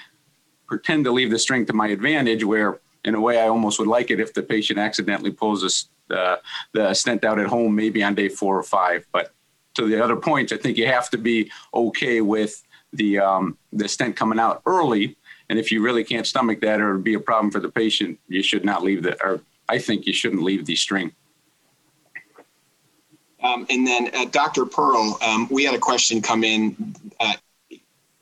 pretend 0.68 1.06
to 1.06 1.12
leave 1.12 1.30
the 1.30 1.40
string 1.40 1.66
to 1.66 1.74
my 1.74 1.88
advantage 1.88 2.44
where 2.44 2.80
in 3.06 3.16
a 3.16 3.22
way 3.22 3.40
I 3.40 3.48
almost 3.48 3.80
would 3.80 3.88
like 3.88 4.12
it 4.12 4.20
if 4.20 4.34
the 4.34 4.44
patient 4.44 4.80
accidentally 4.80 5.32
pulls 5.32 5.64
a, 6.10 6.14
uh, 6.16 6.38
the 6.74 6.94
stent 6.94 7.24
out 7.24 7.40
at 7.40 7.48
home 7.48 7.76
maybe 7.76 8.04
on 8.04 8.16
day 8.16 8.30
four 8.30 8.58
or 8.58 8.64
five. 8.64 9.06
But 9.14 9.32
to 9.76 9.88
the 9.88 10.04
other 10.04 10.16
points, 10.16 10.52
I 10.52 10.58
think 10.58 10.78
you 10.78 10.88
have 10.88 11.10
to 11.12 11.18
be 11.18 11.52
okay 11.74 12.22
with 12.22 12.62
the 12.94 13.20
um, 13.20 13.58
the 13.72 13.88
stent 13.88 14.16
coming 14.16 14.40
out 14.40 14.62
early. 14.66 15.16
And 15.50 15.60
if 15.60 15.72
you 15.72 15.82
really 15.82 16.04
can't 16.04 16.26
stomach 16.26 16.60
that 16.62 16.82
or 16.82 16.98
be 16.98 17.14
a 17.14 17.20
problem 17.20 17.52
for 17.52 17.60
the 17.60 17.70
patient, 17.70 18.20
you 18.28 18.42
should 18.42 18.66
not 18.66 18.84
leave 18.84 19.04
the, 19.04 19.22
or 19.24 19.42
I 19.70 19.78
think 19.78 20.08
you 20.08 20.14
shouldn't 20.14 20.42
leave 20.42 20.66
the 20.66 20.76
string. 20.76 21.14
Um, 23.44 23.68
and 23.70 23.86
then 23.86 24.10
uh, 24.16 24.26
Dr. 24.26 24.66
Pearle, 24.66 25.22
um, 25.22 25.48
we 25.52 25.64
had 25.66 25.76
a 25.76 25.80
question 25.80 26.20
come 26.20 26.44
in. 26.44 26.96
Uh, 27.20 27.36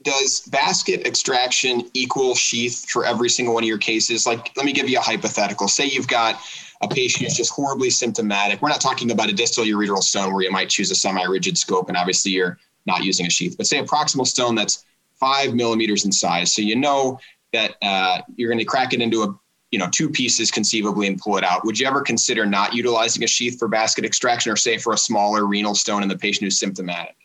does 0.03 0.41
basket 0.41 1.07
extraction 1.07 1.89
equal 1.93 2.35
sheath 2.35 2.85
for 2.89 3.05
every 3.05 3.29
single 3.29 3.53
one 3.53 3.63
of 3.63 3.67
your 3.67 3.77
cases? 3.77 4.25
Like, 4.25 4.55
let 4.55 4.65
me 4.65 4.73
give 4.73 4.89
you 4.89 4.97
a 4.97 5.01
hypothetical. 5.01 5.67
Say 5.67 5.85
you've 5.85 6.07
got 6.07 6.39
a 6.81 6.87
patient 6.87 7.23
who's 7.23 7.37
just 7.37 7.51
horribly 7.51 7.89
symptomatic. 7.89 8.61
We're 8.61 8.69
not 8.69 8.81
talking 8.81 9.11
about 9.11 9.29
a 9.29 9.33
distal 9.33 9.63
ureteral 9.63 10.03
stone 10.03 10.33
where 10.33 10.43
you 10.43 10.51
might 10.51 10.69
choose 10.69 10.91
a 10.91 10.95
semi-rigid 10.95 11.57
scope 11.57 11.87
and 11.87 11.97
obviously 11.97 12.33
you're 12.33 12.57
not 12.85 13.03
using 13.03 13.25
a 13.25 13.29
sheath, 13.29 13.55
but 13.57 13.65
say 13.65 13.79
a 13.79 13.83
proximal 13.85 14.27
stone 14.27 14.55
that's 14.55 14.85
five 15.13 15.53
millimeters 15.53 16.05
in 16.05 16.11
size. 16.11 16.53
So 16.53 16.61
you 16.61 16.75
know 16.75 17.19
that 17.53 17.75
uh, 17.81 18.21
you're 18.35 18.49
going 18.49 18.59
to 18.59 18.65
crack 18.65 18.93
it 18.93 19.01
into 19.01 19.23
a 19.23 19.39
you 19.71 19.79
know 19.79 19.89
two 19.89 20.09
pieces 20.09 20.51
conceivably 20.51 21.07
and 21.07 21.17
pull 21.17 21.37
it 21.37 21.43
out. 21.43 21.65
Would 21.65 21.79
you 21.79 21.87
ever 21.87 22.01
consider 22.01 22.45
not 22.45 22.75
utilizing 22.75 23.23
a 23.23 23.27
sheath 23.27 23.57
for 23.57 23.67
basket 23.67 24.05
extraction, 24.05 24.51
or 24.51 24.55
say 24.55 24.77
for 24.77 24.93
a 24.93 24.97
smaller 24.97 25.47
renal 25.47 25.73
stone 25.73 26.03
in 26.03 26.09
the 26.09 26.17
patient 26.17 26.43
who's 26.43 26.59
symptomatic? 26.59 27.15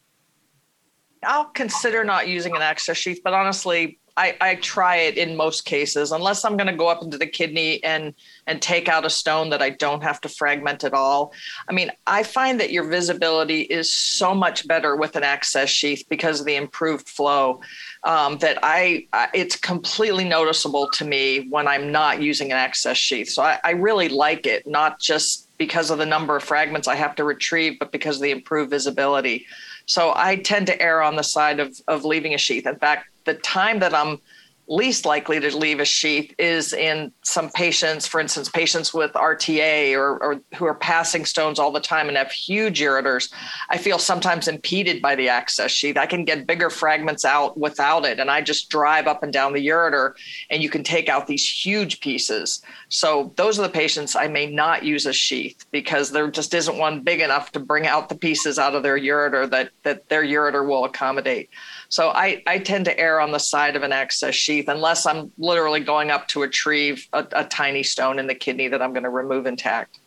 I'll 1.22 1.46
consider 1.46 2.04
not 2.04 2.28
using 2.28 2.54
an 2.54 2.62
access 2.62 2.96
sheath, 2.96 3.20
but 3.24 3.34
honestly, 3.34 3.98
I, 4.18 4.36
I 4.40 4.54
try 4.56 4.96
it 4.96 5.16
in 5.16 5.36
most 5.36 5.64
cases, 5.64 6.10
unless 6.10 6.44
I'm 6.44 6.56
going 6.56 6.66
to 6.66 6.76
go 6.76 6.88
up 6.88 7.04
into 7.04 7.18
the 7.18 7.26
kidney 7.26 7.82
and 7.84 8.14
and 8.48 8.60
take 8.60 8.88
out 8.88 9.06
a 9.06 9.10
stone 9.10 9.50
that 9.50 9.62
I 9.62 9.70
don't 9.70 10.02
have 10.02 10.20
to 10.22 10.28
fragment 10.28 10.82
at 10.82 10.92
all. 10.92 11.32
I 11.68 11.72
mean, 11.72 11.92
I 12.04 12.24
find 12.24 12.58
that 12.58 12.72
your 12.72 12.82
visibility 12.82 13.60
is 13.60 13.92
so 13.92 14.34
much 14.34 14.66
better 14.66 14.96
with 14.96 15.14
an 15.14 15.22
access 15.22 15.70
sheath 15.70 16.04
because 16.08 16.40
of 16.40 16.46
the 16.46 16.56
improved 16.56 17.08
flow. 17.08 17.60
Um, 18.02 18.38
that 18.38 18.58
I, 18.62 19.06
I, 19.12 19.28
it's 19.34 19.54
completely 19.54 20.24
noticeable 20.24 20.88
to 20.94 21.04
me 21.04 21.46
when 21.50 21.68
I'm 21.68 21.92
not 21.92 22.20
using 22.20 22.50
an 22.50 22.58
access 22.58 22.96
sheath. 22.96 23.28
So 23.28 23.42
I, 23.42 23.60
I 23.62 23.70
really 23.70 24.08
like 24.08 24.46
it, 24.46 24.66
not 24.66 24.98
just 24.98 25.48
because 25.58 25.90
of 25.90 25.98
the 25.98 26.06
number 26.06 26.36
of 26.36 26.42
fragments 26.42 26.88
I 26.88 26.94
have 26.94 27.14
to 27.16 27.24
retrieve, 27.24 27.78
but 27.78 27.92
because 27.92 28.16
of 28.16 28.22
the 28.22 28.30
improved 28.30 28.70
visibility. 28.70 29.46
So 29.88 30.12
I 30.14 30.36
tend 30.36 30.66
to 30.66 30.80
err 30.80 31.02
on 31.02 31.16
the 31.16 31.24
side 31.24 31.58
of, 31.58 31.80
of 31.88 32.04
leaving 32.04 32.34
a 32.34 32.38
sheath. 32.38 32.66
In 32.66 32.76
fact, 32.76 33.06
the 33.24 33.34
time 33.34 33.78
that 33.78 33.94
I'm 33.94 34.20
least 34.68 35.06
likely 35.06 35.40
to 35.40 35.56
leave 35.56 35.80
a 35.80 35.84
sheath 35.84 36.34
is 36.38 36.72
in 36.72 37.10
some 37.22 37.50
patients, 37.50 38.06
for 38.06 38.20
instance, 38.20 38.48
patients 38.48 38.92
with 38.92 39.12
RTA 39.12 39.94
or, 39.96 40.22
or, 40.22 40.40
who 40.56 40.66
are 40.66 40.74
passing 40.74 41.24
stones 41.24 41.58
all 41.58 41.72
the 41.72 41.80
time 41.80 42.08
and 42.08 42.16
have 42.16 42.30
huge 42.30 42.80
ureters. 42.80 43.32
I 43.70 43.78
feel 43.78 43.98
sometimes 43.98 44.46
impeded 44.46 45.00
by 45.00 45.14
the 45.14 45.28
access 45.28 45.70
sheath. 45.70 45.96
I 45.96 46.06
can 46.06 46.24
get 46.24 46.46
bigger 46.46 46.68
fragments 46.68 47.24
out 47.24 47.58
without 47.58 48.04
it, 48.04 48.20
and 48.20 48.30
I 48.30 48.42
just 48.42 48.68
drive 48.68 49.06
up 49.06 49.22
and 49.22 49.32
down 49.32 49.52
the 49.52 49.66
ureter, 49.66 50.12
and 50.50 50.62
you 50.62 50.68
can 50.68 50.82
take 50.82 51.08
out 51.08 51.26
these 51.26 51.48
huge 51.48 52.00
pieces. 52.00 52.62
So 52.88 53.32
those 53.36 53.58
are 53.58 53.62
the 53.62 53.68
patients 53.68 54.16
I 54.16 54.28
may 54.28 54.46
not 54.46 54.82
use 54.82 55.06
a 55.06 55.12
sheath 55.12 55.64
because 55.70 56.10
there 56.10 56.30
just 56.30 56.52
isn't 56.54 56.76
one 56.76 57.00
big 57.00 57.20
enough 57.20 57.52
to 57.52 57.60
bring 57.60 57.86
out 57.86 58.08
the 58.08 58.14
pieces 58.14 58.58
out 58.58 58.74
of 58.74 58.82
their 58.82 58.98
ureter 58.98 59.48
that 59.50 59.70
that 59.82 60.08
their 60.08 60.24
ureter 60.24 60.66
will 60.66 60.84
accommodate. 60.84 61.50
So 61.88 62.10
I, 62.10 62.42
I 62.46 62.58
tend 62.58 62.84
to 62.86 62.98
err 62.98 63.20
on 63.20 63.30
the 63.30 63.38
side 63.38 63.76
of 63.76 63.82
an 63.82 63.92
access 63.92 64.34
sheath 64.34 64.57
unless 64.66 65.06
I'm 65.06 65.30
literally 65.38 65.80
going 65.80 66.10
up 66.10 66.26
to 66.28 66.42
retrieve 66.42 67.06
a, 67.12 67.24
a 67.32 67.44
tiny 67.44 67.84
stone 67.84 68.18
in 68.18 68.26
the 68.26 68.34
kidney 68.34 68.66
that 68.68 68.82
I'm 68.82 68.92
going 68.92 69.04
to 69.04 69.10
remove 69.10 69.46
intact. 69.46 70.00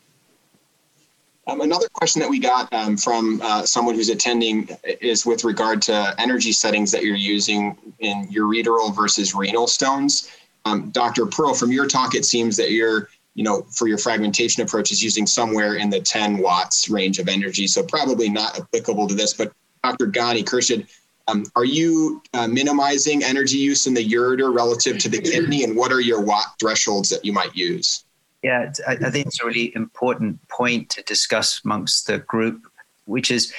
Um, 1.47 1.61
another 1.61 1.87
question 1.93 2.21
that 2.21 2.29
we 2.29 2.39
got 2.39 2.71
um, 2.71 2.97
from 2.97 3.41
uh, 3.41 3.65
someone 3.65 3.95
who's 3.95 4.09
attending 4.09 4.69
is 4.83 5.25
with 5.25 5.43
regard 5.43 5.81
to 5.83 6.13
energy 6.19 6.51
settings 6.51 6.91
that 6.91 7.03
you're 7.03 7.15
using 7.15 7.77
in 7.99 8.27
ureteral 8.27 8.95
versus 8.95 9.33
renal 9.33 9.67
stones. 9.67 10.29
Um, 10.65 10.91
Dr. 10.91 11.25
Pearle, 11.25 11.55
from 11.55 11.71
your 11.71 11.87
talk, 11.87 12.13
it 12.13 12.25
seems 12.25 12.55
that 12.57 12.71
you're, 12.71 13.09
you 13.33 13.43
know, 13.43 13.63
for 13.71 13.87
your 13.87 13.97
fragmentation 13.97 14.61
approach 14.61 14.91
is 14.91 15.03
using 15.03 15.25
somewhere 15.25 15.75
in 15.75 15.89
the 15.89 15.99
10 15.99 16.37
watts 16.37 16.89
range 16.89 17.17
of 17.17 17.27
energy. 17.27 17.65
So 17.65 17.81
probably 17.81 18.29
not 18.29 18.59
applicable 18.59 19.07
to 19.07 19.15
this, 19.15 19.33
but 19.33 19.51
Dr. 19.83 20.07
Ghani 20.07 20.43
Khurshid, 20.43 20.87
Um, 21.31 21.45
are 21.55 21.65
you 21.65 22.21
uh, 22.33 22.47
minimizing 22.47 23.23
energy 23.23 23.57
use 23.57 23.87
in 23.87 23.93
the 23.93 24.07
ureter 24.07 24.53
relative 24.53 24.97
to 24.99 25.09
the 25.09 25.19
kidney, 25.19 25.63
and 25.63 25.75
what 25.75 25.91
are 25.91 26.01
your 26.01 26.21
watt 26.21 26.45
thresholds 26.59 27.09
that 27.09 27.23
you 27.23 27.33
might 27.33 27.55
use? 27.55 28.03
Yeah, 28.43 28.71
I, 28.87 28.93
I 28.93 29.09
think 29.11 29.27
it's 29.27 29.41
a 29.41 29.45
really 29.45 29.73
important 29.75 30.45
point 30.47 30.89
to 30.91 31.03
discuss 31.03 31.61
amongst 31.63 32.07
the 32.07 32.19
group, 32.19 32.63
which 33.05 33.29
is 33.29 33.53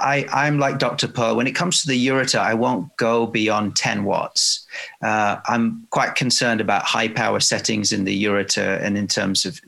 I, 0.00 0.26
I'm 0.32 0.58
like 0.58 0.78
Dr. 0.78 1.08
Pearle. 1.08 1.36
When 1.36 1.46
it 1.46 1.54
comes 1.54 1.82
to 1.82 1.88
the 1.88 2.06
ureter, 2.06 2.38
I 2.38 2.54
won't 2.54 2.96
go 2.96 3.26
beyond 3.26 3.76
10 3.76 4.04
watts. 4.04 4.66
Uh, 5.02 5.38
I'm 5.46 5.86
quite 5.90 6.14
concerned 6.14 6.60
about 6.60 6.82
high 6.82 7.08
power 7.08 7.40
settings 7.40 7.92
in 7.92 8.04
the 8.04 8.24
ureter 8.24 8.80
and 8.80 8.96
in 8.96 9.06
terms 9.06 9.44
of 9.44 9.60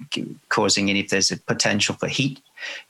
causing 0.48 0.88
any, 0.88 1.00
if 1.00 1.10
there's 1.10 1.30
a 1.30 1.36
potential 1.36 1.94
for 1.96 2.08
heat 2.08 2.40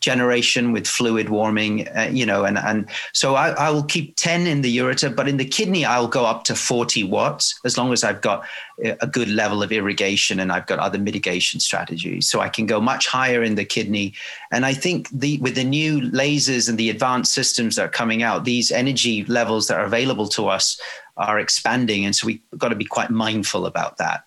generation 0.00 0.72
with 0.72 0.86
fluid 0.86 1.28
warming, 1.28 1.88
uh, 1.88 2.08
you 2.12 2.26
know, 2.26 2.44
and, 2.44 2.58
and 2.58 2.88
so 3.12 3.34
I, 3.34 3.50
I, 3.50 3.70
will 3.70 3.82
keep 3.82 4.16
10 4.16 4.46
in 4.46 4.60
the 4.62 4.76
ureter, 4.76 5.14
but 5.14 5.28
in 5.28 5.36
the 5.36 5.44
kidney, 5.44 5.84
I'll 5.84 6.08
go 6.08 6.24
up 6.24 6.44
to 6.44 6.54
40 6.54 7.04
watts 7.04 7.58
as 7.64 7.78
long 7.78 7.92
as 7.92 8.04
I've 8.04 8.20
got 8.20 8.44
a 8.82 9.06
good 9.06 9.28
level 9.28 9.62
of 9.62 9.70
irrigation 9.70 10.40
and 10.40 10.50
I've 10.50 10.66
got 10.66 10.78
other 10.78 10.98
mitigation 10.98 11.60
strategies. 11.60 12.28
So 12.28 12.40
I 12.40 12.48
can 12.48 12.66
go 12.66 12.80
much 12.80 13.06
higher 13.06 13.42
in 13.42 13.54
the 13.54 13.64
kidney. 13.64 14.14
And 14.50 14.66
I 14.66 14.74
think 14.74 15.08
the, 15.10 15.38
with 15.38 15.54
the 15.54 15.64
new 15.64 16.00
lasers 16.00 16.68
and 16.68 16.76
the 16.76 16.90
advanced 16.90 17.32
systems 17.32 17.76
that 17.76 17.84
are 17.84 17.88
coming 17.88 18.22
out, 18.22 18.44
these 18.44 18.72
energy 18.72 19.24
levels 19.24 19.68
that 19.68 19.78
are 19.78 19.84
available 19.84 20.28
to 20.28 20.48
us 20.48 20.80
are 21.16 21.38
expanding. 21.38 22.04
And 22.04 22.14
so 22.14 22.26
we've 22.26 22.40
got 22.58 22.70
to 22.70 22.74
be 22.74 22.84
quite 22.84 23.10
mindful 23.10 23.66
about 23.66 23.98
that. 23.98 24.24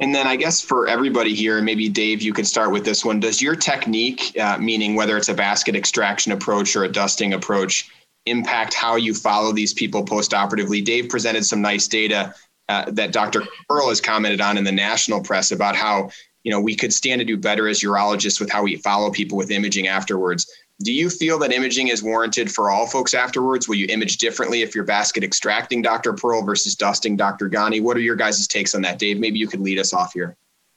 And 0.00 0.14
then 0.14 0.26
I 0.26 0.36
guess 0.36 0.60
for 0.60 0.86
everybody 0.86 1.34
here, 1.34 1.60
maybe 1.60 1.88
Dave, 1.88 2.22
you 2.22 2.32
could 2.32 2.46
start 2.46 2.70
with 2.70 2.84
this 2.84 3.04
one. 3.04 3.18
Does 3.18 3.42
your 3.42 3.56
technique, 3.56 4.38
uh, 4.38 4.56
meaning 4.58 4.94
whether 4.94 5.16
it's 5.16 5.28
a 5.28 5.34
basket 5.34 5.74
extraction 5.74 6.32
approach 6.32 6.76
or 6.76 6.84
a 6.84 6.88
dusting 6.88 7.32
approach, 7.34 7.90
impact 8.26 8.74
how 8.74 8.94
you 8.96 9.12
follow 9.12 9.52
these 9.52 9.72
people 9.72 10.04
postoperatively? 10.04 10.84
Dave 10.84 11.08
presented 11.08 11.44
some 11.44 11.60
nice 11.60 11.88
data 11.88 12.32
uh, 12.68 12.84
that 12.92 13.12
Dr. 13.12 13.42
Pearle 13.68 13.88
has 13.88 14.00
commented 14.00 14.40
on 14.40 14.56
in 14.56 14.64
the 14.64 14.72
national 14.72 15.22
press 15.22 15.50
about 15.50 15.74
how 15.74 16.10
you 16.44 16.52
know 16.52 16.60
we 16.60 16.76
could 16.76 16.92
stand 16.92 17.18
to 17.18 17.24
do 17.24 17.36
better 17.36 17.66
as 17.66 17.80
urologists 17.80 18.38
with 18.40 18.50
how 18.50 18.62
we 18.62 18.76
follow 18.76 19.10
people 19.10 19.36
with 19.36 19.50
imaging 19.50 19.88
afterwards. 19.88 20.48
Do 20.80 20.92
you 20.92 21.10
feel 21.10 21.40
that 21.40 21.52
imaging 21.52 21.88
is 21.88 22.04
warranted 22.04 22.52
for 22.52 22.70
all 22.70 22.86
folks 22.86 23.12
afterwards? 23.12 23.68
Will 23.68 23.74
you 23.74 23.86
image 23.88 24.18
differently 24.18 24.62
if 24.62 24.76
you're 24.76 24.84
basket 24.84 25.24
extracting 25.24 25.82
Dr. 25.82 26.12
Pearle 26.12 26.42
versus 26.42 26.76
dusting 26.76 27.16
Dr. 27.16 27.50
Ghani? 27.50 27.82
What 27.82 27.96
are 27.96 28.00
your 28.00 28.14
guys' 28.14 28.46
takes 28.46 28.76
on 28.76 28.82
that, 28.82 28.98
Dave? 28.98 29.18
Maybe 29.18 29.40
you 29.40 29.48
could 29.48 29.60
lead 29.60 29.80
us 29.80 29.92
off 29.92 30.12
here. 30.12 30.36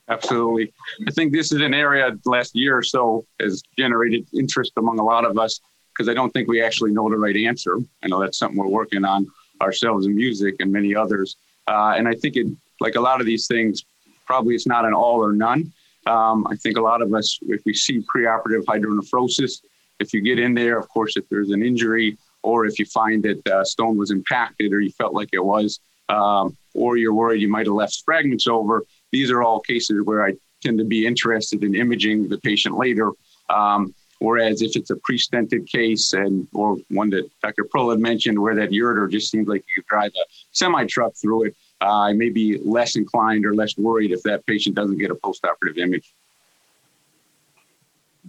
Absolutely. 0.09 0.73
I 1.07 1.11
think 1.11 1.33
this 1.33 1.51
is 1.51 1.61
an 1.61 1.75
area 1.75 2.17
last 2.25 2.55
year 2.55 2.77
or 2.77 2.83
so 2.83 3.25
has 3.39 3.61
generated 3.77 4.27
interest 4.33 4.71
among 4.77 4.99
a 4.99 5.03
lot 5.03 5.23
of 5.23 5.37
us 5.37 5.59
because 5.93 6.09
I 6.09 6.15
don't 6.15 6.31
think 6.31 6.47
we 6.47 6.63
actually 6.63 6.91
know 6.91 7.07
the 7.07 7.17
right 7.17 7.35
answer. 7.35 7.77
I 8.03 8.07
know 8.07 8.19
that's 8.19 8.39
something 8.39 8.57
we're 8.57 8.67
working 8.67 9.05
on 9.05 9.27
ourselves 9.61 10.07
in 10.07 10.15
music 10.15 10.55
and 10.59 10.71
many 10.71 10.95
others. 10.95 11.37
Uh, 11.67 11.93
and 11.95 12.07
I 12.07 12.13
think 12.13 12.35
it, 12.37 12.47
like 12.79 12.95
a 12.95 13.01
lot 13.01 13.19
of 13.19 13.27
these 13.27 13.45
things, 13.45 13.85
probably 14.25 14.55
it's 14.55 14.65
not 14.65 14.83
an 14.83 14.93
all 14.93 15.23
or 15.23 15.31
none. 15.31 15.71
Um, 16.07 16.47
I 16.49 16.55
think 16.55 16.77
a 16.77 16.81
lot 16.81 17.03
of 17.03 17.13
us, 17.13 17.37
if 17.43 17.61
we 17.65 17.73
see 17.75 18.03
preoperative 18.13 18.65
hydronephrosis, 18.65 19.61
if 20.01 20.13
you 20.13 20.21
get 20.21 20.39
in 20.39 20.53
there, 20.53 20.77
of 20.77 20.89
course, 20.89 21.15
if 21.15 21.27
there's 21.29 21.51
an 21.51 21.63
injury 21.63 22.17
or 22.43 22.65
if 22.65 22.79
you 22.79 22.85
find 22.85 23.23
that 23.23 23.47
uh, 23.47 23.63
stone 23.63 23.97
was 23.97 24.11
impacted 24.11 24.73
or 24.73 24.79
you 24.79 24.91
felt 24.91 25.13
like 25.13 25.29
it 25.31 25.43
was, 25.43 25.79
um, 26.09 26.57
or 26.73 26.97
you're 26.97 27.13
worried 27.13 27.41
you 27.41 27.47
might 27.47 27.67
have 27.67 27.75
left 27.75 28.01
fragments 28.03 28.47
over, 28.47 28.83
these 29.11 29.29
are 29.29 29.43
all 29.43 29.59
cases 29.59 30.03
where 30.03 30.25
I 30.25 30.33
tend 30.61 30.77
to 30.79 30.85
be 30.85 31.05
interested 31.05 31.63
in 31.63 31.75
imaging 31.75 32.29
the 32.29 32.37
patient 32.39 32.77
later. 32.77 33.11
Um, 33.49 33.93
whereas 34.19 34.61
if 34.61 34.75
it's 34.75 34.91
a 34.91 34.95
pre-stented 34.97 35.67
case 35.67 36.13
and 36.13 36.47
or 36.53 36.77
one 36.89 37.09
that 37.09 37.29
Dr. 37.41 37.63
Pearle 37.65 37.91
had 37.91 37.99
mentioned 37.99 38.39
where 38.39 38.55
that 38.55 38.69
ureter 38.69 39.09
just 39.09 39.31
seems 39.31 39.47
like 39.47 39.63
you 39.67 39.81
could 39.81 39.87
drive 39.87 40.11
a 40.15 40.25
semi 40.51 40.85
truck 40.85 41.13
through 41.15 41.45
it, 41.45 41.55
uh, 41.81 42.01
I 42.01 42.13
may 42.13 42.29
be 42.29 42.59
less 42.59 42.95
inclined 42.95 43.45
or 43.45 43.55
less 43.55 43.77
worried 43.77 44.11
if 44.11 44.21
that 44.23 44.45
patient 44.45 44.75
doesn't 44.75 44.97
get 44.97 45.11
a 45.11 45.15
postoperative 45.15 45.77
image. 45.77 46.13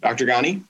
Dr. 0.01 0.27
Ghani? 0.27 0.63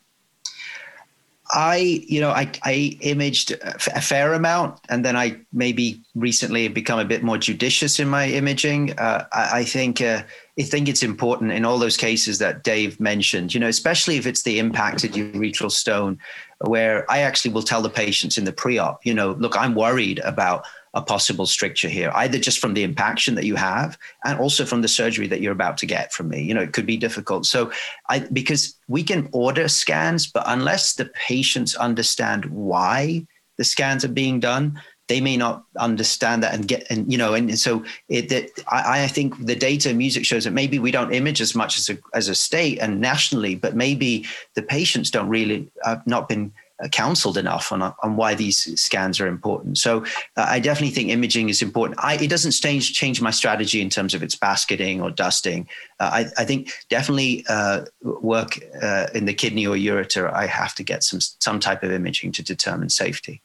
I, 1.53 2.03
you 2.07 2.19
know, 2.19 2.31
I, 2.31 2.51
I 2.63 2.97
imaged 3.01 3.51
a 3.51 4.01
fair 4.01 4.33
amount, 4.33 4.79
and 4.89 5.05
then 5.05 5.15
I 5.15 5.37
maybe 5.53 6.01
recently 6.15 6.63
have 6.63 6.73
become 6.73 6.99
a 6.99 7.05
bit 7.05 7.23
more 7.23 7.37
judicious 7.37 7.99
in 7.99 8.09
my 8.09 8.27
imaging. 8.27 8.97
Uh, 8.97 9.25
I, 9.31 9.59
I, 9.59 9.63
think 9.63 10.01
uh, 10.01 10.23
I 10.59 10.63
think 10.63 10.89
it's 10.89 11.03
important 11.03 11.51
in 11.51 11.63
all 11.63 11.77
those 11.77 11.95
cases 11.95 12.39
that 12.39 12.63
Dave 12.63 12.99
mentioned. 12.99 13.53
You 13.53 13.59
know, 13.59 13.67
especially 13.67 14.17
if 14.17 14.25
it's 14.25 14.41
the 14.41 14.57
impacted 14.57 15.13
ureteral 15.13 15.71
stone, 15.71 16.17
where 16.61 17.09
I 17.11 17.19
actually 17.19 17.53
will 17.53 17.61
tell 17.61 17.83
the 17.83 17.89
patients 17.89 18.37
in 18.37 18.45
the 18.45 18.53
pre-op, 18.53 19.05
you 19.05 19.13
know, 19.13 19.33
look, 19.33 19.55
I'm 19.55 19.75
worried 19.75 20.19
about 20.19 20.65
a 20.93 21.01
possible 21.01 21.45
stricture 21.45 21.89
here, 21.89 22.11
either 22.15 22.37
just 22.37 22.59
from 22.59 22.73
the 22.73 22.83
impaction 22.83 23.35
that 23.35 23.45
you 23.45 23.55
have 23.55 23.97
and 24.25 24.39
also 24.39 24.63
from 24.63 24.81
the 24.81 24.87
surgery 24.87 25.27
that 25.27 25.41
you're 25.41 25.51
about 25.51 25.77
to 25.77 25.85
get 25.85 26.13
from 26.13 26.29
me. 26.29 26.41
You 26.41 26.53
know, 26.53 26.61
it 26.61 26.73
could 26.73 26.85
be 26.85 26.97
difficult. 26.97 27.45
So 27.45 27.71
I 28.09 28.19
because 28.19 28.77
we 28.87 29.03
can 29.03 29.29
order 29.31 29.67
scans, 29.67 30.27
but 30.27 30.43
unless 30.45 30.93
the 30.93 31.05
patients 31.05 31.75
understand 31.75 32.45
why 32.45 33.25
the 33.57 33.63
scans 33.63 34.05
are 34.05 34.09
being 34.09 34.39
done, 34.39 34.79
they 35.07 35.19
may 35.19 35.35
not 35.35 35.65
understand 35.77 36.43
that 36.43 36.53
and 36.53 36.67
get 36.67 36.85
and 36.89 37.11
you 37.11 37.17
know 37.17 37.33
and, 37.33 37.59
so 37.59 37.83
it 38.07 38.29
that 38.29 38.49
I, 38.67 39.03
I 39.03 39.07
think 39.07 39.45
the 39.45 39.55
data 39.55 39.93
music 39.93 40.25
shows 40.25 40.45
that 40.45 40.51
maybe 40.51 40.79
we 40.79 40.91
don't 40.91 41.13
image 41.13 41.41
as 41.41 41.55
much 41.55 41.77
as 41.77 41.89
a 41.89 41.97
as 42.13 42.29
a 42.29 42.35
state 42.35 42.79
and 42.79 43.01
nationally 43.01 43.55
but 43.55 43.75
maybe 43.75 44.25
the 44.55 44.61
patients 44.61 45.11
don't 45.11 45.27
really 45.27 45.69
have 45.83 46.05
not 46.07 46.29
been 46.29 46.53
uh, 46.55 46.62
counseled 46.91 47.37
enough 47.37 47.71
on, 47.71 47.81
on 47.81 48.15
why 48.15 48.35
these 48.35 48.79
scans 48.81 49.19
are 49.19 49.27
important. 49.27 49.77
So 49.77 50.03
uh, 50.35 50.45
I 50.47 50.59
definitely 50.59 50.93
think 50.93 51.09
imaging 51.09 51.49
is 51.49 51.61
important. 51.61 51.99
I, 52.03 52.15
it 52.15 52.29
doesn't 52.29 52.51
change 52.51 52.93
change 52.93 53.21
my 53.21 53.31
strategy 53.31 53.81
in 53.81 53.89
terms 53.89 54.13
of 54.13 54.23
its 54.23 54.35
basketing 54.35 55.01
or 55.01 55.11
dusting. 55.11 55.67
Uh, 55.99 56.09
I, 56.13 56.41
I, 56.41 56.45
think 56.45 56.71
definitely 56.89 57.45
uh, 57.47 57.85
work 58.01 58.59
uh, 58.81 59.07
in 59.13 59.25
the 59.25 59.33
kidney 59.33 59.67
or 59.67 59.75
ureter. 59.75 60.31
I 60.33 60.47
have 60.47 60.73
to 60.75 60.83
get 60.83 61.03
some 61.03 61.19
some 61.21 61.59
type 61.59 61.83
of 61.83 61.91
imaging 61.91 62.31
to 62.33 62.43
determine 62.43 62.89
safety. 62.89 63.41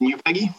You, 0.00 0.18
Peggy? 0.18 0.50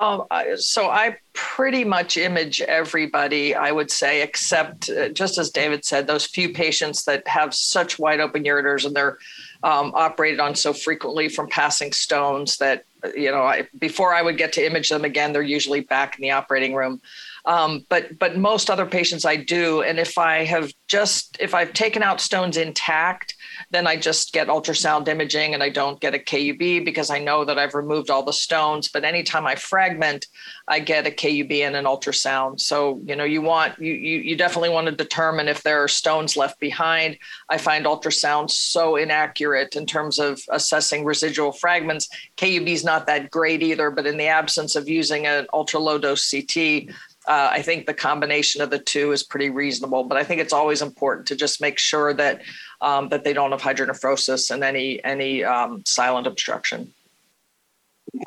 Um, 0.00 0.24
so 0.56 0.88
I 0.88 1.18
pretty 1.34 1.84
much 1.84 2.16
image 2.16 2.62
everybody, 2.62 3.54
I 3.54 3.70
would 3.70 3.90
say, 3.90 4.22
except 4.22 4.88
uh, 4.88 5.10
just 5.10 5.36
as 5.36 5.50
David 5.50 5.84
said, 5.84 6.06
those 6.06 6.24
few 6.24 6.54
patients 6.54 7.04
that 7.04 7.28
have 7.28 7.54
such 7.54 7.98
wide 7.98 8.18
open 8.18 8.44
ureters 8.44 8.86
and 8.86 8.96
they're 8.96 9.18
um, 9.62 9.92
operated 9.94 10.40
on 10.40 10.54
so 10.54 10.72
frequently 10.72 11.28
from 11.28 11.48
passing 11.48 11.92
stones 11.92 12.56
that 12.58 12.84
you 13.14 13.30
know 13.30 13.42
I, 13.42 13.68
before 13.78 14.14
I 14.14 14.22
would 14.22 14.38
get 14.38 14.52
to 14.54 14.64
image 14.64 14.88
them 14.88 15.04
again, 15.04 15.32
they're 15.32 15.42
usually 15.42 15.80
back 15.80 16.18
in 16.18 16.22
the 16.22 16.30
operating 16.30 16.74
room. 16.74 17.00
Um, 17.44 17.86
but 17.88 18.18
but 18.18 18.36
most 18.36 18.70
other 18.70 18.86
patients 18.86 19.24
I 19.24 19.36
do, 19.36 19.82
and 19.82 19.98
if 19.98 20.18
I 20.18 20.44
have 20.44 20.72
just 20.88 21.36
if 21.40 21.54
I've 21.54 21.72
taken 21.72 22.02
out 22.02 22.20
stones 22.20 22.56
intact, 22.56 23.34
then 23.70 23.86
I 23.86 23.96
just 23.96 24.32
get 24.32 24.48
ultrasound 24.48 25.06
imaging 25.06 25.54
and 25.54 25.62
I 25.62 25.68
don't 25.68 26.00
get 26.00 26.14
a 26.14 26.18
KUB 26.18 26.84
because 26.84 27.08
I 27.10 27.18
know 27.18 27.44
that 27.44 27.58
I've 27.58 27.74
removed 27.74 28.10
all 28.10 28.24
the 28.24 28.32
stones. 28.32 28.88
But 28.88 29.04
anytime 29.04 29.46
I 29.46 29.54
fragment, 29.54 30.26
I 30.66 30.80
get 30.80 31.06
a 31.06 31.10
KUB 31.10 31.52
and 31.62 31.76
an 31.76 31.84
ultrasound. 31.84 32.60
So 32.60 33.00
you 33.04 33.14
know 33.14 33.24
you 33.24 33.42
want 33.42 33.78
you 33.78 33.92
you, 33.92 34.18
you 34.18 34.36
definitely 34.36 34.70
want 34.70 34.86
to 34.86 34.92
determine 34.92 35.48
if 35.48 35.62
there 35.62 35.82
are 35.82 35.88
stones 35.88 36.36
left 36.36 36.58
behind. 36.58 37.16
I 37.48 37.58
find 37.58 37.86
ultrasound 37.86 38.50
so 38.50 38.96
inaccurate 38.96 39.76
in 39.76 39.86
terms 39.86 40.18
of 40.18 40.40
assessing 40.50 41.04
residual 41.04 41.52
fragments. 41.52 42.08
KUB 42.36 42.68
is 42.68 42.84
not 42.84 43.06
that 43.06 43.30
great 43.30 43.62
either, 43.62 43.90
but 43.90 44.06
in 44.06 44.16
the 44.16 44.26
absence 44.26 44.74
of 44.74 44.88
using 44.88 45.26
an 45.26 45.46
ultra 45.52 45.78
low 45.78 45.98
dose 45.98 46.28
CT, 46.28 46.90
uh, 47.26 47.48
I 47.52 47.62
think 47.62 47.86
the 47.86 47.94
combination 47.94 48.62
of 48.62 48.70
the 48.70 48.78
two 48.78 49.12
is 49.12 49.22
pretty 49.22 49.50
reasonable, 49.50 50.04
but 50.04 50.16
I 50.16 50.24
think 50.24 50.40
it's 50.40 50.52
always 50.52 50.82
important 50.82 51.28
to 51.28 51.36
just 51.36 51.60
make 51.60 51.78
sure 51.78 52.14
that 52.14 52.42
um, 52.80 53.08
that 53.08 53.24
they 53.24 53.32
don't 53.32 53.50
have 53.52 53.62
hydronephrosis 53.62 54.50
and 54.50 54.64
any 54.64 55.02
any 55.04 55.44
um, 55.44 55.82
silent 55.86 56.26
obstruction. 56.26 56.92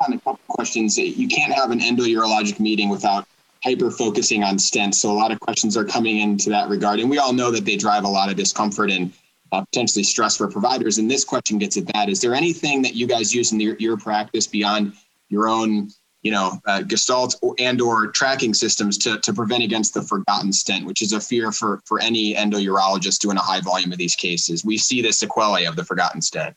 Of 0.00 0.24
couple 0.24 0.40
questions. 0.48 0.96
You 0.96 1.28
can't 1.28 1.52
have 1.52 1.70
an 1.70 1.80
endourologic 1.80 2.58
meeting 2.58 2.88
without 2.88 3.26
hyper 3.62 3.90
focusing 3.90 4.42
on 4.42 4.56
stents. 4.56 4.94
So 4.94 5.10
a 5.10 5.12
lot 5.12 5.30
of 5.30 5.40
questions 5.40 5.76
are 5.76 5.84
coming 5.84 6.18
into 6.18 6.50
that 6.50 6.68
regard, 6.68 7.00
and 7.00 7.10
we 7.10 7.18
all 7.18 7.32
know 7.32 7.50
that 7.50 7.64
they 7.64 7.76
drive 7.76 8.04
a 8.04 8.08
lot 8.08 8.30
of 8.30 8.36
discomfort 8.36 8.90
and 8.90 9.12
uh, 9.52 9.64
potentially 9.64 10.02
stress 10.02 10.36
for 10.36 10.48
providers. 10.48 10.98
And 10.98 11.10
this 11.10 11.24
question 11.24 11.58
gets 11.58 11.76
at 11.76 11.86
that. 11.92 12.08
Is 12.08 12.20
there 12.20 12.34
anything 12.34 12.82
that 12.82 12.94
you 12.94 13.06
guys 13.06 13.34
use 13.34 13.52
in 13.52 13.60
your, 13.60 13.76
your 13.78 13.96
practice 13.96 14.46
beyond 14.46 14.94
your 15.28 15.48
own 15.48 15.90
you 16.24 16.30
know, 16.30 16.60
uh, 16.66 16.82
gestalt 16.82 17.36
and 17.58 17.80
or 17.80 18.08
tracking 18.08 18.54
systems 18.54 18.96
to, 18.98 19.18
to 19.20 19.32
prevent 19.32 19.62
against 19.62 19.92
the 19.92 20.02
forgotten 20.02 20.52
stent, 20.52 20.86
which 20.86 21.02
is 21.02 21.12
a 21.12 21.20
fear 21.20 21.52
for, 21.52 21.82
for 21.84 22.00
any 22.00 22.34
endourologist 22.34 23.20
doing 23.20 23.36
a 23.36 23.42
high 23.42 23.60
volume 23.60 23.92
of 23.92 23.98
these 23.98 24.16
cases. 24.16 24.64
We 24.64 24.78
see 24.78 25.02
the 25.02 25.12
sequelae 25.12 25.66
of 25.66 25.76
the 25.76 25.84
forgotten 25.84 26.22
stent. 26.22 26.56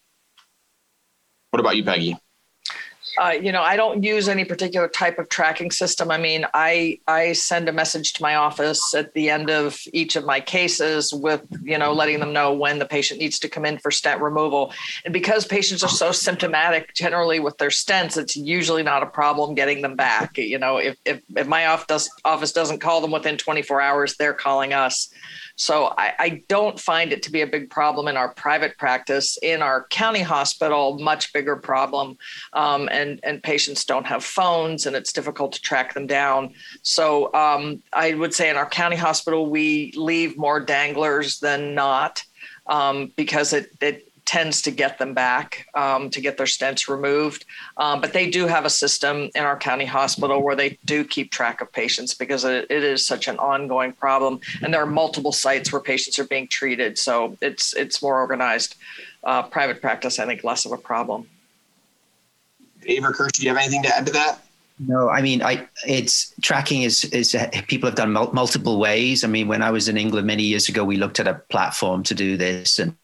What 1.52 1.60
about 1.60 1.76
you, 1.76 1.84
Peggy? 1.84 2.18
Uh, 3.19 3.30
you 3.30 3.52
know, 3.52 3.64
I 3.64 3.76
don't 3.76 4.03
use 4.03 4.30
any 4.30 4.45
particular 4.45 4.88
type 4.88 5.18
of 5.18 5.27
tracking 5.30 5.72
system. 5.72 6.11
I 6.11 6.18
mean, 6.18 6.45
I 6.53 6.99
I 7.07 7.34
send 7.34 7.68
a 7.68 7.72
message 7.72 8.14
to 8.14 8.22
my 8.22 8.35
office 8.35 8.94
at 8.94 9.14
the 9.14 9.30
end 9.30 9.49
of 9.49 9.80
each 9.91 10.15
of 10.15 10.23
my 10.23 10.39
cases 10.39 11.11
with 11.14 11.41
you 11.64 11.77
know 11.77 11.94
letting 11.94 12.19
them 12.19 12.31
know 12.31 12.53
when 12.53 12.77
the 12.77 12.85
patient 12.85 13.19
needs 13.19 13.39
to 13.39 13.49
come 13.49 13.65
in 13.65 13.80
for 13.80 13.89
stent 13.89 14.22
removal. 14.22 14.72
And 15.03 15.14
because 15.14 15.45
patients 15.45 15.84
are 15.84 15.89
so 15.89 16.11
symptomatic 16.11 16.94
generally 16.94 17.39
with 17.39 17.57
their 17.57 17.69
stents, 17.69 18.18
it's 18.18 18.35
usually 18.35 18.84
not 18.84 19.02
a 19.02 19.07
problem 19.07 19.56
getting 19.56 19.81
them 19.81 19.95
back. 19.95 20.38
You 20.38 20.60
know, 20.60 20.77
if 20.77 20.98
if, 21.03 21.22
if 21.35 21.48
my 21.48 21.65
office 21.65 22.10
office 22.23 22.52
doesn't 22.52 22.80
call 22.80 23.02
them 23.02 23.11
within 23.11 23.38
24 23.38 23.81
hours, 23.81 24.15
they're 24.15 24.34
calling 24.34 24.73
us. 24.73 25.10
So 25.57 25.93
I, 25.97 26.13
I, 26.19 26.43
don't 26.47 26.79
find 26.79 27.11
it 27.11 27.23
to 27.23 27.31
be 27.31 27.41
a 27.41 27.47
big 27.47 27.71
problem 27.71 28.07
in 28.07 28.15
our 28.15 28.29
private 28.29 28.77
practice. 28.77 29.38
In 29.41 29.63
our 29.63 29.88
county 29.88 30.21
hospital, 30.21 30.99
much 30.99 31.34
bigger 31.34 31.55
problem, 31.55 32.17
um, 32.53 32.88
and 32.91 33.19
and 33.23 33.41
patients 33.41 33.84
don't 33.84 34.05
have 34.05 34.23
phones, 34.23 34.85
and 34.85 34.95
it's 34.95 35.11
difficult 35.11 35.53
to 35.53 35.61
track 35.61 35.95
them 35.95 36.05
down. 36.05 36.53
So 36.84 37.34
um, 37.34 37.81
I 37.91 38.13
would 38.13 38.35
say 38.35 38.51
in 38.51 38.55
our 38.55 38.69
county 38.69 38.97
hospital, 38.97 39.49
we 39.49 39.93
leave 39.95 40.38
more 40.38 40.59
danglers 40.59 41.39
than 41.39 41.73
not. 41.73 42.23
Um, 42.67 43.13
because 43.15 43.53
it, 43.53 43.71
it 43.79 44.06
tends 44.28 44.62
to 44.62 44.72
get 44.72 44.99
them 44.99 45.14
back 45.14 45.66
um, 45.74 46.10
to 46.10 46.20
get 46.20 46.38
their 46.38 46.45
stents 46.45 46.90
removed. 46.90 47.45
Um, 47.78 48.02
but 48.02 48.12
they 48.12 48.30
do 48.30 48.45
have 48.45 48.66
a 48.66 48.70
system 48.70 49.30
in 49.34 49.44
our 49.44 49.58
county 49.58 49.86
hospital 49.86 50.44
where 50.44 50.56
they 50.56 50.78
do 50.86 51.06
keep 51.06 51.32
track 51.32 51.62
of 51.62 51.72
patients 51.72 52.14
because 52.14 52.44
it, 52.44 52.68
it 52.70 52.84
is 52.84 53.06
such 53.06 53.28
an 53.30 53.38
ongoing 53.38 53.94
problem, 53.94 54.41
and 54.62 54.74
there 54.74 54.82
are 54.82 54.86
multiple 54.86 55.32
sites 55.32 55.72
where 55.72 55.82
patients 55.82 56.20
are 56.20 56.26
being 56.26 56.48
treated. 56.48 56.98
So 56.98 57.38
it's 57.41 57.74
it's 57.74 58.02
more 58.02 58.20
organized. 58.20 58.76
Uh, 59.24 59.44
private 59.44 59.82
practice, 59.82 60.20
I 60.20 60.26
think, 60.26 60.44
less 60.44 60.66
of 60.66 60.72
a 60.72 60.78
problem. 60.78 61.28
Dave 62.82 63.04
or 63.04 63.12
Kirsch, 63.12 63.34
do 63.34 63.44
you 63.44 63.49
have 63.49 63.58
anything 63.58 63.84
to 63.84 63.90
add 63.90 64.06
to 64.06 64.14
that? 64.14 64.47
No, 64.80 65.10
I 65.10 65.24
mean, 65.24 65.41
I 65.41 65.68
it's 65.88 66.36
tracking 66.44 66.84
is 66.84 67.06
is 67.06 67.36
people 67.68 67.90
have 67.90 67.95
done 67.95 68.14
mul- 68.14 68.32
multiple 68.32 68.80
ways. 68.80 69.24
I 69.24 69.28
mean, 69.28 69.48
when 69.48 69.64
I 69.64 69.72
was 69.72 69.90
in 69.90 69.98
England 69.98 70.28
many 70.28 70.44
years 70.44 70.70
ago, 70.70 70.84
we 70.86 70.98
looked 70.98 71.20
at 71.20 71.28
a 71.28 71.34
platform 71.49 72.04
to 72.04 72.14
do 72.14 72.38
this, 72.38 72.78
and 72.78 72.95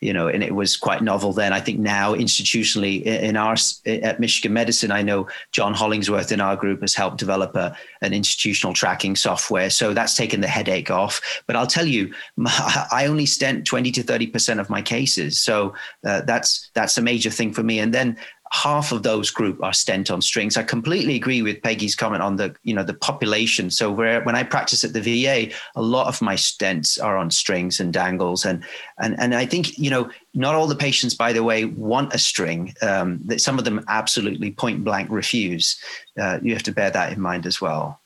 you 0.00 0.12
know, 0.12 0.28
and 0.28 0.44
it 0.44 0.54
was 0.54 0.76
quite 0.76 1.02
novel 1.02 1.32
then. 1.32 1.54
I 1.54 1.60
think 1.60 1.78
now 1.78 2.14
institutionally 2.14 3.02
in 3.02 3.34
our 3.34 3.56
at 3.86 4.20
Michigan 4.20 4.52
Medicine, 4.52 4.90
I 4.90 5.00
know 5.00 5.26
John 5.52 5.72
Hollingsworth 5.72 6.32
in 6.32 6.40
our 6.42 6.54
group 6.54 6.82
has 6.82 6.94
helped 6.94 7.16
develop 7.16 7.56
a 7.56 7.74
an 8.02 8.12
institutional 8.12 8.74
tracking 8.74 9.16
software, 9.16 9.70
so 9.70 9.94
that's 9.94 10.16
taken 10.16 10.42
the 10.42 10.48
headache 10.48 10.90
off. 10.90 11.22
But 11.46 11.56
I'll 11.56 11.66
tell 11.66 11.86
you, 11.86 12.12
I 12.46 13.06
only 13.08 13.24
stent 13.24 13.64
twenty 13.64 13.90
to 13.92 14.02
thirty 14.02 14.26
percent 14.26 14.60
of 14.60 14.68
my 14.68 14.82
cases, 14.82 15.40
so 15.40 15.72
uh, 16.04 16.20
that's 16.22 16.70
that's 16.74 16.98
a 16.98 17.02
major 17.02 17.30
thing 17.30 17.54
for 17.54 17.62
me. 17.62 17.78
And 17.78 17.94
then 17.94 18.18
half 18.52 18.92
of 18.92 19.02
those 19.02 19.30
group 19.30 19.62
are 19.62 19.72
stent 19.72 20.10
on 20.10 20.22
strings. 20.22 20.56
I 20.56 20.62
completely 20.62 21.16
agree 21.16 21.42
with 21.42 21.62
Peggy's 21.62 21.94
comment 21.94 22.22
on 22.22 22.36
the 22.36 22.54
you 22.62 22.74
know 22.74 22.82
the 22.82 22.94
population. 22.94 23.70
So 23.70 23.90
where 23.90 24.22
when 24.22 24.34
I 24.34 24.42
practice 24.42 24.84
at 24.84 24.92
the 24.92 25.00
VA, 25.00 25.52
a 25.74 25.82
lot 25.82 26.06
of 26.06 26.22
my 26.22 26.34
stents 26.34 27.02
are 27.02 27.16
on 27.16 27.30
strings 27.30 27.80
and 27.80 27.92
dangles, 27.92 28.44
and 28.44 28.64
and 28.98 29.18
and 29.18 29.34
I 29.34 29.46
think 29.46 29.78
you 29.78 29.90
know 29.90 30.10
not 30.34 30.54
all 30.54 30.66
the 30.66 30.76
patients, 30.76 31.14
by 31.14 31.32
the 31.32 31.42
way, 31.42 31.64
want 31.64 32.14
a 32.14 32.18
string. 32.18 32.74
Um, 32.82 33.20
that 33.24 33.40
some 33.40 33.58
of 33.58 33.64
them 33.64 33.84
absolutely 33.88 34.52
point 34.52 34.84
blank 34.84 35.10
refuse. 35.10 35.78
Uh, 36.18 36.38
you 36.42 36.52
have 36.52 36.62
to 36.64 36.72
bear 36.72 36.90
that 36.90 37.12
in 37.12 37.20
mind 37.20 37.46
as 37.46 37.60
well. 37.60 38.00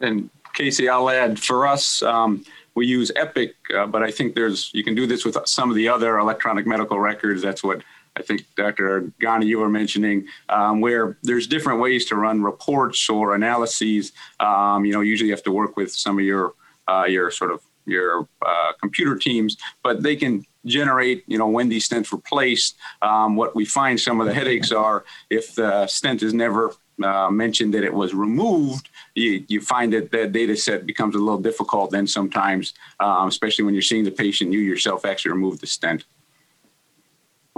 And 0.00 0.30
Casey, 0.54 0.88
I'll 0.88 1.10
add 1.10 1.38
for 1.38 1.66
us. 1.66 2.02
Um, 2.02 2.44
we 2.74 2.86
use 2.86 3.10
Epic, 3.16 3.54
uh, 3.74 3.86
but 3.86 4.02
I 4.02 4.10
think 4.10 4.34
there's 4.34 4.70
you 4.72 4.84
can 4.84 4.94
do 4.94 5.06
this 5.06 5.24
with 5.24 5.36
some 5.46 5.70
of 5.70 5.76
the 5.76 5.88
other 5.88 6.18
electronic 6.18 6.66
medical 6.66 6.98
records. 6.98 7.42
That's 7.42 7.62
what 7.62 7.82
I 8.16 8.22
think 8.22 8.44
Dr. 8.56 9.12
Ghani, 9.20 9.46
you 9.46 9.58
were 9.58 9.68
mentioning, 9.68 10.26
um, 10.48 10.80
where 10.80 11.18
there's 11.22 11.46
different 11.46 11.80
ways 11.80 12.06
to 12.06 12.16
run 12.16 12.42
reports 12.42 13.08
or 13.08 13.34
analyses. 13.34 14.12
Um, 14.40 14.84
you 14.84 14.92
know, 14.92 15.00
usually 15.00 15.28
you 15.28 15.34
have 15.34 15.44
to 15.44 15.52
work 15.52 15.76
with 15.76 15.92
some 15.92 16.18
of 16.18 16.24
your 16.24 16.54
uh, 16.88 17.04
your 17.04 17.30
sort 17.30 17.52
of 17.52 17.62
your 17.86 18.28
uh, 18.44 18.72
computer 18.80 19.16
teams, 19.16 19.56
but 19.82 20.02
they 20.02 20.16
can 20.16 20.44
generate, 20.66 21.24
you 21.26 21.38
know, 21.38 21.48
when 21.48 21.68
these 21.68 21.88
stents 21.88 22.12
were 22.12 22.18
placed. 22.18 22.76
Um, 23.00 23.36
what 23.36 23.54
we 23.54 23.64
find 23.64 23.98
some 23.98 24.20
of 24.20 24.26
the 24.26 24.34
headaches 24.34 24.72
are 24.72 25.04
if 25.30 25.54
the 25.54 25.86
stent 25.86 26.22
is 26.22 26.34
never 26.34 26.72
uh, 27.02 27.30
mentioned 27.30 27.72
that 27.74 27.84
it 27.84 27.94
was 27.94 28.12
removed, 28.12 28.90
you, 29.14 29.44
you 29.48 29.60
find 29.60 29.92
that 29.92 30.10
that 30.12 30.32
data 30.32 30.56
set 30.56 30.86
becomes 30.86 31.14
a 31.14 31.18
little 31.18 31.40
difficult 31.40 31.90
then 31.90 32.06
sometimes, 32.06 32.74
um, 33.00 33.28
especially 33.28 33.64
when 33.64 33.74
you're 33.74 33.82
seeing 33.82 34.04
the 34.04 34.10
patient, 34.10 34.52
you 34.52 34.60
yourself 34.60 35.04
actually 35.04 35.32
remove 35.32 35.60
the 35.60 35.66
stent 35.66 36.04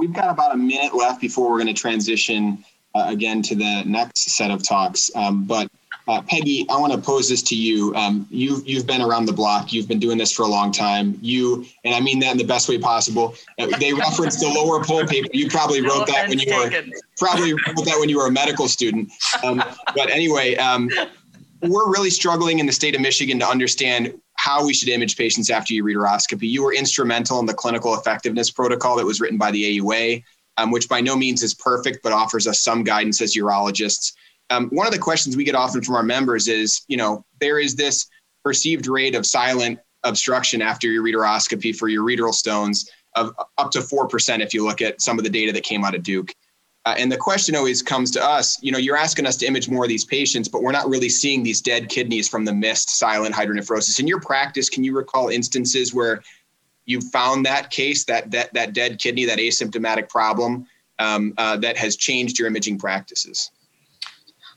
we've 0.02 0.12
got 0.12 0.30
about 0.30 0.52
a 0.52 0.56
minute 0.56 0.96
left 0.96 1.20
before 1.20 1.48
we're 1.48 1.58
going 1.62 1.72
to 1.72 1.80
transition 1.80 2.64
uh, 2.96 3.04
again 3.06 3.40
to 3.40 3.54
the 3.54 3.84
next 3.86 4.30
set 4.30 4.50
of 4.50 4.60
talks. 4.60 5.12
Um, 5.14 5.44
but 5.44 5.70
uh, 6.08 6.20
Peggy, 6.22 6.66
I 6.68 6.76
want 6.76 6.92
to 6.92 6.98
pose 6.98 7.28
this 7.28 7.40
to 7.42 7.54
you. 7.54 7.94
Um, 7.94 8.26
you 8.28 8.60
you've 8.66 8.84
been 8.84 9.00
around 9.00 9.26
the 9.26 9.32
block. 9.32 9.72
You've 9.72 9.86
been 9.86 10.00
doing 10.00 10.18
this 10.18 10.32
for 10.32 10.42
a 10.42 10.48
long 10.48 10.72
time. 10.72 11.16
You 11.22 11.64
and 11.84 11.94
I 11.94 12.00
mean 12.00 12.18
that 12.18 12.32
in 12.32 12.38
the 12.38 12.44
best 12.44 12.68
way 12.68 12.78
possible. 12.78 13.36
Uh, 13.60 13.68
they 13.78 13.92
referenced 14.06 14.40
the 14.40 14.48
lower 14.48 14.82
pole 14.82 15.06
paper. 15.06 15.28
You 15.32 15.48
probably 15.48 15.80
wrote 15.80 16.08
that 16.08 16.28
when 16.28 16.40
you 16.40 16.52
were 16.52 16.68
probably 17.16 17.52
wrote 17.52 17.84
that 17.84 17.96
when 18.00 18.08
you 18.08 18.18
were 18.18 18.26
a 18.26 18.32
medical 18.32 18.66
student. 18.66 19.12
Um, 19.44 19.62
but 19.94 20.10
anyway, 20.10 20.56
um, 20.56 20.90
we're 21.62 21.92
really 21.92 22.10
struggling 22.10 22.58
in 22.58 22.66
the 22.66 22.72
state 22.72 22.96
of 22.96 23.00
Michigan 23.00 23.38
to 23.38 23.46
understand 23.46 24.20
how 24.42 24.66
we 24.66 24.74
should 24.74 24.88
image 24.88 25.16
patients 25.16 25.50
after 25.50 25.72
ureteroscopy. 25.72 26.50
You 26.50 26.64
were 26.64 26.74
instrumental 26.74 27.38
in 27.38 27.46
the 27.46 27.54
clinical 27.54 27.94
effectiveness 27.94 28.50
protocol 28.50 28.96
that 28.96 29.06
was 29.06 29.20
written 29.20 29.38
by 29.38 29.52
the 29.52 29.78
AUA, 29.78 30.24
um, 30.56 30.72
which 30.72 30.88
by 30.88 31.00
no 31.00 31.14
means 31.14 31.44
is 31.44 31.54
perfect, 31.54 32.00
but 32.02 32.12
offers 32.12 32.48
us 32.48 32.60
some 32.60 32.82
guidance 32.82 33.22
as 33.22 33.36
urologists. 33.36 34.14
Um, 34.50 34.68
one 34.70 34.84
of 34.84 34.92
the 34.92 34.98
questions 34.98 35.36
we 35.36 35.44
get 35.44 35.54
often 35.54 35.80
from 35.80 35.94
our 35.94 36.02
members 36.02 36.48
is, 36.48 36.82
you 36.88 36.96
know, 36.96 37.24
there 37.40 37.60
is 37.60 37.76
this 37.76 38.08
perceived 38.42 38.88
rate 38.88 39.14
of 39.14 39.24
silent 39.26 39.78
obstruction 40.02 40.60
after 40.60 40.88
ureteroscopy 40.88 41.76
for 41.76 41.88
ureteral 41.88 42.34
stones 42.34 42.90
of 43.14 43.32
up 43.58 43.70
to 43.70 43.78
4% 43.78 44.40
if 44.40 44.52
you 44.52 44.66
look 44.66 44.82
at 44.82 45.00
some 45.00 45.18
of 45.18 45.24
the 45.24 45.30
data 45.30 45.52
that 45.52 45.62
came 45.62 45.84
out 45.84 45.94
of 45.94 46.02
Duke. 46.02 46.34
Uh, 46.84 46.94
and 46.98 47.12
the 47.12 47.16
question 47.16 47.54
always 47.54 47.80
comes 47.80 48.10
to 48.10 48.24
us, 48.24 48.60
you 48.60 48.72
know, 48.72 48.78
you're 48.78 48.96
asking 48.96 49.24
us 49.24 49.36
to 49.36 49.46
image 49.46 49.68
more 49.68 49.84
of 49.84 49.88
these 49.88 50.04
patients, 50.04 50.48
but 50.48 50.62
we're 50.62 50.72
not 50.72 50.88
really 50.88 51.08
seeing 51.08 51.42
these 51.42 51.60
dead 51.60 51.88
kidneys 51.88 52.28
from 52.28 52.44
the 52.44 52.52
missed 52.52 52.90
silent 52.90 53.34
hydronephrosis. 53.34 54.00
In 54.00 54.08
your 54.08 54.20
practice, 54.20 54.68
can 54.68 54.82
you 54.82 54.94
recall 54.96 55.28
instances 55.28 55.94
where 55.94 56.22
you 56.84 57.00
found 57.00 57.46
that 57.46 57.70
case, 57.70 58.04
that 58.06 58.32
that 58.32 58.52
that 58.54 58.72
dead 58.72 58.98
kidney, 58.98 59.24
that 59.26 59.38
asymptomatic 59.38 60.08
problem 60.08 60.66
um, 60.98 61.34
uh, 61.38 61.56
that 61.58 61.76
has 61.76 61.94
changed 61.94 62.38
your 62.38 62.48
imaging 62.48 62.78
practices? 62.78 63.52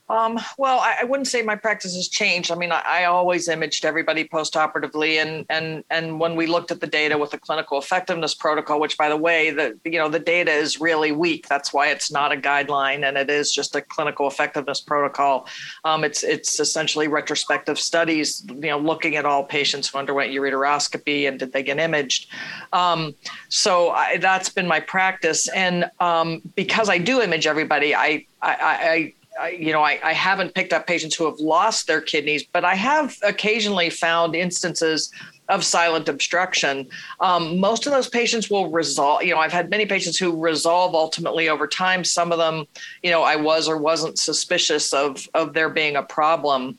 Um, 0.08 0.38
well, 0.56 0.78
I, 0.78 0.98
I, 1.00 1.04
wouldn't 1.04 1.26
say 1.26 1.42
my 1.42 1.56
practice 1.56 1.96
has 1.96 2.06
changed. 2.06 2.52
I 2.52 2.54
mean, 2.54 2.70
I, 2.70 2.80
I 2.86 3.04
always 3.06 3.48
imaged 3.48 3.84
everybody 3.84 4.22
postoperatively, 4.22 5.20
and 5.20 5.44
and 5.50 5.82
and 5.90 6.20
when 6.20 6.36
we 6.36 6.46
looked 6.46 6.70
at 6.70 6.80
the 6.80 6.86
data 6.86 7.18
with 7.18 7.32
the 7.32 7.38
clinical 7.38 7.76
effectiveness 7.76 8.32
protocol, 8.32 8.78
which, 8.78 8.96
by 8.96 9.08
the 9.08 9.16
way, 9.16 9.50
the 9.50 9.76
you 9.84 9.98
know 9.98 10.08
the 10.08 10.20
data 10.20 10.52
is 10.52 10.80
really 10.80 11.10
weak. 11.10 11.48
That's 11.48 11.72
why 11.72 11.88
it's 11.88 12.12
not 12.12 12.32
a 12.32 12.36
guideline, 12.36 13.04
and 13.04 13.16
it 13.16 13.28
is 13.28 13.52
just 13.52 13.74
a 13.74 13.80
clinical 13.80 14.28
effectiveness 14.28 14.80
protocol. 14.80 15.48
Um, 15.84 16.04
it's 16.04 16.22
it's 16.22 16.60
essentially 16.60 17.08
retrospective 17.08 17.76
studies, 17.76 18.44
you 18.48 18.60
know, 18.60 18.78
looking 18.78 19.16
at 19.16 19.24
all 19.24 19.42
patients 19.42 19.88
who 19.88 19.98
underwent 19.98 20.32
ureteroscopy 20.32 21.26
and 21.26 21.36
did 21.36 21.52
they 21.52 21.64
get 21.64 21.80
imaged. 21.80 22.30
Um, 22.72 23.12
so 23.48 23.90
I, 23.90 24.18
that's 24.18 24.50
been 24.50 24.68
my 24.68 24.78
practice, 24.78 25.48
and 25.48 25.90
um, 25.98 26.42
because 26.54 26.88
I 26.88 26.98
do 26.98 27.20
image 27.20 27.48
everybody, 27.48 27.92
I 27.92 28.24
I, 28.42 29.12
You 29.50 29.72
know, 29.72 29.82
I, 29.82 29.98
I, 30.02 30.12
haven't 30.12 30.54
picked 30.54 30.72
up 30.72 30.86
patients 30.86 31.14
who 31.14 31.26
have 31.26 31.38
lost 31.38 31.86
their 31.86 32.00
kidneys, 32.00 32.44
but 32.44 32.64
I 32.64 32.74
have 32.74 33.16
occasionally 33.22 33.90
found 33.90 34.34
instances 34.34 35.12
of 35.48 35.64
silent 35.64 36.08
obstruction. 36.08 36.88
Um, 37.20 37.58
most 37.60 37.86
of 37.86 37.92
those 37.92 38.08
patients 38.08 38.50
will 38.50 38.70
resolve. 38.70 39.22
You 39.22 39.34
know, 39.34 39.40
I've 39.40 39.52
had 39.52 39.70
many 39.70 39.86
patients 39.86 40.18
who 40.18 40.40
resolve 40.40 40.94
ultimately 40.94 41.48
over 41.48 41.66
time. 41.66 42.02
Some 42.02 42.32
of 42.32 42.38
them, 42.38 42.64
you 43.02 43.10
know, 43.10 43.22
I 43.22 43.36
was 43.36 43.68
or 43.68 43.76
wasn't 43.76 44.18
suspicious 44.18 44.92
of 44.92 45.28
of 45.34 45.52
there 45.52 45.70
being 45.70 45.96
a 45.96 46.02
problem 46.02 46.78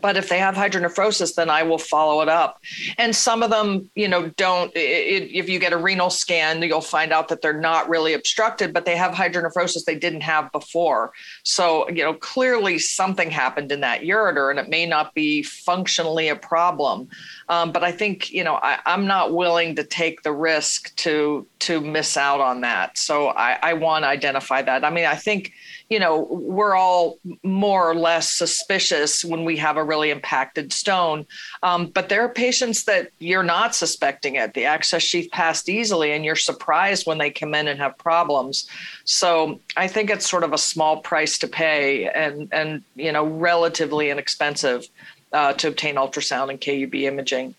but 0.00 0.16
if 0.16 0.28
they 0.28 0.38
have 0.38 0.54
hydronephrosis 0.54 1.34
then 1.34 1.50
i 1.50 1.62
will 1.62 1.78
follow 1.78 2.20
it 2.20 2.28
up. 2.28 2.60
And 2.98 3.14
some 3.14 3.42
of 3.42 3.50
them 3.50 3.90
you 3.94 4.08
know 4.08 4.28
don't 4.30 4.72
it, 4.74 5.30
if 5.32 5.48
you 5.48 5.58
get 5.58 5.72
a 5.72 5.76
renal 5.76 6.10
scan 6.10 6.62
you'll 6.62 6.80
find 6.80 7.12
out 7.12 7.28
that 7.28 7.42
they're 7.42 7.60
not 7.60 7.88
really 7.88 8.12
obstructed 8.12 8.72
but 8.72 8.84
they 8.84 8.96
have 8.96 9.12
hydronephrosis 9.12 9.84
they 9.84 9.98
didn't 9.98 10.22
have 10.22 10.50
before. 10.52 11.12
So 11.42 11.88
you 11.88 12.02
know 12.02 12.14
clearly 12.14 12.78
something 12.78 13.30
happened 13.30 13.72
in 13.72 13.80
that 13.80 14.02
ureter 14.02 14.50
and 14.50 14.58
it 14.58 14.68
may 14.68 14.86
not 14.86 15.14
be 15.14 15.42
functionally 15.42 16.28
a 16.28 16.36
problem. 16.36 17.08
Um, 17.48 17.72
but 17.72 17.84
i 17.84 17.92
think 17.92 18.32
you 18.32 18.44
know 18.44 18.54
I, 18.56 18.80
am 18.86 19.06
not 19.06 19.34
willing 19.34 19.76
to 19.76 19.84
take 19.84 20.22
the 20.22 20.32
risk 20.32 20.94
to 20.96 21.46
to 21.60 21.80
miss 21.80 22.16
out 22.16 22.40
on 22.40 22.60
that. 22.62 22.98
So 22.98 23.28
i, 23.28 23.58
I 23.62 23.72
want 23.74 24.04
to 24.04 24.08
identify 24.08 24.62
that. 24.62 24.84
I 24.84 24.90
mean 24.90 25.06
i 25.06 25.14
think 25.14 25.52
you 25.88 26.00
know, 26.00 26.26
we're 26.30 26.74
all 26.74 27.18
more 27.44 27.88
or 27.88 27.94
less 27.94 28.30
suspicious 28.30 29.24
when 29.24 29.44
we 29.44 29.56
have 29.56 29.76
a 29.76 29.84
really 29.84 30.10
impacted 30.10 30.72
stone. 30.72 31.26
Um, 31.62 31.86
but 31.86 32.08
there 32.08 32.22
are 32.22 32.28
patients 32.28 32.84
that 32.84 33.10
you're 33.20 33.44
not 33.44 33.74
suspecting 33.74 34.34
it. 34.34 34.54
The 34.54 34.64
access 34.64 35.02
sheath 35.02 35.30
passed 35.30 35.68
easily, 35.68 36.12
and 36.12 36.24
you're 36.24 36.34
surprised 36.34 37.06
when 37.06 37.18
they 37.18 37.30
come 37.30 37.54
in 37.54 37.68
and 37.68 37.78
have 37.78 37.96
problems. 37.98 38.68
So 39.04 39.60
I 39.76 39.86
think 39.86 40.10
it's 40.10 40.28
sort 40.28 40.42
of 40.42 40.52
a 40.52 40.58
small 40.58 41.00
price 41.02 41.38
to 41.38 41.48
pay, 41.48 42.08
and 42.08 42.48
and 42.52 42.82
you 42.96 43.12
know, 43.12 43.24
relatively 43.24 44.10
inexpensive 44.10 44.88
uh, 45.32 45.52
to 45.54 45.68
obtain 45.68 45.94
ultrasound 45.94 46.50
and 46.50 46.60
KUB 46.60 47.02
imaging. 47.02 47.54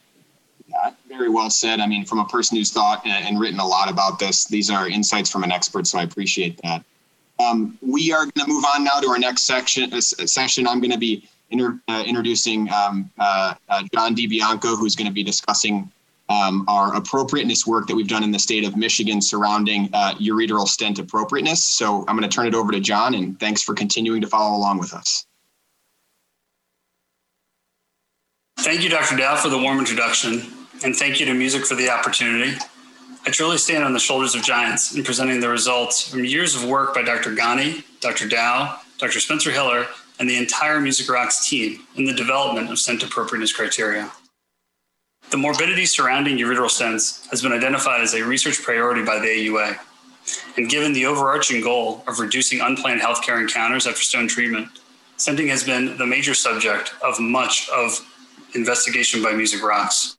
Yeah, 0.68 0.91
very 1.08 1.30
well 1.30 1.49
said. 1.49 1.80
I 1.80 1.88
mean, 1.88 2.04
from 2.04 2.20
a 2.20 2.26
person 2.26 2.58
who's 2.58 2.72
thought 2.72 3.06
and, 3.06 3.26
and 3.26 3.40
written 3.40 3.62
a 3.62 3.66
lot 3.66 3.90
about 3.90 4.20
this, 4.20 4.44
these 4.45 4.70
are 4.70 4.90
insights 4.90 5.30
from 5.30 5.45
an 5.45 5.52
expert, 5.52 5.88
so 5.88 5.98
I 5.98 6.04
appreciate 6.04 6.60
that. 6.64 6.84
Um, 7.40 7.78
we 7.82 8.12
are 8.12 8.24
going 8.24 8.46
to 8.46 8.48
move 8.48 8.66
on 8.74 8.84
now 8.84 9.00
to 9.00 9.08
our 9.08 9.20
next 9.20 9.44
section. 9.44 9.94
Uh, 9.94 10.02
session. 10.02 10.68
I'm 10.68 10.80
going 10.80 10.92
to 10.92 10.98
be 10.98 11.28
inter, 11.52 11.80
uh, 11.88 12.04
introducing 12.06 12.72
um, 12.72 13.10
uh, 13.20 13.54
uh, 13.70 13.84
John 13.94 14.16
DiBianco, 14.16 14.78
who's 14.78 14.96
going 14.96 15.08
to 15.08 15.14
be 15.14 15.24
discussing 15.24 15.92
um, 16.30 16.66
our 16.68 16.96
appropriateness 16.96 17.66
work 17.66 17.88
that 17.88 17.96
we've 17.96 18.08
done 18.08 18.24
in 18.24 18.32
the 18.32 18.40
state 18.40 18.66
of 18.66 18.76
Michigan 18.76 19.22
surrounding 19.22 19.90
uh, 19.94 20.14
ureteral 20.16 20.68
stent 20.68 21.00
appropriateness. 21.00 21.64
So 21.64 22.04
I'm 22.08 22.18
going 22.18 22.30
to 22.30 22.36
turn 22.36 22.48
it 22.48 22.56
over 22.56 22.72
to 22.72 22.80
John, 22.80 23.14
and 23.14 23.40
thanks 23.40 23.62
for 23.62 23.74
continuing 23.74 24.22
to 24.22 24.28
follow 24.28 24.58
along 24.58 24.80
with 24.80 24.94
us. 24.94 25.26
Thank 28.60 28.82
you, 28.82 28.90
Dr. 28.90 29.16
Dauw, 29.16 29.38
for 29.38 29.50
the 29.50 29.58
warm 29.58 29.80
introduction, 29.80 30.42
and 30.84 30.96
thank 30.96 31.20
you 31.20 31.26
to 31.28 31.34
Music 31.34 31.66
for 31.66 31.76
the 31.76 31.90
opportunity. 31.90 32.58
I 33.28 33.30
truly 33.30 33.58
stand 33.58 33.84
on 33.84 33.91
the 33.91 33.99
shoulders 33.99 34.36
of 34.36 34.41
giants 34.41 34.95
in 34.95 35.04
presenting 35.04 35.41
the 35.41 35.49
results 35.49 36.08
from 36.08 36.24
years 36.24 36.56
of 36.56 36.64
work 36.64 36.94
by 36.94 37.02
Dr. 37.02 37.32
Ghani, 37.32 37.84
Dr. 37.99 38.26
Dauw, 38.26 38.80
Dr. 38.99 39.20
Spencer 39.20 39.52
Hiller, 39.52 39.86
and 40.18 40.30
the 40.30 40.38
entire 40.38 40.80
Music 40.80 41.10
Rocks 41.10 41.49
team 41.49 41.82
in 41.98 42.06
the 42.06 42.14
development 42.14 42.72
of 42.72 42.80
stent 42.80 43.04
appropriateness 43.04 43.52
criteria. 43.52 44.10
The 45.30 45.36
morbidity 45.36 45.86
surrounding 45.86 46.38
ureteral 46.38 46.70
stents 46.70 47.30
has 47.30 47.41
been 47.41 47.52
identified 47.52 47.99
as 47.99 48.14
a 48.14 48.24
research 48.24 48.64
priority 48.64 49.04
by 49.04 49.20
the 49.20 49.28
AUA. 49.28 49.78
And 50.56 50.70
given 50.70 50.94
the 50.94 51.06
overarching 51.06 51.60
goal 51.60 52.06
of 52.08 52.22
reducing 52.22 52.62
unplanned 52.62 53.02
healthcare 53.02 53.41
encounters 53.41 53.88
after 53.88 54.04
stone 54.04 54.30
treatment, 54.30 54.70
stenting 55.18 55.49
has 55.49 55.66
been 55.66 55.98
the 55.98 56.08
major 56.08 56.34
subject 56.34 56.94
of 57.04 57.20
much 57.20 57.68
of 57.76 57.99
investigation 58.56 59.22
by 59.22 59.34
Music 59.34 59.62
Rocks. 59.62 60.16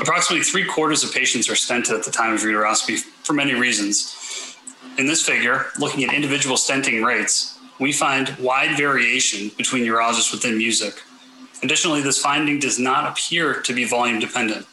Approximately 0.00 0.44
three 0.44 0.64
quarters 0.64 1.02
of 1.02 1.12
patients 1.12 1.48
are 1.48 1.54
stented 1.54 1.90
at 1.90 2.04
the 2.04 2.10
time 2.10 2.32
of 2.32 2.40
ureteroscopy 2.40 2.98
for 2.98 3.32
many 3.32 3.54
reasons. 3.54 4.56
In 4.98 5.06
this 5.06 5.24
figure, 5.24 5.66
looking 5.78 6.04
at 6.04 6.14
individual 6.14 6.56
stenting 6.56 7.04
rates, 7.04 7.58
we 7.80 7.92
find 7.92 8.36
wide 8.38 8.76
variation 8.76 9.50
between 9.56 9.84
urologists 9.84 10.32
within 10.32 10.58
music. 10.58 11.02
Additionally, 11.62 12.02
this 12.02 12.22
finding 12.22 12.58
does 12.58 12.78
not 12.78 13.10
appear 13.10 13.60
to 13.62 13.74
be 13.74 13.84
volume 13.84 14.20
dependent. 14.20 14.66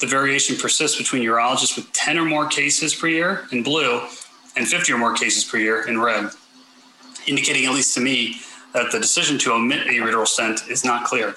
The 0.00 0.06
variation 0.06 0.56
persists 0.56 0.98
between 0.98 1.22
urologists 1.22 1.76
with 1.76 1.92
10 1.92 2.18
or 2.18 2.24
more 2.24 2.48
cases 2.48 2.94
per 2.94 3.06
year 3.06 3.46
in 3.52 3.62
blue 3.62 4.00
and 4.56 4.66
50 4.66 4.92
or 4.92 4.98
more 4.98 5.14
cases 5.14 5.44
per 5.44 5.58
year 5.58 5.86
in 5.86 6.00
red, 6.00 6.30
indicating, 7.26 7.66
at 7.66 7.72
least 7.72 7.94
to 7.94 8.00
me, 8.00 8.40
that 8.72 8.90
the 8.90 8.98
decision 8.98 9.38
to 9.38 9.52
omit 9.52 9.86
a 9.86 9.90
ureteral 9.90 10.26
stent 10.26 10.62
is 10.68 10.84
not 10.84 11.04
clear. 11.04 11.36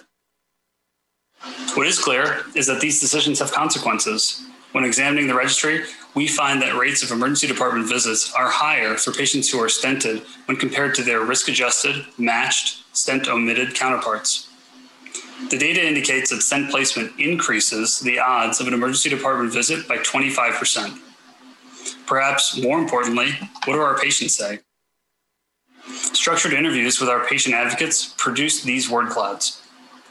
What 1.76 1.88
is 1.88 2.00
clear 2.00 2.44
is 2.56 2.68
that 2.68 2.82
these 2.82 3.00
decisions 3.00 3.40
have 3.40 3.52
consequences. 3.52 4.44
When 4.72 4.84
examining 4.84 5.28
the 5.28 5.36
registry, 5.36 5.84
we 6.16 6.28
find 6.28 6.62
that 6.62 6.78
rates 6.78 7.04
of 7.04 7.12
emergency 7.12 7.48
department 7.48 7.88
visits 7.88 8.34
are 8.34 8.50
higher 8.50 8.96
for 8.96 9.12
patients 9.12 9.50
who 9.50 9.60
are 9.60 9.68
stented 9.68 10.26
when 10.46 10.58
compared 10.58 10.96
to 10.96 11.04
their 11.04 11.22
risk 11.22 11.48
adjusted, 11.48 12.06
matched, 12.18 12.84
stent 12.96 13.28
omitted 13.28 13.76
counterparts. 13.76 14.50
The 15.52 15.58
data 15.58 15.86
indicates 15.86 16.32
that 16.32 16.42
stent 16.42 16.72
placement 16.72 17.20
increases 17.20 18.00
the 18.00 18.20
odds 18.20 18.60
of 18.60 18.68
an 18.68 18.74
emergency 18.74 19.10
department 19.10 19.54
visit 19.54 19.88
by 19.88 19.98
25%. 19.98 20.98
Perhaps 22.08 22.62
more 22.62 22.80
importantly, 22.80 23.32
what 23.66 23.76
do 23.76 23.82
our 23.82 24.00
patients 24.00 24.36
say? 24.36 24.60
Structured 25.86 26.54
interviews 26.54 27.00
with 27.00 27.10
our 27.10 27.26
patient 27.28 27.54
advocates 27.54 28.16
produce 28.18 28.64
these 28.64 28.90
word 28.90 29.10
clouds. 29.10 29.62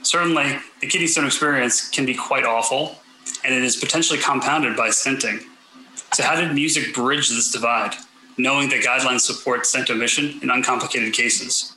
Certainly, 0.07 0.59
the 0.81 0.87
kidney 0.87 1.09
stone 1.09 1.27
experience 1.27 1.89
can 1.89 2.07
be 2.07 2.15
quite 2.15 2.45
awful, 2.45 2.95
and 3.43 3.53
it 3.53 3.65
is 3.65 3.75
potentially 3.75 4.21
compounded 4.21 4.77
by 4.77 4.91
stenting. 4.91 5.43
So, 6.15 6.23
how 6.23 6.41
did 6.41 6.55
music 6.55 6.95
bridge 6.95 7.29
this 7.29 7.51
divide, 7.51 7.97
knowing 8.39 8.69
that 8.69 8.85
guidelines 8.85 9.23
support 9.23 9.67
stent 9.67 9.91
omission 9.91 10.39
in 10.43 10.51
uncomplicated 10.51 11.13
cases? 11.13 11.77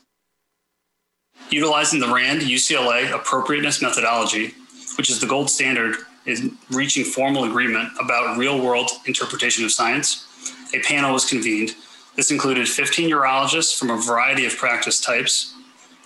Utilizing 1.50 2.00
the 2.00 2.14
RAND 2.14 2.42
UCLA 2.42 3.12
appropriateness 3.12 3.82
methodology, 3.82 4.54
which 4.96 5.10
is 5.10 5.20
the 5.20 5.26
gold 5.26 5.50
standard 5.50 5.96
in 6.28 6.56
reaching 6.70 7.06
formal 7.06 7.46
agreement 7.46 7.90
about 8.00 8.38
real 8.38 8.64
world 8.64 8.92
interpretation 9.08 9.66
of 9.66 9.72
science, 9.72 10.54
a 10.76 10.80
panel 10.82 11.14
was 11.14 11.26
convened. 11.26 11.74
This 12.16 12.30
included 12.30 12.70
15 12.70 13.10
urologists 13.10 13.76
from 13.76 13.90
a 13.90 13.98
variety 13.98 14.46
of 14.46 14.56
practice 14.56 15.02
types, 15.02 15.56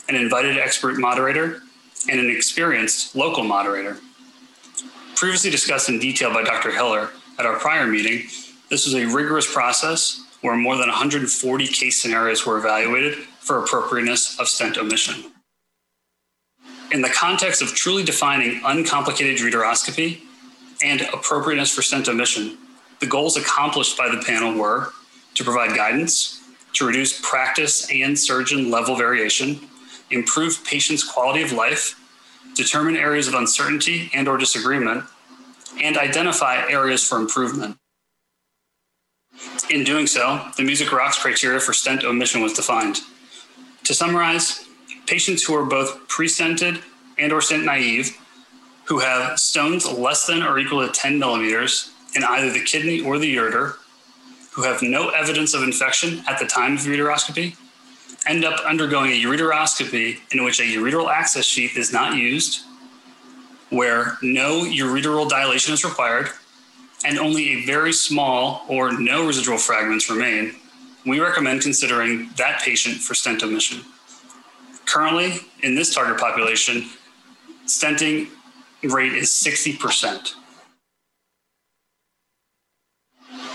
an 0.07 0.15
invited 0.15 0.57
expert 0.57 0.97
moderator, 0.97 1.62
and 2.09 2.19
an 2.19 2.29
experienced 2.29 3.15
local 3.15 3.43
moderator. 3.43 3.97
Previously 5.15 5.51
discussed 5.51 5.89
in 5.89 5.99
detail 5.99 6.33
by 6.33 6.43
Dr. 6.43 6.71
Hiller 6.71 7.09
at 7.39 7.45
our 7.45 7.57
prior 7.59 7.87
meeting, 7.87 8.27
this 8.69 8.85
was 8.85 8.95
a 8.95 9.05
rigorous 9.05 9.51
process 9.51 10.21
where 10.41 10.55
more 10.55 10.75
than 10.75 10.89
140 10.89 11.67
case 11.67 12.01
scenarios 12.01 12.45
were 12.45 12.57
evaluated 12.57 13.15
for 13.39 13.59
appropriateness 13.59 14.39
of 14.39 14.47
stent 14.47 14.77
omission. 14.77 15.31
In 16.91 17.01
the 17.01 17.09
context 17.09 17.61
of 17.61 17.69
truly 17.69 18.03
defining 18.03 18.61
uncomplicated 18.65 19.37
ureteroscopy 19.37 20.21
and 20.83 21.01
appropriateness 21.13 21.73
for 21.73 21.81
stent 21.81 22.09
omission, 22.09 22.57
the 22.99 23.07
goals 23.07 23.37
accomplished 23.37 23.97
by 23.97 24.09
the 24.09 24.21
panel 24.21 24.53
were 24.53 24.91
to 25.35 25.43
provide 25.43 25.75
guidance, 25.75 26.41
to 26.73 26.85
reduce 26.85 27.19
practice 27.21 27.89
and 27.91 28.17
surgeon 28.17 28.69
level 28.69 28.95
variation, 28.95 29.59
improve 30.13 30.63
patients' 30.63 31.03
quality 31.03 31.41
of 31.41 31.51
life, 31.51 31.99
determine 32.55 32.95
areas 32.95 33.27
of 33.27 33.33
uncertainty 33.33 34.09
and 34.13 34.27
or 34.27 34.37
disagreement, 34.37 35.03
and 35.81 35.97
identify 35.97 36.57
areas 36.69 37.03
for 37.03 37.17
improvement. 37.17 37.77
In 39.69 39.83
doing 39.83 40.07
so, 40.07 40.45
the 40.57 40.63
Music 40.63 40.91
Rocks 40.91 41.17
criteria 41.17 41.59
for 41.59 41.73
stent 41.73 42.03
omission 42.03 42.41
was 42.41 42.53
defined. 42.53 42.99
To 43.85 43.93
summarize, 43.93 44.65
patients 45.07 45.43
who 45.43 45.55
are 45.55 45.65
both 45.65 46.07
pre-stented 46.07 46.81
and 47.17 47.33
or 47.33 47.41
stent 47.41 47.65
naive, 47.65 48.17
who 48.85 48.99
have 48.99 49.39
stones 49.39 49.89
less 49.91 50.27
than 50.27 50.43
or 50.43 50.59
equal 50.59 50.85
to 50.85 50.91
10 50.91 51.17
millimeters 51.17 51.91
in 52.15 52.23
either 52.23 52.51
the 52.51 52.63
kidney 52.63 53.01
or 53.01 53.17
the 53.17 53.35
ureter, 53.35 53.75
who 54.51 54.63
have 54.63 54.81
no 54.81 55.09
evidence 55.09 55.53
of 55.53 55.63
infection 55.63 56.23
at 56.27 56.37
the 56.37 56.45
time 56.45 56.73
of 56.73 56.81
ureteroscopy, 56.81 57.55
end 58.27 58.45
up 58.45 58.59
undergoing 58.65 59.11
a 59.11 59.21
ureteroscopy 59.21 60.19
in 60.33 60.43
which 60.43 60.59
a 60.59 60.63
ureteral 60.63 61.09
access 61.09 61.45
sheath 61.45 61.77
is 61.77 61.91
not 61.91 62.15
used, 62.15 62.61
where 63.69 64.17
no 64.21 64.61
ureteral 64.61 65.27
dilation 65.27 65.73
is 65.73 65.83
required, 65.83 66.29
and 67.05 67.17
only 67.17 67.49
a 67.49 67.65
very 67.65 67.91
small 67.91 68.65
or 68.69 68.97
no 68.97 69.25
residual 69.25 69.57
fragments 69.57 70.09
remain, 70.09 70.55
we 71.05 71.19
recommend 71.19 71.61
considering 71.61 72.29
that 72.37 72.61
patient 72.61 72.95
for 72.95 73.13
stent 73.13 73.43
omission. 73.43 73.81
Currently, 74.85 75.33
in 75.63 75.75
this 75.75 75.93
target 75.93 76.17
population, 76.17 76.89
stenting 77.65 78.29
rate 78.83 79.13
is 79.13 79.29
60%. 79.29 80.35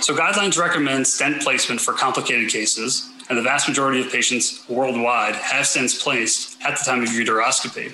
So 0.00 0.14
guidelines 0.14 0.58
recommend 0.58 1.06
stent 1.06 1.42
placement 1.42 1.80
for 1.80 1.92
complicated 1.92 2.50
cases, 2.50 3.10
and 3.28 3.36
the 3.36 3.42
vast 3.42 3.68
majority 3.68 4.00
of 4.00 4.10
patients 4.10 4.64
worldwide 4.68 5.34
have 5.36 5.66
stents 5.66 6.02
placed 6.02 6.60
at 6.62 6.78
the 6.78 6.84
time 6.84 7.02
of 7.02 7.08
uteroscopy. 7.10 7.92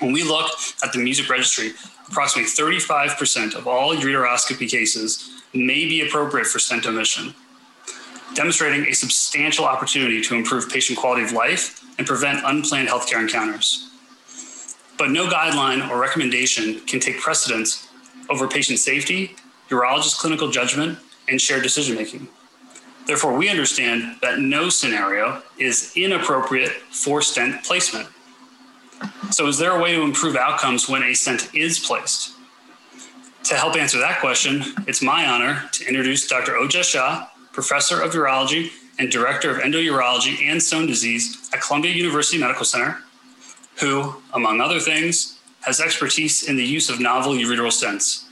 When 0.00 0.12
we 0.12 0.22
look 0.22 0.50
at 0.82 0.92
the 0.92 0.98
music 0.98 1.28
registry, 1.28 1.72
approximately 2.08 2.50
35% 2.50 3.54
of 3.54 3.66
all 3.66 3.94
uteroscopy 3.94 4.68
cases 4.68 5.42
may 5.54 5.86
be 5.86 6.06
appropriate 6.06 6.46
for 6.46 6.58
stent 6.58 6.86
omission, 6.86 7.34
demonstrating 8.34 8.86
a 8.86 8.92
substantial 8.92 9.64
opportunity 9.64 10.20
to 10.20 10.34
improve 10.34 10.68
patient 10.68 10.98
quality 10.98 11.22
of 11.22 11.32
life 11.32 11.82
and 11.98 12.06
prevent 12.06 12.44
unplanned 12.44 12.88
healthcare 12.88 13.20
encounters. 13.20 13.90
But 14.98 15.10
no 15.10 15.26
guideline 15.26 15.88
or 15.88 16.00
recommendation 16.00 16.80
can 16.80 17.00
take 17.00 17.20
precedence 17.20 17.88
over 18.28 18.46
patient 18.46 18.78
safety, 18.78 19.36
urologist 19.68 20.18
clinical 20.18 20.50
judgment, 20.50 20.98
and 21.28 21.40
shared 21.40 21.62
decision 21.62 21.96
making. 21.96 22.28
Therefore, 23.06 23.36
we 23.36 23.48
understand 23.48 24.16
that 24.22 24.38
no 24.38 24.68
scenario 24.68 25.42
is 25.58 25.92
inappropriate 25.96 26.72
for 26.90 27.20
stent 27.20 27.64
placement. 27.64 28.08
So, 29.30 29.48
is 29.48 29.58
there 29.58 29.72
a 29.72 29.82
way 29.82 29.94
to 29.94 30.02
improve 30.02 30.36
outcomes 30.36 30.88
when 30.88 31.02
a 31.02 31.14
stent 31.14 31.52
is 31.54 31.78
placed? 31.78 32.32
To 33.44 33.56
help 33.56 33.76
answer 33.76 33.98
that 33.98 34.20
question, 34.20 34.62
it's 34.86 35.02
my 35.02 35.26
honor 35.26 35.68
to 35.72 35.86
introduce 35.86 36.28
Dr. 36.28 36.52
Ojas 36.52 36.84
Shah, 36.84 37.28
professor 37.52 38.00
of 38.00 38.12
urology 38.12 38.70
and 38.98 39.10
Director 39.10 39.50
of 39.50 39.58
Endourology 39.58 40.46
and 40.46 40.62
Stone 40.62 40.86
Disease 40.86 41.50
at 41.52 41.60
Columbia 41.60 41.92
University 41.92 42.38
Medical 42.38 42.64
Center, 42.64 42.98
who, 43.80 44.14
among 44.32 44.60
other 44.60 44.78
things, 44.78 45.40
has 45.62 45.80
expertise 45.80 46.48
in 46.48 46.56
the 46.56 46.64
use 46.64 46.88
of 46.88 47.00
novel 47.00 47.32
ureteral 47.32 47.68
stents. 47.68 48.26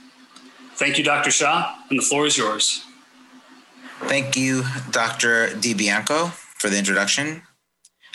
Thank 0.75 0.97
you, 0.97 1.03
Dr. 1.03 1.29
Shah, 1.29 1.75
and 1.89 1.99
the 1.99 2.03
floor 2.03 2.25
is 2.25 2.37
yours. 2.37 2.85
Thank 4.07 4.35
you, 4.35 4.63
Dr. 4.91 5.47
DiBianco, 5.47 6.31
for 6.31 6.69
the 6.69 6.77
introduction. 6.77 7.43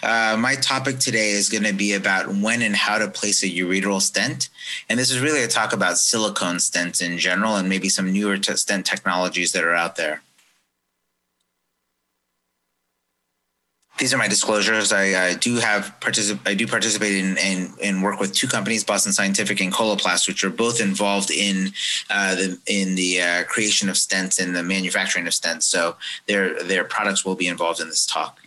Uh, 0.02 0.36
my 0.38 0.54
topic 0.56 0.98
today 0.98 1.30
is 1.30 1.48
going 1.48 1.64
to 1.64 1.72
be 1.72 1.94
about 1.94 2.28
when 2.28 2.60
and 2.60 2.76
how 2.76 2.98
to 2.98 3.08
place 3.08 3.42
a 3.42 3.46
ureteral 3.46 4.00
stent. 4.00 4.50
And 4.88 4.98
this 4.98 5.10
is 5.10 5.20
really 5.20 5.42
a 5.42 5.48
talk 5.48 5.72
about 5.72 5.96
silicone 5.96 6.56
stents 6.56 7.00
in 7.00 7.18
general 7.18 7.56
and 7.56 7.68
maybe 7.68 7.88
some 7.88 8.12
newer 8.12 8.36
t- 8.36 8.54
stent 8.56 8.84
technologies 8.84 9.52
that 9.52 9.64
are 9.64 9.74
out 9.74 9.96
there. 9.96 10.22
These 13.98 14.12
are 14.12 14.18
my 14.18 14.28
disclosures. 14.28 14.92
I, 14.92 15.28
I 15.28 15.34
do 15.34 15.56
have 15.56 15.94
particip- 16.00 16.46
I 16.46 16.52
do 16.52 16.66
participate 16.66 17.14
in, 17.14 17.38
in, 17.38 17.72
in 17.80 18.02
work 18.02 18.20
with 18.20 18.34
two 18.34 18.46
companies, 18.46 18.84
Boston 18.84 19.12
Scientific 19.12 19.60
and 19.60 19.72
Coloplast, 19.72 20.28
which 20.28 20.44
are 20.44 20.50
both 20.50 20.80
involved 20.80 21.30
in 21.30 21.72
uh, 22.10 22.34
the 22.34 22.58
in 22.66 22.94
the 22.94 23.22
uh, 23.22 23.44
creation 23.44 23.88
of 23.88 23.94
stents 23.94 24.38
and 24.42 24.54
the 24.54 24.62
manufacturing 24.62 25.26
of 25.26 25.32
stents. 25.32 25.62
So 25.62 25.96
their 26.26 26.62
their 26.62 26.84
products 26.84 27.24
will 27.24 27.36
be 27.36 27.48
involved 27.48 27.80
in 27.80 27.88
this 27.88 28.04
talk. 28.04 28.40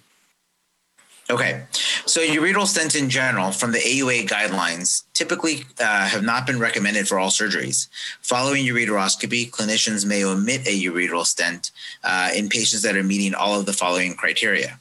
Okay, 1.31 1.65
so 2.07 2.21
ureteral 2.21 2.65
stents 2.65 2.99
in 2.99 3.07
general, 3.07 3.51
from 3.51 3.71
the 3.71 3.77
AUA 3.77 4.27
guidelines, 4.27 5.03
typically 5.13 5.63
uh, 5.79 6.07
have 6.07 6.23
not 6.23 6.47
been 6.47 6.57
recommended 6.57 7.07
for 7.07 7.19
all 7.19 7.29
surgeries. 7.29 7.87
Following 8.21 8.65
ureteroscopy, 8.65 9.51
clinicians 9.51 10.07
may 10.07 10.23
omit 10.23 10.67
a 10.67 10.83
ureteral 10.83 11.25
stent 11.25 11.69
uh, 12.03 12.31
in 12.35 12.49
patients 12.49 12.81
that 12.81 12.95
are 12.95 13.03
meeting 13.03 13.35
all 13.35 13.59
of 13.59 13.67
the 13.67 13.73
following 13.73 14.15
criteria 14.15 14.79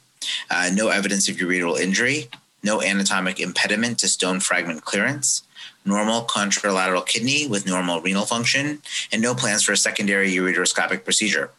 uh, 0.49 0.69
no 0.73 0.89
evidence 0.89 1.29
of 1.29 1.37
ureteral 1.37 1.79
injury, 1.79 2.29
no 2.63 2.81
anatomic 2.81 3.39
impediment 3.39 3.99
to 3.99 4.07
stone 4.07 4.39
fragment 4.39 4.83
clearance, 4.83 5.43
normal 5.85 6.23
contralateral 6.23 7.05
kidney 7.05 7.47
with 7.47 7.65
normal 7.65 8.01
renal 8.01 8.25
function, 8.25 8.81
and 9.11 9.21
no 9.21 9.33
plans 9.33 9.63
for 9.63 9.71
a 9.71 9.77
secondary 9.77 10.31
ureteroscopic 10.31 11.03
procedure. 11.03 11.51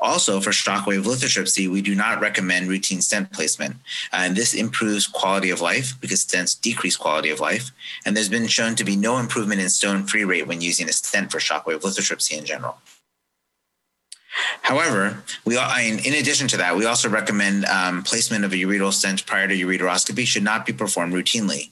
Also, 0.00 0.40
for 0.40 0.50
shockwave 0.50 1.04
lithotripsy, 1.04 1.68
we 1.68 1.80
do 1.80 1.94
not 1.94 2.20
recommend 2.20 2.68
routine 2.68 3.00
stent 3.00 3.32
placement. 3.32 3.76
Uh, 4.12 4.22
and 4.22 4.36
this 4.36 4.54
improves 4.54 5.06
quality 5.06 5.50
of 5.50 5.60
life 5.60 5.94
because 6.00 6.24
stents 6.24 6.60
decrease 6.60 6.96
quality 6.96 7.30
of 7.30 7.38
life. 7.38 7.70
And 8.04 8.16
there's 8.16 8.28
been 8.28 8.48
shown 8.48 8.74
to 8.76 8.84
be 8.84 8.96
no 8.96 9.18
improvement 9.18 9.60
in 9.60 9.68
stone 9.68 10.04
free 10.04 10.24
rate 10.24 10.48
when 10.48 10.60
using 10.60 10.88
a 10.88 10.92
stent 10.92 11.30
for 11.30 11.38
shockwave 11.38 11.82
lithotripsy 11.82 12.36
in 12.36 12.44
general. 12.44 12.78
However, 14.62 15.22
we 15.44 15.56
in 15.56 16.14
addition 16.14 16.48
to 16.48 16.56
that, 16.56 16.76
we 16.76 16.86
also 16.86 17.08
recommend 17.08 17.64
um, 17.66 18.02
placement 18.02 18.44
of 18.44 18.52
a 18.52 18.56
ureteral 18.56 18.92
stent 18.92 19.26
prior 19.26 19.48
to 19.48 19.54
ureteroscopy 19.54 20.26
should 20.26 20.42
not 20.42 20.64
be 20.64 20.72
performed 20.72 21.12
routinely. 21.12 21.70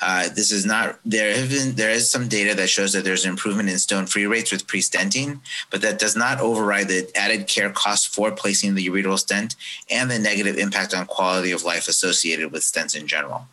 Uh, 0.00 0.28
this 0.28 0.52
is 0.52 0.64
not 0.64 0.98
there 1.04 1.36
have 1.36 1.50
been 1.50 1.74
there 1.74 1.90
is 1.90 2.10
some 2.10 2.28
data 2.28 2.54
that 2.54 2.68
shows 2.68 2.92
that 2.92 3.04
there's 3.04 3.24
an 3.24 3.30
improvement 3.30 3.68
in 3.68 3.78
stone 3.78 4.06
free 4.06 4.26
rates 4.26 4.52
with 4.52 4.66
pre-stenting, 4.66 5.40
but 5.70 5.82
that 5.82 5.98
does 5.98 6.16
not 6.16 6.40
override 6.40 6.88
the 6.88 7.10
added 7.16 7.46
care 7.46 7.70
costs 7.70 8.06
for 8.06 8.30
placing 8.30 8.74
the 8.74 8.86
ureteral 8.86 9.18
stent 9.18 9.56
and 9.90 10.10
the 10.10 10.18
negative 10.18 10.56
impact 10.56 10.94
on 10.94 11.06
quality 11.06 11.50
of 11.50 11.64
life 11.64 11.88
associated 11.88 12.52
with 12.52 12.62
stents 12.62 12.96
in 12.98 13.06
general. 13.06 13.46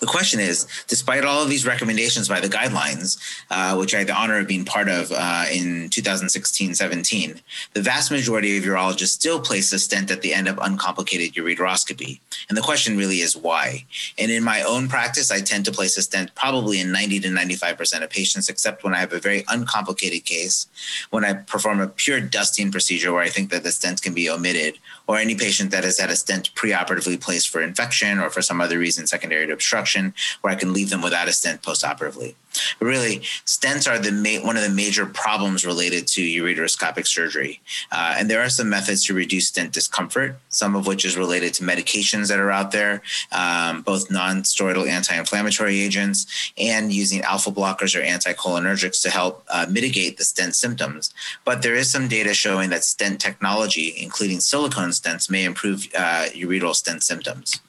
The 0.00 0.06
question 0.06 0.40
is, 0.40 0.66
despite 0.86 1.24
all 1.24 1.42
of 1.42 1.48
these 1.48 1.66
recommendations 1.66 2.28
by 2.28 2.40
the 2.40 2.48
guidelines, 2.48 3.18
uh, 3.50 3.76
which 3.76 3.94
I 3.94 3.98
had 3.98 4.06
the 4.06 4.14
honor 4.14 4.38
of 4.38 4.46
being 4.46 4.64
part 4.64 4.88
of 4.88 5.12
uh, 5.12 5.46
in 5.52 5.88
2016-17, 5.90 7.40
the 7.72 7.82
vast 7.82 8.10
majority 8.10 8.56
of 8.56 8.64
urologists 8.64 9.08
still 9.08 9.40
place 9.40 9.72
a 9.72 9.78
stent 9.78 10.10
at 10.10 10.22
the 10.22 10.34
end 10.34 10.48
of 10.48 10.58
uncomplicated 10.58 11.34
ureteroscopy. 11.34 12.20
And 12.48 12.56
the 12.56 12.62
question 12.62 12.96
really 12.96 13.16
is 13.16 13.36
why? 13.36 13.84
And 14.18 14.30
in 14.30 14.44
my 14.44 14.62
own 14.62 14.88
practice, 14.88 15.30
I 15.30 15.40
tend 15.40 15.64
to 15.66 15.72
place 15.72 15.96
a 15.96 16.02
stent 16.02 16.34
probably 16.34 16.80
in 16.80 16.92
90 16.92 17.20
to 17.20 17.28
95% 17.28 18.02
of 18.02 18.10
patients, 18.10 18.48
except 18.48 18.84
when 18.84 18.94
I 18.94 18.98
have 18.98 19.12
a 19.12 19.18
very 19.20 19.44
uncomplicated 19.48 20.24
case, 20.24 20.66
when 21.10 21.24
I 21.24 21.34
perform 21.34 21.80
a 21.80 21.88
pure 21.88 22.20
dusting 22.20 22.70
procedure 22.70 23.12
where 23.12 23.22
I 23.22 23.28
think 23.28 23.50
that 23.50 23.62
the 23.62 23.72
stent 23.72 24.02
can 24.02 24.14
be 24.14 24.30
omitted, 24.30 24.78
or 25.12 25.18
any 25.18 25.34
patient 25.34 25.70
that 25.70 25.84
has 25.84 25.98
had 25.98 26.08
a 26.08 26.16
stent 26.16 26.54
preoperatively 26.54 27.20
placed 27.20 27.50
for 27.50 27.60
infection 27.60 28.18
or 28.18 28.30
for 28.30 28.40
some 28.40 28.62
other 28.62 28.78
reason 28.78 29.06
secondary 29.06 29.46
to 29.46 29.52
obstruction, 29.52 30.14
where 30.40 30.50
I 30.50 30.56
can 30.56 30.72
leave 30.72 30.88
them 30.88 31.02
without 31.02 31.28
a 31.28 31.32
stent 31.34 31.60
postoperatively. 31.60 32.34
Really, 32.80 33.18
stents 33.46 33.90
are 33.90 33.98
the 33.98 34.12
ma- 34.12 34.44
one 34.44 34.56
of 34.56 34.62
the 34.62 34.68
major 34.68 35.06
problems 35.06 35.64
related 35.64 36.06
to 36.08 36.22
ureteroscopic 36.22 37.06
surgery. 37.06 37.60
Uh, 37.90 38.16
and 38.18 38.30
there 38.30 38.40
are 38.40 38.48
some 38.48 38.68
methods 38.68 39.04
to 39.06 39.14
reduce 39.14 39.48
stent 39.48 39.72
discomfort, 39.72 40.36
some 40.48 40.76
of 40.76 40.86
which 40.86 41.04
is 41.04 41.16
related 41.16 41.54
to 41.54 41.64
medications 41.64 42.28
that 42.28 42.38
are 42.38 42.50
out 42.50 42.72
there, 42.72 43.02
um, 43.32 43.82
both 43.82 44.10
non 44.10 44.42
steroidal 44.42 44.88
anti 44.88 45.16
inflammatory 45.16 45.80
agents 45.80 46.52
and 46.58 46.92
using 46.92 47.22
alpha 47.22 47.50
blockers 47.50 47.94
or 47.98 48.02
anticholinergics 48.02 49.02
to 49.02 49.10
help 49.10 49.44
uh, 49.48 49.66
mitigate 49.68 50.18
the 50.18 50.24
stent 50.24 50.54
symptoms. 50.54 51.14
But 51.44 51.62
there 51.62 51.74
is 51.74 51.90
some 51.90 52.08
data 52.08 52.34
showing 52.34 52.70
that 52.70 52.84
stent 52.84 53.20
technology, 53.20 53.94
including 53.96 54.40
silicone 54.40 54.90
stents, 54.90 55.30
may 55.30 55.44
improve 55.44 55.86
uh, 55.94 56.26
ureteral 56.34 56.74
stent 56.74 57.02
symptoms. 57.02 57.60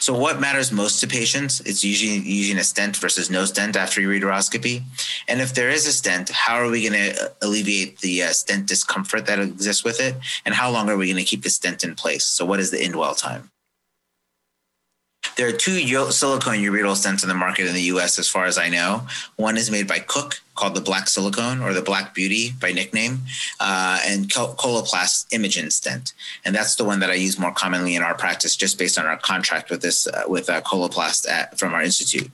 So, 0.00 0.12
what 0.16 0.40
matters 0.40 0.72
most 0.72 1.00
to 1.00 1.06
patients? 1.06 1.60
It's 1.60 1.84
usually 1.84 2.18
using 2.18 2.58
a 2.58 2.64
stent 2.64 2.96
versus 2.96 3.30
no 3.30 3.44
stent 3.44 3.76
after 3.76 4.00
ureteroscopy. 4.00 4.82
And 5.28 5.40
if 5.40 5.54
there 5.54 5.70
is 5.70 5.86
a 5.86 5.92
stent, 5.92 6.30
how 6.30 6.56
are 6.56 6.68
we 6.68 6.88
going 6.88 7.14
to 7.14 7.32
alleviate 7.40 7.98
the 8.00 8.24
uh, 8.24 8.32
stent 8.32 8.66
discomfort 8.66 9.26
that 9.26 9.38
exists 9.38 9.84
with 9.84 10.00
it? 10.00 10.16
And 10.44 10.54
how 10.54 10.70
long 10.70 10.88
are 10.88 10.96
we 10.96 11.06
going 11.06 11.24
to 11.24 11.24
keep 11.24 11.42
the 11.42 11.50
stent 11.50 11.84
in 11.84 11.94
place? 11.94 12.24
So, 12.24 12.44
what 12.44 12.60
is 12.60 12.70
the 12.70 12.78
indwell 12.78 13.16
time? 13.16 13.51
There 15.36 15.48
are 15.48 15.52
two 15.52 15.78
silicone 16.10 16.58
ureteral 16.58 16.94
stents 16.94 17.22
in 17.22 17.28
the 17.28 17.34
market 17.34 17.66
in 17.66 17.74
the 17.74 17.82
US, 17.82 18.18
as 18.18 18.28
far 18.28 18.44
as 18.44 18.58
I 18.58 18.68
know. 18.68 19.06
One 19.36 19.56
is 19.56 19.70
made 19.70 19.88
by 19.88 19.98
Cook, 19.98 20.42
called 20.54 20.74
the 20.74 20.80
Black 20.80 21.08
Silicone 21.08 21.60
or 21.60 21.72
the 21.72 21.82
Black 21.82 22.14
Beauty 22.14 22.52
by 22.60 22.72
nickname, 22.72 23.20
uh, 23.58 23.98
and 24.06 24.28
Coloplast 24.28 25.28
Imajin 25.30 25.72
stent. 25.72 26.12
And 26.44 26.54
that's 26.54 26.74
the 26.74 26.84
one 26.84 27.00
that 27.00 27.10
I 27.10 27.14
use 27.14 27.38
more 27.38 27.52
commonly 27.52 27.96
in 27.96 28.02
our 28.02 28.14
practice, 28.14 28.56
just 28.56 28.78
based 28.78 28.98
on 28.98 29.06
our 29.06 29.16
contract 29.16 29.70
with 29.70 29.80
this 29.80 30.06
uh, 30.06 30.24
with 30.28 30.50
uh, 30.50 30.60
Coloplast 30.60 31.28
at, 31.28 31.58
from 31.58 31.72
our 31.72 31.82
institute. 31.82 32.30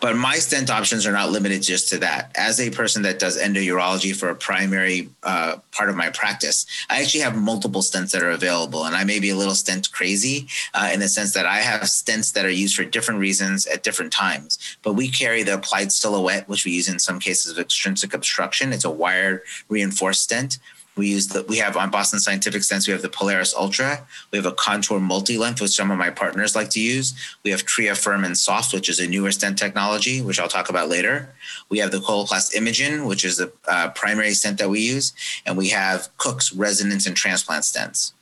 But 0.00 0.16
my 0.16 0.36
stent 0.36 0.70
options 0.70 1.06
are 1.06 1.12
not 1.12 1.30
limited 1.30 1.62
just 1.62 1.88
to 1.90 1.98
that. 1.98 2.32
As 2.36 2.60
a 2.60 2.70
person 2.70 3.02
that 3.02 3.18
does 3.18 3.38
endourology 3.38 4.14
for 4.14 4.30
a 4.30 4.34
primary 4.34 5.10
uh, 5.22 5.56
part 5.72 5.90
of 5.90 5.96
my 5.96 6.10
practice, 6.10 6.66
I 6.88 7.02
actually 7.02 7.20
have 7.20 7.36
multiple 7.36 7.82
stents 7.82 8.12
that 8.12 8.22
are 8.22 8.30
available. 8.30 8.84
And 8.84 8.96
I 8.96 9.04
may 9.04 9.20
be 9.20 9.30
a 9.30 9.36
little 9.36 9.54
stent 9.54 9.92
crazy 9.92 10.48
uh, 10.74 10.90
in 10.92 11.00
the 11.00 11.08
sense 11.08 11.34
that 11.34 11.46
I 11.46 11.58
have 11.58 11.82
stents 11.82 12.32
that 12.32 12.44
are 12.44 12.50
used 12.50 12.76
for 12.76 12.84
different 12.84 13.20
reasons 13.20 13.66
at 13.66 13.82
different 13.82 14.12
times. 14.12 14.58
But 14.82 14.94
we 14.94 15.08
carry 15.08 15.42
the 15.42 15.54
applied 15.54 15.92
silhouette, 15.92 16.48
which 16.48 16.64
we 16.64 16.72
use 16.72 16.88
in 16.88 16.98
some 16.98 17.20
cases 17.20 17.52
of 17.52 17.58
extrinsic 17.58 18.14
obstruction. 18.14 18.72
It's 18.72 18.84
a 18.84 18.90
wire 18.90 19.42
reinforced 19.68 20.22
stent. 20.22 20.58
We 20.96 21.08
use 21.08 21.28
the 21.28 21.42
we 21.42 21.58
have 21.58 21.76
on 21.76 21.90
Boston 21.90 22.18
Scientific 22.20 22.62
Stents, 22.62 22.86
we 22.86 22.92
have 22.92 23.02
the 23.02 23.10
Polaris 23.10 23.54
Ultra. 23.54 24.06
We 24.32 24.38
have 24.38 24.46
a 24.46 24.52
contour 24.52 24.98
multi-length, 24.98 25.60
which 25.60 25.72
some 25.72 25.90
of 25.90 25.98
my 25.98 26.08
partners 26.10 26.56
like 26.56 26.70
to 26.70 26.80
use. 26.80 27.14
We 27.44 27.50
have 27.50 27.66
Tria 27.66 27.94
Firm 27.94 28.24
and 28.24 28.36
Soft, 28.36 28.72
which 28.72 28.88
is 28.88 28.98
a 28.98 29.06
newer 29.06 29.30
stent 29.30 29.58
technology, 29.58 30.22
which 30.22 30.40
I'll 30.40 30.48
talk 30.48 30.70
about 30.70 30.88
later. 30.88 31.34
We 31.68 31.78
have 31.78 31.90
the 31.90 31.98
Coloplast 31.98 32.54
Imajin, 32.54 33.06
which 33.06 33.24
is 33.24 33.36
the 33.36 33.52
uh, 33.68 33.90
primary 33.90 34.32
stent 34.32 34.58
that 34.58 34.70
we 34.70 34.80
use, 34.80 35.12
and 35.44 35.56
we 35.56 35.68
have 35.68 36.08
Cook's 36.16 36.52
resonance 36.52 37.06
and 37.06 37.14
transplant 37.14 37.64
stents. 37.64 38.12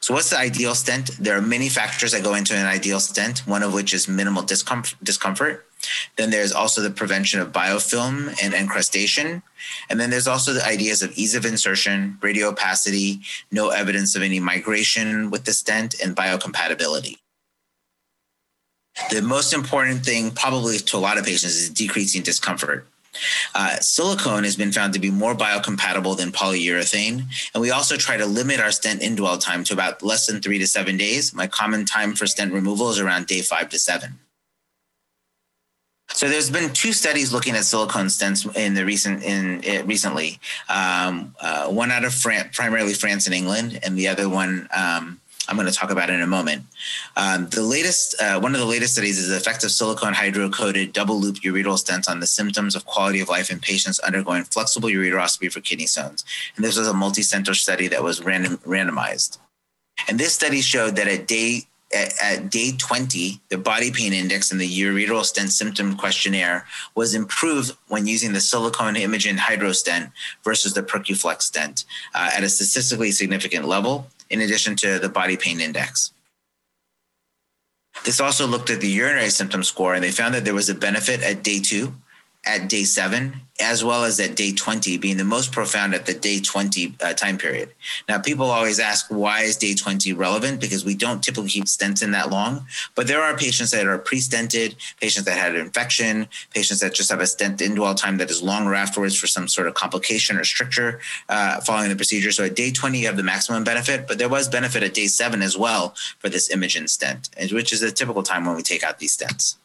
So, 0.00 0.14
what's 0.14 0.30
the 0.30 0.38
ideal 0.38 0.74
stent? 0.74 1.10
There 1.18 1.36
are 1.36 1.42
many 1.42 1.68
factors 1.68 2.12
that 2.12 2.24
go 2.24 2.34
into 2.34 2.54
an 2.54 2.66
ideal 2.66 2.98
stent, 2.98 3.40
one 3.46 3.62
of 3.62 3.74
which 3.74 3.92
is 3.92 4.08
minimal 4.08 4.42
discomfort. 4.42 5.67
Then 6.16 6.30
there's 6.30 6.52
also 6.52 6.80
the 6.80 6.90
prevention 6.90 7.40
of 7.40 7.52
biofilm 7.52 8.36
and 8.42 8.54
encrustation. 8.54 9.42
And 9.88 10.00
then 10.00 10.10
there's 10.10 10.26
also 10.26 10.52
the 10.52 10.64
ideas 10.64 11.02
of 11.02 11.12
ease 11.16 11.34
of 11.34 11.44
insertion, 11.44 12.18
radiopacity, 12.20 13.20
no 13.50 13.70
evidence 13.70 14.16
of 14.16 14.22
any 14.22 14.40
migration 14.40 15.30
with 15.30 15.44
the 15.44 15.52
stent, 15.52 15.94
and 16.02 16.16
biocompatibility. 16.16 17.18
The 19.10 19.22
most 19.22 19.52
important 19.52 20.04
thing, 20.04 20.32
probably 20.32 20.78
to 20.78 20.96
a 20.96 20.98
lot 20.98 21.18
of 21.18 21.24
patients, 21.24 21.54
is 21.54 21.70
decreasing 21.70 22.22
discomfort. 22.22 22.86
Uh, 23.54 23.76
silicone 23.80 24.44
has 24.44 24.56
been 24.56 24.72
found 24.72 24.92
to 24.92 24.98
be 24.98 25.10
more 25.10 25.34
biocompatible 25.34 26.16
than 26.16 26.30
polyurethane. 26.30 27.24
And 27.54 27.60
we 27.60 27.70
also 27.70 27.96
try 27.96 28.16
to 28.16 28.26
limit 28.26 28.60
our 28.60 28.70
stent 28.70 29.00
indwell 29.00 29.40
time 29.40 29.64
to 29.64 29.72
about 29.72 30.02
less 30.02 30.26
than 30.26 30.40
three 30.40 30.58
to 30.58 30.66
seven 30.66 30.96
days. 30.96 31.32
My 31.32 31.46
common 31.46 31.84
time 31.84 32.14
for 32.14 32.26
stent 32.26 32.52
removal 32.52 32.90
is 32.90 32.98
around 32.98 33.26
day 33.26 33.40
five 33.40 33.68
to 33.70 33.78
seven. 33.78 34.18
So 36.10 36.28
there's 36.28 36.50
been 36.50 36.72
two 36.72 36.92
studies 36.92 37.32
looking 37.32 37.54
at 37.54 37.64
silicone 37.64 38.06
stents 38.06 38.56
in 38.56 38.74
the 38.74 38.84
recent 38.84 39.22
in 39.22 39.62
uh, 39.68 39.84
recently. 39.84 40.40
Um, 40.68 41.34
uh, 41.40 41.68
one 41.68 41.90
out 41.90 42.04
of 42.04 42.14
primarily 42.52 42.94
France 42.94 43.26
and 43.26 43.34
England, 43.34 43.78
and 43.82 43.96
the 43.96 44.08
other 44.08 44.28
one 44.28 44.68
um, 44.74 45.20
I'm 45.48 45.56
going 45.56 45.66
to 45.66 45.72
talk 45.72 45.90
about 45.90 46.10
in 46.10 46.20
a 46.20 46.26
moment. 46.26 46.64
Um, 47.16 47.48
the 47.48 47.62
latest, 47.62 48.20
uh, 48.20 48.38
one 48.38 48.54
of 48.54 48.60
the 48.60 48.66
latest 48.66 48.92
studies 48.92 49.18
is 49.18 49.28
the 49.28 49.36
effect 49.36 49.64
of 49.64 49.70
silicone 49.70 50.12
hydro-coated 50.12 50.92
double 50.92 51.18
loop 51.18 51.36
ureteral 51.36 51.82
stents 51.82 52.08
on 52.08 52.20
the 52.20 52.26
symptoms 52.26 52.76
of 52.76 52.84
quality 52.84 53.20
of 53.20 53.30
life 53.30 53.50
in 53.50 53.58
patients 53.58 53.98
undergoing 54.00 54.44
flexible 54.44 54.90
ureteroscopy 54.90 55.50
for 55.50 55.60
kidney 55.60 55.86
stones. 55.86 56.24
And 56.54 56.64
this 56.64 56.76
was 56.76 56.86
a 56.86 56.92
multi-center 56.92 57.54
study 57.54 57.88
that 57.88 58.02
was 58.02 58.22
random, 58.22 58.58
randomized. 58.58 59.38
And 60.06 60.20
this 60.20 60.34
study 60.34 60.60
showed 60.60 60.96
that 60.96 61.08
at 61.08 61.26
day 61.26 61.62
at, 61.94 62.12
at, 62.22 62.50
day 62.50 62.72
20, 62.72 63.40
the 63.48 63.58
body 63.58 63.90
pain 63.90 64.12
index 64.12 64.52
in 64.52 64.58
the 64.58 64.68
ureteral 64.68 65.24
stent 65.24 65.50
symptom 65.50 65.96
questionnaire 65.96 66.66
was 66.94 67.14
improved 67.14 67.72
when 67.88 68.06
using 68.06 68.32
the 68.32 68.40
silicone 68.40 68.94
Imajin 68.94 69.36
hydrostent 69.36 70.12
versus 70.44 70.74
the 70.74 70.82
Percuflex 70.82 71.42
stent 71.42 71.84
uh, 72.14 72.30
at 72.34 72.44
a 72.44 72.48
statistically 72.48 73.10
significant 73.10 73.66
level, 73.66 74.06
in 74.30 74.40
addition 74.40 74.76
to 74.76 74.98
the 74.98 75.08
body 75.08 75.36
pain 75.36 75.60
index. 75.60 76.12
This 78.04 78.20
also 78.20 78.46
looked 78.46 78.70
at 78.70 78.80
the 78.80 78.88
urinary 78.88 79.30
symptom 79.30 79.62
score, 79.62 79.94
and 79.94 80.04
they 80.04 80.10
found 80.10 80.34
that 80.34 80.44
there 80.44 80.54
was 80.54 80.68
a 80.68 80.74
benefit 80.74 81.22
at 81.22 81.42
day 81.42 81.58
two 81.58 81.94
at 82.44 82.68
day 82.68 82.84
seven, 82.84 83.42
as 83.60 83.84
well 83.84 84.04
as 84.04 84.20
at 84.20 84.36
day 84.36 84.52
20, 84.52 84.96
being 84.98 85.16
the 85.16 85.24
most 85.24 85.50
profound 85.52 85.94
at 85.94 86.06
the 86.06 86.14
day 86.14 86.40
20 86.40 86.94
uh, 87.02 87.12
time 87.12 87.36
period. 87.36 87.70
Now, 88.08 88.18
people 88.18 88.46
always 88.46 88.78
ask, 88.78 89.06
why 89.08 89.42
is 89.42 89.56
day 89.56 89.74
20 89.74 90.12
relevant? 90.12 90.60
Because 90.60 90.84
we 90.84 90.94
don't 90.94 91.22
typically 91.22 91.48
keep 91.48 91.64
stents 91.64 92.02
in 92.02 92.12
that 92.12 92.30
long, 92.30 92.66
but 92.94 93.08
there 93.08 93.20
are 93.20 93.36
patients 93.36 93.72
that 93.72 93.86
are 93.86 93.98
pre 93.98 94.18
stented, 94.18 94.76
patients 95.00 95.24
that 95.24 95.36
had 95.36 95.54
an 95.54 95.60
infection, 95.60 96.28
patients 96.54 96.80
that 96.80 96.94
just 96.94 97.10
have 97.10 97.20
a 97.20 97.26
stent 97.26 97.58
indwell 97.58 97.96
time 97.96 98.18
that 98.18 98.30
is 98.30 98.42
longer 98.42 98.74
afterwards 98.74 99.16
for 99.16 99.26
some 99.26 99.48
sort 99.48 99.66
of 99.66 99.74
complication 99.74 100.36
or 100.36 100.44
stricture 100.44 101.00
uh, 101.28 101.60
following 101.60 101.88
the 101.90 101.96
procedure. 101.96 102.30
So 102.30 102.44
at 102.44 102.54
day 102.54 102.70
20, 102.70 102.98
you 102.98 103.06
have 103.06 103.16
the 103.16 103.22
maximum 103.22 103.64
benefit, 103.64 104.06
but 104.06 104.18
there 104.18 104.28
was 104.28 104.48
benefit 104.48 104.82
at 104.82 104.94
day 104.94 105.08
seven 105.08 105.42
as 105.42 105.58
well 105.58 105.94
for 106.18 106.28
this 106.28 106.48
Imajin 106.48 106.88
stent, 106.88 107.30
which 107.52 107.72
is 107.72 107.82
a 107.82 107.90
typical 107.90 108.22
time 108.22 108.46
when 108.46 108.56
we 108.56 108.62
take 108.62 108.84
out 108.84 109.00
these 109.00 109.16
stents. 109.16 109.56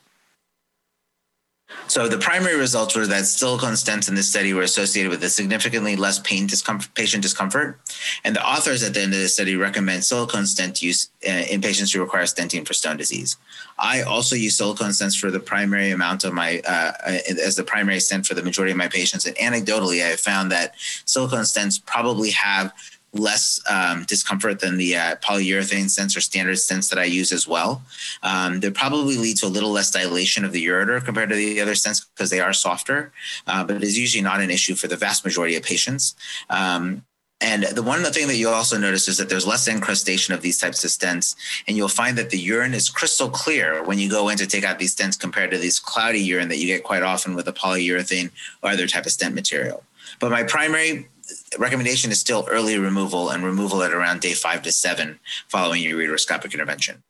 So 1.88 2.08
the 2.08 2.18
primary 2.18 2.58
results 2.58 2.96
were 2.96 3.06
that 3.08 3.26
silicone 3.26 3.74
stents 3.74 4.08
in 4.10 4.16
this 4.16 4.30
study 4.30 4.54
were 4.54 4.64
associated 4.64 5.10
with 5.10 5.24
a 5.24 5.30
significantly 5.30 5.96
less 5.96 6.18
pain 6.20 6.48
discomfort, 6.48 6.94
patient 6.96 7.22
discomfort. 7.22 7.80
And 8.24 8.36
the 8.36 8.46
authors 8.46 8.84
at 8.84 8.94
the 8.94 9.02
end 9.02 9.14
of 9.14 9.20
the 9.20 9.28
study 9.28 9.56
recommend 9.56 10.04
silicone 10.04 10.46
stent 10.46 10.82
use 10.82 11.10
uh, 11.28 11.30
in 11.30 11.62
patients 11.62 11.92
who 11.92 12.00
require 12.00 12.24
stenting 12.24 12.66
for 12.66 12.74
stone 12.74 12.98
disease. 12.98 13.38
I 13.78 14.02
also 14.02 14.36
use 14.36 14.58
silicone 14.58 14.92
stents 14.92 15.20
for 15.20 15.30
the 15.30 15.40
primary 15.40 15.92
amount 15.92 16.24
of 16.24 16.34
my, 16.34 16.62
uh, 16.66 16.94
uh, 17.06 17.18
as 17.44 17.56
the 17.56 17.64
primary 17.64 18.00
stent 18.00 18.26
for 18.26 18.34
the 18.34 18.44
majority 18.44 18.72
of 18.72 18.78
my 18.78 18.88
patients. 18.88 19.26
And 19.26 19.36
anecdotally, 19.36 20.04
I 20.04 20.10
have 20.10 20.20
found 20.20 20.52
that 20.52 20.76
silicone 21.06 21.44
stents 21.44 21.84
probably 21.86 22.32
have 22.32 22.74
less 23.14 23.62
um, 23.70 24.04
discomfort 24.06 24.60
than 24.60 24.78
the 24.78 24.96
uh, 24.96 25.16
polyurethane 25.18 25.86
stents 25.86 26.18
or 26.18 26.22
standard 26.22 26.56
stents 26.56 26.90
that 26.90 27.00
I 27.00 27.04
use 27.04 27.32
as 27.32 27.48
well. 27.48 27.84
Um, 28.24 28.60
they 28.60 28.72
probably 28.72 29.18
lead 29.18 29.38
to 29.38 29.46
a 29.46 29.48
little 29.48 29.72
less 29.72 29.92
dilation 29.92 30.44
of 30.44 30.52
the 30.52 30.66
ureter 30.66 31.04
compared 31.04 31.30
to 31.30 31.36
the 31.36 31.62
other 31.62 31.74
stents 31.74 32.06
because 32.16 32.30
they 32.30 32.40
are 32.40 32.54
softer, 32.54 33.12
uh, 33.48 33.64
but 33.64 33.76
it 33.76 33.84
is 33.84 33.98
usually 33.98 34.24
not 34.24 34.42
an 34.42 34.50
issue 34.50 34.76
for 34.76 34.88
the 34.88 34.98
vast 34.98 35.24
majority 35.24 35.56
of 35.56 35.64
patients. 35.64 36.16
Um, 36.50 37.06
and 37.44 37.64
the 37.64 37.84
one 37.84 38.04
thing 38.06 38.28
that 38.28 38.38
you'll 38.38 38.54
also 38.54 38.78
notice 38.78 39.10
is 39.10 39.18
that 39.18 39.28
there's 39.28 39.46
less 39.46 39.68
encrustation 39.68 40.34
of 40.34 40.42
these 40.42 40.58
types 40.58 40.84
of 40.86 40.90
stents. 40.90 41.36
And 41.68 41.76
you'll 41.76 41.90
find 41.90 42.18
that 42.18 42.30
the 42.30 42.38
urine 42.40 42.74
is 42.74 42.90
crystal 42.90 43.30
clear 43.30 43.84
when 43.84 44.00
you 44.00 44.10
go 44.10 44.30
in 44.30 44.38
to 44.38 44.48
take 44.48 44.64
out 44.64 44.80
these 44.80 44.96
stents 44.96 45.20
compared 45.20 45.52
to 45.52 45.58
these 45.58 45.78
cloudy 45.78 46.22
urine 46.22 46.48
that 46.48 46.60
you 46.60 46.68
get 46.68 46.86
quite 46.86 47.04
often 47.04 47.36
with 47.36 47.48
a 47.50 47.52
polyurethane 47.52 48.32
or 48.62 48.70
other 48.72 48.88
type 48.88 49.06
of 49.06 49.12
stent 49.12 49.36
material. 49.36 49.84
But 50.20 50.32
my 50.32 50.44
primary 50.44 51.10
recommendation 51.58 52.12
is 52.12 52.20
still 52.20 52.48
early 52.50 52.78
removal 52.78 53.30
and 53.30 53.44
removal 53.44 53.84
at 53.84 53.94
around 53.94 54.22
day 54.22 54.34
five 54.34 54.62
to 54.64 54.72
seven 54.72 55.20
following 55.48 55.82
your 55.82 56.00
ureteroscopic 56.00 56.54
intervention. 56.54 57.04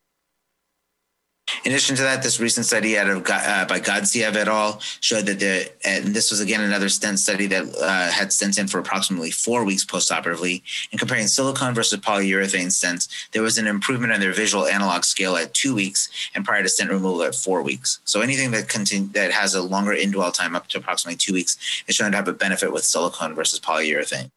In 1.64 1.72
addition 1.72 1.96
to 1.96 2.02
that, 2.04 2.24
this 2.24 2.40
recent 2.40 2.66
study 2.66 2.98
out 2.98 3.10
of 3.10 3.18
uh, 3.30 3.66
by 3.66 3.80
Gadzhiev 3.80 4.36
et 4.36 4.48
al. 4.48 4.80
showed 5.00 5.26
that 5.28 5.40
the 5.40 5.72
and 5.86 6.08
this 6.08 6.32
was 6.32 6.40
again 6.40 6.62
another 6.62 6.90
stent 6.90 7.20
study 7.20 7.48
that 7.48 7.64
uh, 7.82 8.12
had 8.12 8.30
stents 8.30 8.60
in 8.60 8.68
for 8.68 8.80
approximately 8.80 9.32
four 9.32 9.64
weeks 9.64 9.86
postoperatively. 9.86 10.62
And 10.92 11.00
comparing 11.00 11.28
silicone 11.28 11.74
versus 11.74 12.00
polyurethane 12.00 12.68
stents, 12.68 13.08
there 13.32 13.42
was 13.42 13.58
an 13.58 13.68
improvement 13.68 14.14
on 14.14 14.20
their 14.20 14.34
visual 14.34 14.66
analog 14.66 15.04
scale 15.04 15.36
at 15.36 15.54
two 15.54 15.76
weeks 15.76 16.10
and 16.36 16.46
prior 16.46 16.64
to 16.64 16.70
stent 16.70 16.90
removal 16.90 17.24
at 17.24 17.36
four 17.36 17.62
weeks. 17.62 18.00
So 18.06 18.22
anything 18.22 18.52
that 18.52 18.70
that 19.14 19.32
has 19.32 19.56
a 19.56 19.62
longer 19.62 19.94
indwell 19.94 20.34
time 20.34 20.56
up 20.56 20.68
to 20.70 20.78
approximately 20.78 21.18
two 21.18 21.34
weeks 21.34 21.58
is 21.88 21.96
shown 21.96 22.12
to 22.12 22.18
have 22.18 22.28
a 22.28 22.34
benefit 22.34 22.72
with 22.74 22.84
silicone 22.84 23.36
versus 23.36 23.60
polyurethane. 23.60 24.30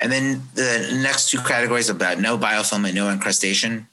And 0.00 0.12
then 0.12 0.42
the 0.54 1.00
next 1.02 1.30
two 1.30 1.38
categories 1.38 1.88
about 1.88 2.20
no 2.20 2.36
biofilm 2.36 2.84
and 2.84 2.94
no 2.94 3.08
encrustation. 3.10 3.88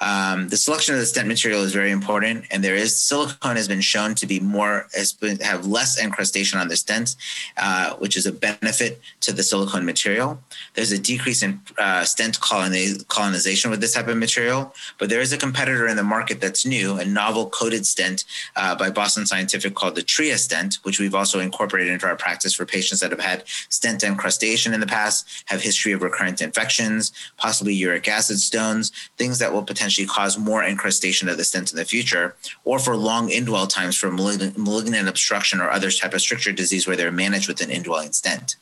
Um, 0.00 0.48
the 0.48 0.56
selection 0.56 0.94
of 0.94 1.00
the 1.00 1.06
stent 1.06 1.28
material 1.28 1.62
is 1.62 1.72
very 1.72 1.90
important, 1.90 2.46
and 2.50 2.62
there 2.62 2.74
is 2.74 2.96
silicone 2.96 3.56
has 3.56 3.68
been 3.68 3.80
shown 3.80 4.14
to 4.16 4.26
be 4.26 4.40
more 4.40 4.86
been 5.20 5.38
have 5.40 5.66
less 5.66 5.98
encrustation 5.98 6.58
on 6.58 6.68
the 6.68 6.74
stents, 6.74 7.16
uh, 7.56 7.94
which 7.96 8.16
is 8.16 8.26
a 8.26 8.32
benefit 8.32 9.00
to 9.20 9.32
the 9.32 9.42
silicone 9.42 9.84
material. 9.84 10.40
There's 10.74 10.92
a 10.92 10.98
decrease 10.98 11.42
in 11.42 11.60
uh, 11.78 12.04
stent 12.04 12.40
colonization 12.40 13.70
with 13.70 13.80
this 13.80 13.94
type 13.94 14.08
of 14.08 14.16
material, 14.16 14.74
but 14.98 15.08
there 15.08 15.20
is 15.20 15.32
a 15.32 15.38
competitor 15.38 15.86
in 15.86 15.96
the 15.96 16.02
market 16.02 16.40
that's 16.40 16.64
new, 16.66 16.98
a 16.98 17.04
novel 17.04 17.48
coated 17.50 17.86
stent 17.86 18.24
uh, 18.56 18.74
by 18.74 18.90
Boston 18.90 19.26
Scientific 19.26 19.74
called 19.74 19.94
the 19.94 20.02
Tria 20.02 20.38
stent, 20.38 20.78
which 20.82 21.00
we've 21.00 21.14
also 21.14 21.40
incorporated 21.40 21.92
into 21.92 22.06
our 22.06 22.16
practice 22.16 22.54
for 22.54 22.64
patients 22.64 23.00
that 23.00 23.10
have 23.10 23.20
had 23.20 23.44
stent 23.68 24.02
encrustation 24.04 24.72
in 24.74 24.80
the 24.80 24.86
past, 24.86 25.44
have 25.46 25.62
history 25.62 25.92
of 25.92 26.02
recurrent 26.02 26.40
infections, 26.40 27.12
possibly 27.36 27.74
uric 27.74 28.08
acid 28.08 28.38
stones, 28.38 28.92
things 29.16 29.38
that 29.38 29.52
will 29.52 29.57
will 29.58 29.66
potentially 29.66 30.06
cause 30.06 30.38
more 30.38 30.62
encrustation 30.62 31.28
of 31.28 31.36
the 31.36 31.44
stent 31.44 31.72
in 31.72 31.76
the 31.76 31.84
future, 31.84 32.36
or 32.64 32.78
for 32.78 32.96
long 32.96 33.28
indwell 33.28 33.68
times 33.68 33.96
for 33.96 34.10
malignant, 34.10 34.56
malignant 34.56 35.08
obstruction 35.08 35.60
or 35.60 35.70
other 35.70 35.90
type 35.90 36.14
of 36.14 36.20
stricture 36.20 36.52
disease 36.52 36.86
where 36.86 36.96
they're 36.96 37.12
managed 37.12 37.48
with 37.48 37.60
an 37.60 37.70
indwelling 37.70 38.12
stent. 38.12 38.56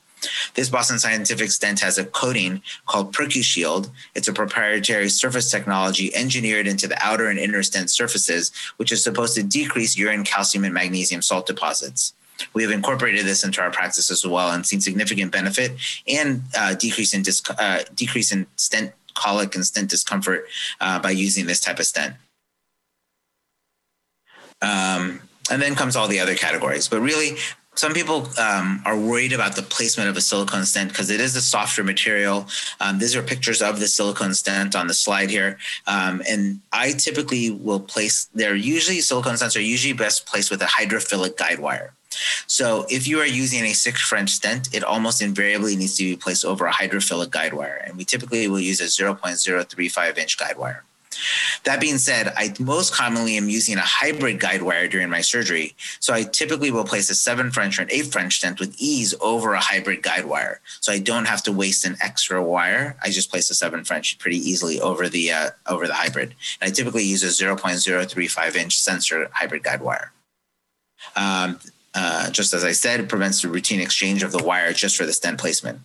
This 0.55 0.71
Boston 0.71 0.99
Scientific 0.99 1.51
stent 1.51 1.81
has 1.81 1.99
a 1.99 2.05
coating 2.05 2.63
called 2.87 3.15
PercuShield. 3.15 3.91
It's 4.15 4.29
a 4.29 4.33
proprietary 4.33 5.11
surface 5.11 5.51
technology 5.51 6.15
engineered 6.17 6.67
into 6.67 6.89
the 6.89 6.99
outer 7.05 7.29
and 7.29 7.39
inner 7.39 7.63
stent 7.63 7.91
surfaces, 7.91 8.51
which 8.79 8.91
is 8.91 9.05
supposed 9.05 9.35
to 9.35 9.43
decrease 9.43 9.97
urine 9.97 10.25
calcium 10.25 10.65
and 10.65 10.75
magnesium 10.75 11.21
salt 11.21 11.47
deposits. 11.47 12.15
We 12.55 12.63
have 12.63 12.73
incorporated 12.73 13.25
this 13.25 13.45
into 13.45 13.61
our 13.61 13.71
practice 13.71 14.11
as 14.11 14.27
well 14.27 14.51
and 14.51 14.67
seen 14.67 14.81
significant 14.81 15.33
benefit 15.33 15.73
and 16.07 16.43
uh, 16.57 16.75
decrease 16.75 17.15
in 17.15 17.23
disc, 17.23 17.49
uh, 17.59 17.85
decrease 17.95 18.33
in 18.33 18.47
stent 18.57 18.93
colic 19.17 19.55
and 19.55 19.67
stent 19.67 19.91
discomfort 19.91 20.47
uh, 20.81 21.01
by 21.01 21.11
using 21.11 21.47
this 21.47 21.61
type 21.61 21.79
of 21.81 21.87
stent. 21.87 22.15
Um, 24.63 25.21
and 25.51 25.61
then 25.61 25.75
comes 25.75 25.97
all 25.97 26.09
the 26.09 26.21
other 26.21 26.35
categories. 26.35 26.89
But 26.89 27.01
really, 27.01 27.37
some 27.77 27.93
people 27.93 28.29
um, 28.39 28.83
are 28.87 28.99
worried 28.99 29.35
about 29.35 29.55
the 29.55 29.63
placement 29.63 30.09
of 30.09 30.17
a 30.17 30.21
silicone 30.21 30.65
stent 30.65 30.91
because 30.91 31.11
it 31.11 31.21
is 31.21 31.37
a 31.37 31.43
softer 31.43 31.85
material. 31.85 32.47
Um, 32.81 32.99
these 32.99 33.15
are 33.15 33.23
pictures 33.23 33.61
of 33.61 33.81
the 33.81 33.87
silicone 33.87 34.35
stent 34.35 34.75
on 34.75 34.87
the 34.87 34.95
slide 34.95 35.29
here. 35.29 35.59
Um, 35.87 36.23
and 36.29 36.61
I 36.73 36.93
typically 36.93 37.51
will 37.51 37.81
place, 37.81 38.29
they're 38.35 38.55
usually, 38.57 39.01
silicone 39.01 39.35
stents 39.35 39.57
are 39.57 39.61
usually 39.61 39.93
best 39.93 40.27
placed 40.27 40.51
with 40.51 40.63
a 40.63 40.67
hydrophilic 40.67 41.37
guide 41.37 41.59
wire. 41.59 41.93
So 42.47 42.87
if 42.89 43.07
you 43.07 43.21
are 43.21 43.27
using 43.27 43.65
a 43.65 43.73
six 43.73 44.01
French 44.01 44.31
stent, 44.31 44.75
it 44.75 44.85
almost 44.85 45.23
invariably 45.23 45.77
needs 45.77 45.97
to 45.97 46.05
be 46.05 46.17
placed 46.17 46.45
over 46.45 46.67
a 46.67 46.73
hydrophilic 46.73 47.31
guide 47.31 47.55
wire. 47.55 47.83
And 47.85 47.97
we 47.97 48.05
typically 48.05 48.49
will 48.49 48.61
use 48.61 48.81
a 48.81 48.85
0.035 48.85 50.19
inch 50.19 50.39
guide 50.39 50.57
wire. 50.57 50.85
That 51.65 51.81
being 51.81 51.99
said, 51.99 52.33
I 52.37 52.55
most 52.61 52.95
commonly 52.95 53.37
am 53.37 53.49
using 53.49 53.77
a 53.77 53.83
hybrid 53.83 54.41
guide 54.41 54.63
wire 54.63 54.89
during 54.89 55.11
my 55.11 55.21
surgery. 55.21 55.75
So 56.01 56.13
I 56.13 56.23
typically 56.25 56.71
will 56.71 56.85
place 56.85 57.11
a 57.11 57.15
seven 57.15 57.51
French 57.51 57.79
or 57.79 57.83
an 57.83 57.89
eight 57.91 58.07
French 58.07 58.37
stent 58.37 58.61
with 58.61 58.75
ease 58.79 59.15
over 59.21 59.55
a 59.55 59.61
hybrid 59.61 60.03
guide 60.03 60.27
wire. 60.27 60.61
So 60.81 60.93
I 60.93 60.99
don't 60.99 61.27
have 61.27 61.43
to 61.45 61.53
waste 61.53 61.85
an 61.85 61.97
extra 62.01 62.43
wire. 62.43 62.97
I 63.03 63.11
just 63.11 63.31
place 63.31 63.51
a 63.51 63.55
seven 63.55 63.85
French 63.85 64.19
pretty 64.19 64.39
easily 64.39 64.81
over 64.81 65.09
the 65.09 65.33
uh, 65.33 65.51
over 65.67 65.87
the 65.87 65.95
hybrid. 65.95 66.35
And 66.61 66.71
I 66.71 66.73
typically 66.73 67.05
use 67.05 67.23
a 67.23 67.29
0.035 67.29 68.57
inch 68.57 68.79
sensor 68.79 69.29
hybrid 69.33 69.63
guide 69.63 69.81
wire. 69.81 70.13
Um, 71.15 71.59
uh, 71.97 72.31
just 72.31 72.53
as 72.53 72.63
I 72.63 72.73
said, 72.73 73.01
it 73.01 73.09
prevents 73.09 73.41
the 73.41 73.49
routine 73.49 73.81
exchange 73.81 74.23
of 74.23 74.31
the 74.31 74.45
wire 74.45 74.73
just 74.73 74.97
for 74.97 75.07
the 75.07 75.15
stent 75.15 75.41
placement. 75.41 75.81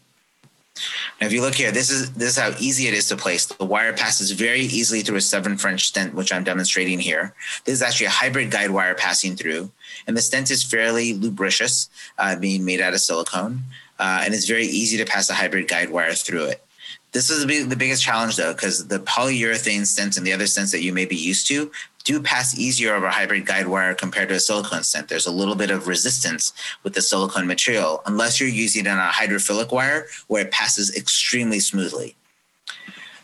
Now, 1.19 1.27
if 1.27 1.33
you 1.33 1.41
look 1.41 1.55
here, 1.55 1.71
this 1.71 1.89
is 1.89 2.11
this 2.13 2.29
is 2.29 2.38
how 2.38 2.53
easy 2.59 2.88
it 2.88 2.93
is 2.93 3.07
to 3.09 3.15
place. 3.15 3.45
The 3.45 3.65
wire 3.65 3.93
passes 3.93 4.31
very 4.31 4.61
easily 4.61 5.01
through 5.01 5.17
a 5.17 5.21
seven 5.21 5.57
French 5.57 5.88
stent, 5.88 6.13
which 6.13 6.33
I'm 6.33 6.43
demonstrating 6.43 6.99
here. 6.99 7.33
This 7.65 7.75
is 7.75 7.81
actually 7.81 8.07
a 8.07 8.11
hybrid 8.21 8.51
guide 8.51 8.71
wire 8.71 8.95
passing 8.95 9.35
through, 9.35 9.71
and 10.07 10.17
the 10.17 10.21
stent 10.21 10.51
is 10.51 10.63
fairly 10.63 11.13
lubricious, 11.13 11.89
uh, 12.17 12.35
being 12.35 12.65
made 12.65 12.81
out 12.81 12.93
of 12.93 13.01
silicone, 13.01 13.61
uh, 13.99 14.21
and 14.25 14.33
it's 14.33 14.47
very 14.47 14.65
easy 14.65 14.97
to 14.97 15.05
pass 15.05 15.29
a 15.29 15.33
hybrid 15.33 15.67
guide 15.67 15.91
wire 15.91 16.13
through 16.13 16.45
it. 16.45 16.65
This 17.11 17.29
is 17.29 17.45
the 17.45 17.75
biggest 17.75 18.03
challenge 18.03 18.38
though, 18.38 18.53
because 18.53 18.88
the 18.88 18.99
polyurethane 18.99 19.81
stents 19.81 20.17
and 20.17 20.25
the 20.25 20.33
other 20.33 20.45
stents 20.45 20.71
that 20.71 20.81
you 20.81 20.93
may 20.93 21.05
be 21.05 21.17
used 21.17 21.45
to 21.47 21.69
do 22.03 22.22
pass 22.22 22.57
easier 22.57 22.94
over 22.94 23.10
hybrid 23.10 23.45
guide 23.45 23.68
wire 23.68 23.94
compared 23.94 24.30
to 24.30 24.36
a 24.36 24.40
silicone 24.40 24.84
stent. 24.84 25.07
There's 25.07 25.28
a 25.28 25.32
little 25.32 25.56
bit 25.56 25.72
of 25.72 25.88
resistance 25.88 26.53
with 26.84 26.94
the 26.94 27.02
silicone 27.02 27.48
material, 27.48 28.02
unless 28.06 28.40
you're 28.40 28.49
using 28.49 28.86
it 28.86 28.90
on 28.90 28.98
a 28.98 29.11
hydrophilic 29.11 29.72
wire 29.72 30.07
where 30.28 30.44
it 30.44 30.52
passes 30.52 30.95
extremely 30.95 31.60
smoothly. 31.60 32.15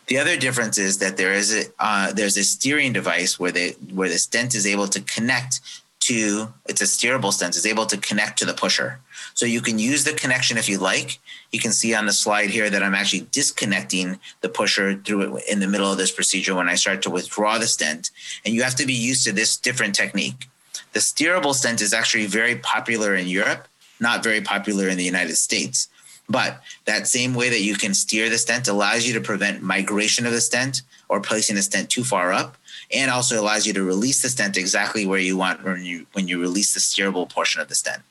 The 0.07 0.17
other 0.17 0.37
difference 0.37 0.77
is 0.77 0.99
that 0.99 1.17
there 1.17 1.33
is 1.33 1.53
a 1.53 1.63
uh, 1.79 2.13
there's 2.13 2.37
a 2.37 2.43
steering 2.43 2.93
device 2.93 3.39
where 3.39 3.51
they 3.51 3.71
where 3.93 4.09
the 4.09 4.17
stent 4.17 4.55
is 4.55 4.65
able 4.65 4.87
to 4.87 5.01
connect 5.01 5.59
to 5.99 6.47
it's 6.67 6.81
a 6.81 6.85
steerable 6.85 7.33
stent 7.33 7.55
is 7.55 7.65
able 7.65 7.85
to 7.85 7.97
connect 7.97 8.39
to 8.39 8.45
the 8.45 8.53
pusher. 8.53 8.99
So 9.37 9.45
you 9.45 9.61
can 9.61 9.77
use 9.77 10.03
the 10.03 10.13
connection 10.13 10.57
if 10.57 10.67
you 10.67 10.79
like. 10.79 11.19
You 11.51 11.59
can 11.59 11.71
see 11.71 11.93
on 11.93 12.07
the 12.07 12.11
slide 12.11 12.49
here 12.49 12.71
that 12.71 12.81
I'm 12.81 12.95
actually 12.95 13.27
disconnecting 13.31 14.17
the 14.41 14.49
pusher 14.49 14.95
through 14.95 15.41
in 15.47 15.59
the 15.59 15.67
middle 15.67 15.91
of 15.91 15.99
this 15.99 16.09
procedure 16.09 16.55
when 16.55 16.67
I 16.67 16.73
start 16.73 17.03
to 17.03 17.11
withdraw 17.11 17.59
the 17.59 17.67
stent. 17.67 18.09
And 18.43 18.55
you 18.55 18.63
have 18.63 18.73
to 18.73 18.85
be 18.87 18.95
used 18.95 19.25
to 19.25 19.31
this 19.31 19.55
different 19.55 19.93
technique. 19.93 20.47
The 20.93 21.01
steerable 21.01 21.53
stent 21.53 21.81
is 21.81 21.93
actually 21.93 22.25
very 22.25 22.55
popular 22.55 23.13
in 23.13 23.27
Europe, 23.27 23.67
not 23.99 24.23
very 24.23 24.41
popular 24.41 24.87
in 24.87 24.97
the 24.97 25.03
United 25.03 25.35
States. 25.35 25.87
But 26.27 26.59
that 26.85 27.05
same 27.05 27.35
way 27.35 27.49
that 27.49 27.61
you 27.61 27.75
can 27.75 27.93
steer 27.93 28.31
the 28.31 28.39
stent 28.39 28.67
allows 28.67 29.07
you 29.07 29.13
to 29.13 29.21
prevent 29.21 29.61
migration 29.61 30.25
of 30.25 30.31
the 30.31 30.41
stent 30.41 30.81
or 31.09 31.21
placing 31.21 31.57
the 31.57 31.61
stent 31.61 31.91
too 31.91 32.03
far 32.03 32.33
up 32.33 32.57
and 32.91 33.11
also 33.11 33.39
allows 33.39 33.67
you 33.67 33.73
to 33.73 33.83
release 33.83 34.23
the 34.23 34.29
stent 34.29 34.57
exactly 34.57 35.05
where 35.05 35.19
you 35.19 35.37
want 35.37 35.63
when 35.63 35.85
you 35.85 36.07
when 36.13 36.27
you 36.27 36.41
release 36.41 36.73
the 36.73 36.79
steerable 36.79 37.29
portion 37.29 37.61
of 37.61 37.67
the 37.67 37.75
stent. 37.75 38.01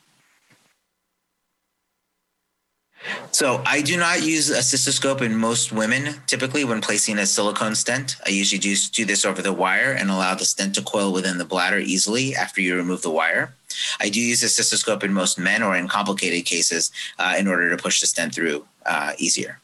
So 3.31 3.61
I 3.65 3.81
do 3.81 3.97
not 3.97 4.23
use 4.23 4.49
a 4.49 4.59
cystoscope 4.59 5.21
in 5.21 5.35
most 5.35 5.71
women. 5.71 6.15
Typically, 6.27 6.63
when 6.63 6.81
placing 6.81 7.19
a 7.19 7.25
silicone 7.25 7.75
stent, 7.75 8.15
I 8.25 8.29
usually 8.29 8.59
just 8.59 8.93
do 8.93 9.05
this 9.05 9.25
over 9.25 9.41
the 9.41 9.53
wire 9.53 9.91
and 9.91 10.09
allow 10.09 10.35
the 10.35 10.45
stent 10.45 10.75
to 10.75 10.81
coil 10.81 11.13
within 11.13 11.37
the 11.37 11.45
bladder 11.45 11.79
easily 11.79 12.35
after 12.35 12.61
you 12.61 12.75
remove 12.75 13.01
the 13.01 13.11
wire. 13.11 13.53
I 13.99 14.09
do 14.09 14.19
use 14.19 14.43
a 14.43 14.47
cystoscope 14.47 15.03
in 15.03 15.13
most 15.13 15.37
men 15.37 15.61
or 15.61 15.75
in 15.75 15.87
complicated 15.87 16.45
cases 16.45 16.91
uh, 17.19 17.35
in 17.37 17.47
order 17.47 17.69
to 17.69 17.81
push 17.81 18.01
the 18.01 18.07
stent 18.07 18.33
through 18.33 18.65
uh, 18.85 19.13
easier. 19.17 19.59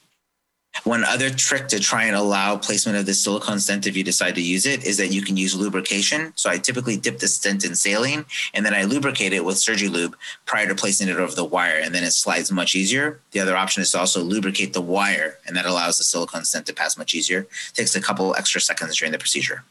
One 0.84 1.06
other 1.06 1.30
trick 1.30 1.70
to 1.70 1.80
try 1.80 2.06
and 2.06 2.16
allow 2.16 2.58
placement 2.58 2.98
of 2.98 3.06
the 3.06 3.14
silicone 3.14 3.60
stent 3.60 3.88
if 3.88 3.95
you 3.95 4.04
decide 4.04 4.36
to 4.36 4.41
use 4.41 4.66
it 4.66 4.84
is 4.84 4.98
that 4.98 5.14
you 5.14 5.22
can 5.22 5.38
use 5.38 5.56
lubrication. 5.56 6.34
So 6.36 6.50
I 6.50 6.58
typically 6.58 6.98
dip 6.98 7.20
the 7.20 7.28
stent 7.28 7.64
in 7.64 7.74
saline 7.76 8.26
and 8.54 8.66
then 8.66 8.74
I 8.74 8.84
lubricate 8.84 9.32
it 9.32 9.45
with 9.45 9.56
SurgiLube 9.56 10.16
prior 10.45 10.68
to 10.68 10.76
placing 10.76 11.08
it 11.08 11.16
over 11.16 11.34
the 11.34 11.45
wire 11.45 11.78
and 11.78 11.95
then 11.95 12.04
it 12.04 12.12
slides 12.12 12.52
much 12.52 12.76
easier. 12.76 13.22
The 13.32 13.40
other 13.40 13.56
option 13.56 13.82
is 13.82 13.91
to 13.91 14.00
also 14.00 14.22
lubricate 14.24 14.74
the 14.74 14.82
wire 14.82 15.38
and 15.48 15.56
that 15.56 15.66
allows 15.66 16.00
the 16.00 16.04
silicone 16.04 16.44
stent 16.44 16.66
to 16.66 16.74
pass 16.74 16.98
much 16.98 17.14
easier. 17.14 17.48
It 17.70 17.76
takes 17.76 17.95
a 17.95 18.02
couple 18.02 18.36
extra 18.36 18.60
seconds 18.60 18.98
during 18.98 19.14
the 19.14 19.20
procedure. 19.20 19.64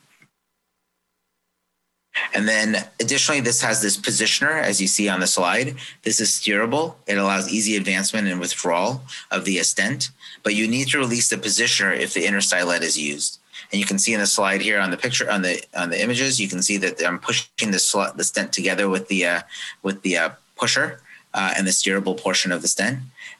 And 2.35 2.49
then 2.49 2.77
additionally, 3.01 3.41
this 3.41 3.63
has 3.63 3.81
this 3.81 3.97
positioner, 3.97 4.63
as 4.63 4.81
you 4.81 4.87
see 4.87 5.09
on 5.09 5.21
the 5.21 5.27
slide. 5.27 5.77
This 6.03 6.21
is 6.21 6.31
steerable. 6.31 6.95
It 7.07 7.19
allows 7.19 7.51
easy 7.51 7.77
advancement 7.77 8.29
and 8.29 8.41
withdrawal 8.41 9.03
of 9.31 9.45
the 9.45 9.59
stent, 9.63 10.11
but 10.43 10.55
you 10.55 10.69
need 10.69 10.89
to 10.89 10.99
release 10.99 11.31
the 11.31 11.37
positioner 11.37 11.97
if 11.97 12.15
the 12.15 12.27
inner 12.27 12.41
stylet 12.41 12.83
is 12.83 12.99
used. 12.99 13.39
And 13.71 13.81
you 13.81 13.87
can 13.87 13.99
see 13.99 14.13
in 14.13 14.21
the 14.21 14.27
slide 14.27 14.61
here 14.61 14.79
on 14.79 14.91
the 14.91 14.97
picture 14.97 15.31
on 15.31 15.43
the 15.43 15.63
on 15.75 15.91
the 15.91 16.03
images, 16.03 16.41
you 16.41 16.49
can 16.49 16.63
see 16.63 16.77
that 16.79 17.03
I'm 17.05 17.19
pushing 17.19 17.71
the 17.71 17.79
slot 17.79 18.19
the 18.19 18.25
stent 18.25 18.53
together 18.53 18.89
with 18.89 19.09
the 19.09 19.25
uh, 19.25 19.41
with 19.83 20.03
the 20.03 20.19
uh, 20.19 20.31
pusher 20.57 21.01
uh, 21.33 21.55
and 21.57 21.67
the 21.67 21.71
steerable 21.71 22.19
portion 22.19 22.53
of 22.53 22.61
the 22.61 22.69
stent. 22.69 22.99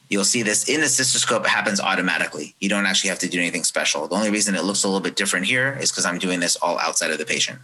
You'll 0.09 0.25
see 0.25 0.43
this 0.43 0.69
in 0.69 0.81
the 0.81 0.87
cystoscope. 0.87 1.45
It 1.45 1.49
happens 1.49 1.81
automatically. 1.81 2.55
You 2.61 2.69
don't 2.69 2.87
actually 2.87 3.11
have 3.11 3.19
to 3.21 3.29
do 3.29 3.39
anything 3.39 3.65
special. 3.65 4.07
The 4.09 4.15
only 4.15 4.31
reason 4.31 4.55
it 4.55 4.65
looks 4.65 4.85
a 4.85 4.89
little 4.89 5.01
bit 5.01 5.17
different 5.17 5.47
here 5.47 5.79
is 5.81 5.91
because 5.91 6.05
I'm 6.05 6.19
doing 6.19 6.41
this 6.41 6.57
all 6.57 6.79
outside 6.79 7.11
of 7.11 7.19
the 7.19 7.25
patient. 7.25 7.61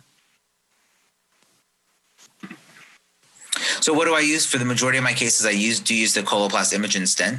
So 3.81 3.93
what 3.93 4.07
do 4.07 4.15
I 4.15 4.21
use 4.21 4.45
for 4.45 4.59
the 4.59 4.65
majority 4.65 4.99
of 4.99 5.05
my 5.05 5.13
cases? 5.13 5.47
I 5.47 5.51
use 5.51 5.81
do 5.81 5.95
use 5.95 6.15
the 6.15 6.23
Coloplast 6.23 6.77
Imajin 6.77 7.07
stent. 7.07 7.39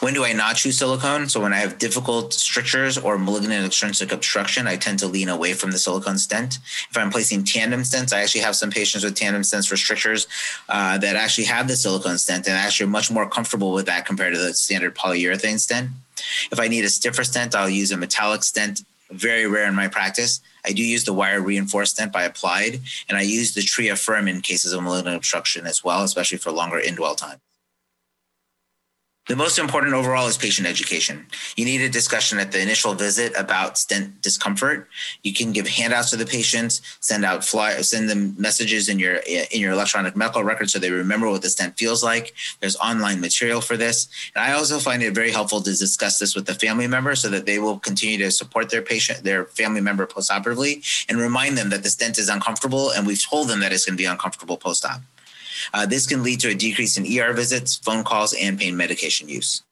When 0.00 0.14
do 0.14 0.24
I 0.24 0.32
not 0.32 0.54
choose 0.54 0.78
silicone? 0.78 1.28
So 1.28 1.40
when 1.40 1.52
I 1.52 1.56
have 1.56 1.78
difficult 1.78 2.32
strictures 2.32 2.96
or 2.96 3.18
malignant 3.18 3.66
extrinsic 3.66 4.12
obstruction, 4.12 4.68
I 4.68 4.76
tend 4.76 5.00
to 5.00 5.08
lean 5.08 5.28
away 5.28 5.54
from 5.54 5.72
the 5.72 5.78
silicone 5.78 6.18
stent. 6.18 6.58
If 6.88 6.96
I'm 6.96 7.10
placing 7.10 7.42
tandem 7.42 7.80
stents, 7.80 8.12
I 8.12 8.22
actually 8.22 8.42
have 8.42 8.54
some 8.54 8.70
patients 8.70 9.02
with 9.02 9.16
tandem 9.16 9.42
stents 9.42 9.68
for 9.68 9.76
strictures 9.76 10.28
uh, 10.68 10.98
that 10.98 11.16
actually 11.16 11.46
have 11.46 11.66
the 11.66 11.74
silicone 11.74 12.18
stent 12.18 12.46
and 12.46 12.54
actually 12.54 12.86
are 12.86 12.90
much 12.90 13.10
more 13.10 13.28
comfortable 13.28 13.72
with 13.72 13.86
that 13.86 14.06
compared 14.06 14.34
to 14.34 14.38
the 14.38 14.54
standard 14.54 14.94
polyurethane 14.94 15.58
stent. 15.58 15.90
If 16.52 16.60
I 16.60 16.68
need 16.68 16.84
a 16.84 16.90
stiffer 16.90 17.24
stent, 17.24 17.56
I'll 17.56 17.68
use 17.68 17.90
a 17.90 17.96
metallic 17.96 18.44
stent 18.44 18.82
very 19.10 19.46
rare 19.46 19.66
in 19.66 19.74
my 19.74 19.88
practice. 19.88 20.40
I 20.68 20.72
do 20.72 20.84
use 20.84 21.04
the 21.04 21.14
wire 21.14 21.40
reinforced 21.40 21.94
stent 21.94 22.12
by 22.12 22.24
applied, 22.24 22.80
and 23.08 23.16
I 23.16 23.22
use 23.22 23.54
the 23.54 23.62
Tria 23.62 23.96
Firm 23.96 24.28
in 24.28 24.42
cases 24.42 24.74
of 24.74 24.82
malignant 24.82 25.16
obstruction 25.16 25.66
as 25.66 25.82
well, 25.82 26.04
especially 26.04 26.36
for 26.36 26.52
longer 26.52 26.78
indwell 26.78 27.16
time. 27.16 27.40
The 29.28 29.36
most 29.36 29.58
important 29.58 29.92
overall 29.92 30.26
is 30.26 30.38
patient 30.38 30.66
education. 30.66 31.26
You 31.54 31.66
need 31.66 31.82
a 31.82 31.90
discussion 31.90 32.38
at 32.38 32.50
the 32.50 32.62
initial 32.62 32.94
visit 32.94 33.34
about 33.36 33.76
stent 33.76 34.22
discomfort. 34.22 34.88
You 35.22 35.34
can 35.34 35.52
give 35.52 35.68
handouts 35.68 36.08
to 36.10 36.16
the 36.16 36.24
patients, 36.24 36.80
send 37.00 37.26
out 37.26 37.44
fly, 37.44 37.72
send 37.82 38.08
them 38.08 38.34
messages 38.38 38.88
in 38.88 38.98
your 38.98 39.16
in 39.26 39.60
your 39.60 39.72
electronic 39.72 40.16
medical 40.16 40.42
record 40.42 40.70
so 40.70 40.78
they 40.78 40.90
remember 40.90 41.28
what 41.28 41.42
the 41.42 41.50
stent 41.50 41.76
feels 41.76 42.02
like. 42.02 42.32
There's 42.60 42.76
online 42.76 43.20
material 43.20 43.60
for 43.60 43.76
this, 43.76 44.08
and 44.34 44.42
I 44.42 44.52
also 44.52 44.78
find 44.78 45.02
it 45.02 45.14
very 45.14 45.30
helpful 45.30 45.60
to 45.60 45.76
discuss 45.76 46.18
this 46.18 46.34
with 46.34 46.46
the 46.46 46.54
family 46.54 46.86
member 46.86 47.14
so 47.14 47.28
that 47.28 47.44
they 47.44 47.58
will 47.58 47.78
continue 47.78 48.16
to 48.24 48.30
support 48.30 48.70
their 48.70 48.80
patient, 48.80 49.24
their 49.24 49.44
family 49.44 49.82
member 49.82 50.06
postoperatively, 50.06 51.04
and 51.06 51.18
remind 51.18 51.58
them 51.58 51.68
that 51.68 51.82
the 51.82 51.90
stent 51.90 52.16
is 52.16 52.30
uncomfortable, 52.30 52.92
and 52.92 53.06
we've 53.06 53.22
told 53.22 53.48
them 53.48 53.60
that 53.60 53.74
it's 53.74 53.84
going 53.84 53.98
to 53.98 54.02
be 54.02 54.06
uncomfortable 54.06 54.56
post-op. 54.56 55.02
Uh, 55.72 55.86
this 55.86 56.06
can 56.06 56.22
lead 56.22 56.40
to 56.40 56.48
a 56.48 56.54
decrease 56.54 56.96
in 56.96 57.04
ER 57.04 57.32
visits, 57.32 57.76
phone 57.76 58.04
calls, 58.04 58.34
and 58.34 58.58
pain 58.58 58.76
medication 58.76 59.28
use. 59.28 59.62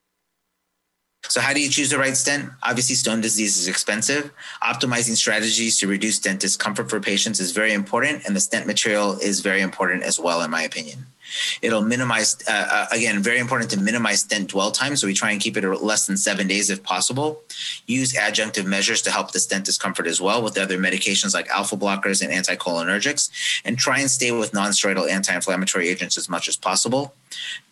So, 1.29 1.41
how 1.41 1.53
do 1.53 1.61
you 1.61 1.69
choose 1.69 1.91
the 1.91 1.99
right 1.99 2.17
stent? 2.17 2.51
Obviously, 2.63 2.95
stone 2.95 3.21
disease 3.21 3.57
is 3.57 3.69
expensive. 3.69 4.31
Optimizing 4.63 5.17
strategies 5.17 5.79
to 5.81 5.89
reduce 5.89 6.17
stent 6.17 6.41
discomfort 6.41 6.89
for 6.89 7.01
patients 7.01 7.41
is 7.41 7.53
very 7.53 7.73
important, 7.73 8.25
and 8.27 8.37
the 8.37 8.41
stent 8.41 8.67
material 8.67 9.19
is 9.19 9.41
very 9.41 9.61
important 9.61 10.05
as 10.05 10.21
well, 10.21 10.43
in 10.43 10.51
my 10.51 10.63
opinion. 10.63 11.07
It'll 11.63 11.83
minimize, 11.83 12.37
uh, 12.49 12.69
uh, 12.71 12.87
again, 12.93 13.23
very 13.23 13.39
important 13.39 13.71
to 13.73 13.81
minimize 13.81 14.21
stent 14.21 14.51
dwell 14.51 14.71
time. 14.71 14.97
So 14.97 15.07
we 15.07 15.15
try 15.15 15.31
and 15.31 15.41
keep 15.41 15.57
it 15.57 15.65
less 15.83 16.07
than 16.07 16.17
seven 16.17 16.47
days 16.47 16.71
if 16.71 16.83
possible. 16.83 17.43
Use 17.87 18.15
adjunctive 18.15 18.67
measures 18.67 19.03
to 19.03 19.11
help 19.11 19.33
the 19.33 19.41
stent 19.41 19.65
discomfort 19.65 20.07
as 20.07 20.21
well 20.21 20.43
with 20.43 20.59
other 20.59 20.79
medications 20.79 21.35
like 21.35 21.49
alpha 21.49 21.77
blockers 21.77 22.23
and 22.23 22.33
anticholinergics. 22.33 23.31
And 23.65 23.79
try 23.79 24.01
and 24.01 24.11
stay 24.11 24.33
with 24.33 24.53
nonsteroidal 24.53 25.11
anti 25.11 25.35
inflammatory 25.35 25.89
agents 25.89 26.17
as 26.17 26.29
much 26.29 26.49
as 26.49 26.57
possible 26.57 27.15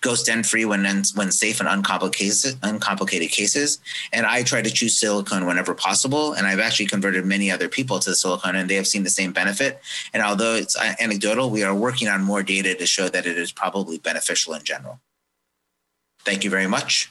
go 0.00 0.14
stent 0.14 0.44
free 0.44 0.64
when 0.64 0.84
when 1.14 1.30
safe 1.30 1.60
and 1.60 1.68
uncomplicated 1.68 2.58
uncomplicated 2.62 3.30
cases. 3.30 3.78
And 4.12 4.26
I 4.26 4.42
try 4.42 4.60
to 4.62 4.70
choose 4.70 4.98
silicone 4.98 5.46
whenever 5.46 5.74
possible. 5.74 6.32
And 6.34 6.46
I've 6.46 6.60
actually 6.60 6.86
converted 6.86 7.24
many 7.24 7.50
other 7.50 7.68
people 7.68 7.98
to 7.98 8.10
the 8.10 8.16
silicone, 8.16 8.56
and 8.56 8.68
they 8.68 8.74
have 8.74 8.86
seen 8.86 9.02
the 9.02 9.10
same 9.10 9.32
benefit. 9.32 9.80
And 10.12 10.22
although 10.22 10.54
it's 10.54 10.76
anecdotal, 11.00 11.50
we 11.50 11.62
are 11.62 11.74
working 11.74 12.08
on 12.08 12.22
more 12.22 12.42
data 12.42 12.74
to 12.74 12.86
show 12.86 13.08
that 13.08 13.26
it 13.26 13.38
is 13.44 13.52
probably 13.52 13.98
beneficial 13.98 14.54
in 14.54 14.64
general. 14.64 15.00
Thank 16.24 16.42
you 16.42 16.50
very 16.50 16.66
much. 16.66 17.10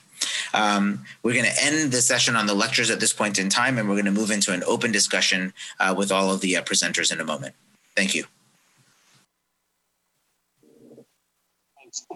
Um, 0.54 1.06
we're 1.22 1.34
going 1.34 1.46
to 1.46 1.64
end 1.64 1.92
the 1.92 2.02
session 2.02 2.36
on 2.36 2.48
the 2.48 2.54
lectures 2.54 2.90
at 2.90 3.00
this 3.00 3.14
point 3.14 3.40
in 3.40 3.50
time, 3.50 3.78
and 3.78 3.88
we're 3.88 3.96
going 3.96 4.06
to 4.06 4.12
move 4.12 4.32
into 4.32 4.54
an 4.54 4.64
open 4.66 4.92
discussion 4.92 5.54
uh, 5.80 5.94
with 5.98 6.12
all 6.12 6.32
of 6.32 6.42
the 6.42 6.58
uh, 6.58 6.62
presenters 6.64 7.12
in 7.12 7.20
a 7.20 7.26
moment. 7.26 7.56
Thank 7.96 8.16
you. 8.16 8.26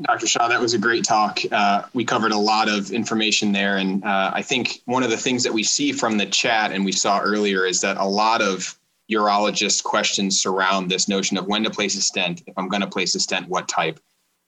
Dr. 0.04 0.26
Shah. 0.26 0.48
That 0.48 0.60
was 0.60 0.74
a 0.74 0.80
great 0.80 1.04
talk. 1.04 1.40
Uh, 1.52 1.84
we 1.94 2.04
covered 2.04 2.32
a 2.32 2.38
lot 2.38 2.68
of 2.68 2.92
information 2.92 3.52
there. 3.52 3.78
And 3.78 4.04
uh, 4.04 4.32
I 4.34 4.42
think 4.42 4.82
one 4.86 5.04
of 5.04 5.12
the 5.12 5.18
things 5.18 5.44
that 5.44 5.54
we 5.54 5.64
see 5.64 5.92
from 5.92 6.18
the 6.18 6.26
chat 6.26 6.72
and 6.72 6.84
we 6.84 6.92
saw 6.92 7.20
earlier 7.20 7.66
is 7.66 7.82
that 7.82 7.98
a 7.98 8.06
lot 8.06 8.42
of 8.42 8.76
urologist 9.12 9.84
questions 9.84 10.42
surround 10.42 10.90
this 10.90 11.08
notion 11.08 11.38
of 11.38 11.48
when 11.48 11.64
to 11.64 11.70
place 11.70 11.96
a 11.98 12.02
stent. 12.02 12.44
If 12.48 12.58
I'm 12.58 12.68
going 12.68 12.82
to 12.82 12.88
place 12.88 13.16
a 13.16 13.20
stent, 13.20 13.48
what 13.48 13.68
type? 13.68 14.00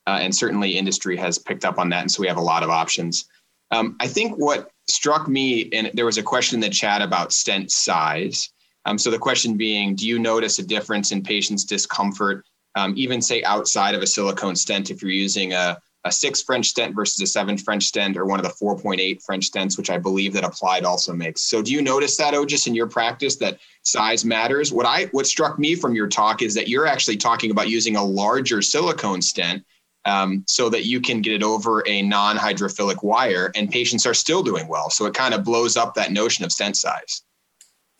Uh, 0.07 0.19
and 0.21 0.35
certainly 0.35 0.77
industry 0.77 1.15
has 1.17 1.37
picked 1.37 1.65
up 1.65 1.77
on 1.77 1.89
that. 1.89 2.01
And 2.01 2.11
so 2.11 2.21
we 2.21 2.27
have 2.27 2.37
a 2.37 2.41
lot 2.41 2.63
of 2.63 2.69
options. 2.69 3.25
Um, 3.71 3.95
I 3.99 4.07
think 4.07 4.37
what 4.37 4.71
struck 4.87 5.27
me, 5.27 5.69
and 5.71 5.91
there 5.93 6.05
was 6.05 6.17
a 6.17 6.23
question 6.23 6.55
in 6.55 6.61
the 6.61 6.69
chat 6.69 7.01
about 7.01 7.31
stent 7.31 7.71
size. 7.71 8.49
Um, 8.85 8.97
so 8.97 9.11
the 9.11 9.19
question 9.19 9.55
being, 9.55 9.95
do 9.95 10.07
you 10.07 10.17
notice 10.17 10.57
a 10.57 10.63
difference 10.63 11.11
in 11.11 11.21
patients' 11.21 11.63
discomfort 11.63 12.45
um, 12.75 12.93
even 12.95 13.21
say 13.21 13.43
outside 13.43 13.95
of 13.95 14.01
a 14.01 14.07
silicone 14.07 14.55
stent, 14.55 14.89
if 14.89 15.01
you're 15.01 15.11
using 15.11 15.53
a, 15.53 15.77
a 16.05 16.11
six 16.11 16.41
French 16.41 16.67
stent 16.67 16.95
versus 16.95 17.19
a 17.21 17.27
seven 17.27 17.57
French 17.57 17.83
stent 17.83 18.15
or 18.15 18.25
one 18.25 18.39
of 18.39 18.45
the 18.45 18.65
4.8 18.65 19.23
French 19.23 19.51
stents, 19.51 19.77
which 19.77 19.89
I 19.89 19.97
believe 19.97 20.33
that 20.33 20.43
Applied 20.43 20.85
also 20.85 21.13
makes. 21.13 21.41
So 21.41 21.61
do 21.61 21.73
you 21.73 21.81
notice 21.81 22.15
that, 22.17 22.33
Ojas, 22.33 22.67
in 22.67 22.75
your 22.75 22.87
practice 22.87 23.35
that 23.37 23.59
size 23.91 24.23
matters? 24.23 24.71
What 24.71 24.85
I 24.85 25.05
what 25.11 25.27
struck 25.27 25.59
me 25.59 25.75
from 25.75 25.95
your 25.95 26.07
talk 26.07 26.41
is 26.41 26.53
that 26.55 26.67
you're 26.67 26.87
actually 26.87 27.17
talking 27.17 27.51
about 27.51 27.69
using 27.69 27.95
a 27.95 28.03
larger 28.03 28.61
silicone 28.61 29.21
stent 29.21 29.65
um, 30.05 30.43
so 30.47 30.69
that 30.69 30.85
you 30.85 31.01
can 31.01 31.21
get 31.21 31.33
it 31.33 31.43
over 31.43 31.83
a 31.87 32.01
non-hydrophilic 32.01 33.03
wire 33.03 33.51
and 33.55 33.69
patients 33.69 34.05
are 34.05 34.13
still 34.13 34.41
doing 34.43 34.67
well. 34.67 34.89
So 34.89 35.05
it 35.05 35.13
kind 35.13 35.33
of 35.33 35.43
blows 35.43 35.75
up 35.77 35.93
that 35.95 36.11
notion 36.11 36.45
of 36.45 36.51
stent 36.51 36.77
size. 36.77 37.23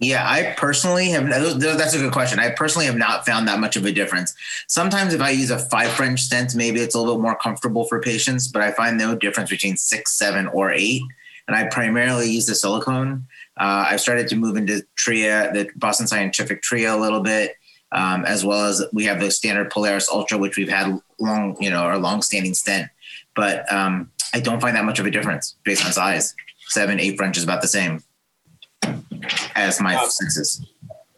Yeah, 0.01 0.25
I 0.25 0.55
personally 0.55 1.09
have. 1.09 1.27
That's 1.27 1.93
a 1.93 1.97
good 1.97 2.13
question. 2.13 2.39
I 2.39 2.51
personally 2.51 2.85
have 2.85 2.95
not 2.95 3.25
found 3.25 3.49
that 3.49 3.59
much 3.59 3.75
of 3.75 3.83
a 3.83 3.91
difference. 3.91 4.33
Sometimes, 4.67 5.13
if 5.13 5.19
I 5.19 5.31
use 5.31 5.51
a 5.51 5.59
five 5.59 5.91
French 5.91 6.21
stent, 6.21 6.55
maybe 6.55 6.79
it's 6.79 6.95
a 6.95 6.99
little 6.99 7.15
bit 7.15 7.23
more 7.23 7.35
comfortable 7.35 7.83
for 7.83 7.99
patients, 7.99 8.47
but 8.47 8.61
I 8.61 8.71
find 8.71 8.97
no 8.97 9.13
difference 9.13 9.49
between 9.49 9.75
six, 9.75 10.13
seven, 10.15 10.47
or 10.47 10.71
eight. 10.71 11.01
and 11.49 11.57
I 11.57 11.65
primarily 11.65 12.29
use 12.29 12.45
the 12.45 12.53
silicone. 12.53 13.27
Uh, 13.59 13.87
I've 13.89 14.01
started 14.01 14.27
to 14.29 14.35
move 14.35 14.55
into 14.55 14.83
Tria, 14.95 15.51
the 15.53 15.69
Boston 15.75 16.07
Scientific 16.07 16.61
Tria 16.61 16.95
a 16.95 16.97
little 16.97 17.19
bit, 17.19 17.55
um, 17.91 18.23
as 18.25 18.45
well 18.45 18.65
as 18.65 18.83
we 18.93 19.03
have 19.05 19.19
the 19.19 19.29
standard 19.31 19.69
Polaris 19.69 20.09
Ultra, 20.09 20.37
which 20.37 20.57
we've 20.57 20.69
had 20.69 20.97
long, 21.19 21.57
you 21.59 21.69
know, 21.69 21.81
our 21.81 21.97
long-standing 21.97 22.53
stent. 22.53 22.89
But 23.35 23.71
um, 23.71 24.11
I 24.33 24.39
don't 24.39 24.61
find 24.61 24.75
that 24.75 24.85
much 24.85 24.99
of 24.99 25.05
a 25.05 25.11
difference 25.11 25.55
based 25.63 25.85
on 25.85 25.91
size. 25.91 26.33
Seven, 26.67 26.99
eight 26.99 27.17
French 27.17 27.37
is 27.37 27.43
about 27.43 27.61
the 27.61 27.67
same 27.67 28.03
as 29.55 29.81
my 29.81 29.97
senses. 30.07 30.65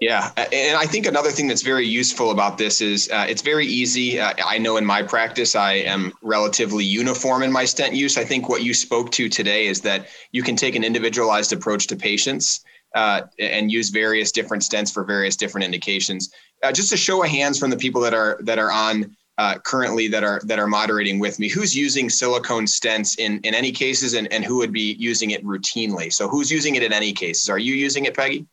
Yeah, 0.02 0.32
and 0.36 0.76
I 0.76 0.86
think 0.88 1.06
another 1.06 1.30
thing 1.30 1.48
that's 1.48 1.61
very 1.61 1.86
useful 1.86 2.32
about 2.32 2.57
this 2.57 2.82
is 2.82 3.07
uh, 3.11 3.28
it's 3.30 3.44
very 3.44 3.68
easy. 3.68 4.19
Uh, 4.19 4.34
I 4.44 4.57
know 4.57 4.78
in 4.78 4.86
my 4.86 5.03
practice, 5.03 5.56
I 5.56 5.73
am 5.73 6.11
relatively 6.23 6.84
uniform 6.84 7.44
in 7.44 7.52
my 7.52 7.65
stent 7.65 7.94
use. 7.94 8.18
I 8.18 8.26
think 8.26 8.49
what 8.49 8.64
you 8.64 8.73
spoke 8.73 9.11
to 9.11 9.30
today 9.30 9.68
is 9.68 9.82
that 9.82 10.07
you 10.32 10.41
can 10.41 10.56
take 10.56 10.76
an 10.76 10.84
individualized 10.84 11.53
approach 11.53 11.86
to 11.86 11.95
patients 11.95 12.65
uh, 12.95 13.22
and 13.38 13.72
use 13.72 13.91
various 13.91 14.32
different 14.32 14.64
stents 14.64 14.91
for 14.91 15.03
various 15.03 15.36
different 15.36 15.65
indications. 15.65 16.34
Uh, 16.64 16.72
just 16.72 16.91
a 16.91 16.98
show 16.98 17.23
of 17.23 17.30
hands 17.30 17.60
from 17.60 17.69
the 17.69 17.78
people 17.78 18.02
that 18.02 18.15
are 18.15 18.40
that 18.41 18.57
are 18.57 18.72
on 18.72 19.15
uh, 19.38 19.60
currently 19.60 20.07
that 20.07 20.23
are 20.23 20.41
that 20.45 20.57
are 20.57 20.65
moderating 20.65 21.19
with 21.19 21.38
me. 21.38 21.48
Who's 21.48 21.76
using 21.76 22.10
silicone 22.10 22.65
stents 22.65 23.19
in 23.19 23.40
in 23.41 23.53
any 23.53 23.72
cases, 23.72 24.15
and 24.15 24.34
and 24.34 24.44
who 24.44 24.57
would 24.57 24.73
be 24.73 24.95
using 24.98 25.30
it 25.30 25.44
routinely? 25.45 26.11
So 26.11 26.28
who's 26.28 26.49
using 26.49 26.73
it 26.73 26.82
in 26.82 26.91
any 26.91 27.14
cases? 27.14 27.49
Are 27.49 27.60
you 27.60 27.76
using 27.76 28.06
it, 28.06 28.15
Peggy? 28.15 28.48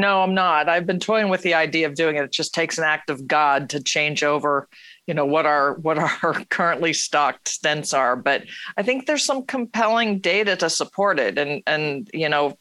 No, 0.00 0.22
I'm 0.22 0.34
not. 0.34 0.68
I've 0.68 0.86
been 0.86 1.00
toying 1.00 1.28
with 1.28 1.42
the 1.42 1.54
idea 1.54 1.86
of 1.88 1.96
doing 1.96 2.16
it. 2.16 2.24
It 2.24 2.32
just 2.32 2.54
takes 2.54 2.78
an 2.78 2.84
act 2.84 3.10
of 3.10 3.26
God 3.26 3.70
to 3.70 3.82
change 3.82 4.22
over, 4.22 4.68
you 5.08 5.14
know, 5.14 5.26
what 5.26 5.44
our 5.44 5.74
what 5.74 5.98
our 5.98 6.44
currently 6.50 6.92
stocked 6.92 7.48
stents 7.48 7.96
are. 7.96 8.14
But 8.14 8.44
I 8.76 8.84
think 8.84 9.06
there's 9.06 9.24
some 9.24 9.44
compelling 9.44 10.20
data 10.20 10.54
to 10.56 10.70
support 10.70 11.18
it, 11.18 11.36
and 11.36 11.64
and 11.66 12.08
you 12.14 12.28
know, 12.28 12.56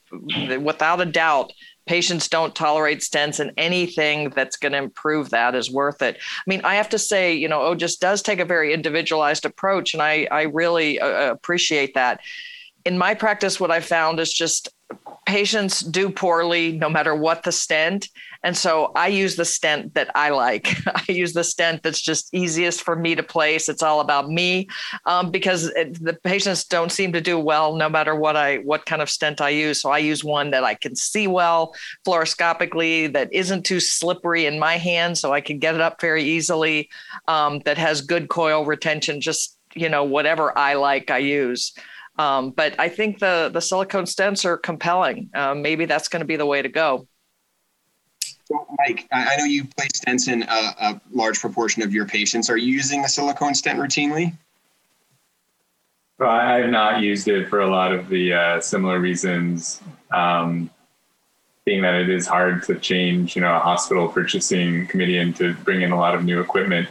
without 0.60 1.00
a 1.00 1.06
doubt, 1.06 1.54
patients 1.86 2.28
don't 2.28 2.56
tolerate 2.56 3.02
stents, 3.02 3.40
and 3.40 3.52
anything 3.56 4.32
that's 4.32 4.58
going 4.58 4.72
to 4.72 4.80
improve 4.80 5.30
that 5.30 5.54
is 5.54 5.72
worth 5.72 6.02
it. 6.02 6.18
I 6.18 6.44
mean, 6.48 6.62
I 6.64 6.74
have 6.76 6.90
to 6.90 7.00
say, 7.00 7.36
you 7.36 7.48
know, 7.48 7.60
Ojas 7.60 8.00
does 8.00 8.24
take 8.24 8.40
a 8.40 8.46
very 8.46 8.74
individualized 8.74 9.46
approach, 9.46 9.94
and 9.94 10.02
I 10.02 10.28
I 10.32 10.44
really 10.44 11.00
uh, 11.00 11.32
appreciate 11.32 11.94
that. 11.94 12.20
In 12.84 12.98
my 12.98 13.14
practice, 13.14 13.60
what 13.60 13.70
I 13.70 13.82
found 13.82 14.20
is 14.20 14.34
just 14.34 14.70
patients 15.28 15.82
do 15.82 16.10
poorly 16.10 16.72
no 16.72 16.90
matter 16.90 17.14
what 17.14 17.44
the 17.44 17.52
stent. 17.52 18.08
And 18.44 18.56
so 18.56 18.94
I 18.96 19.08
use 19.08 19.36
the 19.36 19.44
stent 19.44 19.94
that 19.96 20.10
I 20.16 20.30
like. 20.30 20.74
I 20.88 21.04
use 21.10 21.34
the 21.34 21.44
stent 21.44 21.84
that's 21.84 22.00
just 22.00 22.34
easiest 22.34 22.82
for 22.82 22.96
me 22.96 23.14
to 23.16 23.24
place. 23.24 23.68
It's 23.68 23.84
all 23.84 24.00
about 24.00 24.30
me 24.30 24.70
um, 25.06 25.30
because 25.30 25.66
it, 25.66 26.02
the 26.02 26.14
patients 26.14 26.64
don't 26.64 26.94
seem 26.94 27.12
to 27.12 27.20
do 27.20 27.38
well 27.38 27.76
no 27.76 27.90
matter 27.90 28.16
what 28.16 28.38
I 28.38 28.58
what 28.60 28.86
kind 28.86 29.02
of 29.02 29.10
stent 29.10 29.42
I 29.42 29.50
use. 29.50 29.82
So 29.82 29.90
I 29.90 29.98
use 29.98 30.24
one 30.24 30.52
that 30.52 30.64
I 30.64 30.76
can 30.76 30.96
see 30.96 31.28
well 31.28 31.76
fluoroscopically, 32.06 33.12
that 33.12 33.28
isn't 33.34 33.66
too 33.66 33.82
slippery 33.82 34.46
in 34.46 34.58
my 34.58 34.78
hand, 34.78 35.18
so 35.18 35.34
I 35.34 35.42
can 35.42 35.60
get 35.60 35.76
it 35.76 35.82
up 35.82 36.00
very 36.00 36.24
easily. 36.24 36.90
Um, 37.28 37.60
that 37.66 37.78
has 37.78 38.00
good 38.00 38.30
coil 38.30 38.66
retention. 38.66 39.20
Just 39.20 39.58
you 39.76 39.90
know 39.90 40.06
whatever 40.06 40.58
I 40.58 40.76
like, 40.76 41.12
I 41.12 41.18
use. 41.18 41.74
Um, 42.18 42.52
but 42.52 42.80
I 42.80 42.90
think 42.90 43.20
the 43.20 43.50
the 43.54 43.62
silicone 43.62 44.06
stents 44.06 44.44
are 44.46 44.58
compelling. 44.58 45.30
Um, 45.36 45.62
maybe 45.62 45.86
that's 45.86 46.08
going 46.08 46.22
to 46.22 46.26
be 46.26 46.36
the 46.36 46.46
way 46.46 46.62
to 46.62 46.70
go. 46.70 47.08
So, 48.46 48.66
Mike, 48.80 49.08
I 49.12 49.36
know 49.38 49.44
you 49.44 49.66
place 49.66 49.92
stents 49.92 50.32
in 50.32 50.44
a, 50.44 50.46
a, 50.48 51.02
large 51.12 51.40
proportion 51.42 51.84
of 51.84 51.94
your 51.94 52.06
patients. 52.06 52.50
Are 52.50 52.56
you 52.56 52.74
using 52.74 53.02
the 53.02 53.10
silicone 53.10 53.54
stent 53.54 53.78
routinely? 53.78 54.34
Well, 56.18 56.30
I've 56.30 56.70
not 56.70 57.02
used 57.02 57.28
it 57.28 57.50
for 57.50 57.60
a 57.60 57.70
lot 57.70 57.92
of 57.92 58.08
the 58.08 58.34
uh, 58.34 58.62
similar 58.62 59.00
reasons, 59.00 59.82
um, 60.12 60.70
being 61.66 61.82
that 61.82 61.96
it 61.96 62.10
is 62.10 62.26
hard 62.26 62.64
to 62.64 62.76
change, 62.80 63.36
you 63.36 63.42
know, 63.42 63.54
a 63.54 63.60
hospital 63.60 64.08
purchasing 64.08 64.88
committee 64.88 65.18
and 65.18 65.36
to 65.36 65.54
bring 65.54 65.82
in 65.82 65.92
a 65.92 65.98
lot 65.98 66.16
of 66.16 66.24
new 66.24 66.40
equipment. 66.40 66.88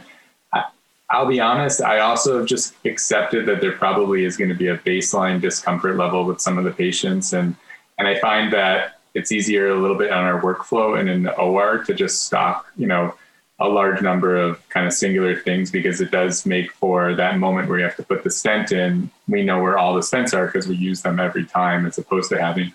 I'll 1.09 1.27
be 1.27 1.39
honest, 1.39 1.81
I 1.81 1.99
also 1.99 2.39
have 2.39 2.47
just 2.47 2.73
accepted 2.85 3.45
that 3.45 3.61
there 3.61 3.71
probably 3.71 4.25
is 4.25 4.35
going 4.35 4.49
to 4.49 4.55
be 4.55 4.67
a 4.67 4.77
baseline 4.77 5.39
discomfort 5.39 5.95
level 5.95 6.25
with 6.25 6.41
some 6.41 6.57
of 6.57 6.65
the 6.65 6.71
patients. 6.71 7.31
And, 7.31 7.55
and 7.97 8.07
I 8.07 8.19
find 8.19 8.51
that 8.51 8.99
it's 9.13 9.31
easier 9.31 9.69
a 9.69 9.79
little 9.79 9.97
bit 9.97 10.11
on 10.11 10.23
our 10.23 10.41
workflow 10.41 10.99
and 10.99 11.09
in 11.09 11.23
the 11.23 11.35
OR 11.37 11.83
to 11.85 11.93
just 11.93 12.25
stock, 12.25 12.67
you 12.75 12.87
know, 12.87 13.13
a 13.59 13.67
large 13.67 14.01
number 14.01 14.35
of 14.35 14.67
kind 14.69 14.85
of 14.85 14.93
singular 14.93 15.35
things 15.35 15.71
because 15.71 15.99
it 16.01 16.11
does 16.11 16.45
make 16.45 16.71
for 16.73 17.15
that 17.15 17.39
moment 17.39 17.69
where 17.69 17.79
you 17.79 17.85
have 17.85 17.95
to 17.95 18.03
put 18.03 18.23
the 18.23 18.29
stent 18.29 18.71
in. 18.71 19.09
We 19.27 19.43
know 19.43 19.61
where 19.61 19.77
all 19.77 19.95
the 19.95 20.01
stents 20.01 20.33
are 20.33 20.45
because 20.45 20.67
we 20.67 20.75
use 20.75 21.01
them 21.01 21.19
every 21.19 21.45
time 21.45 21.85
as 21.85 21.97
opposed 21.97 22.29
to 22.29 22.39
having, 22.39 22.71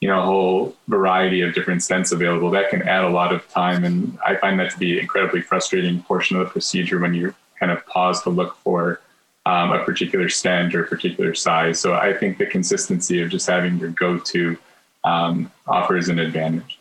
you 0.00 0.08
know, 0.08 0.20
a 0.20 0.24
whole 0.24 0.76
variety 0.88 1.40
of 1.40 1.54
different 1.54 1.80
stents 1.80 2.12
available. 2.12 2.50
That 2.50 2.68
can 2.68 2.82
add 2.82 3.04
a 3.04 3.08
lot 3.08 3.32
of 3.32 3.48
time. 3.48 3.84
And 3.84 4.18
I 4.26 4.34
find 4.34 4.58
that 4.60 4.72
to 4.72 4.78
be 4.78 4.92
an 4.92 4.98
incredibly 4.98 5.40
frustrating 5.40 6.02
portion 6.02 6.36
of 6.36 6.46
the 6.46 6.52
procedure 6.52 6.98
when 6.98 7.14
you're 7.14 7.34
kind 7.58 7.72
of 7.72 7.84
pause 7.86 8.22
to 8.22 8.30
look 8.30 8.56
for 8.58 9.00
um, 9.46 9.72
a 9.72 9.84
particular 9.84 10.28
stent 10.28 10.74
or 10.74 10.84
a 10.84 10.86
particular 10.86 11.34
size. 11.34 11.78
So 11.78 11.94
I 11.94 12.12
think 12.12 12.38
the 12.38 12.46
consistency 12.46 13.22
of 13.22 13.30
just 13.30 13.46
having 13.46 13.78
your 13.78 13.90
go-to 13.90 14.56
um, 15.04 15.50
offers 15.66 16.08
an 16.08 16.18
advantage. 16.18 16.80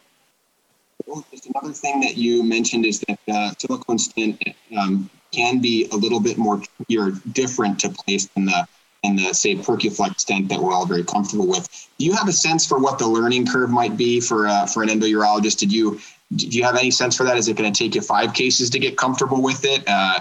just 1.32 1.48
another 1.48 1.74
thing 1.74 2.02
that 2.02 2.18
you 2.18 2.44
mentioned 2.44 2.86
is 2.86 3.04
that 3.08 3.20
uh, 3.32 3.52
silicone 3.58 4.00
stent 4.00 4.42
um, 4.78 5.10
can 5.32 5.60
be 5.60 5.88
a 5.92 5.96
little 5.96 6.20
bit 6.20 6.38
more 6.38 6.62
you're 6.88 7.12
different 7.34 7.80
to 7.80 7.90
place 7.90 8.26
than 8.28 8.46
the 8.46 8.68
and 9.04 9.20
the 9.20 9.34
say 9.34 9.56
Percuflex 9.56 10.22
stent 10.22 10.50
that 10.50 10.60
we're 10.60 10.74
all 10.74 10.88
very 10.88 11.04
comfortable 11.04 11.48
with. 11.48 11.70
Do 12.00 12.06
you 12.06 12.14
have 12.14 12.28
a 12.28 12.34
sense 12.34 12.66
for 12.66 12.80
what 12.80 12.98
the 12.98 13.08
learning 13.08 13.46
curve 13.46 13.70
might 13.70 13.96
be 13.96 14.20
for 14.20 14.48
uh, 14.48 14.66
for 14.66 14.82
an 14.82 14.90
endourologist? 14.90 15.60
Did 15.60 15.72
you 15.72 16.00
do 16.36 16.48
you 16.48 16.64
have 16.64 16.76
any 16.76 16.92
sense 16.92 17.16
for 17.16 17.24
that? 17.24 17.38
Is 17.38 17.48
it 17.48 17.56
going 17.56 17.72
to 17.72 17.78
take 17.78 17.96
you 17.96 18.02
five 18.02 18.34
cases 18.34 18.70
to 18.72 18.80
get 18.80 18.98
comfortable 18.98 19.42
with 19.42 19.64
it? 19.64 19.84
Uh, 19.88 20.20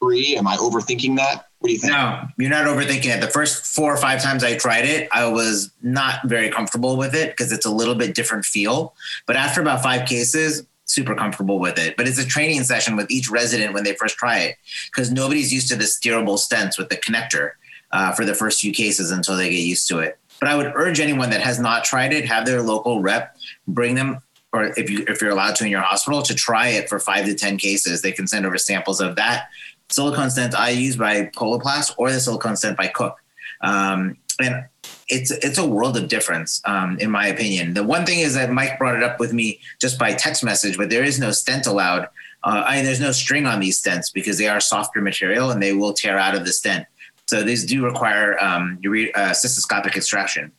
three? 0.00 0.36
Am 0.36 0.46
I 0.46 0.56
overthinking 0.56 1.16
that? 1.16 1.46
What 1.58 1.68
do 1.68 1.72
you 1.72 1.78
think? 1.78 1.92
No, 1.92 2.24
you're 2.38 2.50
not 2.50 2.66
overthinking 2.66 3.16
it. 3.16 3.20
The 3.20 3.28
first 3.28 3.64
four 3.64 3.92
or 3.92 3.96
five 3.96 4.22
times 4.22 4.42
I 4.42 4.56
tried 4.56 4.84
it, 4.84 5.08
I 5.12 5.26
was 5.26 5.70
not 5.82 6.26
very 6.26 6.50
comfortable 6.50 6.96
with 6.96 7.14
it 7.14 7.30
because 7.30 7.52
it's 7.52 7.66
a 7.66 7.70
little 7.70 7.94
bit 7.94 8.14
different 8.14 8.44
feel. 8.44 8.94
But 9.26 9.36
after 9.36 9.60
about 9.60 9.82
five 9.82 10.08
cases, 10.08 10.66
super 10.84 11.14
comfortable 11.14 11.58
with 11.58 11.78
it. 11.78 11.96
But 11.96 12.08
it's 12.08 12.18
a 12.18 12.26
training 12.26 12.64
session 12.64 12.96
with 12.96 13.10
each 13.10 13.30
resident 13.30 13.74
when 13.74 13.84
they 13.84 13.94
first 13.94 14.16
try 14.16 14.38
it 14.40 14.56
because 14.86 15.10
nobody's 15.10 15.52
used 15.52 15.68
to 15.68 15.76
the 15.76 15.84
steerable 15.84 16.38
stents 16.38 16.76
with 16.76 16.88
the 16.88 16.96
connector 16.96 17.52
uh, 17.92 18.12
for 18.12 18.24
the 18.24 18.34
first 18.34 18.60
few 18.60 18.72
cases 18.72 19.10
until 19.10 19.36
they 19.36 19.48
get 19.50 19.60
used 19.60 19.88
to 19.88 20.00
it. 20.00 20.18
But 20.40 20.48
I 20.48 20.56
would 20.56 20.72
urge 20.74 20.98
anyone 20.98 21.30
that 21.30 21.40
has 21.40 21.60
not 21.60 21.84
tried 21.84 22.12
it, 22.12 22.24
have 22.24 22.44
their 22.44 22.62
local 22.62 23.00
rep 23.00 23.36
bring 23.68 23.94
them 23.94 24.18
or 24.52 24.72
if 24.76 24.90
you 24.90 25.04
if 25.08 25.20
you're 25.20 25.30
allowed 25.30 25.56
to 25.56 25.64
in 25.64 25.70
your 25.70 25.80
hospital 25.80 26.22
to 26.22 26.34
try 26.34 26.68
it 26.68 26.88
for 26.88 26.98
five 26.98 27.24
to 27.26 27.34
ten 27.34 27.56
cases. 27.56 28.02
They 28.02 28.12
can 28.12 28.26
send 28.26 28.46
over 28.46 28.58
samples 28.58 29.00
of 29.00 29.16
that 29.16 29.48
silicone 29.90 30.30
stent 30.30 30.54
i 30.54 30.70
use 30.70 30.96
by 30.96 31.26
Coloplast 31.26 31.94
or 31.98 32.10
the 32.10 32.18
silicone 32.18 32.56
stent 32.56 32.76
by 32.76 32.88
cook. 32.88 33.16
Um, 33.60 34.16
and 34.40 34.64
it's 35.08 35.30
it's 35.30 35.58
a 35.58 35.66
world 35.66 35.96
of 35.96 36.08
difference 36.08 36.62
um, 36.64 36.98
in 36.98 37.10
my 37.10 37.26
opinion. 37.26 37.74
The 37.74 37.84
one 37.84 38.06
thing 38.06 38.20
is 38.20 38.34
that 38.34 38.50
mike 38.50 38.78
brought 38.78 38.96
it 38.96 39.02
up 39.02 39.20
with 39.20 39.32
me 39.32 39.60
just 39.80 39.98
by 39.98 40.14
text 40.14 40.42
message 40.42 40.76
but 40.76 40.90
there 40.90 41.04
is 41.04 41.18
no 41.18 41.30
stent 41.30 41.66
allowed 41.66 42.08
uh, 42.44 42.64
I 42.66 42.76
mean, 42.76 42.84
there's 42.84 43.00
no 43.00 43.12
string 43.12 43.46
on 43.46 43.60
these 43.60 43.80
stents 43.80 44.12
because 44.12 44.38
they 44.38 44.48
are 44.48 44.60
softer 44.60 45.00
material 45.00 45.50
and 45.50 45.62
they 45.62 45.72
will 45.72 45.92
tear 45.92 46.18
out 46.18 46.34
of 46.34 46.44
the 46.44 46.52
stent. 46.52 46.86
So 47.28 47.42
these 47.42 47.64
do 47.64 47.84
require 47.84 48.36
um, 48.42 48.78
uh, 48.84 49.30
cystoscopic 49.30 49.96
extraction 49.96 50.50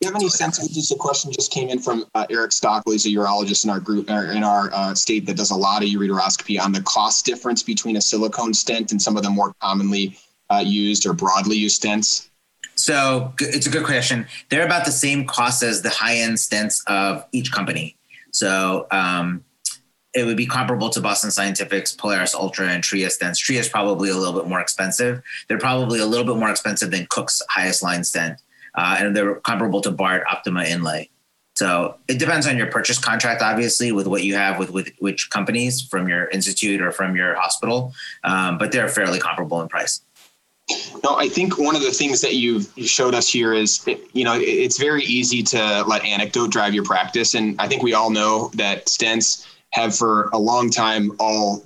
you 0.00 0.08
have 0.08 0.14
any 0.14 0.28
sense? 0.28 0.58
Just 0.68 0.92
a 0.92 0.96
question 0.96 1.32
just 1.32 1.50
came 1.50 1.68
in 1.68 1.80
from 1.80 2.04
uh, 2.14 2.26
Eric 2.30 2.52
Stockley, 2.52 2.94
he's 2.94 3.06
a 3.06 3.08
urologist 3.08 3.64
in 3.64 3.70
our 3.70 3.80
group, 3.80 4.08
uh, 4.08 4.30
in 4.30 4.44
our 4.44 4.70
uh, 4.72 4.94
state 4.94 5.26
that 5.26 5.36
does 5.36 5.50
a 5.50 5.56
lot 5.56 5.82
of 5.82 5.88
ureteroscopy 5.88 6.60
on 6.60 6.72
the 6.72 6.82
cost 6.82 7.26
difference 7.26 7.62
between 7.62 7.96
a 7.96 8.00
silicone 8.00 8.54
stent 8.54 8.92
and 8.92 9.02
some 9.02 9.16
of 9.16 9.24
the 9.24 9.30
more 9.30 9.54
commonly 9.60 10.16
uh, 10.50 10.62
used 10.64 11.04
or 11.04 11.12
broadly 11.12 11.56
used 11.56 11.82
stents. 11.82 12.28
So 12.76 13.34
it's 13.40 13.66
a 13.66 13.70
good 13.70 13.84
question. 13.84 14.26
They're 14.50 14.64
about 14.64 14.84
the 14.84 14.92
same 14.92 15.26
cost 15.26 15.64
as 15.64 15.82
the 15.82 15.90
high 15.90 16.16
end 16.16 16.36
stents 16.36 16.80
of 16.86 17.26
each 17.32 17.50
company. 17.50 17.96
So 18.30 18.86
um, 18.92 19.44
it 20.14 20.24
would 20.24 20.36
be 20.36 20.46
comparable 20.46 20.90
to 20.90 21.00
Boston 21.00 21.32
Scientific's 21.32 21.92
Polaris 21.92 22.36
Ultra 22.36 22.68
and 22.68 22.84
Tria 22.84 23.08
stents. 23.08 23.38
Tria 23.38 23.58
is 23.58 23.68
probably 23.68 24.10
a 24.10 24.16
little 24.16 24.40
bit 24.40 24.48
more 24.48 24.60
expensive. 24.60 25.22
They're 25.48 25.58
probably 25.58 25.98
a 25.98 26.06
little 26.06 26.24
bit 26.24 26.36
more 26.36 26.50
expensive 26.50 26.92
than 26.92 27.06
Cook's 27.10 27.42
highest 27.50 27.82
line 27.82 28.04
stent 28.04 28.40
uh, 28.78 28.96
and 29.00 29.14
they're 29.14 29.34
comparable 29.40 29.80
to 29.80 29.90
Bard 29.90 30.22
Optima 30.30 30.62
inlay. 30.64 31.10
So 31.56 31.96
it 32.06 32.20
depends 32.20 32.46
on 32.46 32.56
your 32.56 32.68
purchase 32.68 32.98
contract, 32.98 33.42
obviously, 33.42 33.90
with 33.90 34.06
what 34.06 34.22
you 34.22 34.36
have 34.36 34.60
with, 34.60 34.70
with 34.70 34.92
which 35.00 35.30
companies 35.30 35.82
from 35.82 36.08
your 36.08 36.28
institute 36.28 36.80
or 36.80 36.92
from 36.92 37.16
your 37.16 37.34
hospital, 37.34 37.92
um, 38.22 38.56
but 38.56 38.70
they're 38.70 38.88
fairly 38.88 39.18
comparable 39.18 39.60
in 39.60 39.68
price. 39.68 40.02
No, 41.02 41.16
I 41.16 41.28
think 41.28 41.58
one 41.58 41.74
of 41.74 41.82
the 41.82 41.90
things 41.90 42.20
that 42.20 42.36
you've 42.36 42.72
showed 42.84 43.14
us 43.14 43.28
here 43.28 43.52
is, 43.52 43.84
you 44.12 44.22
know, 44.22 44.38
it's 44.38 44.78
very 44.78 45.02
easy 45.02 45.42
to 45.54 45.84
let 45.88 46.04
anecdote 46.04 46.52
drive 46.52 46.72
your 46.72 46.84
practice. 46.84 47.34
And 47.34 47.60
I 47.60 47.66
think 47.66 47.82
we 47.82 47.94
all 47.94 48.10
know 48.10 48.50
that 48.54 48.86
stents 48.86 49.44
have 49.72 49.96
for 49.96 50.28
a 50.32 50.38
long 50.38 50.70
time 50.70 51.10
all 51.18 51.64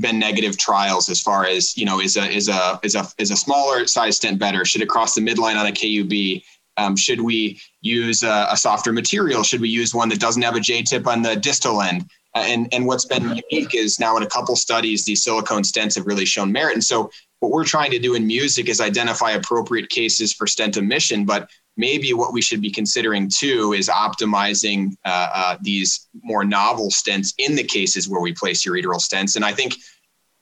been 0.00 0.18
negative 0.18 0.56
trials 0.58 1.08
as 1.08 1.20
far 1.20 1.46
as 1.46 1.76
you 1.76 1.84
know 1.84 2.00
is 2.00 2.16
a 2.16 2.28
is 2.28 2.48
a 2.48 2.80
is 2.82 2.94
a 2.94 3.06
is 3.18 3.30
a 3.30 3.36
smaller 3.36 3.86
size 3.86 4.16
stent 4.16 4.38
better 4.38 4.64
should 4.64 4.82
it 4.82 4.88
cross 4.88 5.14
the 5.14 5.20
midline 5.20 5.56
on 5.56 5.66
a 5.66 5.72
KUB 5.72 6.42
Um, 6.76 6.96
should 6.96 7.20
we 7.20 7.60
use 7.82 8.22
a, 8.24 8.48
a, 8.50 8.56
softer 8.56 8.92
material? 8.92 9.44
Should 9.44 9.60
we 9.60 9.68
use 9.68 9.94
one 9.94 10.08
that 10.08 10.18
doesn't 10.18 10.42
have 10.42 10.56
a 10.56 10.60
J 10.60 10.82
tip 10.82 11.06
on 11.06 11.22
the 11.22 11.36
distal 11.36 11.80
end? 11.80 12.10
Uh, 12.34 12.44
and, 12.46 12.72
and 12.74 12.84
what's 12.84 13.04
been 13.04 13.40
unique 13.50 13.74
is 13.74 14.00
now 14.00 14.16
in 14.16 14.24
a 14.24 14.26
couple 14.26 14.56
studies, 14.56 15.04
these 15.04 15.22
silicone 15.22 15.62
stents 15.62 15.94
have 15.94 16.06
really 16.06 16.24
shown 16.24 16.50
merit. 16.50 16.74
And 16.74 16.82
so 16.82 17.10
what 17.38 17.52
we're 17.52 17.64
trying 17.64 17.92
to 17.92 17.98
do 17.98 18.14
in 18.14 18.26
music 18.26 18.68
is 18.68 18.80
identify 18.80 19.32
appropriate 19.32 19.88
cases 19.88 20.32
for 20.32 20.46
stent 20.46 20.76
omission, 20.76 21.24
but 21.24 21.48
maybe 21.76 22.12
what 22.12 22.32
we 22.32 22.40
should 22.40 22.60
be 22.60 22.70
considering 22.70 23.28
too 23.28 23.72
is 23.72 23.88
optimizing 23.88 24.96
uh, 25.04 25.28
uh, 25.34 25.56
these 25.60 26.08
more 26.22 26.44
novel 26.44 26.88
stents 26.88 27.34
in 27.38 27.56
the 27.56 27.64
cases 27.64 28.08
where 28.08 28.20
we 28.20 28.32
place 28.32 28.64
ureteral 28.64 29.00
stents. 29.00 29.36
And 29.36 29.44
I 29.44 29.52
think 29.52 29.74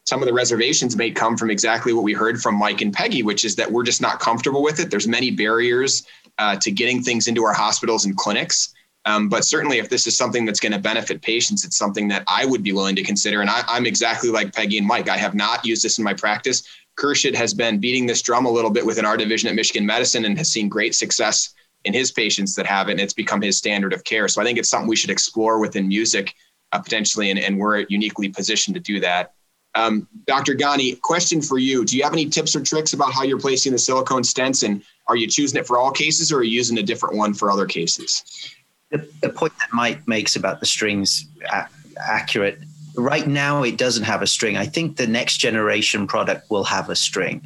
some 0.05 0.21
of 0.21 0.27
the 0.27 0.35
reservations 0.35 0.97
may 0.97 1.11
come 1.11 1.37
from 1.37 1.51
exactly 1.51 1.93
what 1.93 2.05
we 2.05 2.13
heard 2.13 2.41
from 2.41 2.57
Mike 2.57 2.81
and 2.81 2.93
Peggy, 2.93 3.23
which 3.23 3.45
is 3.45 3.57
that 3.57 3.71
we're 3.71 3.85
just 3.85 4.01
not 4.01 4.21
comfortable 4.21 4.63
with 4.63 4.81
it. 4.81 4.91
There's 4.91 5.09
many 5.09 5.31
barriers 5.31 6.05
uh, 6.39 6.57
to 6.57 6.71
getting 6.71 7.03
things 7.03 7.29
into 7.29 7.45
our 7.45 7.55
hospitals 7.55 8.05
and 8.05 8.17
clinics. 8.17 8.75
Um, 9.05 9.29
but 9.29 9.45
certainly, 9.45 9.79
if 9.79 9.89
this 9.89 10.07
is 10.07 10.17
something 10.17 10.45
that's 10.45 10.61
going 10.61 10.73
to 10.73 10.79
benefit 10.79 11.23
patients, 11.23 11.65
it's 11.65 11.77
something 11.77 12.07
that 12.09 12.23
I 12.29 12.45
would 12.45 12.63
be 12.63 12.73
willing 12.73 12.95
to 12.97 13.03
consider. 13.03 13.41
And 13.41 13.51
I, 13.51 13.77
am 13.77 13.85
exactly 13.85 14.31
like 14.31 14.55
Peggy 14.55 14.79
and 14.79 14.87
Mike. 14.87 15.09
I 15.09 15.17
have 15.17 15.35
not 15.35 15.65
used 15.65 15.85
this 15.85 15.99
in 15.99 16.05
my 16.05 16.15
practice. 16.15 16.63
Khurshid 16.99 17.35
has 17.35 17.55
been 17.55 17.79
beating 17.79 18.07
this 18.07 18.23
drum 18.23 18.47
a 18.47 18.51
little 18.51 18.71
bit 18.71 18.85
within 18.85 19.05
our 19.05 19.17
division 19.17 19.49
at 19.49 19.55
Michigan 19.55 19.87
Medicine 19.87 20.25
and 20.25 20.37
has 20.39 20.51
seen 20.51 20.69
great 20.69 20.95
success 20.95 21.55
in 21.85 21.93
his 21.93 22.13
patients 22.13 22.55
that 22.55 22.67
have 22.67 22.89
it. 22.89 22.93
And 22.93 23.01
it's 23.01 23.15
become 23.15 23.41
his 23.41 23.59
standard 23.59 23.93
of 23.93 24.05
care. 24.05 24.29
So 24.29 24.41
I 24.41 24.45
think 24.45 24.59
it's 24.59 24.69
something 24.69 24.89
we 24.89 24.97
should 24.97 25.11
explore 25.11 25.59
within 25.59 25.89
music 25.89 26.35
uh, 26.73 26.79
potentially, 26.79 27.31
and, 27.31 27.39
and 27.39 27.59
we're 27.59 27.81
uniquely 27.89 28.29
positioned 28.29 28.75
to 28.75 28.81
do 28.81 29.01
that. 29.01 29.35
Um, 29.75 30.07
Dr. 30.27 30.55
Ghani, 30.55 31.01
question 31.01 31.41
for 31.41 31.59
you. 31.59 31.85
Do 31.85 31.97
you 31.97 32.03
have 32.03 32.13
any 32.13 32.29
tips 32.29 32.55
or 32.55 32.63
tricks 32.63 32.93
about 32.93 33.13
how 33.13 33.23
you're 33.23 33.39
placing 33.39 33.73
the 33.73 33.79
silicone 33.79 34.23
stents 34.23 34.65
and 34.65 34.83
are 35.07 35.17
you 35.17 35.27
choosing 35.27 35.59
it 35.59 35.67
for 35.67 35.79
all 35.79 35.91
cases 35.91 36.31
or 36.31 36.39
are 36.39 36.43
you 36.43 36.53
using 36.53 36.79
a 36.79 36.83
different 36.83 37.17
one 37.17 37.33
for 37.33 37.51
other 37.51 37.67
cases? 37.67 38.23
The, 38.91 39.09
the 39.23 39.31
point 39.31 39.55
that 39.59 39.69
Mike 39.73 40.07
makes 40.07 40.37
about 40.37 40.61
the 40.61 40.67
strings 40.67 41.27
a- 41.51 41.69
accurate. 41.99 42.61
Right 42.97 43.27
now, 43.27 43.63
it 43.63 43.79
doesn't 43.79 44.05
have 44.05 44.23
a 44.23 44.27
string. 44.27 44.57
I 44.57 44.67
think 44.67 44.97
the 44.97 45.07
next 45.07 45.39
generation 45.39 46.07
product 46.07 46.51
will 46.51 46.65
have 46.65 46.91
a 46.91 46.97
string. 46.97 47.43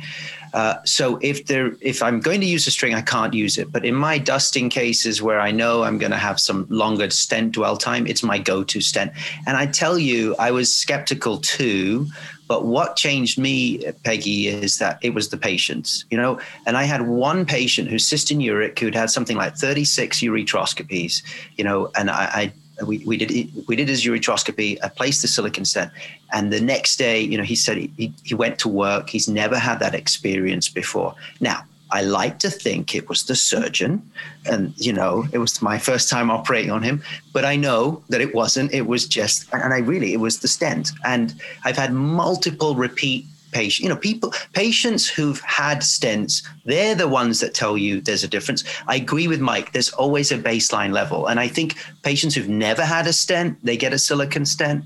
Uh, 0.53 0.83
so 0.85 1.19
if 1.21 1.47
there, 1.47 1.77
if 1.81 2.03
I'm 2.03 2.19
going 2.19 2.41
to 2.41 2.47
use 2.47 2.67
a 2.67 2.71
string, 2.71 2.95
I 2.95 3.03
can't 3.03 3.35
use 3.35 3.59
it. 3.59 3.71
But 3.71 3.85
in 3.85 3.95
my 3.95 4.17
dusting 4.17 4.71
cases 4.71 5.21
where 5.21 5.39
I 5.39 5.51
know 5.51 5.83
I'm 5.83 5.99
going 5.99 6.13
to 6.13 6.19
have 6.19 6.41
some 6.41 6.67
longer 6.71 7.11
stent 7.11 7.53
dwell 7.53 7.77
time, 7.77 8.07
it's 8.07 8.23
my 8.23 8.39
go-to 8.39 8.81
stent. 8.81 9.13
And 9.47 9.57
I 9.57 9.67
tell 9.67 9.99
you, 9.99 10.35
I 10.39 10.51
was 10.51 10.75
skeptical 10.75 11.39
too. 11.39 12.07
But 12.49 12.65
what 12.65 12.97
changed 12.97 13.39
me, 13.39 13.85
Peggy, 14.05 14.47
is 14.47 14.79
that 14.79 14.99
it 15.03 15.15
was 15.15 15.29
the 15.29 15.37
patients, 15.37 16.05
you 16.11 16.17
know. 16.17 16.41
And 16.65 16.77
I 16.77 16.85
had 16.85 17.03
one 17.09 17.45
patient 17.45 17.91
who's 17.91 18.09
cystine 18.09 18.79
who'd 18.79 18.95
had 18.95 19.11
something 19.11 19.37
like 19.37 19.57
36 19.57 20.21
ureteroscopies, 20.21 21.23
you 21.57 21.65
know, 21.65 21.91
and 21.97 22.09
I, 22.09 22.31
I 22.33 22.53
we, 22.85 22.99
we 23.07 23.17
did 23.17 23.51
we 23.67 23.77
did 23.77 23.89
his 23.89 24.05
ureteroscopy. 24.05 24.79
I 24.83 24.89
placed 24.89 25.23
the 25.23 25.29
silicone 25.29 25.65
stent, 25.65 25.93
and 26.33 26.53
the 26.53 26.61
next 26.61 26.97
day, 26.97 27.21
you 27.21 27.39
know, 27.39 27.45
he 27.45 27.55
said 27.57 27.77
he, 27.77 28.13
he 28.23 28.35
went 28.35 28.59
to 28.61 28.69
work. 28.69 29.09
He's 29.11 29.29
never 29.29 29.59
had 29.59 29.81
that 29.81 29.95
experience 29.95 30.69
before. 30.69 31.15
Now, 31.41 31.65
I 31.91 32.03
like 32.03 32.39
to 32.41 32.51
think 32.51 32.95
it 32.95 33.09
was 33.09 33.25
the 33.25 33.37
surgeon, 33.37 34.11
and 34.45 34.75
you 34.77 34.93
know, 34.93 35.27
it 35.33 35.39
was 35.39 35.63
my 35.63 35.79
first 35.79 36.11
time 36.11 36.31
operating 36.31 36.71
on 36.71 36.83
him. 36.83 37.03
But 37.33 37.45
I 37.45 37.57
know 37.57 38.03
that 38.09 38.21
it 38.21 38.35
wasn't. 38.35 38.73
It 38.73 38.87
was 38.87 39.07
just, 39.07 39.47
and 39.53 39.73
I 39.73 39.79
really, 39.79 40.13
it 40.13 40.21
was 40.21 40.41
the 40.41 40.49
stent. 40.49 40.91
And 41.05 41.35
I've 41.65 41.77
had 41.77 41.93
multiple 41.93 42.75
repeat 42.75 43.25
patient, 43.57 43.85
you 43.85 43.89
know, 43.89 43.97
people, 43.97 44.35
patients 44.53 45.09
who've 45.09 45.41
had 45.41 45.79
stents, 45.79 46.47
they're 46.67 46.95
the 46.95 47.09
ones 47.09 47.41
that 47.41 47.55
tell 47.55 47.79
you 47.79 48.03
there's 48.03 48.23
a 48.23 48.29
difference. 48.29 48.63
I 48.87 48.97
agree 48.97 49.29
with 49.29 49.41
Mike. 49.41 49.73
There's 49.73 49.89
always 49.91 50.31
a 50.31 50.37
baseline 50.37 50.93
level. 50.93 51.27
And 51.27 51.41
I 51.41 51.49
think 51.49 51.79
patients 52.03 52.35
who've 52.35 52.51
never 52.51 52.83
had 52.83 53.07
a 53.07 53.15
stent, 53.15 53.59
they 53.65 53.79
get 53.79 53.95
a 53.95 53.99
silicone 53.99 54.45
stent 54.45 54.85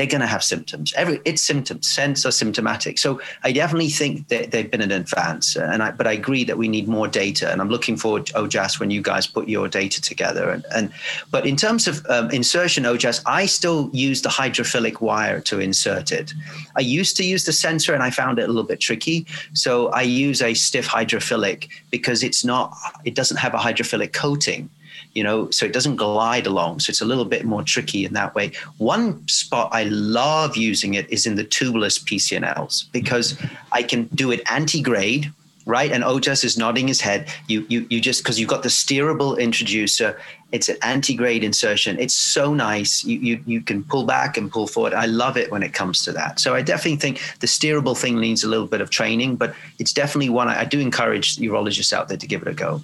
they're 0.00 0.06
going 0.06 0.22
to 0.22 0.26
have 0.26 0.42
symptoms. 0.42 0.94
Every 0.96 1.20
it's 1.26 1.42
symptoms. 1.42 1.86
Sense 1.86 2.24
are 2.24 2.30
symptomatic. 2.30 2.96
So 2.96 3.20
I 3.42 3.52
definitely 3.52 3.90
think 3.90 4.28
that 4.28 4.50
they've 4.50 4.70
been 4.70 4.80
in 4.80 4.92
advance. 4.92 5.56
And 5.56 5.82
I, 5.82 5.90
but 5.90 6.06
I 6.06 6.12
agree 6.12 6.42
that 6.44 6.56
we 6.56 6.68
need 6.68 6.88
more 6.88 7.06
data. 7.06 7.52
And 7.52 7.60
I'm 7.60 7.68
looking 7.68 7.98
forward, 7.98 8.24
OJAS, 8.28 8.80
when 8.80 8.90
you 8.90 9.02
guys 9.02 9.26
put 9.26 9.46
your 9.46 9.68
data 9.68 10.00
together. 10.00 10.48
And, 10.48 10.64
and 10.74 10.90
but 11.30 11.44
in 11.46 11.54
terms 11.54 11.86
of 11.86 12.06
um, 12.08 12.30
insertion, 12.30 12.84
OJAS, 12.84 13.20
I 13.26 13.44
still 13.44 13.90
use 13.92 14.22
the 14.22 14.30
hydrophilic 14.30 15.02
wire 15.02 15.38
to 15.42 15.60
insert 15.60 16.12
it. 16.12 16.32
I 16.76 16.80
used 16.80 17.14
to 17.18 17.22
use 17.22 17.44
the 17.44 17.52
sensor, 17.52 17.92
and 17.92 18.02
I 18.02 18.08
found 18.08 18.38
it 18.38 18.44
a 18.44 18.46
little 18.46 18.62
bit 18.62 18.80
tricky. 18.80 19.26
So 19.52 19.88
I 19.88 20.00
use 20.00 20.40
a 20.40 20.54
stiff 20.54 20.88
hydrophilic 20.88 21.68
because 21.90 22.22
it's 22.22 22.42
not. 22.42 22.74
It 23.04 23.14
doesn't 23.14 23.36
have 23.36 23.52
a 23.52 23.58
hydrophilic 23.58 24.14
coating 24.14 24.70
you 25.12 25.24
know, 25.24 25.50
so 25.50 25.66
it 25.66 25.72
doesn't 25.72 25.96
glide 25.96 26.46
along. 26.46 26.80
So 26.80 26.90
it's 26.90 27.00
a 27.00 27.04
little 27.04 27.24
bit 27.24 27.44
more 27.44 27.62
tricky 27.62 28.04
in 28.04 28.12
that 28.12 28.34
way. 28.34 28.52
One 28.78 29.26
spot 29.28 29.70
I 29.72 29.84
love 29.84 30.56
using 30.56 30.94
it 30.94 31.10
is 31.10 31.26
in 31.26 31.34
the 31.34 31.44
tubeless 31.44 32.02
PCNLs 32.02 32.90
because 32.92 33.36
I 33.72 33.82
can 33.82 34.04
do 34.14 34.30
it 34.30 34.42
antegrade, 34.46 35.32
right? 35.66 35.90
And 35.90 36.04
Ojas 36.04 36.44
is 36.44 36.56
nodding 36.56 36.86
his 36.86 37.00
head. 37.00 37.28
You 37.48 37.66
you 37.68 37.86
you 37.90 38.00
just 38.00 38.22
because 38.22 38.38
you've 38.38 38.48
got 38.48 38.62
the 38.62 38.68
steerable 38.68 39.38
introducer. 39.38 40.18
It's 40.52 40.68
an 40.68 40.76
antegrade 40.82 41.44
insertion. 41.44 41.96
It's 42.00 42.14
so 42.14 42.54
nice. 42.54 43.04
You, 43.04 43.18
you 43.18 43.42
you 43.46 43.60
can 43.60 43.84
pull 43.84 44.04
back 44.04 44.36
and 44.36 44.50
pull 44.50 44.66
forward. 44.66 44.94
I 44.94 45.06
love 45.06 45.36
it 45.36 45.50
when 45.50 45.62
it 45.62 45.74
comes 45.74 46.04
to 46.04 46.12
that. 46.12 46.38
So 46.40 46.54
I 46.54 46.62
definitely 46.62 46.96
think 46.96 47.20
the 47.40 47.46
steerable 47.46 47.96
thing 47.96 48.20
needs 48.20 48.44
a 48.44 48.48
little 48.48 48.66
bit 48.66 48.80
of 48.80 48.90
training, 48.90 49.36
but 49.36 49.54
it's 49.80 49.92
definitely 49.92 50.30
one 50.30 50.48
I, 50.48 50.60
I 50.60 50.64
do 50.64 50.78
encourage 50.78 51.36
urologists 51.36 51.92
out 51.92 52.08
there 52.08 52.18
to 52.18 52.26
give 52.26 52.42
it 52.42 52.48
a 52.48 52.54
go 52.54 52.82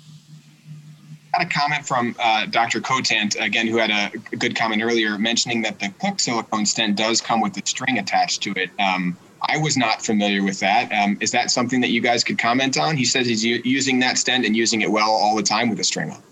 a 1.43 1.47
comment 1.47 1.87
from 1.87 2.15
uh, 2.19 2.47
Dr. 2.47 2.81
Kotant, 2.81 3.41
again, 3.41 3.67
who 3.67 3.79
had 3.79 3.91
a, 3.91 4.17
good 4.37 4.57
comment 4.57 4.83
earlier, 4.83 5.19
mentioning 5.19 5.63
that 5.63 5.79
the 5.79 5.93
Cook 6.01 6.21
silicone 6.21 6.67
stent 6.67 6.97
does 6.97 7.21
come 7.21 7.41
with 7.41 7.57
a 7.57 7.67
string 7.67 7.99
attached 7.99 8.43
to 8.43 8.53
it. 8.53 8.71
Um, 8.79 9.17
I 9.43 9.59
was 9.59 9.77
not 9.77 10.05
familiar 10.05 10.43
with 10.43 10.61
that. 10.61 10.93
Um, 10.93 11.17
is 11.21 11.31
that 11.33 11.51
something 11.51 11.81
that 11.81 11.91
you 11.91 12.01
guys 12.01 12.25
could 12.25 12.39
comment 12.39 12.79
on? 12.79 12.97
He 12.97 13.05
says 13.05 13.27
he's 13.27 13.45
u- 13.45 13.63
using 13.65 13.99
that 14.01 14.19
stent 14.19 14.45
and 14.45 14.57
using 14.57 14.81
it 14.81 14.91
well 14.91 15.11
all 15.11 15.37
the 15.37 15.43
time 15.43 15.69
with 15.69 15.79
a 15.81 15.85
string 15.85 16.11
on. 16.11 16.23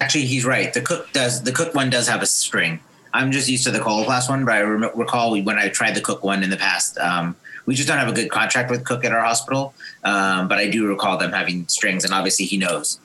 Actually, 0.00 0.26
he's 0.26 0.44
right. 0.44 0.72
The 0.74 0.80
Cook 0.80 1.12
does. 1.12 1.42
The 1.42 1.52
Cook 1.52 1.74
one 1.74 1.90
does 1.90 2.08
have 2.08 2.22
a 2.22 2.26
string. 2.26 2.80
I'm 3.14 3.30
just 3.30 3.48
used 3.48 3.64
to 3.64 3.70
the 3.70 3.78
Coloplast 3.78 4.28
one, 4.28 4.44
but 4.44 4.54
I 4.54 4.60
re- 4.60 4.90
recall 4.94 5.40
when 5.42 5.58
I 5.58 5.68
tried 5.68 5.94
the 5.94 6.00
Cook 6.00 6.24
one 6.24 6.42
in 6.42 6.50
the 6.50 6.56
past. 6.56 6.98
Um, 6.98 7.36
we 7.66 7.74
just 7.74 7.88
don't 7.88 7.98
have 7.98 8.08
a 8.08 8.12
good 8.12 8.30
contract 8.30 8.70
with 8.70 8.84
Cook 8.84 9.04
at 9.04 9.12
our 9.12 9.22
hospital, 9.22 9.74
um, 10.02 10.48
but 10.48 10.58
I 10.58 10.68
do 10.68 10.86
recall 10.88 11.18
them 11.18 11.32
having 11.32 11.68
strings, 11.68 12.04
and 12.04 12.12
obviously 12.12 12.46
he 12.46 12.56
knows. 12.56 12.98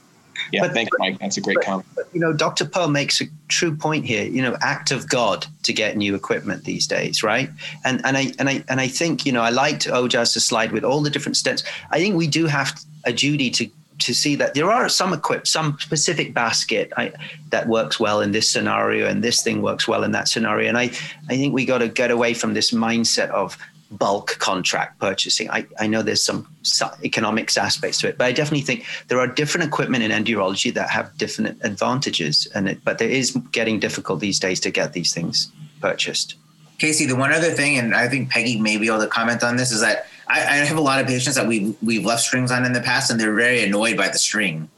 Yeah, 0.51 0.61
but, 0.61 0.73
thanks, 0.73 0.91
Mike. 0.99 1.19
That's 1.19 1.37
a 1.37 1.41
great 1.41 1.55
but, 1.55 1.65
comment. 1.65 1.87
But, 1.95 2.07
you 2.13 2.19
know, 2.19 2.33
Dr. 2.33 2.65
Pearle 2.65 2.89
makes 2.89 3.21
a 3.21 3.25
true 3.47 3.75
point 3.75 4.05
here. 4.05 4.25
You 4.25 4.41
know, 4.41 4.57
act 4.61 4.91
of 4.91 5.09
God 5.09 5.45
to 5.63 5.73
get 5.73 5.97
new 5.97 6.15
equipment 6.15 6.63
these 6.63 6.87
days, 6.87 7.23
right? 7.23 7.49
And 7.83 8.01
and 8.05 8.17
I 8.17 8.33
and 8.39 8.49
I 8.49 8.63
and 8.69 8.79
I 8.79 8.87
think 8.87 9.25
you 9.25 9.31
know 9.31 9.41
I 9.41 9.49
liked 9.49 9.87
Ojas' 9.87 10.41
slide 10.41 10.71
with 10.71 10.83
all 10.83 11.01
the 11.01 11.09
different 11.09 11.37
steps. 11.37 11.63
I 11.91 11.99
think 11.99 12.15
we 12.15 12.27
do 12.27 12.45
have 12.45 12.79
a 13.05 13.13
duty 13.13 13.49
to 13.51 13.69
to 13.99 14.13
see 14.13 14.35
that 14.35 14.53
there 14.53 14.69
are 14.71 14.89
some 14.89 15.13
equip 15.13 15.47
some 15.47 15.77
specific 15.79 16.33
basket 16.33 16.91
I, 16.97 17.13
that 17.49 17.67
works 17.67 17.99
well 17.99 18.21
in 18.21 18.31
this 18.31 18.49
scenario 18.49 19.07
and 19.07 19.23
this 19.23 19.41
thing 19.41 19.61
works 19.61 19.87
well 19.87 20.03
in 20.03 20.11
that 20.11 20.27
scenario 20.27 20.69
and 20.69 20.77
i 20.77 20.83
i 21.29 21.35
think 21.35 21.53
we 21.53 21.65
got 21.65 21.79
to 21.79 21.87
get 21.87 22.11
away 22.11 22.33
from 22.33 22.53
this 22.53 22.71
mindset 22.71 23.29
of 23.29 23.57
bulk 23.91 24.37
contract 24.39 24.99
purchasing. 24.99 25.49
I, 25.49 25.65
I 25.79 25.87
know 25.87 26.01
there's 26.01 26.23
some 26.23 26.47
economics 27.03 27.57
aspects 27.57 27.99
to 28.01 28.09
it, 28.09 28.17
but 28.17 28.25
I 28.25 28.31
definitely 28.31 28.61
think 28.61 28.85
there 29.07 29.19
are 29.19 29.27
different 29.27 29.67
equipment 29.67 30.03
in 30.03 30.11
endourology 30.11 30.73
that 30.73 30.89
have 30.89 31.17
different 31.17 31.59
advantages. 31.63 32.47
And 32.53 32.69
it, 32.69 32.83
but 32.83 32.97
there 32.97 33.09
is 33.09 33.31
getting 33.51 33.79
difficult 33.79 34.19
these 34.19 34.39
days 34.39 34.59
to 34.61 34.71
get 34.71 34.93
these 34.93 35.13
things 35.13 35.51
purchased. 35.81 36.35
Casey, 36.77 37.05
the 37.05 37.15
one 37.15 37.31
other 37.31 37.51
thing, 37.51 37.77
and 37.77 37.95
I 37.95 38.07
think 38.07 38.29
Peggy 38.29 38.59
may 38.59 38.77
be 38.77 38.87
able 38.87 38.99
to 38.99 39.07
comment 39.07 39.43
on 39.43 39.57
this, 39.57 39.71
is 39.71 39.81
that 39.81 40.07
I, 40.27 40.41
I 40.41 40.55
have 40.57 40.77
a 40.77 40.81
lot 40.81 41.01
of 41.01 41.07
patients 41.07 41.35
that 41.35 41.47
we 41.47 41.75
we've 41.81 42.05
left 42.05 42.21
strings 42.21 42.51
on 42.51 42.65
in 42.65 42.73
the 42.73 42.81
past, 42.81 43.09
and 43.09 43.19
they're 43.19 43.33
very 43.33 43.63
annoyed 43.63 43.97
by 43.97 44.09
the 44.09 44.19
string. 44.19 44.69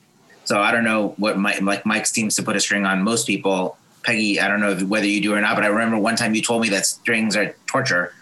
So 0.45 0.61
I 0.61 0.71
don't 0.71 0.83
know 0.83 1.13
what 1.17 1.37
Mike, 1.37 1.61
like 1.61 1.85
Mike 1.85 2.05
seems 2.05 2.35
to 2.37 2.43
put 2.43 2.55
a 2.55 2.59
string 2.59 2.85
on 2.85 3.03
most 3.03 3.27
people. 3.27 3.77
Peggy, 4.03 4.39
I 4.39 4.47
don't 4.47 4.61
know 4.61 4.75
whether 4.85 5.05
you 5.05 5.21
do 5.21 5.33
or 5.33 5.41
not, 5.41 5.55
but 5.55 5.65
I 5.65 5.67
remember 5.67 5.99
one 5.99 6.15
time 6.15 6.33
you 6.33 6.41
told 6.41 6.61
me 6.61 6.69
that 6.69 6.85
strings 6.85 7.35
are 7.35 7.53
torture 7.67 8.13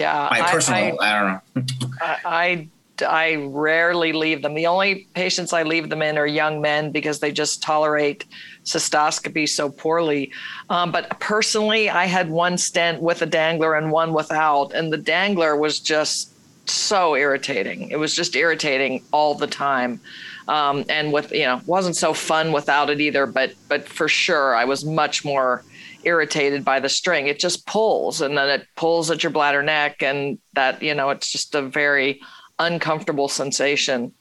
yeah, 0.00 0.28
my 0.30 0.42
personal. 0.50 1.00
I, 1.00 1.04
I, 1.04 1.10
I 1.10 1.20
don't 1.20 1.56
know. 1.56 1.92
I, 2.02 2.68
I 3.02 3.36
rarely 3.36 4.12
leave 4.12 4.42
them. 4.42 4.54
The 4.54 4.66
only 4.66 5.06
patients 5.14 5.52
I 5.52 5.62
leave 5.62 5.88
them 5.88 6.02
in 6.02 6.18
are 6.18 6.26
young 6.26 6.60
men 6.60 6.90
because 6.90 7.20
they 7.20 7.32
just 7.32 7.62
tolerate 7.62 8.24
cystoscopy 8.64 9.48
so 9.48 9.70
poorly. 9.70 10.32
Um, 10.68 10.92
but 10.92 11.18
personally, 11.20 11.88
I 11.88 12.06
had 12.06 12.30
one 12.30 12.58
stent 12.58 13.00
with 13.02 13.22
a 13.22 13.26
dangler 13.26 13.74
and 13.74 13.90
one 13.90 14.12
without, 14.12 14.72
and 14.74 14.92
the 14.92 14.98
dangler 14.98 15.56
was 15.56 15.80
just 15.80 16.32
so 16.68 17.16
irritating. 17.16 17.90
It 17.90 17.98
was 17.98 18.14
just 18.14 18.36
irritating 18.36 19.02
all 19.12 19.34
the 19.34 19.46
time. 19.46 20.00
Um, 20.48 20.84
and 20.88 21.12
with 21.12 21.30
you 21.32 21.44
know 21.44 21.60
wasn't 21.66 21.94
so 21.94 22.12
fun 22.12 22.50
without 22.50 22.90
it 22.90 23.00
either. 23.00 23.26
But 23.26 23.54
but 23.68 23.86
for 23.86 24.08
sure, 24.08 24.54
I 24.54 24.64
was 24.64 24.84
much 24.84 25.24
more 25.24 25.62
irritated 26.04 26.64
by 26.64 26.80
the 26.80 26.88
string. 26.88 27.26
It 27.26 27.38
just 27.38 27.66
pulls 27.66 28.20
and 28.20 28.36
then 28.36 28.48
it 28.48 28.66
pulls 28.76 29.10
at 29.10 29.22
your 29.22 29.30
bladder 29.30 29.62
neck. 29.62 30.02
And 30.02 30.38
that, 30.54 30.82
you 30.82 30.94
know, 30.94 31.10
it's 31.10 31.30
just 31.30 31.54
a 31.54 31.62
very 31.62 32.20
uncomfortable 32.58 33.28
sensation. 33.28 34.12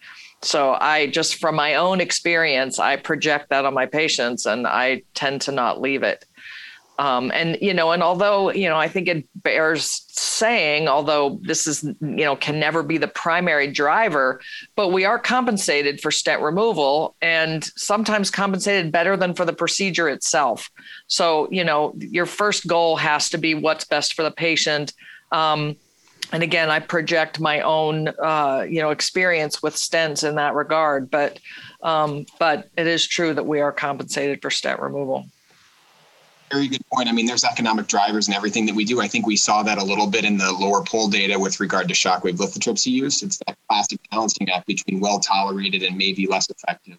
so 0.41 0.77
I 0.79 1.07
just 1.07 1.35
from 1.35 1.55
my 1.55 1.75
own 1.75 1.99
experience, 1.99 2.79
I 2.79 2.95
project 2.95 3.49
that 3.49 3.65
on 3.65 3.73
my 3.73 3.85
patients 3.85 4.45
and 4.45 4.65
I 4.65 5.03
tend 5.13 5.41
to 5.41 5.51
not 5.51 5.81
leave 5.81 6.03
it. 6.03 6.25
Um, 6.99 7.31
and 7.33 7.57
you 7.61 7.73
know, 7.73 7.93
and 7.93 8.03
although 8.03 8.51
you 8.51 8.67
know, 8.67 8.75
I 8.75 8.89
think 8.89 9.07
it 9.07 9.25
bears 9.33 10.03
saying, 10.09 10.89
although 10.89 11.39
this 11.41 11.65
is 11.65 11.81
you 11.83 11.95
know 12.01 12.35
can 12.35 12.59
never 12.59 12.83
be 12.83 12.97
the 12.97 13.07
primary 13.07 13.71
driver, 13.71 14.41
but 14.75 14.89
we 14.89 15.05
are 15.05 15.17
compensated 15.17 16.01
for 16.01 16.11
stent 16.11 16.41
removal, 16.41 17.15
and 17.21 17.63
sometimes 17.77 18.29
compensated 18.29 18.91
better 18.91 19.15
than 19.15 19.33
for 19.33 19.45
the 19.45 19.53
procedure 19.53 20.09
itself. 20.09 20.69
So 21.07 21.47
you 21.51 21.63
know, 21.63 21.93
your 21.99 22.25
first 22.25 22.67
goal 22.67 22.97
has 22.97 23.29
to 23.29 23.37
be 23.37 23.55
what's 23.55 23.85
best 23.85 24.13
for 24.13 24.23
the 24.23 24.31
patient. 24.31 24.91
Um, 25.31 25.77
and 26.33 26.43
again, 26.43 26.69
I 26.69 26.79
project 26.79 27.39
my 27.39 27.61
own 27.61 28.09
uh, 28.21 28.65
you 28.69 28.81
know 28.81 28.89
experience 28.89 29.63
with 29.63 29.75
stents 29.75 30.27
in 30.27 30.35
that 30.35 30.53
regard, 30.53 31.09
but 31.09 31.39
um, 31.81 32.25
but 32.39 32.69
it 32.77 32.87
is 32.87 33.07
true 33.07 33.33
that 33.33 33.45
we 33.45 33.61
are 33.61 33.71
compensated 33.71 34.41
for 34.41 34.49
stent 34.49 34.81
removal 34.81 35.27
very 36.51 36.67
good 36.67 36.81
point. 36.91 37.07
I 37.07 37.11
mean, 37.11 37.25
there's 37.25 37.43
economic 37.43 37.87
drivers 37.87 38.27
and 38.27 38.35
everything 38.35 38.65
that 38.65 38.75
we 38.75 38.85
do. 38.85 39.01
I 39.01 39.07
think 39.07 39.25
we 39.25 39.35
saw 39.35 39.63
that 39.63 39.77
a 39.77 39.83
little 39.83 40.07
bit 40.07 40.25
in 40.25 40.37
the 40.37 40.51
lower 40.51 40.83
pole 40.83 41.07
data 41.07 41.37
with 41.37 41.59
regard 41.59 41.87
to 41.87 41.93
shockwave 41.93 42.37
lithotripsy 42.37 42.91
use. 42.91 43.23
It's 43.23 43.37
that 43.47 43.57
classic 43.67 43.99
balancing 44.11 44.49
act 44.49 44.67
between 44.67 44.99
well 44.99 45.19
tolerated 45.19 45.83
and 45.83 45.97
maybe 45.97 46.27
less 46.27 46.49
effective. 46.49 46.97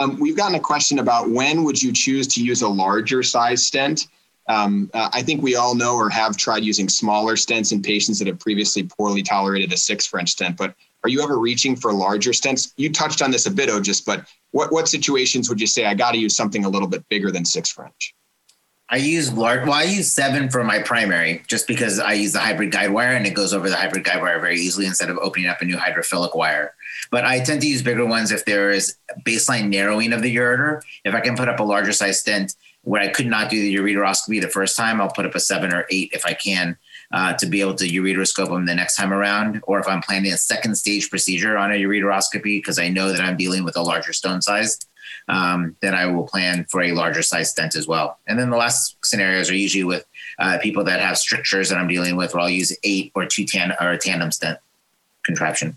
Um, 0.00 0.18
we've 0.20 0.36
gotten 0.36 0.54
a 0.54 0.60
question 0.60 1.00
about 1.00 1.30
when 1.30 1.64
would 1.64 1.82
you 1.82 1.92
choose 1.92 2.26
to 2.28 2.42
use 2.42 2.62
a 2.62 2.68
larger 2.68 3.22
size 3.22 3.66
stent? 3.66 4.06
Um, 4.48 4.90
uh, 4.94 5.10
I 5.12 5.22
think 5.22 5.42
we 5.42 5.56
all 5.56 5.74
know 5.74 5.96
or 5.96 6.08
have 6.08 6.36
tried 6.36 6.64
using 6.64 6.88
smaller 6.88 7.34
stents 7.34 7.72
in 7.72 7.82
patients 7.82 8.18
that 8.18 8.28
have 8.28 8.38
previously 8.38 8.84
poorly 8.84 9.22
tolerated 9.22 9.72
a 9.72 9.76
six 9.76 10.06
French 10.06 10.30
stent. 10.30 10.56
But 10.56 10.74
are 11.04 11.10
you 11.10 11.22
ever 11.22 11.38
reaching 11.38 11.76
for 11.76 11.92
larger 11.92 12.30
stents? 12.30 12.72
You 12.76 12.90
touched 12.90 13.22
on 13.22 13.30
this 13.30 13.46
a 13.46 13.50
bit, 13.50 13.70
just 13.82 14.06
but 14.06 14.26
what 14.52 14.72
what 14.72 14.88
situations 14.88 15.48
would 15.48 15.60
you 15.60 15.66
say 15.66 15.84
I 15.84 15.94
got 15.94 16.12
to 16.12 16.18
use 16.18 16.34
something 16.34 16.64
a 16.64 16.68
little 16.68 16.88
bit 16.88 17.06
bigger 17.08 17.30
than 17.30 17.44
six 17.44 17.70
French? 17.70 18.14
I 18.90 18.96
use 18.96 19.30
large. 19.32 19.64
Well, 19.64 19.74
I 19.74 19.82
use 19.82 20.10
seven 20.10 20.48
for 20.48 20.64
my 20.64 20.80
primary, 20.82 21.42
just 21.46 21.66
because 21.66 21.98
I 21.98 22.14
use 22.14 22.32
the 22.32 22.38
hybrid 22.38 22.70
guide 22.70 22.90
wire 22.90 23.14
and 23.14 23.26
it 23.26 23.34
goes 23.34 23.52
over 23.52 23.68
the 23.68 23.76
hybrid 23.76 24.04
guide 24.04 24.22
wire 24.22 24.40
very 24.40 24.58
easily 24.58 24.86
instead 24.86 25.10
of 25.10 25.18
opening 25.18 25.48
up 25.48 25.60
a 25.60 25.66
new 25.66 25.76
hydrophilic 25.76 26.34
wire. 26.34 26.74
But 27.10 27.24
I 27.24 27.40
tend 27.40 27.60
to 27.60 27.68
use 27.68 27.82
bigger 27.82 28.06
ones 28.06 28.32
if 28.32 28.46
there 28.46 28.70
is 28.70 28.96
baseline 29.24 29.68
narrowing 29.68 30.12
of 30.14 30.22
the 30.22 30.34
ureter. 30.34 30.80
If 31.04 31.14
I 31.14 31.20
can 31.20 31.36
put 31.36 31.48
up 31.48 31.60
a 31.60 31.64
larger 31.64 31.92
size 31.92 32.20
stent 32.20 32.54
where 32.82 33.02
I 33.02 33.08
could 33.08 33.26
not 33.26 33.50
do 33.50 33.60
the 33.60 33.74
ureteroscopy 33.74 34.40
the 34.40 34.48
first 34.48 34.74
time, 34.74 35.02
I'll 35.02 35.10
put 35.10 35.26
up 35.26 35.34
a 35.34 35.40
seven 35.40 35.74
or 35.74 35.84
eight 35.90 36.10
if 36.14 36.24
I 36.24 36.32
can 36.32 36.78
uh, 37.12 37.34
to 37.34 37.46
be 37.46 37.60
able 37.60 37.74
to 37.74 37.86
ureteroscope 37.86 38.48
them 38.48 38.64
the 38.64 38.74
next 38.74 38.96
time 38.96 39.12
around. 39.12 39.60
Or 39.64 39.78
if 39.80 39.86
I'm 39.86 40.00
planning 40.00 40.32
a 40.32 40.38
second 40.38 40.76
stage 40.76 41.10
procedure 41.10 41.58
on 41.58 41.72
a 41.72 41.74
ureteroscopy 41.74 42.42
because 42.42 42.78
I 42.78 42.88
know 42.88 43.12
that 43.12 43.20
I'm 43.20 43.36
dealing 43.36 43.64
with 43.64 43.76
a 43.76 43.82
larger 43.82 44.14
stone 44.14 44.40
size, 44.40 44.78
um, 45.28 45.76
then 45.80 45.94
I 45.94 46.06
will 46.06 46.26
plan 46.26 46.64
for 46.68 46.82
a 46.82 46.92
larger 46.92 47.22
size 47.22 47.50
stent 47.50 47.74
as 47.74 47.86
well. 47.86 48.18
And 48.26 48.38
then 48.38 48.50
the 48.50 48.56
last 48.56 48.96
scenarios 49.04 49.50
are 49.50 49.56
usually 49.56 49.84
with 49.84 50.04
uh, 50.38 50.58
people 50.62 50.84
that 50.84 51.00
have 51.00 51.18
strictures 51.18 51.68
that 51.68 51.78
I'm 51.78 51.88
dealing 51.88 52.16
with, 52.16 52.34
where 52.34 52.42
I'll 52.42 52.50
use 52.50 52.76
eight 52.84 53.12
or 53.14 53.26
two 53.26 53.44
tan 53.44 53.74
or 53.80 53.90
a 53.90 53.98
tandem 53.98 54.32
stent 54.32 54.58
contraption. 55.24 55.76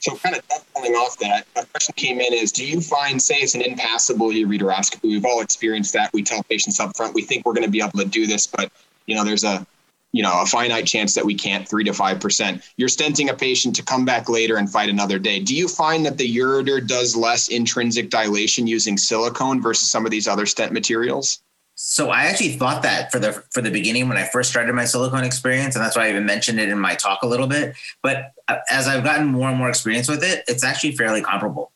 So, 0.00 0.16
kind 0.16 0.34
of 0.34 0.48
dovetailing 0.48 0.94
off 0.94 1.18
that, 1.18 1.46
a 1.56 1.66
question 1.66 1.94
came 1.94 2.20
in 2.20 2.32
is 2.32 2.52
Do 2.52 2.64
you 2.64 2.80
find, 2.80 3.20
say, 3.20 3.36
it's 3.36 3.54
an 3.54 3.60
impassable 3.60 4.28
ureteroscopy? 4.28 5.02
We've 5.02 5.26
all 5.26 5.42
experienced 5.42 5.92
that. 5.92 6.10
We 6.14 6.22
tell 6.22 6.42
patients 6.44 6.80
up 6.80 6.96
front, 6.96 7.14
we 7.14 7.22
think 7.22 7.44
we're 7.44 7.52
going 7.52 7.66
to 7.66 7.70
be 7.70 7.80
able 7.82 7.98
to 7.98 8.06
do 8.06 8.26
this, 8.26 8.46
but 8.46 8.72
you 9.06 9.14
know, 9.14 9.24
there's 9.24 9.44
a 9.44 9.66
you 10.12 10.22
know, 10.22 10.42
a 10.42 10.46
finite 10.46 10.86
chance 10.86 11.14
that 11.14 11.24
we 11.24 11.34
can't 11.34 11.68
three 11.68 11.84
to 11.84 11.92
five 11.92 12.20
percent. 12.20 12.62
You're 12.76 12.88
stenting 12.88 13.30
a 13.30 13.34
patient 13.34 13.76
to 13.76 13.82
come 13.82 14.04
back 14.04 14.28
later 14.28 14.56
and 14.56 14.70
fight 14.70 14.88
another 14.88 15.18
day. 15.18 15.40
Do 15.40 15.54
you 15.54 15.68
find 15.68 16.04
that 16.06 16.18
the 16.18 16.36
ureter 16.36 16.86
does 16.86 17.14
less 17.14 17.48
intrinsic 17.48 18.10
dilation 18.10 18.66
using 18.66 18.96
silicone 18.96 19.62
versus 19.62 19.90
some 19.90 20.04
of 20.04 20.10
these 20.10 20.26
other 20.26 20.46
stent 20.46 20.72
materials? 20.72 21.42
So 21.82 22.10
I 22.10 22.24
actually 22.24 22.56
thought 22.56 22.82
that 22.82 23.10
for 23.10 23.18
the 23.18 23.32
for 23.50 23.62
the 23.62 23.70
beginning 23.70 24.06
when 24.08 24.18
I 24.18 24.24
first 24.26 24.50
started 24.50 24.74
my 24.74 24.84
silicone 24.84 25.24
experience, 25.24 25.76
and 25.76 25.84
that's 25.84 25.96
why 25.96 26.06
I 26.06 26.10
even 26.10 26.26
mentioned 26.26 26.60
it 26.60 26.68
in 26.68 26.78
my 26.78 26.94
talk 26.94 27.22
a 27.22 27.26
little 27.26 27.46
bit. 27.46 27.74
But 28.02 28.32
uh, 28.48 28.58
as 28.68 28.86
I've 28.86 29.02
gotten 29.02 29.28
more 29.28 29.48
and 29.48 29.56
more 29.56 29.70
experience 29.70 30.06
with 30.06 30.22
it, 30.22 30.44
it's 30.46 30.62
actually 30.62 30.92
fairly 30.92 31.22
comparable. 31.22 31.72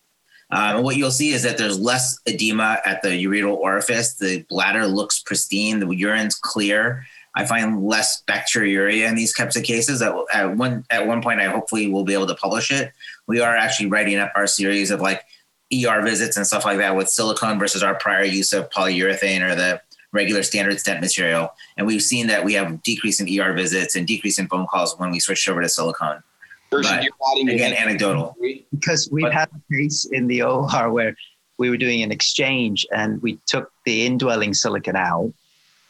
Um, 0.50 0.82
what 0.82 0.96
you'll 0.96 1.10
see 1.10 1.30
is 1.30 1.42
that 1.44 1.56
there's 1.56 1.78
less 1.78 2.20
edema 2.26 2.78
at 2.84 3.00
the 3.00 3.08
ureteral 3.08 3.56
orifice. 3.56 4.14
The 4.14 4.42
bladder 4.50 4.86
looks 4.86 5.20
pristine. 5.20 5.80
The 5.80 5.88
urine's 5.88 6.34
clear. 6.34 7.06
I 7.36 7.44
find 7.44 7.84
less 7.84 8.22
bacteriuria 8.28 9.08
in 9.08 9.14
these 9.14 9.34
types 9.34 9.56
of 9.56 9.64
cases. 9.64 10.02
At, 10.02 10.14
at 10.32 10.56
one 10.56 10.84
at 10.90 11.06
one 11.06 11.22
point, 11.22 11.40
I 11.40 11.46
hopefully 11.46 11.90
will 11.90 12.04
be 12.04 12.14
able 12.14 12.28
to 12.28 12.34
publish 12.34 12.70
it. 12.70 12.92
We 13.26 13.40
are 13.40 13.56
actually 13.56 13.86
writing 13.86 14.18
up 14.18 14.32
our 14.34 14.46
series 14.46 14.90
of 14.90 15.00
like 15.00 15.24
ER 15.72 16.02
visits 16.02 16.36
and 16.36 16.46
stuff 16.46 16.64
like 16.64 16.78
that 16.78 16.94
with 16.94 17.08
silicone 17.08 17.58
versus 17.58 17.82
our 17.82 17.94
prior 17.96 18.24
use 18.24 18.52
of 18.52 18.68
polyurethane 18.70 19.42
or 19.42 19.54
the 19.54 19.80
regular 20.12 20.42
standard 20.42 20.78
stent 20.78 21.00
material. 21.00 21.48
And 21.76 21.86
we've 21.86 22.02
seen 22.02 22.28
that 22.28 22.44
we 22.44 22.54
have 22.54 22.82
decrease 22.82 23.20
in 23.20 23.40
ER 23.40 23.52
visits 23.52 23.96
and 23.96 24.06
decrease 24.06 24.38
in 24.38 24.46
phone 24.46 24.66
calls 24.66 24.96
when 24.98 25.10
we 25.10 25.18
switched 25.18 25.48
over 25.48 25.60
to 25.60 25.68
silicone. 25.68 26.22
But, 26.70 27.06
again, 27.36 27.72
anecdotal. 27.74 28.36
Because 28.72 29.08
we've 29.10 29.22
but, 29.22 29.32
had 29.32 29.48
a 29.48 29.74
case 29.74 30.06
in 30.06 30.26
the 30.26 30.42
OR 30.42 30.90
where 30.90 31.16
we 31.58 31.70
were 31.70 31.76
doing 31.76 32.02
an 32.02 32.10
exchange 32.10 32.86
and 32.92 33.20
we 33.22 33.38
took 33.46 33.72
the 33.84 34.06
indwelling 34.06 34.54
silicon 34.54 34.96
out 34.96 35.32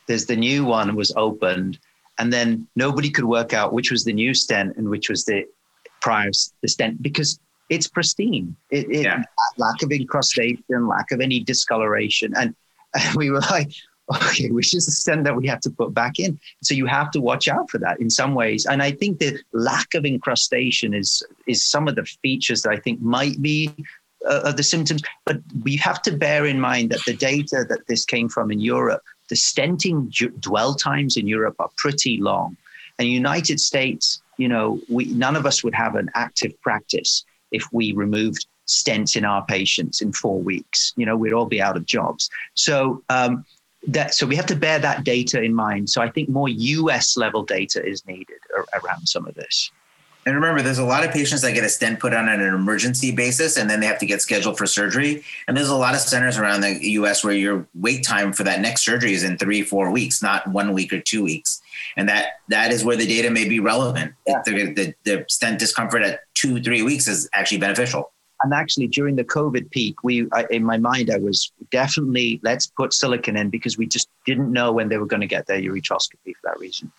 there's 0.06 0.26
the 0.26 0.36
new 0.36 0.64
one 0.64 0.94
was 0.94 1.12
opened, 1.16 1.78
and 2.18 2.32
then 2.32 2.66
nobody 2.76 3.10
could 3.10 3.24
work 3.24 3.52
out 3.52 3.72
which 3.72 3.90
was 3.90 4.04
the 4.04 4.12
new 4.12 4.34
stent 4.34 4.76
and 4.76 4.88
which 4.88 5.08
was 5.08 5.24
the 5.24 5.44
prior 6.00 6.30
the 6.62 6.68
stent 6.68 7.02
because 7.02 7.38
it's 7.70 7.88
pristine. 7.88 8.54
It, 8.70 8.90
it 8.90 9.02
yeah. 9.04 9.22
lack 9.56 9.82
of 9.82 9.90
incrustation, 9.90 10.86
lack 10.86 11.10
of 11.12 11.20
any 11.20 11.40
discoloration, 11.40 12.32
and, 12.36 12.54
and 12.94 13.16
we 13.16 13.30
were 13.30 13.40
like, 13.40 13.72
okay, 14.14 14.50
which 14.50 14.74
is 14.74 14.86
the 14.86 14.92
stent 14.92 15.24
that 15.24 15.36
we 15.36 15.46
have 15.46 15.60
to 15.60 15.70
put 15.70 15.94
back 15.94 16.18
in. 16.18 16.38
So 16.62 16.74
you 16.74 16.86
have 16.86 17.10
to 17.12 17.20
watch 17.20 17.48
out 17.48 17.70
for 17.70 17.78
that 17.78 18.00
in 18.00 18.10
some 18.10 18.34
ways. 18.34 18.66
And 18.66 18.82
I 18.82 18.90
think 18.90 19.18
the 19.18 19.38
lack 19.52 19.94
of 19.94 20.04
incrustation 20.04 20.94
is 20.94 21.22
is 21.46 21.64
some 21.64 21.88
of 21.88 21.96
the 21.96 22.04
features 22.22 22.62
that 22.62 22.70
I 22.70 22.76
think 22.76 23.00
might 23.00 23.40
be 23.40 23.72
uh, 24.28 24.52
the 24.52 24.62
symptoms. 24.62 25.02
But 25.24 25.38
we 25.62 25.76
have 25.76 26.02
to 26.02 26.16
bear 26.16 26.46
in 26.46 26.60
mind 26.60 26.90
that 26.90 27.04
the 27.06 27.14
data 27.14 27.64
that 27.68 27.86
this 27.88 28.04
came 28.04 28.28
from 28.28 28.50
in 28.50 28.60
Europe 28.60 29.02
the 29.28 29.34
stenting 29.34 30.10
dwell 30.40 30.74
times 30.74 31.16
in 31.16 31.26
Europe 31.26 31.56
are 31.58 31.70
pretty 31.76 32.20
long. 32.20 32.56
And 32.98 33.08
United 33.08 33.58
States, 33.58 34.20
you 34.36 34.48
know, 34.48 34.80
we 34.88 35.06
none 35.06 35.36
of 35.36 35.46
us 35.46 35.64
would 35.64 35.74
have 35.74 35.94
an 35.96 36.10
active 36.14 36.60
practice 36.60 37.24
if 37.50 37.64
we 37.72 37.92
removed 37.92 38.46
stents 38.66 39.16
in 39.16 39.24
our 39.24 39.44
patients 39.44 40.00
in 40.00 40.12
four 40.12 40.40
weeks. 40.40 40.92
You 40.96 41.06
know, 41.06 41.16
we'd 41.16 41.32
all 41.32 41.46
be 41.46 41.60
out 41.60 41.76
of 41.76 41.86
jobs. 41.86 42.30
So 42.54 43.02
um, 43.08 43.44
that 43.88 44.14
so 44.14 44.26
we 44.26 44.36
have 44.36 44.46
to 44.46 44.56
bear 44.56 44.78
that 44.78 45.04
data 45.04 45.42
in 45.42 45.54
mind. 45.54 45.90
So 45.90 46.00
I 46.00 46.10
think 46.10 46.28
more 46.28 46.48
U.S. 46.48 47.16
level 47.16 47.42
data 47.42 47.84
is 47.84 48.06
needed 48.06 48.38
around 48.82 49.06
some 49.06 49.26
of 49.26 49.34
this. 49.34 49.70
And 50.26 50.34
remember, 50.34 50.62
there's 50.62 50.78
a 50.78 50.84
lot 50.84 51.04
of 51.04 51.12
patients 51.12 51.42
that 51.42 51.52
get 51.52 51.64
a 51.64 51.68
stent 51.68 52.00
put 52.00 52.14
on 52.14 52.28
an 52.28 52.40
emergency 52.40 53.10
basis 53.10 53.56
and 53.58 53.68
then 53.68 53.80
they 53.80 53.86
have 53.86 53.98
to 53.98 54.06
get 54.06 54.22
scheduled 54.22 54.56
for 54.56 54.66
surgery. 54.66 55.22
And 55.46 55.56
there's 55.56 55.68
a 55.68 55.76
lot 55.76 55.94
of 55.94 56.00
centers 56.00 56.38
around 56.38 56.62
the 56.62 56.78
US 56.92 57.22
where 57.22 57.34
your 57.34 57.66
wait 57.74 58.04
time 58.04 58.32
for 58.32 58.42
that 58.44 58.60
next 58.60 58.84
surgery 58.84 59.12
is 59.12 59.22
in 59.22 59.36
three, 59.36 59.62
four 59.62 59.90
weeks, 59.90 60.22
not 60.22 60.46
one 60.48 60.72
week 60.72 60.92
or 60.92 61.00
two 61.00 61.22
weeks. 61.22 61.60
And 61.96 62.08
that 62.08 62.40
that 62.48 62.72
is 62.72 62.84
where 62.84 62.96
the 62.96 63.06
data 63.06 63.30
may 63.30 63.48
be 63.48 63.60
relevant. 63.60 64.14
Yeah. 64.26 64.42
The, 64.44 64.72
the, 64.72 64.94
the 65.04 65.24
stent 65.28 65.58
discomfort 65.58 66.02
at 66.02 66.20
two, 66.34 66.62
three 66.62 66.82
weeks 66.82 67.06
is 67.06 67.28
actually 67.34 67.58
beneficial. 67.58 68.10
And 68.42 68.52
actually, 68.52 68.88
during 68.88 69.16
the 69.16 69.24
COVID 69.24 69.70
peak, 69.70 70.02
we 70.02 70.28
I, 70.32 70.44
in 70.50 70.64
my 70.64 70.76
mind, 70.76 71.10
I 71.10 71.16
was 71.16 71.50
definitely 71.70 72.40
let's 72.42 72.66
put 72.66 72.92
silicon 72.92 73.36
in 73.36 73.48
because 73.48 73.78
we 73.78 73.86
just 73.86 74.08
didn't 74.26 74.52
know 74.52 74.70
when 74.70 74.88
they 74.88 74.98
were 74.98 75.06
going 75.06 75.22
to 75.22 75.26
get 75.26 75.46
their 75.46 75.58
ureteroscopy 75.58 76.34
for 76.34 76.40
that 76.44 76.58
reason. 76.58 76.92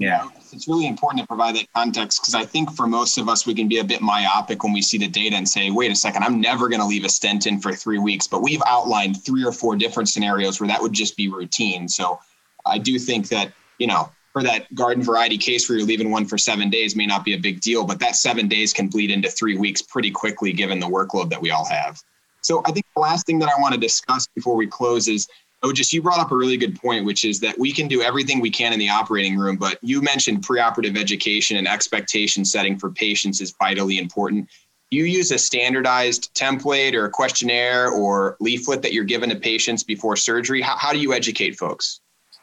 Yeah, 0.00 0.30
it's 0.50 0.66
really 0.66 0.86
important 0.86 1.20
to 1.20 1.26
provide 1.26 1.56
that 1.56 1.66
context 1.74 2.22
because 2.22 2.34
I 2.34 2.46
think 2.46 2.72
for 2.72 2.86
most 2.86 3.18
of 3.18 3.28
us, 3.28 3.46
we 3.46 3.54
can 3.54 3.68
be 3.68 3.80
a 3.80 3.84
bit 3.84 4.00
myopic 4.00 4.64
when 4.64 4.72
we 4.72 4.80
see 4.80 4.96
the 4.96 5.06
data 5.06 5.36
and 5.36 5.46
say, 5.46 5.70
wait 5.70 5.92
a 5.92 5.94
second, 5.94 6.24
I'm 6.24 6.40
never 6.40 6.70
going 6.70 6.80
to 6.80 6.86
leave 6.86 7.04
a 7.04 7.08
stent 7.10 7.46
in 7.46 7.60
for 7.60 7.74
three 7.74 7.98
weeks. 7.98 8.26
But 8.26 8.40
we've 8.40 8.62
outlined 8.66 9.22
three 9.22 9.44
or 9.44 9.52
four 9.52 9.76
different 9.76 10.08
scenarios 10.08 10.58
where 10.58 10.68
that 10.68 10.80
would 10.80 10.94
just 10.94 11.18
be 11.18 11.28
routine. 11.28 11.86
So 11.86 12.18
I 12.64 12.78
do 12.78 12.98
think 12.98 13.28
that, 13.28 13.52
you 13.76 13.86
know, 13.86 14.10
for 14.32 14.42
that 14.42 14.74
garden 14.74 15.02
variety 15.02 15.36
case 15.36 15.68
where 15.68 15.76
you're 15.76 15.86
leaving 15.86 16.10
one 16.10 16.24
for 16.24 16.38
seven 16.38 16.70
days 16.70 16.96
may 16.96 17.04
not 17.04 17.22
be 17.22 17.34
a 17.34 17.38
big 17.38 17.60
deal, 17.60 17.84
but 17.84 17.98
that 17.98 18.16
seven 18.16 18.48
days 18.48 18.72
can 18.72 18.88
bleed 18.88 19.10
into 19.10 19.28
three 19.28 19.58
weeks 19.58 19.82
pretty 19.82 20.10
quickly 20.10 20.54
given 20.54 20.80
the 20.80 20.86
workload 20.86 21.28
that 21.28 21.42
we 21.42 21.50
all 21.50 21.66
have. 21.66 22.00
So 22.40 22.62
I 22.64 22.72
think 22.72 22.86
the 22.96 23.02
last 23.02 23.26
thing 23.26 23.38
that 23.40 23.50
I 23.54 23.60
want 23.60 23.74
to 23.74 23.80
discuss 23.80 24.26
before 24.34 24.56
we 24.56 24.66
close 24.66 25.08
is 25.08 25.28
Oh, 25.62 25.72
just 25.72 25.92
you 25.92 26.00
brought 26.00 26.20
up 26.20 26.32
a 26.32 26.36
really 26.36 26.56
good 26.56 26.80
point, 26.80 27.04
which 27.04 27.24
is 27.24 27.38
that 27.40 27.58
we 27.58 27.70
can 27.72 27.86
do 27.86 28.00
everything 28.00 28.40
we 28.40 28.50
can 28.50 28.72
in 28.72 28.78
the 28.78 28.88
operating 28.88 29.36
room, 29.36 29.56
but 29.56 29.78
you 29.82 30.00
mentioned 30.00 30.46
preoperative 30.46 30.96
education 30.96 31.58
and 31.58 31.68
expectation 31.68 32.46
setting 32.46 32.78
for 32.78 32.90
patients 32.90 33.42
is 33.42 33.54
vitally 33.60 33.98
important. 33.98 34.48
You 34.90 35.04
use 35.04 35.30
a 35.32 35.38
standardized 35.38 36.34
template 36.34 36.94
or 36.94 37.04
a 37.04 37.10
questionnaire 37.10 37.90
or 37.90 38.36
leaflet 38.40 38.80
that 38.82 38.94
you're 38.94 39.04
given 39.04 39.28
to 39.28 39.36
patients 39.36 39.84
before 39.84 40.16
surgery. 40.16 40.62
How, 40.62 40.76
how 40.76 40.92
do 40.92 40.98
you 40.98 41.12
educate 41.12 41.56
folks? 41.56 42.00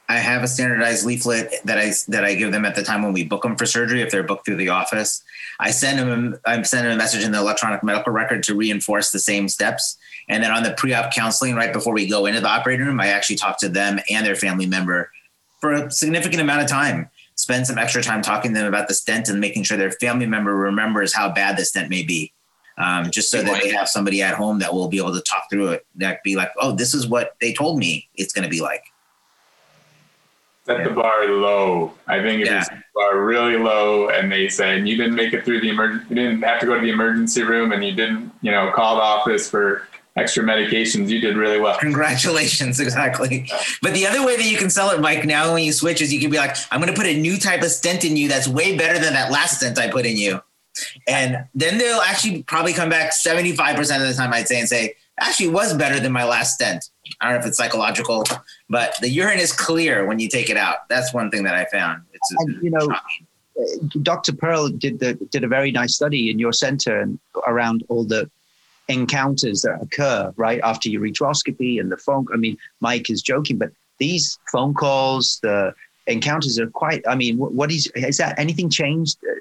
I 0.10 0.18
have 0.18 0.42
a 0.42 0.48
standardized 0.48 1.06
leaflet 1.06 1.54
that 1.66 1.78
I 1.78 1.92
that 2.08 2.24
I 2.24 2.34
give 2.34 2.52
them 2.52 2.64
at 2.64 2.76
the 2.76 2.84
time 2.84 3.04
when 3.04 3.12
we 3.12 3.26
book 3.26 3.44
them 3.44 3.58
for 3.58 3.66
surgery 3.66 4.02
if 4.02 4.10
they're 4.10 4.24
booked 4.24 4.46
through 4.46 4.56
the 4.56 4.70
office. 4.70 5.22
I 5.60 5.72
send 5.72 6.00
them 6.00 6.40
I 6.46 6.62
send 6.62 6.86
them 6.86 6.94
a 6.94 6.98
message 6.98 7.24
in 7.24 7.32
the 7.32 7.40
electronic 7.40 7.84
medical 7.84 8.14
record 8.14 8.44
to 8.44 8.56
reinforce 8.56 9.12
the 9.12 9.20
same 9.20 9.50
steps. 9.50 9.98
And 10.30 10.44
then 10.44 10.52
on 10.52 10.64
the 10.64 10.72
pre-op 10.72 11.14
counseling, 11.14 11.56
right 11.56 11.74
before 11.74 11.94
we 11.94 12.08
go 12.08 12.26
into 12.26 12.40
the 12.40 12.48
operating 12.48 12.86
room, 12.86 13.00
I 13.00 13.08
actually 13.08 13.38
talk 13.38 13.60
to 13.60 13.70
them 13.70 14.00
and 14.10 14.26
their 14.26 14.36
family 14.36 14.66
member 14.66 15.12
for 15.60 15.74
a 15.74 15.92
significant 15.92 16.42
amount 16.42 16.62
of 16.62 16.68
time. 16.68 17.10
Spend 17.36 17.68
some 17.68 17.78
extra 17.78 18.02
time 18.02 18.22
talking 18.22 18.54
to 18.54 18.60
them 18.60 18.68
about 18.68 18.88
the 18.88 18.94
stent 18.94 19.30
and 19.30 19.40
making 19.40 19.64
sure 19.64 19.78
their 19.78 19.92
family 19.92 20.26
member 20.26 20.56
remembers 20.56 21.14
how 21.14 21.30
bad 21.30 21.58
the 21.58 21.66
stent 21.66 21.90
may 21.90 22.04
be. 22.04 22.34
Um, 22.78 23.10
just 23.10 23.32
so 23.32 23.42
that 23.42 23.64
they 23.64 23.70
have 23.70 23.90
somebody 23.90 24.22
at 24.22 24.36
home 24.36 24.60
that 24.60 24.72
will 24.72 24.88
be 24.88 25.00
able 25.00 25.14
to 25.14 25.22
talk 25.22 25.46
through 25.50 25.70
it. 25.70 25.86
That 25.96 26.24
be 26.24 26.36
like, 26.36 26.52
oh, 26.60 26.74
this 26.74 26.94
is 26.94 27.08
what 27.08 27.36
they 27.42 27.52
told 27.52 27.80
me 27.80 28.08
it's 28.16 28.34
going 28.34 28.44
to 28.44 28.50
be 28.50 28.62
like 28.62 28.84
set 30.68 30.84
the 30.84 30.90
bar 30.92 31.26
low. 31.28 31.94
I 32.08 32.22
think 32.22 32.42
if 32.42 32.48
yeah. 32.48 32.58
you 32.58 32.64
set 32.64 32.78
the 32.78 32.84
bar 32.94 33.22
really 33.24 33.58
low 33.58 34.10
and 34.10 34.32
they 34.32 34.50
say 34.50 34.80
you 34.80 34.98
didn't 34.98 35.16
make 35.16 35.34
it 35.34 35.46
through 35.46 35.62
the 35.62 35.70
emergency, 35.70 36.06
you 36.10 36.16
didn't 36.16 36.42
have 36.44 36.60
to 36.60 36.66
go 36.66 36.76
to 36.76 36.82
the 36.82 36.92
emergency 36.92 37.44
room 37.44 37.72
and 37.72 37.84
you 37.84 37.94
didn't, 37.94 38.32
you 38.42 38.52
know, 38.52 38.72
call 38.76 38.98
the 38.98 39.02
office 39.02 39.50
for 39.50 39.88
extra 40.18 40.44
medications, 40.44 41.10
you 41.10 41.22
did 41.22 41.38
really 41.38 41.60
well. 41.60 41.78
Congratulations, 41.78 42.80
exactly. 42.82 43.50
But 43.82 43.94
the 43.94 44.08
other 44.08 44.26
way 44.26 44.36
that 44.36 44.46
you 44.46 44.58
can 44.58 44.70
sell 44.70 44.90
it, 44.90 45.00
Mike, 45.00 45.26
now 45.26 45.54
when 45.54 45.64
you 45.64 45.72
switch 45.72 46.02
is 46.02 46.12
you 46.12 46.20
can 46.20 46.32
be 46.32 46.38
like, 46.38 46.56
I'm 46.72 46.82
going 46.82 46.94
to 46.94 47.00
put 47.00 47.08
a 47.08 47.18
new 47.18 47.38
type 47.38 47.62
of 47.62 47.72
stent 47.72 48.04
in 48.04 48.18
you 48.18 48.28
that's 48.28 48.48
way 48.48 48.76
better 48.76 49.00
than 49.00 49.14
that 49.14 49.32
last 49.32 49.58
stent 49.58 49.78
I 49.78 49.90
put 49.90 50.06
in 50.06 50.18
you. 50.18 50.42
And 51.08 51.46
then 51.56 51.78
they'll 51.78 52.02
actually 52.02 52.44
probably 52.44 52.74
come 52.74 52.90
back 52.90 53.12
75% 53.12 53.80
of 54.02 54.08
the 54.08 54.14
time, 54.14 54.34
I'd 54.34 54.48
say, 54.48 54.60
and 54.60 54.70
say, 54.70 54.96
actually 55.20 55.50
was 55.50 55.74
better 55.74 56.00
than 56.00 56.12
my 56.12 56.24
last 56.24 56.56
stent. 56.56 56.90
I 57.22 57.26
don't 57.26 57.36
know 57.36 57.40
if 57.42 57.46
it's 57.48 57.58
psychological, 57.58 58.24
but 58.70 58.96
the 59.02 59.10
urine 59.10 59.40
is 59.40 59.52
clear 59.52 60.06
when 60.06 60.20
you 60.20 60.30
take 60.30 60.50
it 60.50 60.58
out. 60.58 60.88
That's 60.90 61.14
one 61.14 61.32
thing 61.32 61.44
that 61.44 61.56
I 61.56 61.66
found. 61.66 62.04
It's 62.14 62.36
and, 62.40 62.62
you 62.62 62.70
know, 62.70 62.88
uh, 62.90 63.64
Dr. 64.02 64.34
Pearle 64.34 64.70
did 64.70 65.00
the 65.00 65.16
did 65.32 65.44
a 65.44 65.48
very 65.48 65.72
nice 65.72 65.96
study 65.96 66.30
in 66.30 66.38
your 66.38 66.54
center 66.54 67.00
and 67.00 67.20
around 67.48 67.84
all 67.90 68.04
the 68.04 68.30
encounters 68.88 69.64
that 69.64 69.82
occur 69.82 70.34
right 70.38 70.62
after 70.64 70.90
ureteroscopy 70.90 71.80
and 71.80 71.92
the 71.92 71.98
phone. 71.98 72.28
I 72.34 72.38
mean, 72.38 72.58
Mike 72.80 73.10
is 73.10 73.22
joking, 73.22 73.58
but 73.58 73.72
these 73.98 74.38
phone 74.52 74.74
calls, 74.74 75.40
the 75.42 75.74
encounters 76.06 76.60
are 76.60 76.68
quite. 76.68 77.04
I 77.08 77.16
mean, 77.16 77.38
what 77.38 77.72
is 77.72 77.88
is 77.96 78.18
that 78.18 78.38
anything 78.38 78.70
changed 78.70 79.18
uh, 79.30 79.36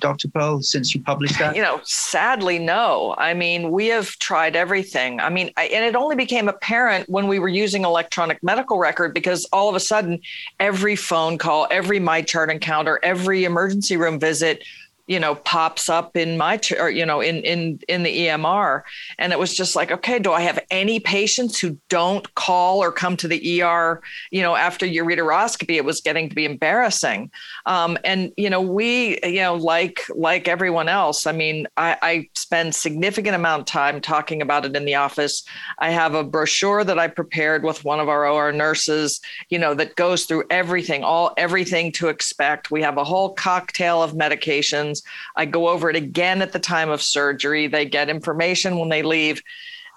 Dr. 0.00 0.28
Pearle, 0.28 0.62
since 0.62 0.94
you 0.94 1.02
published 1.02 1.38
that? 1.38 1.56
You 1.56 1.62
know, 1.62 1.80
sadly, 1.84 2.58
no. 2.58 3.14
I 3.18 3.34
mean, 3.34 3.70
we 3.70 3.86
have 3.88 4.08
tried 4.18 4.56
everything. 4.56 5.20
I 5.20 5.30
mean, 5.30 5.50
I, 5.56 5.64
and 5.66 5.84
it 5.84 5.96
only 5.96 6.16
became 6.16 6.48
apparent 6.48 7.08
when 7.08 7.28
we 7.28 7.38
were 7.38 7.48
using 7.48 7.84
electronic 7.84 8.42
medical 8.42 8.78
record 8.78 9.14
because 9.14 9.44
all 9.52 9.68
of 9.68 9.74
a 9.74 9.80
sudden, 9.80 10.20
every 10.60 10.96
phone 10.96 11.38
call, 11.38 11.66
every 11.70 12.00
MyChart 12.00 12.50
encounter, 12.50 13.00
every 13.02 13.44
emergency 13.44 13.96
room 13.96 14.18
visit 14.18 14.64
you 15.08 15.18
know 15.18 15.34
pops 15.34 15.88
up 15.88 16.16
in 16.16 16.36
my 16.36 16.60
or 16.78 16.90
you 16.90 17.04
know 17.04 17.20
in 17.20 17.36
in 17.38 17.80
in 17.88 18.02
the 18.02 18.26
EMR 18.26 18.82
and 19.18 19.32
it 19.32 19.38
was 19.38 19.56
just 19.56 19.74
like 19.74 19.90
okay 19.90 20.18
do 20.18 20.32
I 20.32 20.42
have 20.42 20.60
any 20.70 21.00
patients 21.00 21.58
who 21.58 21.78
don't 21.88 22.32
call 22.34 22.82
or 22.82 22.92
come 22.92 23.16
to 23.16 23.26
the 23.26 23.62
ER 23.62 24.02
you 24.30 24.42
know 24.42 24.54
after 24.54 24.86
ureteroscopy? 24.86 25.76
It 25.76 25.84
was 25.84 26.00
getting 26.00 26.28
to 26.28 26.34
be 26.34 26.44
embarrassing. 26.44 27.30
Um, 27.66 27.98
and 28.04 28.32
you 28.36 28.50
know 28.50 28.60
we 28.60 29.18
you 29.24 29.40
know 29.40 29.54
like 29.54 30.02
like 30.14 30.46
everyone 30.46 30.88
else 30.88 31.26
I 31.26 31.32
mean 31.32 31.66
I, 31.76 31.96
I 32.02 32.28
spend 32.34 32.74
significant 32.74 33.34
amount 33.34 33.60
of 33.60 33.66
time 33.66 34.00
talking 34.00 34.42
about 34.42 34.66
it 34.66 34.76
in 34.76 34.84
the 34.84 34.94
office. 34.94 35.42
I 35.78 35.90
have 35.90 36.14
a 36.14 36.22
brochure 36.22 36.84
that 36.84 36.98
I 36.98 37.08
prepared 37.08 37.64
with 37.64 37.82
one 37.84 37.98
of 37.98 38.10
our 38.10 38.26
OR 38.28 38.52
nurses 38.52 39.20
you 39.48 39.58
know 39.58 39.72
that 39.72 39.96
goes 39.96 40.26
through 40.26 40.44
everything 40.50 41.02
all 41.02 41.32
everything 41.38 41.92
to 41.92 42.08
expect. 42.08 42.70
We 42.70 42.82
have 42.82 42.98
a 42.98 43.04
whole 43.04 43.32
cocktail 43.32 44.02
of 44.02 44.12
medications 44.12 44.97
I 45.36 45.44
go 45.44 45.68
over 45.68 45.90
it 45.90 45.96
again 45.96 46.42
at 46.42 46.52
the 46.52 46.58
time 46.58 46.90
of 46.90 47.02
surgery. 47.02 47.66
They 47.66 47.84
get 47.84 48.08
information 48.08 48.78
when 48.78 48.88
they 48.88 49.02
leave. 49.02 49.42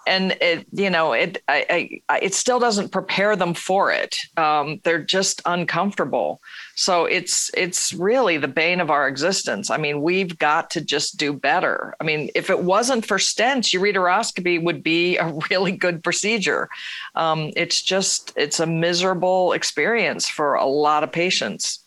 And 0.07 0.31
it, 0.41 0.65
you 0.71 0.89
know, 0.89 1.13
it, 1.13 1.43
I, 1.47 2.01
I, 2.09 2.19
it 2.19 2.33
still 2.33 2.59
doesn't 2.59 2.91
prepare 2.91 3.35
them 3.35 3.53
for 3.53 3.91
it. 3.91 4.15
Um, 4.35 4.79
they're 4.83 5.03
just 5.03 5.41
uncomfortable. 5.45 6.41
So 6.75 7.05
it's, 7.05 7.51
it's 7.53 7.93
really 7.93 8.37
the 8.37 8.47
bane 8.47 8.81
of 8.81 8.89
our 8.89 9.07
existence. 9.07 9.69
I 9.69 9.77
mean, 9.77 10.01
we've 10.01 10.37
got 10.39 10.71
to 10.71 10.81
just 10.81 11.17
do 11.17 11.33
better. 11.33 11.93
I 12.01 12.03
mean, 12.03 12.31
if 12.33 12.49
it 12.49 12.63
wasn't 12.63 13.05
for 13.05 13.17
stents, 13.17 13.77
ureteroscopy 13.77 14.63
would 14.63 14.81
be 14.81 15.17
a 15.17 15.27
really 15.51 15.73
good 15.73 16.03
procedure. 16.03 16.69
Um, 17.13 17.51
it's 17.55 17.81
just, 17.81 18.33
it's 18.35 18.59
a 18.59 18.65
miserable 18.65 19.53
experience 19.53 20.27
for 20.27 20.55
a 20.55 20.65
lot 20.65 21.03
of 21.03 21.11
patients 21.11 21.81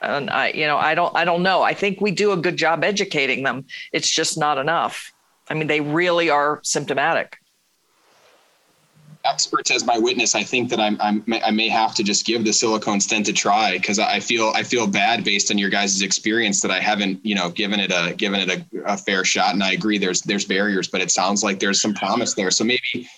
and 0.00 0.30
I, 0.30 0.50
you 0.50 0.66
know, 0.66 0.76
I 0.76 0.94
don't, 0.94 1.14
I 1.16 1.24
don't 1.24 1.42
know. 1.42 1.62
I 1.62 1.74
think 1.74 2.00
we 2.00 2.10
do 2.10 2.32
a 2.32 2.36
good 2.36 2.56
job 2.56 2.84
educating 2.84 3.42
them. 3.42 3.66
It's 3.92 4.08
just 4.08 4.38
not 4.38 4.58
enough. 4.58 5.12
I 5.48 5.54
mean, 5.54 5.66
they 5.66 5.80
really 5.80 6.30
are 6.30 6.60
symptomatic. 6.62 7.38
Experts 9.24 9.70
as 9.70 9.84
my 9.84 9.98
witness, 9.98 10.34
I 10.34 10.42
think 10.42 10.70
that 10.70 10.78
I'm, 10.78 10.96
I'm 11.00 11.24
I 11.44 11.50
may 11.50 11.68
have 11.68 11.94
to 11.96 12.04
just 12.04 12.24
give 12.24 12.44
the 12.44 12.52
silicone 12.52 13.00
stent 13.00 13.28
a 13.28 13.32
try 13.32 13.72
because 13.72 13.98
I 13.98 14.20
feel 14.20 14.52
I 14.54 14.62
feel 14.62 14.86
bad 14.86 15.24
based 15.24 15.50
on 15.50 15.58
your 15.58 15.70
guys' 15.70 16.00
experience 16.02 16.62
that 16.62 16.70
I 16.70 16.78
haven't 16.78 17.24
you 17.26 17.34
know 17.34 17.50
given 17.50 17.80
it 17.80 17.90
a 17.90 18.14
given 18.14 18.40
it 18.40 18.48
a, 18.48 18.92
a 18.92 18.96
fair 18.96 19.24
shot. 19.24 19.52
And 19.52 19.62
I 19.62 19.72
agree, 19.72 19.98
there's 19.98 20.22
there's 20.22 20.44
barriers, 20.44 20.88
but 20.88 21.00
it 21.00 21.10
sounds 21.10 21.42
like 21.42 21.58
there's 21.58 21.82
some 21.82 21.94
promise 21.94 22.34
there. 22.34 22.50
So 22.50 22.64
maybe 22.64 23.08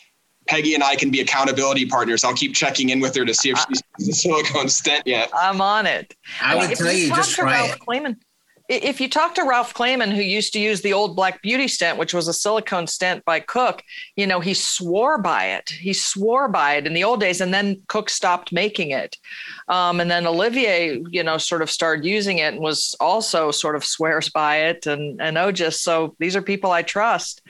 Peggy 0.51 0.75
and 0.75 0.83
I 0.83 0.97
can 0.97 1.13
be 1.13 1.21
accountability 1.21 1.87
partners. 1.87 2.25
I'll 2.25 2.35
keep 2.35 2.55
checking 2.55 2.89
in 2.89 2.99
with 2.99 3.15
her 3.15 3.25
to 3.25 3.33
see 3.33 3.51
if 3.51 3.59
she's 3.69 4.09
a 4.09 4.13
silicone 4.13 4.69
stent 4.69 5.07
yet. 5.07 5.31
I'm 5.33 5.61
on 5.61 5.87
it. 5.87 6.13
I 6.43 6.57
would 6.57 6.73
if 6.73 6.79
tell 6.79 6.93
you, 6.93 7.09
just 7.15 7.37
try 7.37 7.53
Ralph 7.53 7.77
it. 7.77 7.81
Clayman, 7.81 8.17
if 8.69 9.01
you 9.01 9.09
talk 9.09 9.37
to 9.37 9.45
Ralph 9.45 9.75
Clayman, 9.75 10.13
who 10.13 10.23
used 10.23 10.53
to 10.55 10.61
use 10.61 10.81
the 10.81 10.93
old 10.93 11.15
Black 11.15 11.41
Beauty 11.41 11.69
stent, 11.69 11.99
which 11.99 12.13
was 12.13 12.27
a 12.27 12.33
silicone 12.33 12.89
stent 12.89 13.25
by 13.25 13.39
Cook, 13.39 13.83
you 14.17 14.27
know, 14.27 14.41
he 14.41 14.55
swore 14.55 15.19
by 15.19 15.47
it. 15.47 15.71
He 15.71 15.93
swore 15.93 16.49
by 16.49 16.75
it 16.75 16.87
in 16.87 16.95
the 16.95 17.05
old 17.05 17.21
days, 17.21 17.41
and 17.41 17.55
then 17.55 17.83
Cook 17.87 18.11
stopped 18.11 18.53
making 18.53 18.91
it. 18.91 19.17
Um, 19.69 20.01
and 20.01 20.11
then 20.11 20.27
Olivier, 20.27 21.01
you 21.11 21.23
know, 21.23 21.39
sort 21.39 21.63
of 21.63 21.71
started 21.71 22.05
using 22.05 22.39
it 22.39 22.55
and 22.55 22.61
was 22.63 22.95
also 22.99 23.53
sort 23.53 23.77
of 23.77 23.85
swears 23.85 24.29
by 24.29 24.57
it, 24.63 24.87
and 24.87 25.21
and 25.21 25.37
Ojas. 25.37 25.75
So 25.75 26.17
these 26.19 26.35
are 26.35 26.43
people 26.43 26.73
I 26.73 26.83
trust. 26.83 27.43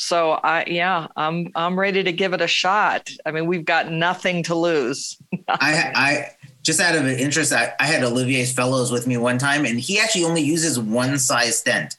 So 0.00 0.30
I 0.30 0.64
yeah, 0.68 1.08
I'm 1.16 1.48
I'm 1.56 1.76
ready 1.76 2.04
to 2.04 2.12
give 2.12 2.32
it 2.32 2.40
a 2.40 2.46
shot. 2.46 3.10
I 3.26 3.32
mean, 3.32 3.46
we've 3.46 3.64
got 3.64 3.90
nothing 3.90 4.44
to 4.44 4.54
lose. 4.54 5.18
I 5.48 5.90
I 5.92 6.30
just 6.62 6.78
out 6.78 6.94
of 6.94 7.04
interest, 7.04 7.52
I, 7.52 7.72
I 7.80 7.86
had 7.86 8.04
Olivier's 8.04 8.52
fellows 8.52 8.92
with 8.92 9.08
me 9.08 9.16
one 9.16 9.38
time, 9.38 9.64
and 9.64 9.80
he 9.80 9.98
actually 9.98 10.22
only 10.22 10.42
uses 10.42 10.78
one 10.78 11.18
size 11.18 11.58
stent. 11.58 11.98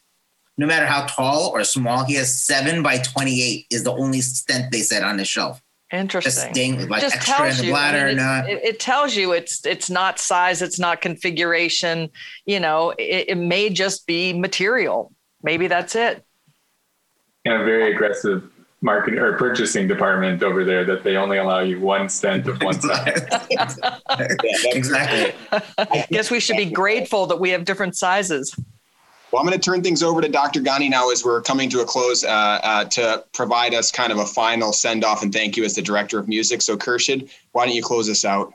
No 0.57 0.65
matter 0.65 0.85
how 0.85 1.07
tall 1.07 1.51
or 1.53 1.65
small, 1.65 2.05
he 2.05 2.13
has 2.15 2.33
seven 2.33 2.81
by 2.81 2.99
twenty-eight 2.99 3.65
is 3.69 3.83
the 3.83 3.91
only 3.91 4.21
stent 4.21 4.71
they 4.71 4.79
said 4.79 5.03
on 5.03 5.17
the 5.17 5.25
shelf. 5.25 5.61
Interesting. 5.91 6.77
Just 6.77 6.89
like 6.89 7.01
Just 7.01 7.17
extra 7.17 7.49
in 7.49 7.57
the 7.57 7.69
bladder. 7.71 8.07
I 8.07 8.09
mean, 8.11 8.19
uh, 8.19 8.45
it, 8.47 8.63
it, 8.63 8.79
tells 8.79 9.13
you 9.13 9.33
it's 9.33 9.65
it's 9.65 9.89
not 9.89 10.19
size, 10.19 10.61
it's 10.61 10.79
not 10.79 11.01
configuration. 11.01 12.09
You 12.45 12.61
know, 12.61 12.91
it, 12.91 13.25
it 13.27 13.37
may 13.37 13.69
just 13.69 14.07
be 14.07 14.31
material. 14.31 15.11
Maybe 15.43 15.67
that's 15.67 15.95
it 15.95 16.23
a 17.45 17.63
very 17.63 17.93
aggressive 17.93 18.49
market 18.81 19.17
or 19.17 19.33
purchasing 19.33 19.87
department 19.87 20.41
over 20.41 20.63
there 20.63 20.85
that 20.85 21.03
they 21.03 21.17
only 21.17 21.37
allow 21.37 21.59
you 21.59 21.79
one 21.79 22.07
stent 22.07 22.47
of 22.47 22.61
one 22.61 22.79
size. 22.79 23.27
exactly. 24.65 25.33
I 25.77 26.05
guess 26.11 26.31
we 26.31 26.39
should 26.39 26.57
be 26.57 26.65
grateful 26.65 27.25
that 27.27 27.39
we 27.39 27.49
have 27.49 27.65
different 27.65 27.95
sizes. 27.95 28.55
Well, 29.31 29.41
I'm 29.41 29.47
going 29.47 29.59
to 29.59 29.63
turn 29.63 29.83
things 29.83 30.01
over 30.01 30.21
to 30.21 30.27
Dr. 30.27 30.59
Ghani 30.59 30.89
now 30.89 31.11
as 31.11 31.23
we're 31.23 31.41
coming 31.41 31.69
to 31.69 31.81
a 31.81 31.85
close 31.85 32.23
uh, 32.23 32.27
uh, 32.29 32.85
to 32.85 33.23
provide 33.33 33.75
us 33.75 33.91
kind 33.91 34.11
of 34.11 34.17
a 34.17 34.25
final 34.25 34.73
send 34.73 35.03
off 35.03 35.21
and 35.21 35.31
thank 35.31 35.55
you 35.55 35.63
as 35.63 35.75
the 35.75 35.83
director 35.83 36.17
of 36.17 36.27
music. 36.27 36.61
So, 36.61 36.75
Khurshid, 36.75 37.29
why 37.51 37.65
don't 37.65 37.75
you 37.75 37.83
close 37.83 38.09
us 38.09 38.25
out? 38.25 38.53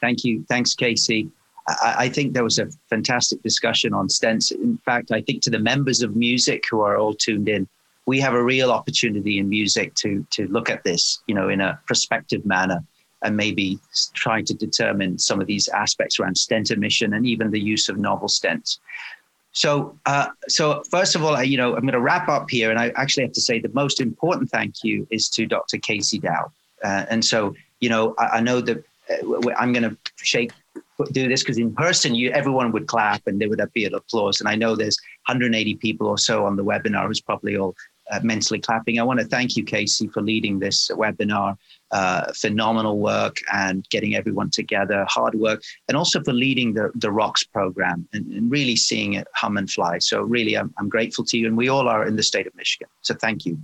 Thank 0.00 0.24
you. 0.24 0.44
Thanks, 0.48 0.74
Casey. 0.74 1.30
I, 1.68 1.94
I 1.98 2.08
think 2.08 2.32
there 2.32 2.42
was 2.42 2.58
a 2.58 2.66
fantastic 2.90 3.42
discussion 3.42 3.94
on 3.94 4.08
stents. 4.08 4.50
In 4.50 4.78
fact, 4.78 5.12
I 5.12 5.20
think 5.20 5.42
to 5.42 5.50
the 5.50 5.58
members 5.58 6.02
of 6.02 6.16
music 6.16 6.64
who 6.68 6.80
are 6.80 6.96
all 6.96 7.14
tuned 7.14 7.48
in, 7.48 7.68
we 8.08 8.18
have 8.18 8.32
a 8.32 8.42
real 8.42 8.70
opportunity 8.72 9.38
in 9.38 9.50
music 9.50 9.94
to 9.94 10.26
to 10.30 10.48
look 10.48 10.70
at 10.70 10.82
this, 10.82 11.22
you 11.26 11.34
know, 11.34 11.50
in 11.50 11.60
a 11.60 11.78
prospective 11.86 12.42
manner 12.46 12.82
and 13.22 13.36
maybe 13.36 13.78
try 14.14 14.40
to 14.40 14.54
determine 14.54 15.18
some 15.18 15.42
of 15.42 15.46
these 15.46 15.68
aspects 15.68 16.18
around 16.18 16.38
stent 16.38 16.70
omission 16.70 17.12
and 17.12 17.26
even 17.26 17.50
the 17.50 17.60
use 17.60 17.90
of 17.90 17.98
novel 17.98 18.28
stents. 18.28 18.78
So, 19.52 19.98
uh, 20.06 20.28
so 20.48 20.82
first 20.90 21.16
of 21.16 21.24
all, 21.24 21.36
I, 21.36 21.42
you 21.42 21.58
know, 21.58 21.74
I'm 21.74 21.82
going 21.82 22.00
to 22.00 22.00
wrap 22.00 22.28
up 22.28 22.48
here, 22.48 22.70
and 22.70 22.78
I 22.78 22.92
actually 22.96 23.24
have 23.24 23.32
to 23.32 23.40
say 23.40 23.58
the 23.58 23.76
most 23.82 24.00
important 24.00 24.50
thank 24.50 24.84
you 24.84 25.06
is 25.10 25.28
to 25.30 25.44
Dr. 25.46 25.76
Casey 25.78 26.18
Dauw. 26.20 26.44
Uh, 26.84 27.04
and 27.10 27.22
so, 27.22 27.54
you 27.80 27.90
know, 27.90 28.14
I, 28.18 28.26
I 28.38 28.40
know 28.40 28.60
that 28.60 28.78
uh, 29.10 29.50
I'm 29.58 29.72
going 29.72 29.88
to 29.90 29.96
shake 30.16 30.52
do 31.06 31.28
this 31.28 31.42
because 31.42 31.58
in 31.58 31.74
person, 31.74 32.14
you 32.14 32.30
everyone 32.30 32.72
would 32.72 32.86
clap 32.86 33.26
and 33.26 33.40
there 33.40 33.48
would 33.48 33.60
be 33.72 33.84
an 33.84 33.94
applause. 33.94 34.40
And 34.40 34.48
I 34.48 34.56
know 34.56 34.74
there's 34.74 34.98
180 35.26 35.76
people 35.76 36.06
or 36.06 36.18
so 36.18 36.44
on 36.44 36.56
the 36.56 36.64
webinar 36.64 37.06
who's 37.06 37.20
probably 37.20 37.56
all 37.56 37.74
uh, 38.10 38.20
mentally 38.22 38.60
clapping. 38.60 38.98
I 38.98 39.02
want 39.02 39.20
to 39.20 39.26
thank 39.26 39.56
you, 39.56 39.64
Casey, 39.64 40.08
for 40.08 40.22
leading 40.22 40.58
this 40.58 40.90
webinar. 40.94 41.56
Uh, 41.90 42.30
phenomenal 42.34 42.98
work 42.98 43.38
and 43.50 43.88
getting 43.88 44.14
everyone 44.14 44.50
together, 44.50 45.06
hard 45.08 45.34
work, 45.34 45.62
and 45.88 45.96
also 45.96 46.22
for 46.22 46.34
leading 46.34 46.74
the, 46.74 46.90
the 46.96 47.08
ROCKS 47.08 47.50
program 47.50 48.06
and, 48.12 48.26
and 48.26 48.50
really 48.50 48.76
seeing 48.76 49.14
it 49.14 49.26
hum 49.34 49.56
and 49.56 49.70
fly. 49.70 49.98
So, 49.98 50.20
really, 50.20 50.54
I'm, 50.54 50.72
I'm, 50.76 50.90
grateful 50.90 51.24
to 51.24 51.38
you, 51.38 51.46
and 51.46 51.56
we 51.56 51.70
all 51.70 51.88
are 51.88 52.06
in 52.06 52.14
the 52.14 52.22
state 52.22 52.46
of 52.46 52.54
Michigan. 52.56 52.88
So, 53.00 53.14
thank 53.14 53.46
you. 53.46 53.58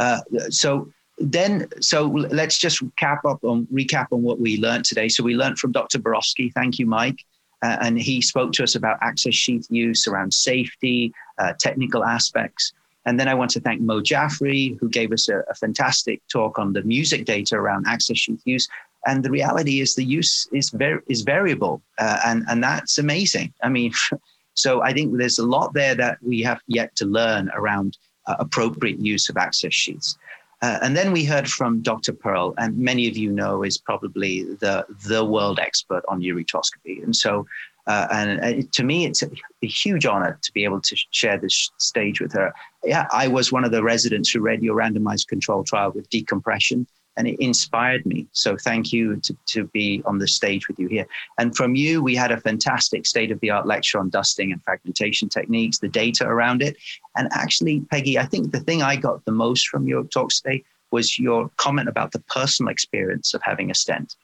Uh, 0.00 0.22
so, 0.50 0.90
then, 1.18 1.68
so 1.80 2.06
let's 2.08 2.58
just 2.58 2.82
cap 2.96 3.24
up 3.24 3.44
on 3.44 3.68
recap 3.72 4.08
on 4.10 4.22
what 4.22 4.40
we 4.40 4.56
learned 4.56 4.84
today. 4.84 5.08
So, 5.08 5.22
we 5.22 5.36
learned 5.36 5.60
from 5.60 5.70
Dr. 5.70 6.00
Borofsky. 6.00 6.52
Thank 6.52 6.80
you, 6.80 6.86
Mike. 6.86 7.24
Uh, 7.62 7.76
and 7.80 7.96
he 7.96 8.20
spoke 8.20 8.52
to 8.54 8.64
us 8.64 8.74
about 8.74 8.98
access 9.02 9.34
sheath 9.34 9.68
use 9.70 10.08
around 10.08 10.34
safety, 10.34 11.12
uh, 11.38 11.52
technical 11.60 12.04
aspects. 12.04 12.72
And 13.04 13.18
then 13.18 13.28
I 13.28 13.34
want 13.34 13.50
to 13.52 13.60
thank 13.60 13.80
Mo 13.80 14.00
Jafri, 14.00 14.78
who 14.78 14.88
gave 14.88 15.12
us 15.12 15.28
a, 15.28 15.40
a 15.50 15.54
fantastic 15.54 16.22
talk 16.28 16.58
on 16.58 16.72
the 16.72 16.82
music 16.82 17.24
data 17.24 17.56
around 17.56 17.86
access 17.88 18.18
sheath 18.18 18.42
use. 18.44 18.68
And 19.06 19.24
the 19.24 19.30
reality 19.30 19.80
is 19.80 19.94
the 19.94 20.04
use 20.04 20.46
is 20.52 20.70
very 20.70 21.00
is 21.08 21.22
variable, 21.22 21.82
uh, 21.98 22.20
and 22.24 22.44
and 22.48 22.62
that's 22.62 22.98
amazing. 22.98 23.52
I 23.62 23.68
mean, 23.68 23.92
so 24.54 24.82
I 24.82 24.92
think 24.92 25.16
there's 25.16 25.40
a 25.40 25.46
lot 25.46 25.74
there 25.74 25.96
that 25.96 26.18
we 26.22 26.40
have 26.42 26.60
yet 26.68 26.94
to 26.96 27.06
learn 27.06 27.50
around 27.54 27.98
uh, 28.26 28.36
appropriate 28.38 29.00
use 29.00 29.28
of 29.28 29.36
access 29.36 29.74
sheaths. 29.74 30.16
Uh, 30.62 30.78
and 30.80 30.96
then 30.96 31.10
we 31.10 31.24
heard 31.24 31.50
from 31.50 31.82
Dr. 31.82 32.12
Pearle, 32.12 32.54
and 32.58 32.78
many 32.78 33.08
of 33.08 33.16
you 33.16 33.32
know 33.32 33.64
is 33.64 33.78
probably 33.78 34.44
the 34.44 34.86
the 35.08 35.24
world 35.24 35.58
expert 35.58 36.04
on 36.06 36.20
ureteroscopy. 36.20 37.02
And 37.02 37.16
so 37.16 37.44
uh, 37.86 38.06
and 38.12 38.40
uh, 38.40 38.66
to 38.70 38.84
me, 38.84 39.06
it's 39.06 39.22
a, 39.22 39.30
a, 39.62 39.66
huge 39.66 40.06
honor 40.06 40.38
to 40.40 40.52
be 40.52 40.62
able 40.62 40.80
to 40.80 40.96
share 41.10 41.36
this 41.36 41.70
stage 41.78 42.20
with 42.20 42.32
her. 42.32 42.52
Yeah, 42.84 43.06
I 43.10 43.26
was 43.26 43.50
one 43.50 43.64
of 43.64 43.72
the 43.72 43.82
residents 43.82 44.30
who 44.30 44.40
read 44.40 44.62
your 44.62 44.76
randomized 44.76 45.26
control 45.26 45.64
trial 45.64 45.90
with 45.90 46.08
decompression, 46.08 46.86
and 47.16 47.26
it 47.26 47.40
inspired 47.40 48.06
me. 48.06 48.28
So 48.32 48.56
thank 48.56 48.92
you 48.92 49.16
to, 49.16 49.36
to 49.46 49.64
be 49.64 50.00
on 50.06 50.18
the 50.18 50.28
stage 50.28 50.68
with 50.68 50.78
you 50.78 50.86
here. 50.86 51.06
And 51.38 51.56
from 51.56 51.74
you, 51.74 52.02
we 52.02 52.14
had 52.14 52.30
a 52.30 52.40
fantastic 52.40 53.04
state 53.04 53.32
of 53.32 53.40
the 53.40 53.50
art 53.50 53.66
lecture 53.66 53.98
on 53.98 54.10
dusting 54.10 54.52
and 54.52 54.62
fragmentation 54.62 55.28
techniques, 55.28 55.78
the 55.78 55.88
data 55.88 56.24
around 56.24 56.62
it. 56.62 56.76
And 57.16 57.28
actually, 57.32 57.80
Peggy, 57.90 58.16
I 58.16 58.26
think 58.26 58.52
the 58.52 58.60
thing 58.60 58.82
I 58.82 58.94
got 58.94 59.24
the 59.24 59.32
most 59.32 59.68
from 59.68 59.88
your 59.88 60.04
talk 60.04 60.30
today 60.30 60.62
was 60.92 61.18
your 61.18 61.50
comment 61.56 61.88
about 61.88 62.12
the 62.12 62.20
personal 62.20 62.70
experience 62.70 63.34
of 63.34 63.42
having 63.42 63.70
a 63.70 63.74
stent. 63.74 64.14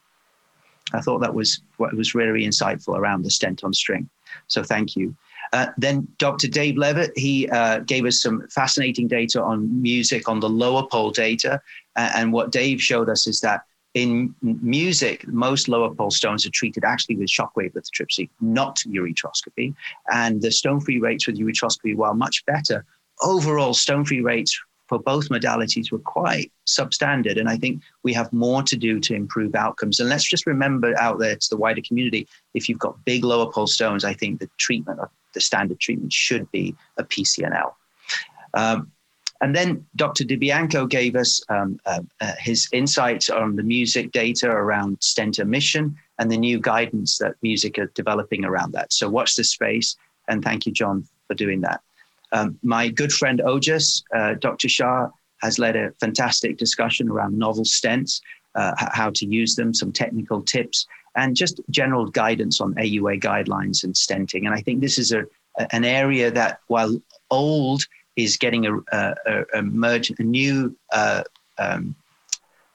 I 0.92 1.00
thought 1.00 1.20
that 1.20 1.34
was 1.34 1.60
what 1.76 1.94
was 1.94 2.14
really 2.14 2.46
insightful 2.46 2.96
around 2.96 3.24
the 3.24 3.30
stent 3.30 3.64
on 3.64 3.72
string. 3.72 4.08
So 4.46 4.62
thank 4.62 4.96
you. 4.96 5.14
Uh, 5.52 5.66
then 5.78 6.06
Dr. 6.18 6.48
Dave 6.48 6.76
Leavitt, 6.76 7.12
he 7.16 7.48
uh, 7.48 7.80
gave 7.80 8.04
us 8.04 8.20
some 8.20 8.46
fascinating 8.48 9.08
data 9.08 9.42
on 9.42 9.80
music 9.80 10.28
on 10.28 10.40
the 10.40 10.48
lower 10.48 10.86
pole 10.86 11.10
data. 11.10 11.60
Uh, 11.96 12.10
and 12.14 12.32
what 12.32 12.52
Dave 12.52 12.82
showed 12.82 13.08
us 13.08 13.26
is 13.26 13.40
that 13.40 13.62
in 13.94 14.34
music, 14.42 15.26
most 15.26 15.68
lower 15.68 15.92
pole 15.94 16.10
stones 16.10 16.46
are 16.46 16.50
treated 16.50 16.84
actually 16.84 17.16
with 17.16 17.28
shockwave 17.28 17.72
lithotripsy, 17.72 18.28
not 18.40 18.76
ureteroscopy. 18.86 19.74
And 20.12 20.42
the 20.42 20.52
stone 20.52 20.80
free 20.80 21.00
rates 21.00 21.26
with 21.26 21.38
ureteroscopy, 21.38 21.96
while 21.96 22.14
much 22.14 22.44
better, 22.46 22.84
overall 23.22 23.74
stone 23.74 24.04
free 24.04 24.20
rates 24.20 24.60
for 24.88 24.98
both 24.98 25.28
modalities 25.28 25.92
were 25.92 25.98
quite 25.98 26.50
substandard. 26.66 27.38
And 27.38 27.48
I 27.48 27.56
think 27.56 27.82
we 28.02 28.12
have 28.14 28.32
more 28.32 28.62
to 28.62 28.76
do 28.76 28.98
to 29.00 29.14
improve 29.14 29.54
outcomes. 29.54 30.00
And 30.00 30.08
let's 30.08 30.28
just 30.28 30.46
remember 30.46 30.98
out 30.98 31.18
there 31.18 31.36
to 31.36 31.48
the 31.50 31.56
wider 31.56 31.82
community 31.86 32.26
if 32.54 32.68
you've 32.68 32.78
got 32.78 33.04
big 33.04 33.24
lower 33.24 33.50
pole 33.52 33.66
stones, 33.66 34.04
I 34.04 34.14
think 34.14 34.40
the 34.40 34.50
treatment, 34.58 35.00
the 35.34 35.40
standard 35.40 35.78
treatment 35.78 36.12
should 36.12 36.50
be 36.50 36.74
a 36.96 37.04
PCNL. 37.04 37.72
Um, 38.54 38.90
and 39.40 39.54
then 39.54 39.86
Dr. 39.94 40.24
DiBianco 40.24 40.88
gave 40.88 41.14
us 41.14 41.40
um, 41.48 41.78
uh, 41.86 42.00
uh, 42.20 42.32
his 42.40 42.68
insights 42.72 43.30
on 43.30 43.54
the 43.54 43.62
music 43.62 44.10
data 44.10 44.50
around 44.50 44.98
stent 45.00 45.38
omission 45.38 45.96
and 46.18 46.30
the 46.30 46.36
new 46.36 46.58
guidance 46.58 47.18
that 47.18 47.36
music 47.42 47.78
are 47.78 47.92
developing 47.94 48.44
around 48.44 48.72
that. 48.72 48.92
So 48.92 49.08
watch 49.08 49.36
this 49.36 49.52
space. 49.52 49.96
And 50.26 50.42
thank 50.42 50.66
you, 50.66 50.72
John, 50.72 51.06
for 51.28 51.34
doing 51.34 51.60
that. 51.60 51.80
Um, 52.32 52.58
my 52.62 52.88
good 52.88 53.12
friend 53.12 53.40
Ojas, 53.44 54.02
uh, 54.14 54.34
Dr. 54.34 54.68
Shah, 54.68 55.08
has 55.40 55.58
led 55.58 55.76
a 55.76 55.92
fantastic 56.00 56.58
discussion 56.58 57.08
around 57.08 57.38
novel 57.38 57.64
stents, 57.64 58.20
uh, 58.54 58.72
how 58.76 59.10
to 59.10 59.26
use 59.26 59.54
them, 59.54 59.72
some 59.72 59.92
technical 59.92 60.42
tips, 60.42 60.86
and 61.16 61.36
just 61.36 61.60
general 61.70 62.06
guidance 62.06 62.60
on 62.60 62.74
AUA 62.74 63.20
guidelines 63.20 63.84
and 63.84 63.94
stenting. 63.94 64.46
And 64.46 64.54
I 64.54 64.60
think 64.60 64.80
this 64.80 64.98
is 64.98 65.12
a, 65.12 65.24
an 65.72 65.84
area 65.84 66.30
that, 66.30 66.60
while 66.66 67.00
old, 67.30 67.82
is 68.16 68.36
getting 68.36 68.66
a, 68.66 68.78
a, 68.92 69.14
a, 69.26 69.62
a 70.18 70.22
new 70.22 70.76
uh, 70.92 71.22
um, 71.58 71.94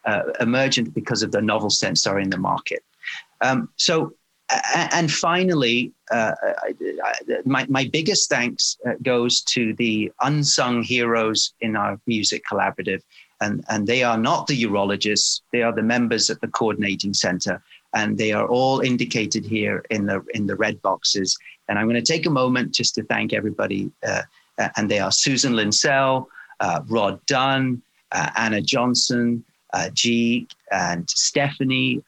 uh, 0.05 0.23
emergent 0.39 0.93
because 0.93 1.21
of 1.21 1.31
the 1.31 1.41
novel 1.41 1.69
stents 1.69 2.03
that 2.03 2.11
are 2.11 2.19
in 2.19 2.29
the 2.29 2.37
market. 2.37 2.83
Um, 3.41 3.69
so 3.75 4.13
and 4.91 5.11
finally, 5.11 5.91
uh, 6.11 6.33
my, 7.45 7.65
my 7.69 7.87
biggest 7.91 8.29
thanks 8.29 8.77
uh, 8.85 8.93
goes 9.01 9.41
to 9.41 9.73
the 9.75 10.11
unsung 10.21 10.83
heroes 10.83 11.53
in 11.61 11.75
our 11.75 11.99
MUSIC 12.07 12.41
collaborative. 12.49 13.01
And, 13.41 13.63
and 13.69 13.87
they 13.87 14.03
are 14.03 14.17
not 14.17 14.47
the 14.47 14.61
urologists, 14.63 15.41
they 15.51 15.63
are 15.63 15.73
the 15.73 15.81
members 15.81 16.29
at 16.29 16.39
the 16.41 16.47
coordinating 16.47 17.13
center. 17.13 17.61
And 17.93 18.17
they 18.17 18.31
are 18.31 18.47
all 18.47 18.79
indicated 18.79 19.45
here 19.45 19.83
in 19.89 20.05
the, 20.05 20.23
in 20.33 20.47
the 20.47 20.55
red 20.55 20.81
boxes. 20.81 21.37
And 21.67 21.77
I'm 21.77 21.87
going 21.87 22.01
to 22.03 22.13
take 22.13 22.25
a 22.25 22.31
moment 22.31 22.73
just 22.73 22.95
to 22.95 23.03
thank 23.03 23.33
everybody. 23.33 23.91
Uh, 24.05 24.23
and 24.77 24.89
they 24.89 24.99
are 24.99 25.11
Susan 25.11 25.53
Linsell, 25.53 26.27
uh, 26.59 26.81
Rod 26.87 27.23
Dunn, 27.25 27.81
uh, 28.11 28.29
Anna 28.35 28.61
Johnson, 28.61 29.43
uh, 29.73 29.89
G, 29.93 30.47
and 30.71 31.09
Stephanie, 31.09 32.03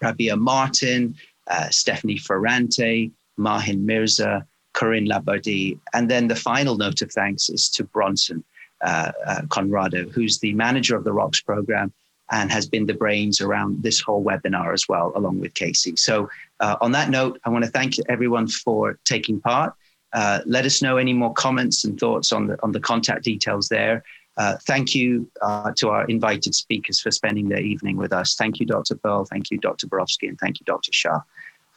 Rabia 0.00 0.36
Martin, 0.36 1.16
uh, 1.48 1.68
Stephanie 1.70 2.18
Ferrante, 2.18 3.10
Mahin 3.38 3.84
Mirza, 3.84 4.46
Corinne 4.72 5.06
Labadie. 5.06 5.78
And 5.94 6.10
then 6.10 6.28
the 6.28 6.36
final 6.36 6.76
note 6.76 7.02
of 7.02 7.10
thanks 7.12 7.48
is 7.48 7.68
to 7.70 7.84
Bronson 7.84 8.44
uh, 8.82 9.12
uh, 9.26 9.42
Conrado, 9.48 10.08
who's 10.10 10.38
the 10.38 10.52
manager 10.54 10.96
of 10.96 11.04
the 11.04 11.12
ROCS 11.12 11.44
program 11.44 11.92
and 12.30 12.50
has 12.50 12.68
been 12.68 12.86
the 12.86 12.94
brains 12.94 13.40
around 13.40 13.82
this 13.82 14.00
whole 14.00 14.24
webinar 14.24 14.74
as 14.74 14.88
well, 14.88 15.12
along 15.14 15.40
with 15.40 15.54
Casey. 15.54 15.94
So, 15.96 16.28
uh, 16.60 16.76
on 16.80 16.92
that 16.92 17.08
note, 17.08 17.40
I 17.44 17.50
want 17.50 17.64
to 17.64 17.70
thank 17.70 17.94
everyone 18.08 18.48
for 18.48 18.98
taking 19.04 19.40
part. 19.40 19.74
Uh, 20.12 20.40
let 20.44 20.64
us 20.64 20.82
know 20.82 20.96
any 20.96 21.12
more 21.12 21.32
comments 21.34 21.84
and 21.84 21.98
thoughts 21.98 22.32
on 22.32 22.48
the 22.48 22.56
on 22.62 22.72
the 22.72 22.80
contact 22.80 23.24
details 23.24 23.68
there. 23.68 24.02
Uh, 24.36 24.56
thank 24.66 24.94
you 24.94 25.30
uh, 25.40 25.72
to 25.76 25.88
our 25.88 26.04
invited 26.06 26.54
speakers 26.54 27.00
for 27.00 27.10
spending 27.10 27.48
their 27.48 27.60
evening 27.60 27.96
with 27.96 28.12
us. 28.12 28.34
Thank 28.34 28.60
you, 28.60 28.66
Dr. 28.66 28.96
Pearle. 28.96 29.24
Thank 29.24 29.50
you, 29.50 29.58
Dr. 29.58 29.86
Borofsky, 29.86 30.28
and 30.28 30.38
thank 30.38 30.60
you, 30.60 30.64
Dr. 30.64 30.92
Shah. 30.92 31.20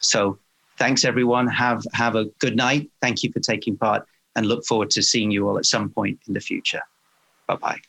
So 0.00 0.38
thanks, 0.78 1.04
everyone. 1.04 1.46
Have, 1.48 1.82
have 1.92 2.16
a 2.16 2.26
good 2.40 2.56
night. 2.56 2.90
Thank 3.00 3.22
you 3.22 3.32
for 3.32 3.40
taking 3.40 3.76
part 3.76 4.06
and 4.36 4.46
look 4.46 4.64
forward 4.64 4.90
to 4.90 5.02
seeing 5.02 5.30
you 5.30 5.48
all 5.48 5.58
at 5.58 5.66
some 5.66 5.90
point 5.90 6.18
in 6.26 6.34
the 6.34 6.40
future. 6.40 6.82
Bye-bye. 7.46 7.80